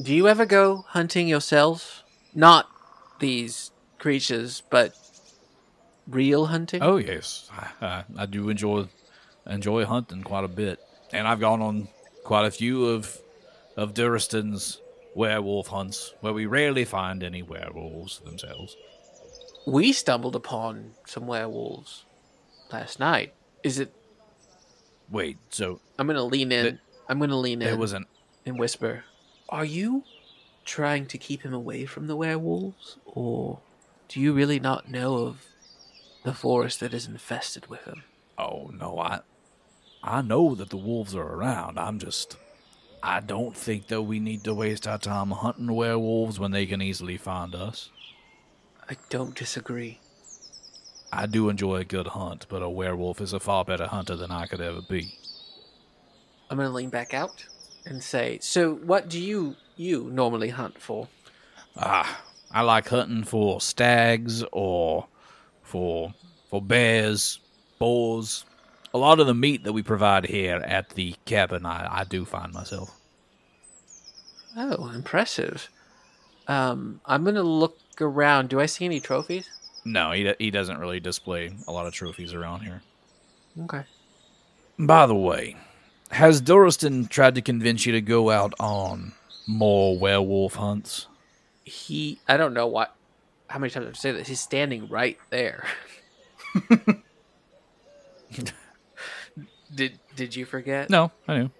do 0.00 0.14
you 0.14 0.28
ever 0.28 0.46
go 0.46 0.84
hunting 0.88 1.26
yourself? 1.28 2.02
Not 2.34 2.68
these 3.18 3.72
creatures, 3.98 4.62
but 4.70 4.94
real 6.08 6.46
hunting? 6.46 6.80
Oh 6.82 6.96
yes, 6.96 7.50
I, 7.52 7.86
I, 7.86 8.04
I 8.18 8.26
do 8.26 8.48
enjoy 8.48 8.86
enjoy 9.46 9.84
hunting 9.84 10.22
quite 10.22 10.44
a 10.44 10.48
bit, 10.48 10.78
and 11.12 11.26
I've 11.28 11.40
gone 11.40 11.60
on 11.60 11.88
quite 12.24 12.46
a 12.46 12.50
few 12.50 12.86
of 12.86 13.18
of 13.76 13.94
Duristan's 13.94 14.78
werewolf 15.14 15.68
hunts 15.68 16.14
where 16.20 16.32
we 16.32 16.46
rarely 16.46 16.84
find 16.84 17.22
any 17.22 17.42
werewolves 17.42 18.20
themselves. 18.20 18.76
We 19.66 19.92
stumbled 19.92 20.34
upon 20.34 20.92
some 21.06 21.26
werewolves 21.26 22.04
last 22.72 22.98
night. 22.98 23.34
Is 23.62 23.78
it? 23.78 23.94
Wait, 25.10 25.38
so 25.50 25.80
I'm 25.98 26.06
gonna 26.06 26.24
lean 26.24 26.50
in. 26.50 26.64
Th- 26.64 26.78
I'm 27.08 27.18
gonna 27.18 27.38
lean 27.38 27.62
in 27.62 27.68
there 27.68 27.76
was 27.76 27.92
an 27.92 28.06
and 28.46 28.58
whisper. 28.58 29.04
Are 29.48 29.64
you 29.64 30.04
trying 30.64 31.06
to 31.06 31.18
keep 31.18 31.42
him 31.42 31.52
away 31.52 31.84
from 31.84 32.06
the 32.06 32.16
werewolves, 32.16 32.96
or 33.04 33.60
do 34.08 34.20
you 34.20 34.32
really 34.32 34.58
not 34.58 34.90
know 34.90 35.26
of 35.26 35.44
the 36.24 36.32
forest 36.34 36.80
that 36.80 36.94
is 36.94 37.06
infested 37.06 37.66
with 37.68 37.84
them? 37.84 38.04
Oh 38.38 38.70
no, 38.72 38.98
I 38.98 39.20
I 40.02 40.22
know 40.22 40.54
that 40.54 40.70
the 40.70 40.76
wolves 40.76 41.14
are 41.14 41.22
around. 41.34 41.78
I'm 41.78 41.98
just 41.98 42.36
I 43.02 43.20
don't 43.20 43.56
think 43.56 43.88
that 43.88 44.02
we 44.02 44.20
need 44.20 44.44
to 44.44 44.54
waste 44.54 44.86
our 44.86 44.98
time 44.98 45.30
hunting 45.30 45.72
werewolves 45.74 46.38
when 46.38 46.52
they 46.52 46.66
can 46.66 46.80
easily 46.80 47.16
find 47.16 47.54
us. 47.54 47.90
I 48.88 48.96
don't 49.10 49.34
disagree. 49.34 49.98
I 51.12 51.26
do 51.26 51.48
enjoy 51.48 51.76
a 51.76 51.84
good 51.84 52.08
hunt, 52.08 52.46
but 52.48 52.62
a 52.62 52.70
werewolf 52.70 53.20
is 53.20 53.32
a 53.32 53.40
far 53.40 53.64
better 53.64 53.86
hunter 53.86 54.16
than 54.16 54.30
I 54.30 54.46
could 54.46 54.60
ever 54.60 54.80
be. 54.80 55.18
I'm 56.48 56.58
gonna 56.58 56.70
lean 56.70 56.90
back 56.90 57.12
out 57.12 57.46
and 57.84 58.02
say, 58.02 58.38
"So, 58.40 58.74
what 58.74 59.08
do 59.08 59.20
you 59.20 59.56
you 59.76 60.04
normally 60.10 60.50
hunt 60.50 60.80
for?" 60.80 61.08
Ah, 61.76 62.22
I 62.50 62.62
like 62.62 62.88
hunting 62.88 63.24
for 63.24 63.60
stags 63.60 64.44
or 64.52 65.06
for 65.62 66.14
for 66.48 66.62
bears, 66.62 67.40
boars. 67.78 68.44
A 68.94 68.98
lot 68.98 69.20
of 69.20 69.26
the 69.26 69.34
meat 69.34 69.64
that 69.64 69.72
we 69.72 69.82
provide 69.82 70.26
here 70.26 70.56
at 70.56 70.90
the 70.90 71.14
cabin, 71.24 71.64
I, 71.64 72.00
I 72.00 72.04
do 72.04 72.24
find 72.24 72.52
myself. 72.52 72.94
Oh, 74.56 74.90
impressive. 74.90 75.70
Um, 76.46 77.00
I'm 77.06 77.24
gonna 77.24 77.42
look 77.42 77.78
around. 78.00 78.50
Do 78.50 78.60
I 78.60 78.66
see 78.66 78.84
any 78.84 79.00
trophies? 79.00 79.48
No, 79.84 80.12
he 80.12 80.32
he 80.38 80.50
doesn't 80.50 80.78
really 80.78 81.00
display 81.00 81.52
a 81.66 81.72
lot 81.72 81.86
of 81.86 81.94
trophies 81.94 82.34
around 82.34 82.60
here. 82.60 82.82
Okay. 83.62 83.84
By 84.78 85.06
the 85.06 85.14
way, 85.14 85.56
has 86.10 86.42
Duristan 86.42 87.08
tried 87.08 87.34
to 87.36 87.42
convince 87.42 87.86
you 87.86 87.92
to 87.92 88.00
go 88.00 88.30
out 88.30 88.52
on 88.60 89.12
more 89.46 89.98
werewolf 89.98 90.56
hunts? 90.56 91.06
He, 91.64 92.20
I 92.28 92.36
don't 92.36 92.54
know 92.54 92.66
what, 92.66 92.94
how 93.48 93.58
many 93.58 93.70
times 93.70 93.86
I've 93.86 93.96
said 93.96 94.16
this. 94.16 94.28
He's 94.28 94.40
standing 94.40 94.88
right 94.88 95.18
there. 95.30 95.64
did 99.74 99.98
Did 100.16 100.36
you 100.36 100.44
forget? 100.44 100.90
No, 100.90 101.10
I 101.26 101.38
knew. 101.38 101.50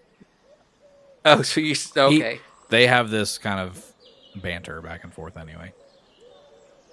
Oh, 1.24 1.42
so 1.42 1.60
you 1.60 1.74
okay? 1.96 2.40
They 2.68 2.86
have 2.86 3.10
this 3.10 3.38
kind 3.38 3.60
of 3.60 3.84
banter 4.36 4.80
back 4.80 5.04
and 5.04 5.12
forth 5.12 5.36
anyway. 5.36 5.72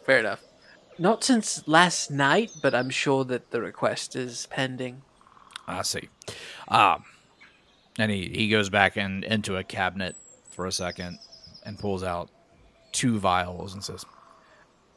Fair 0.05 0.19
enough. 0.19 0.43
Not 0.97 1.23
since 1.23 1.65
last 1.67 2.11
night, 2.11 2.51
but 2.61 2.75
I'm 2.75 2.89
sure 2.89 3.23
that 3.25 3.51
the 3.51 3.61
request 3.61 4.15
is 4.15 4.47
pending. 4.47 5.01
I 5.67 5.83
see. 5.83 6.09
Um, 6.67 7.05
and 7.97 8.11
he, 8.11 8.29
he 8.29 8.49
goes 8.49 8.69
back 8.69 8.97
in, 8.97 9.23
into 9.23 9.55
a 9.55 9.63
cabinet 9.63 10.15
for 10.49 10.65
a 10.65 10.71
second 10.71 11.19
and 11.63 11.79
pulls 11.79 12.03
out 12.03 12.29
two 12.91 13.19
vials 13.19 13.73
and 13.73 13.83
says, 13.83 14.05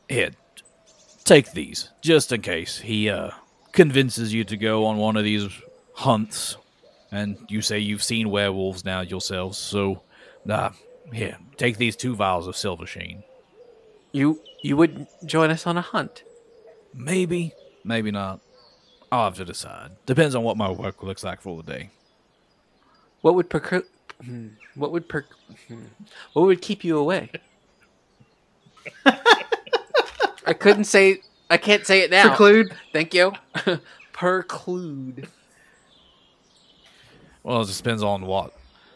Here, 0.08 0.30
take 1.24 1.52
these, 1.52 1.90
just 2.00 2.32
in 2.32 2.42
case 2.42 2.78
he 2.80 3.08
uh, 3.08 3.30
convinces 3.72 4.32
you 4.34 4.44
to 4.44 4.56
go 4.56 4.86
on 4.86 4.96
one 4.96 5.16
of 5.16 5.24
these 5.24 5.48
hunts. 5.94 6.56
And 7.10 7.36
you 7.48 7.60
say 7.60 7.78
you've 7.78 8.02
seen 8.02 8.30
werewolves 8.30 8.84
now 8.84 9.02
yourselves, 9.02 9.58
so 9.58 10.02
nah, 10.46 10.70
here, 11.12 11.36
take 11.58 11.76
these 11.76 11.94
two 11.94 12.14
vials 12.14 12.46
of 12.46 12.56
silver 12.56 12.86
sheen. 12.86 13.22
You 14.12 14.40
you 14.62 14.76
would 14.78 15.06
join 15.26 15.50
us 15.50 15.66
on 15.66 15.76
a 15.76 15.82
hunt? 15.82 16.22
Maybe, 16.94 17.52
maybe 17.84 18.10
not. 18.10 18.40
I'll 19.10 19.24
have 19.24 19.36
to 19.36 19.44
decide. 19.44 19.90
Depends 20.06 20.34
on 20.34 20.42
what 20.42 20.56
my 20.56 20.70
work 20.70 21.02
looks 21.02 21.22
like 21.22 21.42
for 21.42 21.62
the 21.62 21.70
day. 21.70 21.90
What 23.20 23.34
would 23.34 23.50
perc- 23.50 23.84
hmm, 24.24 24.48
What 24.74 24.90
would 24.92 25.06
per- 25.06 25.26
hmm, 25.68 25.84
What 26.32 26.46
would 26.46 26.62
keep 26.62 26.82
you 26.82 26.96
away? 26.96 27.30
I 30.46 30.54
couldn't 30.54 30.84
say. 30.84 31.20
I 31.50 31.58
can't 31.58 31.86
say 31.86 32.00
it 32.00 32.10
now. 32.10 32.28
Preclude. 32.28 32.74
Thank 32.92 33.12
you. 33.12 33.32
Perclude. 34.12 35.28
Well, 37.42 37.62
it 37.62 37.68
depends 37.76 38.02
on 38.02 38.22
what 38.26 38.52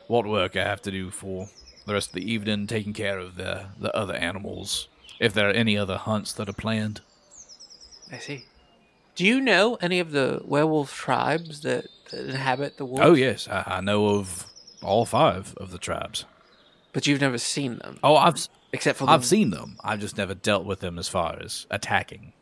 what 0.06 0.26
work 0.26 0.56
I 0.56 0.62
have 0.64 0.82
to 0.82 0.90
do 0.90 1.10
for 1.10 1.48
the 1.84 1.92
rest 1.94 2.08
of 2.10 2.14
the 2.14 2.30
evening, 2.32 2.66
taking 2.66 2.92
care 2.92 3.18
of 3.18 3.36
the 3.36 3.66
the 3.78 3.94
other 3.96 4.14
animals. 4.14 4.88
If 5.18 5.32
there 5.32 5.48
are 5.48 5.52
any 5.52 5.76
other 5.78 5.96
hunts 5.96 6.32
that 6.34 6.48
are 6.48 6.52
planned. 6.52 7.00
I 8.12 8.18
see. 8.18 8.44
Do 9.14 9.24
you 9.24 9.40
know 9.40 9.76
any 9.80 9.98
of 9.98 10.10
the 10.12 10.42
werewolf 10.44 10.94
tribes 10.94 11.62
that, 11.62 11.86
that 12.10 12.26
inhabit 12.26 12.76
the 12.76 12.84
woods? 12.84 13.00
Oh 13.02 13.14
yes, 13.14 13.48
I, 13.48 13.64
I 13.66 13.80
know 13.80 14.08
of 14.08 14.46
all 14.82 15.06
five 15.06 15.54
of 15.56 15.70
the 15.70 15.78
tribes. 15.78 16.26
But 16.92 17.06
you've 17.06 17.20
never 17.20 17.38
seen 17.38 17.78
them, 17.78 17.98
Oh, 18.02 18.16
I've 18.16 18.46
except 18.72 18.98
for 18.98 19.08
I've 19.08 19.24
seen 19.24 19.50
them. 19.50 19.76
I've 19.82 20.00
just 20.00 20.16
never 20.18 20.34
dealt 20.34 20.64
with 20.66 20.80
them 20.80 20.98
as 20.98 21.08
far 21.08 21.38
as 21.42 21.66
attacking. 21.70 22.32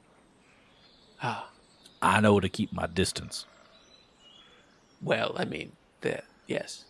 Ah, 1.22 1.48
I 2.02 2.20
know 2.20 2.40
to 2.40 2.48
keep 2.48 2.72
my 2.72 2.86
distance. 2.88 3.46
well, 5.00 5.32
I 5.36 5.44
mean, 5.44 5.72
the 6.04 6.22
yes, 6.46 6.84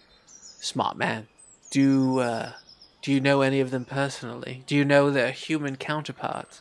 smart 0.60 0.98
man. 0.98 1.28
Do 1.70 2.18
uh, 2.18 2.52
do 3.00 3.12
you 3.12 3.20
know 3.20 3.40
any 3.40 3.60
of 3.60 3.70
them 3.70 3.86
personally? 3.86 4.64
Do 4.66 4.76
you 4.76 4.84
know 4.84 5.10
their 5.10 5.30
human 5.30 5.76
counterparts? 5.76 6.60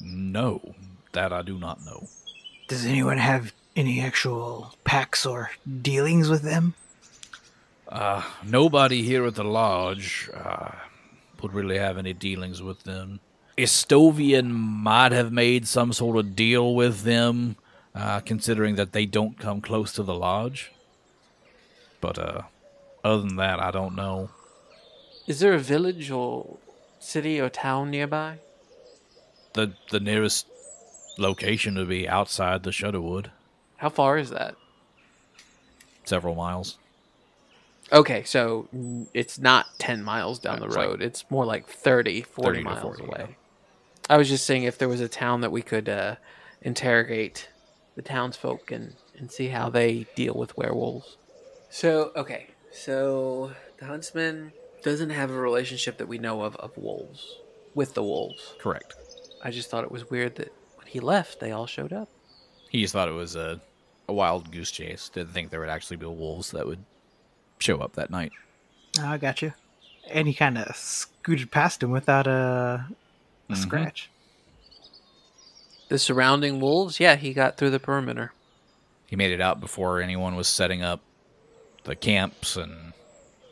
No, 0.00 0.74
that 1.12 1.32
I 1.32 1.42
do 1.42 1.58
not 1.58 1.84
know. 1.84 2.08
Does 2.68 2.84
anyone 2.86 3.18
have 3.18 3.52
any 3.76 4.00
actual 4.00 4.74
packs 4.84 5.24
or 5.24 5.50
dealings 5.82 6.28
with 6.28 6.42
them? 6.42 6.74
Uh, 7.88 8.22
nobody 8.44 9.02
here 9.02 9.26
at 9.26 9.34
the 9.34 9.44
lodge 9.44 10.30
uh, 10.32 10.70
would 11.42 11.52
really 11.52 11.78
have 11.78 11.98
any 11.98 12.12
dealings 12.12 12.62
with 12.62 12.84
them. 12.84 13.20
Estovion 13.58 14.52
might 14.52 15.12
have 15.12 15.32
made 15.32 15.66
some 15.66 15.92
sort 15.92 16.16
of 16.16 16.36
deal 16.36 16.74
with 16.74 17.02
them, 17.02 17.56
uh, 17.94 18.20
considering 18.20 18.76
that 18.76 18.92
they 18.92 19.04
don't 19.04 19.38
come 19.38 19.60
close 19.60 19.92
to 19.92 20.02
the 20.02 20.14
lodge. 20.14 20.70
But 22.00 22.18
uh, 22.18 22.42
other 23.04 23.22
than 23.22 23.36
that, 23.36 23.60
I 23.60 23.70
don't 23.70 23.94
know. 23.94 24.30
Is 25.26 25.40
there 25.40 25.52
a 25.52 25.58
village 25.58 26.10
or 26.10 26.56
city 26.98 27.40
or 27.40 27.48
town 27.48 27.90
nearby? 27.90 28.38
the 29.54 29.72
The 29.90 30.00
nearest 30.00 30.46
location 31.18 31.74
would 31.76 31.88
be 31.88 32.08
outside 32.08 32.62
the 32.62 32.70
Shudderwood, 32.70 33.26
How 33.76 33.88
far 33.90 34.16
is 34.18 34.30
that? 34.30 34.54
several 36.04 36.34
miles. 36.34 36.78
Okay, 37.92 38.22
so 38.24 38.68
it's 39.14 39.38
not 39.38 39.66
10 39.78 40.02
miles 40.04 40.38
down 40.38 40.60
the 40.60 40.66
It's 40.66 40.76
like 40.76 40.88
road. 40.88 41.02
it's 41.02 41.24
more 41.30 41.44
like 41.44 41.66
30, 41.68 42.22
40 42.22 42.48
30 42.58 42.62
miles 42.64 42.82
40, 42.82 43.04
away. 43.04 43.26
yeah. 43.28 43.34
I 44.08 44.16
was 44.16 44.28
just 44.28 44.46
saying 44.46 44.62
if 44.62 44.78
there 44.78 44.88
was 44.88 45.00
a 45.00 45.08
town 45.08 45.40
that 45.40 45.50
we 45.52 45.62
could 45.62 45.88
uh, 45.88 46.16
interrogate 46.62 47.48
the 47.96 48.02
townsfolk 48.02 48.70
and, 48.70 48.94
and 49.18 49.30
see 49.30 49.48
how 49.48 49.68
they 49.70 50.06
deal 50.14 50.34
with 50.34 50.56
werewolves. 50.56 51.16
So, 51.70 52.12
okay, 52.16 52.48
so 52.72 53.52
the 53.78 53.86
huntsman 53.86 54.52
doesn't 54.82 55.10
have 55.10 55.30
a 55.30 55.34
relationship 55.40 55.98
that 55.98 56.08
we 56.08 56.18
know 56.18 56.42
of 56.42 56.56
of 56.56 56.76
wolves 56.76 57.36
with 57.74 57.94
the 57.94 58.02
wolves. 58.02 58.54
Correct. 58.58 58.94
I 59.44 59.50
just 59.50 59.70
thought 59.70 59.84
it 59.84 59.92
was 59.92 60.10
weird 60.10 60.36
that 60.36 60.52
when 60.76 60.86
he 60.86 61.00
left, 61.00 61.40
they 61.40 61.52
all 61.52 61.66
showed 61.66 61.92
up. 61.92 62.08
He 62.68 62.80
just 62.82 62.92
thought 62.92 63.08
it 63.08 63.12
was 63.12 63.36
a, 63.36 63.60
a 64.08 64.12
wild 64.12 64.50
goose 64.52 64.70
chase. 64.70 65.08
Didn't 65.08 65.30
think 65.32 65.50
there 65.50 65.60
would 65.60 65.68
actually 65.68 65.96
be 65.96 66.06
wolves 66.06 66.50
that 66.52 66.66
would 66.66 66.84
show 67.58 67.78
up 67.78 67.94
that 67.94 68.10
night. 68.10 68.32
Oh, 68.98 69.06
I 69.06 69.18
got 69.18 69.40
you. 69.42 69.52
And 70.10 70.26
he 70.26 70.34
kind 70.34 70.58
of 70.58 70.74
scooted 70.76 71.50
past 71.50 71.82
him 71.82 71.90
without 71.90 72.26
a, 72.26 72.86
a 73.48 73.52
Mhm. 73.52 73.56
scratch. 73.56 74.10
The 75.88 75.98
surrounding 75.98 76.60
wolves, 76.60 77.00
yeah, 77.00 77.16
he 77.16 77.32
got 77.32 77.56
through 77.56 77.70
the 77.70 77.80
perimeter. 77.80 78.32
He 79.06 79.16
made 79.16 79.32
it 79.32 79.40
out 79.40 79.60
before 79.60 80.00
anyone 80.00 80.36
was 80.36 80.46
setting 80.48 80.82
up 80.82 81.00
the 81.84 81.96
camps 81.96 82.56
and 82.56 82.92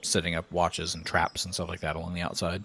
setting 0.02 0.34
up 0.34 0.50
watches 0.52 0.94
and 0.94 1.04
traps 1.04 1.44
and 1.44 1.54
stuff 1.54 1.68
like 1.68 1.80
that 1.80 1.96
along 1.96 2.14
the 2.14 2.22
outside. 2.22 2.62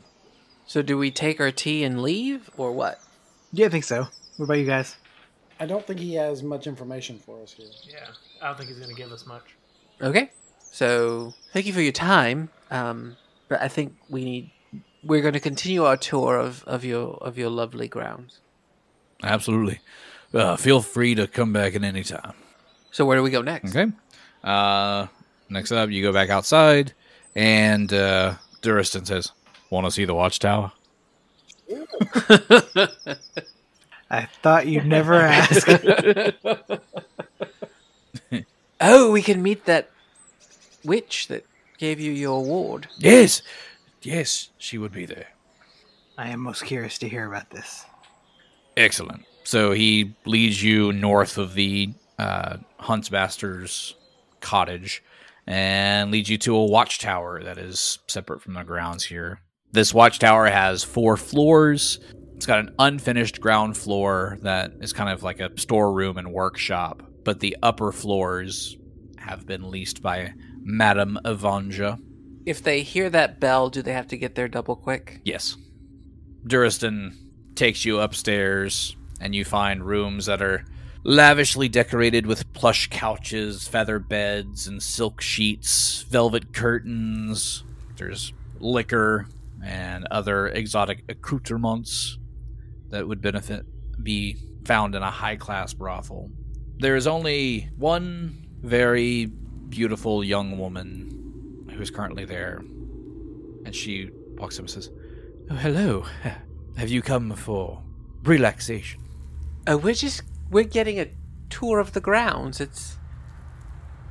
So, 0.66 0.82
do 0.82 0.98
we 0.98 1.12
take 1.12 1.42
our 1.42 1.52
tea 1.52 1.84
and 1.84 2.02
leave, 2.02 2.50
or 2.58 2.72
what? 2.72 3.02
Yeah, 3.52 3.68
I 3.68 3.70
think 3.70 3.84
so. 3.84 4.08
What 4.38 4.46
about 4.46 4.60
you 4.60 4.66
guys? 4.66 4.96
I 5.60 5.66
don't 5.66 5.86
think 5.86 6.00
he 6.00 6.16
has 6.16 6.42
much 6.42 6.68
information 6.68 7.20
for 7.20 7.42
us 7.42 7.54
here. 7.54 7.68
Yeah, 7.88 8.08
I 8.42 8.48
don't 8.48 8.58
think 8.58 8.70
he's 8.70 8.80
gonna 8.80 8.94
give 8.94 9.12
us 9.12 9.26
much. 9.26 9.44
Okay. 10.02 10.32
So 10.60 11.34
thank 11.52 11.66
you 11.68 11.74
for 11.74 11.82
your 11.82 11.92
time. 11.92 12.50
Um, 12.72 13.16
but 13.48 13.62
I 13.62 13.68
think 13.68 13.96
we 14.10 14.26
need 14.26 14.52
we're 15.04 15.22
going 15.22 15.34
to 15.34 15.40
continue 15.40 15.84
our 15.84 15.98
tour 15.98 16.38
of, 16.38 16.64
of 16.64 16.84
your 16.84 17.16
of 17.18 17.38
your 17.38 17.50
lovely 17.50 17.88
grounds. 17.88 18.40
Absolutely. 19.22 19.80
Uh, 20.34 20.56
feel 20.56 20.82
free 20.82 21.14
to 21.16 21.28
come 21.28 21.54
back 21.54 21.76
at 21.76 21.84
any 21.84 22.04
time. 22.04 22.34
So 22.92 23.06
where 23.06 23.18
do 23.18 23.24
we 23.24 23.30
go 23.30 23.42
next? 23.42 23.76
Okay. 23.76 23.92
Uh, 24.44 25.08
Next 25.50 25.72
up, 25.72 25.90
you 25.90 26.02
go 26.02 26.12
back 26.12 26.30
outside, 26.30 26.94
and 27.36 27.92
uh, 27.94 28.36
Duristan 28.62 29.06
says, 29.06 29.32
"Want 29.70 29.86
to 29.86 29.92
see 29.92 30.06
the 30.06 30.14
watchtower?" 30.14 30.72
I 34.10 34.26
thought 34.42 34.68
you'd 34.68 34.86
never 34.86 35.16
ask. 35.16 35.68
oh, 38.82 39.12
we 39.12 39.22
can 39.22 39.42
meet 39.42 39.66
that 39.66 39.90
witch 40.84 41.28
that 41.28 41.46
gave 41.78 42.00
you 42.00 42.12
your 42.12 42.38
award. 42.38 42.88
Yes, 42.98 43.42
yes, 44.02 44.50
she 44.58 44.78
would 44.78 44.92
be 44.92 45.06
there. 45.06 45.28
I 46.18 46.30
am 46.30 46.42
most 46.42 46.66
curious 46.66 46.98
to 47.00 47.10
hear 47.10 47.26
about 47.26 47.50
this. 47.50 47.86
Excellent. 48.78 49.26
So 49.44 49.72
he 49.72 50.14
leads 50.26 50.62
you 50.62 50.94
north 50.94 51.38
of 51.38 51.54
the 51.54 51.94
uh, 52.20 52.58
Huntsmaster's 52.80 53.96
cottage 54.42 55.04
and 55.48 56.12
leads 56.12 56.30
you 56.30 56.38
to 56.40 56.56
a 56.56 56.66
watchtower 56.66 57.44
that 57.44 57.58
is 57.58 58.00
separate 58.08 58.42
from 58.42 58.54
the 58.54 58.64
grounds 58.64 59.04
here. 59.04 59.40
This 59.72 59.94
watchtower 59.94 60.48
has 60.48 60.84
four 60.84 61.18
floors. 61.18 62.00
It's 62.36 62.46
got 62.46 62.60
an 62.60 62.76
unfinished 62.80 63.42
ground 63.42 63.76
floor 63.78 64.38
that 64.42 64.74
is 64.82 64.94
kind 64.94 65.10
of 65.10 65.24
like 65.24 65.40
a 65.40 65.52
storeroom 65.60 66.18
and 66.18 66.32
workshop, 66.32 67.04
but 67.24 67.40
the 67.40 67.58
upper 67.64 67.92
floors 67.92 68.78
have 69.18 69.46
been 69.46 69.72
leased 69.72 70.02
by 70.02 70.34
Madame 70.62 71.18
Avanja. 71.26 72.00
If 72.46 72.62
they 72.62 72.82
hear 72.82 73.10
that 73.10 73.40
bell, 73.40 73.70
do 73.70 73.82
they 73.82 73.94
have 73.94 74.08
to 74.08 74.18
get 74.18 74.36
there 74.36 74.48
double 74.48 74.76
quick? 74.76 75.22
Yes. 75.24 75.56
Duristan 76.46 77.16
takes 77.56 77.86
you 77.86 78.00
upstairs, 78.00 78.96
and 79.22 79.34
you 79.34 79.46
find 79.46 79.86
rooms 79.86 80.26
that 80.26 80.42
are 80.42 80.66
lavishly 81.04 81.68
decorated 81.68 82.26
with 82.26 82.52
plush 82.54 82.90
couches, 82.90 83.68
feather 83.68 84.00
beds, 84.00 84.68
and 84.68 84.82
silk 84.82 85.22
sheets, 85.22 86.04
velvet 86.10 86.54
curtains. 86.54 87.64
There's 87.98 88.34
liquor 88.60 89.28
and 89.64 90.08
other 90.10 90.48
exotic 90.48 91.04
accoutrements 91.10 92.18
that 92.90 93.08
would 93.08 93.22
benefit 93.22 93.66
be 94.02 94.38
found 94.66 94.96
in 94.96 95.04
a 95.04 95.12
high 95.12 95.36
class 95.36 95.74
brothel. 95.74 96.30
There 96.80 96.96
is 96.96 97.08
only 97.08 97.70
one 97.78 98.48
very 98.62 99.26
beautiful 99.26 100.24
young 100.24 100.58
woman 100.58 101.68
who 101.72 101.82
is 101.82 101.90
currently 101.90 102.26
there, 102.26 102.58
and 103.66 103.76
she 103.76 104.10
walks 104.38 104.58
up 104.58 104.62
and 104.62 104.70
says, 104.70 104.90
"Oh, 105.50 105.56
hello. 105.56 106.06
Have 106.78 106.90
you 106.90 107.02
come 107.02 107.32
for 107.36 107.84
relaxation?" 108.24 109.02
Oh, 109.68 109.78
we're 109.78 109.94
just 109.94 110.24
we're 110.54 110.64
getting 110.64 111.00
a 111.00 111.08
tour 111.50 111.80
of 111.80 111.94
the 111.94 112.00
grounds. 112.00 112.62
It's 112.62 112.98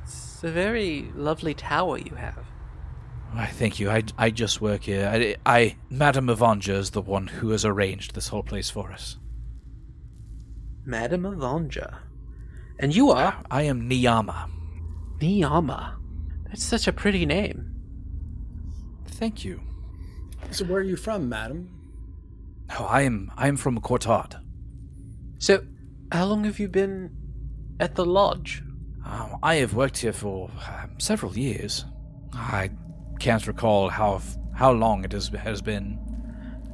it's 0.03 0.43
a 0.43 0.51
very 0.51 1.09
lovely 1.15 1.53
tower 1.53 1.97
you 1.97 2.15
have. 2.15 2.45
Why, 3.31 3.47
thank 3.47 3.79
you. 3.79 3.89
I, 3.89 4.03
I 4.17 4.29
just 4.29 4.61
work 4.61 4.83
here. 4.83 5.09
I, 5.11 5.37
I 5.45 5.75
Madame 5.89 6.27
Avanja 6.27 6.75
is 6.75 6.91
the 6.91 7.01
one 7.01 7.27
who 7.27 7.49
has 7.49 7.65
arranged 7.65 8.13
this 8.13 8.27
whole 8.27 8.43
place 8.43 8.69
for 8.69 8.91
us. 8.91 9.17
Madame 10.85 11.23
Avanja. 11.23 11.97
And 12.79 12.95
you 12.95 13.09
are 13.09 13.41
I 13.49 13.63
am 13.63 13.89
Niyama. 13.89 14.49
Niyama. 15.19 15.95
That's 16.45 16.63
such 16.63 16.87
a 16.87 16.93
pretty 16.93 17.25
name. 17.25 17.73
Thank 19.07 19.45
you. 19.45 19.61
So 20.51 20.65
where 20.65 20.81
are 20.81 20.83
you 20.83 20.97
from, 20.97 21.29
madam? 21.29 21.69
Oh, 22.77 22.85
I 22.85 23.01
am 23.01 23.31
I 23.37 23.47
am 23.47 23.57
from 23.57 23.79
Cortad. 23.79 24.41
So, 25.39 25.61
how 26.13 26.25
long 26.25 26.43
have 26.43 26.59
you 26.59 26.67
been 26.67 27.09
at 27.79 27.95
the 27.95 28.05
lodge? 28.05 28.61
Um, 29.03 29.37
I 29.41 29.55
have 29.55 29.73
worked 29.73 29.97
here 29.97 30.13
for 30.13 30.51
uh, 30.59 30.85
several 30.99 31.35
years. 31.35 31.85
I 32.31 32.69
can't 33.19 33.45
recall 33.47 33.89
how 33.89 34.21
how 34.53 34.71
long 34.71 35.03
it 35.05 35.11
has 35.11 35.29
has 35.29 35.59
been. 35.63 35.97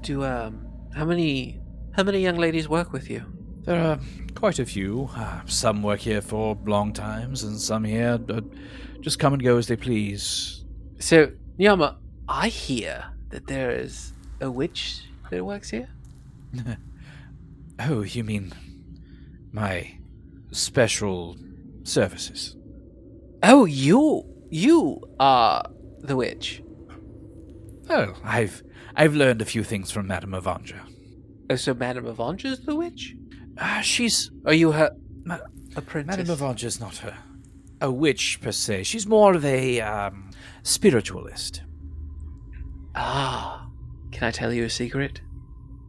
Do 0.01 0.25
um 0.25 0.67
how 0.93 1.05
many 1.05 1.61
how 1.93 2.03
many 2.03 2.19
young 2.19 2.35
ladies 2.35 2.67
work 2.67 2.91
with 2.91 3.09
you? 3.09 3.23
There 3.61 3.79
are 3.79 3.97
quite 4.35 4.59
a 4.59 4.65
few. 4.65 5.09
Uh, 5.15 5.39
some 5.45 5.83
work 5.83 6.01
here 6.01 6.21
for 6.21 6.57
long 6.65 6.91
times, 6.91 7.43
and 7.43 7.57
some 7.57 7.85
here 7.85 8.19
uh, 8.27 8.41
just 8.99 9.19
come 9.19 9.31
and 9.31 9.41
go 9.41 9.57
as 9.57 9.67
they 9.67 9.77
please. 9.77 10.65
So, 10.99 11.31
Niyama, 11.57 11.95
I 12.27 12.49
hear 12.49 13.05
that 13.29 13.47
there 13.47 13.71
is 13.71 14.11
a 14.41 14.51
witch 14.51 15.03
that 15.29 15.45
works 15.45 15.69
here. 15.69 15.87
Oh, 17.81 18.01
you 18.01 18.25
mean 18.25 18.51
my 19.51 19.97
special 20.51 21.37
services? 21.83 22.55
Oh, 23.43 23.65
you 23.65 24.23
you 24.49 24.99
are 25.19 25.63
the 25.99 26.15
witch. 26.15 26.61
Oh, 27.89 28.13
I've 28.23 28.63
I've 28.95 29.15
learned 29.15 29.41
a 29.41 29.45
few 29.45 29.63
things 29.63 29.91
from 29.91 30.07
Madame 30.07 30.31
Avanja. 30.31 30.79
Oh, 31.49 31.55
so 31.55 31.73
Madame 31.73 32.05
Avanja 32.05 32.45
is 32.45 32.59
the 32.65 32.75
witch? 32.75 33.15
Uh, 33.57 33.81
she's 33.81 34.31
Are 34.45 34.53
you 34.53 34.71
her 34.71 34.91
Ma- 35.23 35.39
apprentice? 35.75 36.17
Madame 36.17 36.35
Avanja's 36.35 36.79
not 36.79 37.03
a 37.03 37.15
a 37.81 37.91
witch 37.91 38.39
per 38.41 38.51
se. 38.51 38.83
She's 38.83 39.07
more 39.07 39.33
of 39.33 39.45
a 39.45 39.79
um, 39.79 40.31
spiritualist. 40.63 41.61
Ah, 42.95 43.67
can 44.11 44.27
I 44.27 44.31
tell 44.31 44.51
you 44.51 44.65
a 44.65 44.69
secret? 44.69 45.21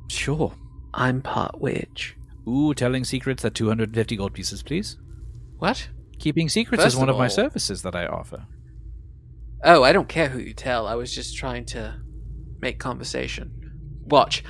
Sure. 0.09 0.55
I'm 0.95 1.20
part 1.23 1.61
witch. 1.61 2.16
Ooh, 2.48 2.74
telling 2.74 3.04
secrets 3.04 3.44
at 3.44 3.54
250 3.54 4.16
gold 4.16 4.32
pieces, 4.32 4.62
please. 4.62 4.96
What? 5.58 5.88
Keeping 6.18 6.48
secrets 6.48 6.82
First 6.84 6.94
is 6.94 6.98
one 7.00 7.08
of 7.08 7.16
of 7.16 7.18
my 7.18 7.28
services 7.28 7.82
that 7.82 7.94
I 7.94 8.06
offer. 8.06 8.46
Oh, 9.62 9.82
I 9.82 9.92
don't 9.92 10.08
care 10.08 10.28
who 10.28 10.38
you 10.38 10.54
tell. 10.54 10.86
I 10.86 10.94
was 10.94 11.14
just 11.14 11.36
trying 11.36 11.64
to 11.66 12.00
make 12.60 12.78
conversation. 12.78 13.52
Watch. 14.04 14.42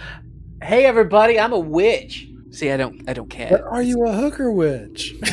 Hey 0.63 0.85
everybody, 0.85 1.39
I'm 1.39 1.53
a 1.53 1.59
witch. 1.59 2.29
See, 2.51 2.71
I 2.71 2.77
don't 2.77 3.09
I 3.09 3.13
don't 3.13 3.29
But 3.29 3.37
care. 3.37 3.69
are 3.69 3.83
you 3.83 4.05
a 4.07 4.13
hooker 4.13 4.53
witch? 4.53 5.15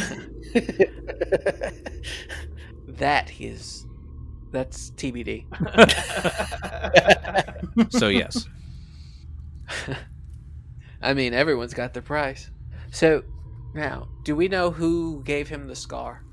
That 2.98 3.32
is 3.40 3.86
that's 4.52 4.90
TBD. 4.92 5.46
So 7.92 8.08
yes. 8.08 8.48
I 11.02 11.14
mean, 11.14 11.34
everyone's 11.34 11.74
got 11.74 11.94
their 11.94 12.02
price. 12.02 12.50
So, 12.92 13.24
now, 13.74 14.08
do 14.24 14.36
we 14.36 14.48
know 14.48 14.72
who 14.72 15.22
gave 15.24 15.50
him 15.50 15.68
the 15.68 15.76
scar? 15.76 16.24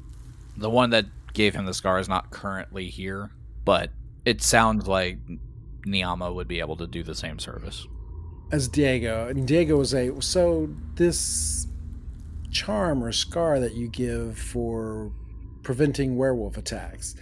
The 0.56 0.70
one 0.70 0.90
that 0.90 1.06
gave 1.32 1.54
him 1.54 1.66
the 1.66 1.74
scar 1.74 1.98
is 1.98 2.08
not 2.08 2.30
currently 2.30 2.88
here, 2.88 3.30
but 3.64 3.90
it 4.24 4.40
sounds 4.42 4.86
like 4.86 5.18
Niyama 5.86 6.34
would 6.34 6.48
be 6.48 6.60
able 6.60 6.76
to 6.76 6.86
do 6.86 7.02
the 7.02 7.14
same 7.14 7.38
service. 7.38 7.86
As 8.52 8.68
Diego, 8.68 9.28
and 9.28 9.46
Diego 9.46 9.76
was 9.76 9.94
a 9.94 10.20
so 10.22 10.70
this 10.94 11.66
charm 12.50 13.02
or 13.02 13.10
scar 13.10 13.58
that 13.58 13.74
you 13.74 13.88
give 13.88 14.38
for 14.38 15.12
preventing 15.62 16.16
werewolf 16.16 16.56
attacks. 16.56 17.16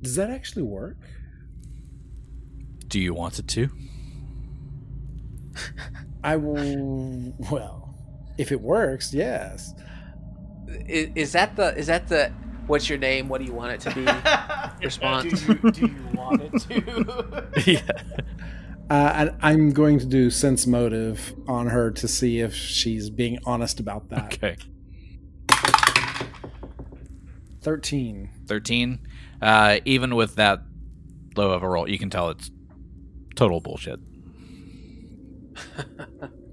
Does 0.00 0.14
that 0.14 0.30
actually 0.30 0.62
work? 0.62 0.96
Do 2.86 3.00
you 3.00 3.12
want 3.14 3.38
it 3.38 3.48
to? 3.48 3.70
I 6.22 6.36
will. 6.36 7.34
Well, 7.50 7.94
if 8.38 8.52
it 8.52 8.60
works, 8.60 9.12
yes. 9.14 9.74
Is, 10.86 11.10
is 11.14 11.32
that 11.32 11.56
the 11.56 11.76
is 11.76 11.86
that 11.86 12.08
the 12.08 12.32
what's 12.66 12.88
your 12.88 12.98
name? 12.98 13.28
What 13.28 13.38
do 13.40 13.46
you 13.46 13.52
want 13.52 13.72
it 13.72 13.80
to 13.82 13.94
be? 13.94 14.84
Response. 14.84 15.42
Do 15.42 15.58
you, 15.62 15.70
do 15.70 15.86
you 15.86 16.08
want 16.14 16.42
it 16.42 16.60
to? 16.62 17.48
yeah. 17.70 17.80
Uh, 18.88 19.12
and 19.14 19.36
I'm 19.40 19.72
going 19.72 19.98
to 20.00 20.06
do 20.06 20.30
sense 20.30 20.66
motive 20.66 21.34
on 21.46 21.68
her 21.68 21.90
to 21.92 22.08
see 22.08 22.40
if 22.40 22.54
she's 22.54 23.08
being 23.08 23.38
honest 23.44 23.78
about 23.78 24.08
that. 24.10 24.34
Okay. 24.34 24.56
Thirteen. 27.62 28.30
13. 28.46 28.98
Uh, 29.40 29.78
even 29.84 30.16
with 30.16 30.34
that 30.36 30.62
low 31.36 31.50
of 31.50 31.62
a 31.62 31.68
roll, 31.68 31.88
you 31.88 31.98
can 31.98 32.10
tell 32.10 32.30
it's 32.30 32.50
total 33.36 33.60
bullshit. 33.60 34.00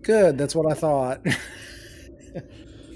Good. 0.01 0.37
That's 0.37 0.55
what 0.55 0.71
I 0.71 0.73
thought. 0.75 1.25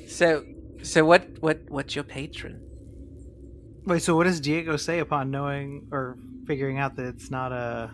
So 0.08 0.44
so 0.84 1.06
what 1.06 1.26
what 1.40 1.62
what's 1.70 1.96
your 1.96 2.04
patron? 2.04 2.62
Wait, 3.86 4.04
so 4.04 4.16
what 4.16 4.26
does 4.26 4.40
Diego 4.42 4.76
say 4.78 5.00
upon 5.00 5.32
knowing 5.32 5.88
or 5.92 6.18
figuring 6.46 6.78
out 6.78 6.96
that 6.98 7.06
it's 7.06 7.32
not 7.32 7.52
a? 7.52 7.92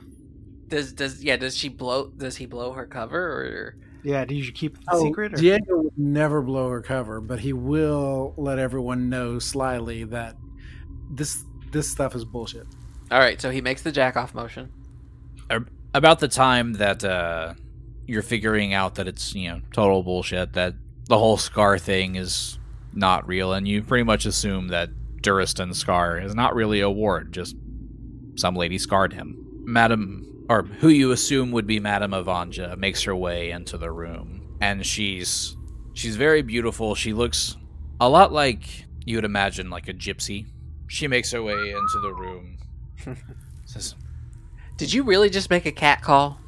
Does 0.67 0.93
does 0.93 1.23
yeah, 1.23 1.37
does 1.37 1.55
she 1.55 1.69
blow 1.69 2.07
does 2.09 2.35
he 2.35 2.45
blow 2.47 2.73
her 2.73 2.85
cover 2.87 3.19
or 3.19 3.75
Yeah, 4.03 4.25
do 4.25 4.35
you 4.35 4.51
keep 4.51 4.77
the 4.77 4.83
Oh, 4.91 5.03
secret? 5.03 5.35
Or? 5.35 5.37
Diego 5.37 5.77
would 5.83 5.97
never 5.97 6.41
blow 6.41 6.69
her 6.69 6.81
cover, 6.81 7.21
but 7.21 7.39
he 7.39 7.53
will 7.53 8.33
let 8.35 8.57
everyone 8.59 9.09
know 9.09 9.37
slyly 9.39 10.03
that 10.05 10.35
this 11.11 11.45
this 11.71 11.89
stuff 11.89 12.15
is 12.15 12.25
bullshit. 12.25 12.65
All 13.11 13.19
right, 13.19 13.39
so 13.39 13.51
he 13.51 13.61
makes 13.61 13.83
the 13.83 13.91
jack 13.91 14.17
off 14.17 14.33
motion. 14.33 14.71
About 15.93 16.19
the 16.19 16.27
time 16.27 16.73
that 16.73 17.05
uh, 17.05 17.53
you're 18.07 18.23
figuring 18.23 18.73
out 18.73 18.95
that 18.95 19.07
it's, 19.07 19.35
you 19.35 19.49
know, 19.49 19.61
total 19.73 20.01
bullshit, 20.01 20.53
that 20.53 20.73
the 21.07 21.17
whole 21.17 21.37
scar 21.37 21.77
thing 21.77 22.15
is 22.15 22.57
not 22.93 23.27
real, 23.27 23.53
and 23.53 23.67
you 23.67 23.83
pretty 23.83 24.03
much 24.03 24.25
assume 24.25 24.69
that 24.69 24.89
Duristan 25.21 25.75
scar 25.75 26.17
is 26.19 26.33
not 26.33 26.55
really 26.55 26.81
a 26.81 26.89
ward, 26.89 27.31
just 27.33 27.55
some 28.35 28.55
lady 28.55 28.77
scarred 28.77 29.13
him. 29.13 29.37
Madam, 29.65 30.45
or 30.49 30.63
who 30.63 30.87
you 30.87 31.11
assume 31.11 31.51
would 31.51 31.67
be 31.67 31.79
Madam 31.79 32.11
Avanja, 32.11 32.77
makes 32.77 33.03
her 33.03 33.15
way 33.15 33.51
into 33.51 33.77
the 33.77 33.91
room, 33.91 34.57
and 34.61 34.85
she's 34.85 35.55
she's 35.93 36.15
very 36.15 36.41
beautiful. 36.41 36.95
She 36.95 37.13
looks 37.13 37.57
a 37.99 38.09
lot 38.09 38.31
like 38.31 38.85
you 39.05 39.17
would 39.17 39.25
imagine 39.25 39.69
like 39.69 39.87
a 39.87 39.93
gypsy. 39.93 40.45
She 40.87 41.07
makes 41.07 41.31
her 41.31 41.43
way 41.43 41.71
into 41.71 41.99
the 42.01 42.13
room. 42.13 42.57
says, 43.65 43.95
Did 44.77 44.93
you 44.93 45.03
really 45.03 45.29
just 45.29 45.49
make 45.49 45.65
a 45.65 45.71
cat 45.71 46.01
call? 46.01 46.39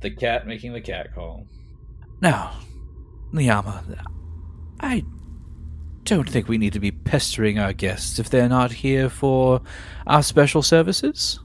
The 0.00 0.10
cat 0.18 0.46
making 0.46 0.72
the 0.72 0.80
cat 0.80 1.14
call. 1.14 1.46
Now, 2.20 2.58
Liama, 3.32 3.82
I 4.80 5.04
don't 6.04 6.28
think 6.28 6.48
we 6.48 6.58
need 6.58 6.72
to 6.74 6.80
be 6.80 6.90
pestering 6.90 7.58
our 7.58 7.72
guests 7.72 8.18
if 8.18 8.30
they're 8.30 8.48
not 8.48 8.72
here 8.72 9.08
for 9.08 9.60
our 10.06 10.22
special 10.22 10.62
services. 10.62 11.40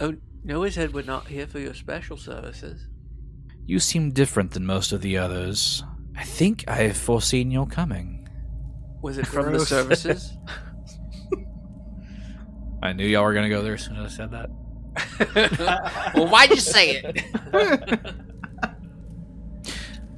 Oh, 0.00 0.14
Noah 0.44 0.70
said 0.70 0.94
we're 0.94 1.04
not 1.04 1.26
here 1.26 1.46
for 1.46 1.58
your 1.58 1.74
special 1.74 2.16
services. 2.16 2.86
You 3.66 3.78
seem 3.78 4.12
different 4.12 4.52
than 4.52 4.64
most 4.64 4.92
of 4.92 5.02
the 5.02 5.18
others. 5.18 5.84
I 6.16 6.24
think 6.24 6.64
I've 6.68 6.96
foreseen 6.96 7.50
your 7.50 7.66
coming. 7.66 8.28
Was 9.02 9.18
it 9.18 9.26
from 9.26 9.52
the 9.52 9.60
services? 9.60 10.32
I 12.82 12.92
knew 12.92 13.06
y'all 13.06 13.24
were 13.24 13.34
gonna 13.34 13.48
go 13.48 13.62
there 13.62 13.74
as 13.74 13.84
soon 13.84 13.96
as 13.96 14.12
I 14.12 14.16
said 14.16 14.30
that. 14.30 14.50
well, 16.14 16.28
why'd 16.28 16.50
you 16.50 16.56
say 16.56 17.02
it? 17.02 17.24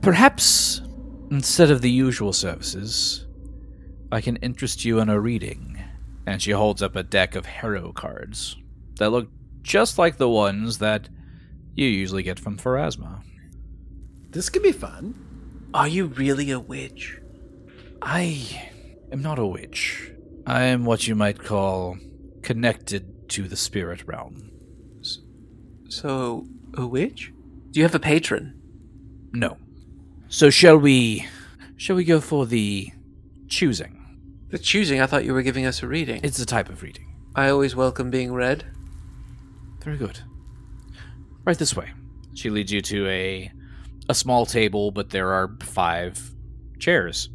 Perhaps 0.03 0.83
instead 1.31 1.71
of 1.71 1.81
the 1.81 1.91
usual 1.91 2.33
services, 2.33 3.27
I 4.13 4.21
can 4.21 4.37
interest 4.37 4.85
you 4.85 4.99
in 5.01 5.09
a 5.09 5.21
reading. 5.21 5.83
And 6.27 6.41
she 6.41 6.53
holds 6.53 6.83
up 6.83 6.97
a 6.97 7.03
deck 7.03 7.35
of 7.35 7.47
Harrow 7.47 7.93
cards 7.93 8.57
that 8.99 9.11
look 9.11 9.29
just 9.63 9.99
like 9.99 10.17
the 10.17 10.29
ones 10.29 10.79
that 10.79 11.09
you 11.75 11.87
usually 11.87 12.23
get 12.23 12.39
from 12.39 12.59
Pharasma. 12.59 13.23
This 14.31 14.49
could 14.49 14.63
be 14.63 14.73
fun. 14.73 15.15
Are 15.75 15.89
you 15.89 16.07
really 16.07 16.51
a 16.51 16.61
witch? 16.61 17.21
I 18.03 18.63
am 19.11 19.23
not 19.23 19.39
a 19.39 19.47
witch. 19.47 20.13
I 20.47 20.65
am 20.65 20.85
what 20.85 21.07
you 21.07 21.15
might 21.15 21.39
call 21.39 21.99
connected 22.43 23.29
to 23.31 23.49
the 23.49 23.57
spirit 23.57 24.07
realm. 24.07 24.51
So, 25.89 26.47
a 26.75 26.87
witch? 26.87 27.33
Do 27.71 27.81
you 27.81 27.85
have 27.85 27.95
a 27.95 28.01
patron? 28.01 28.61
No. 29.33 29.59
So 30.29 30.51
shall 30.51 30.77
we 30.77 31.27
shall 31.77 31.97
we 31.97 32.05
go 32.05 32.21
for 32.21 32.47
the 32.47 32.93
choosing? 33.49 33.97
The 34.51 34.59
choosing, 34.59 35.01
I 35.01 35.07
thought 35.07 35.25
you 35.25 35.33
were 35.33 35.43
giving 35.43 35.67
us 35.67 35.83
a 35.83 35.89
reading. 35.89 36.21
It's 36.23 36.39
a 36.39 36.47
type 36.47 36.69
of 36.69 36.83
reading. 36.83 37.17
I 37.35 37.49
always 37.49 37.77
welcome 37.77 38.11
being 38.11 38.33
read. 38.33 38.65
Very 39.83 39.97
good. 39.97 40.21
Right 41.45 41.59
this 41.59 41.75
way. 41.77 41.91
She 42.35 42.51
leads 42.51 42.73
you 42.73 42.81
to 42.83 43.09
a 43.09 43.53
a 44.09 44.15
small 44.15 44.47
table, 44.47 44.91
but 44.91 45.11
there 45.11 45.33
are 45.33 45.57
five 45.63 46.21
chairs 46.79 47.29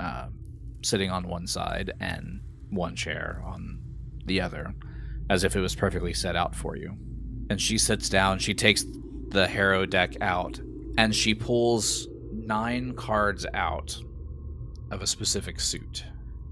um, 0.00 0.34
sitting 0.82 1.10
on 1.10 1.26
one 1.26 1.46
side 1.46 1.92
and 2.00 2.40
one 2.70 2.94
chair 2.94 3.42
on 3.44 3.77
the 4.28 4.40
other, 4.40 4.74
as 5.28 5.44
if 5.44 5.56
it 5.56 5.60
was 5.60 5.74
perfectly 5.74 6.14
set 6.14 6.36
out 6.36 6.54
for 6.54 6.76
you. 6.76 6.96
And 7.50 7.60
she 7.60 7.78
sits 7.78 8.08
down. 8.08 8.38
She 8.38 8.54
takes 8.54 8.84
the 9.28 9.46
Harrow 9.46 9.86
deck 9.86 10.14
out, 10.20 10.60
and 10.96 11.14
she 11.14 11.34
pulls 11.34 12.08
nine 12.32 12.94
cards 12.94 13.46
out 13.54 14.00
of 14.90 15.02
a 15.02 15.06
specific 15.06 15.60
suit, 15.60 16.04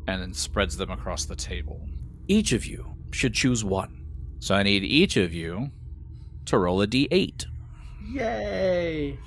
and 0.07 0.20
then 0.20 0.35
spreads 0.35 0.77
them 0.77 0.90
across 0.90 1.24
the 1.24 1.36
table. 1.36 1.81
Each 2.28 2.53
of 2.53 2.66
you 2.66 2.97
should 3.12 3.35
choose 3.35 3.65
one. 3.65 4.05
So 4.40 4.55
I 4.55 4.62
need 4.62 4.85
each 4.85 5.16
of 5.16 5.32
you 5.32 5.70
to 6.47 6.59
roll 6.59 6.82
a 6.82 6.86
d8. 6.86 7.47
Yay! 8.11 9.19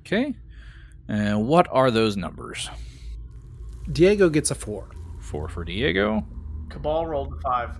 Okay. 0.00 0.34
And 1.08 1.46
what 1.46 1.68
are 1.70 1.90
those 1.90 2.16
numbers? 2.16 2.68
Diego 3.92 4.28
gets 4.28 4.50
a 4.50 4.54
four. 4.54 4.88
Four 5.20 5.48
for 5.48 5.64
Diego. 5.64 6.26
Cabal 6.68 7.06
rolled 7.06 7.32
a 7.34 7.40
five. 7.40 7.76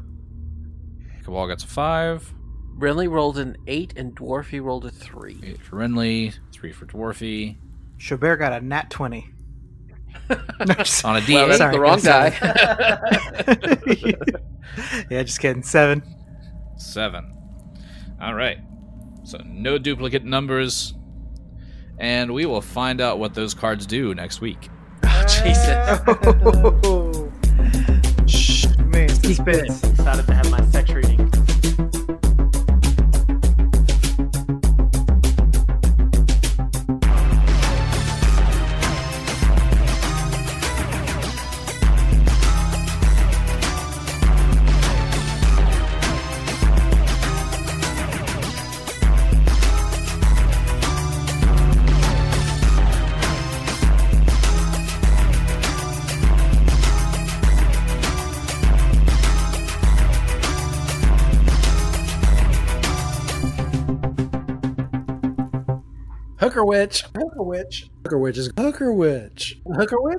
Cabal 1.25 1.47
gets 1.49 1.65
a 1.65 1.69
five. 1.69 2.33
Renly 2.79 3.09
rolled 3.11 3.37
an 3.39 3.57
8 3.67 3.95
and 3.97 4.15
Dwarfy 4.17 4.63
rolled 4.63 4.87
a 4.87 4.91
3. 4.91 5.41
Eight 5.45 5.61
for 5.61 5.77
Renly. 5.77 6.35
Three 6.53 6.73
for 6.73 6.87
Dwarfy. 6.87 7.59
Chaubert 7.99 8.39
got 8.39 8.53
a 8.55 8.61
nat 8.65 8.89
20. 8.91 9.29
No, 10.31 10.75
just- 10.75 11.05
On 11.05 11.17
a 11.17 11.21
Well, 11.21 11.27
d8. 11.29 11.47
that's 11.49 11.59
Sorry, 11.59 11.73
the 11.75 11.81
wrong 11.81 11.99
sorry. 11.99 12.31
guy. 12.31 12.51
yeah, 15.11 15.23
just 15.23 15.41
kidding. 15.41 15.63
Seven. 15.63 16.03
Seven. 16.77 17.37
All 18.21 18.35
right. 18.35 18.59
So 19.25 19.39
no 19.45 19.79
duplicate 19.79 20.25
numbers. 20.25 20.95
And 21.99 22.33
we 22.33 22.47
will 22.47 22.63
find 22.63 23.01
out 23.01 23.19
what 23.19 23.35
those 23.35 23.53
cards 23.55 23.85
do 23.87 24.15
next 24.15 24.41
week. 24.41 24.69
Jesus. 25.31 26.01
Shh, 28.27 28.67
man, 28.79 29.09
suspense. 29.09 29.81
To 29.81 30.35
have 30.35 30.50
Hooker 66.41 66.65
witch. 66.65 67.05
Hooker 67.15 67.43
witch. 67.43 67.91
Hooker 68.03 68.19
witch 68.19 68.39
is 68.39 68.51
hooker 68.57 68.91
witch. 68.95 69.61
Hooker 69.67 70.01
witch. 70.01 70.19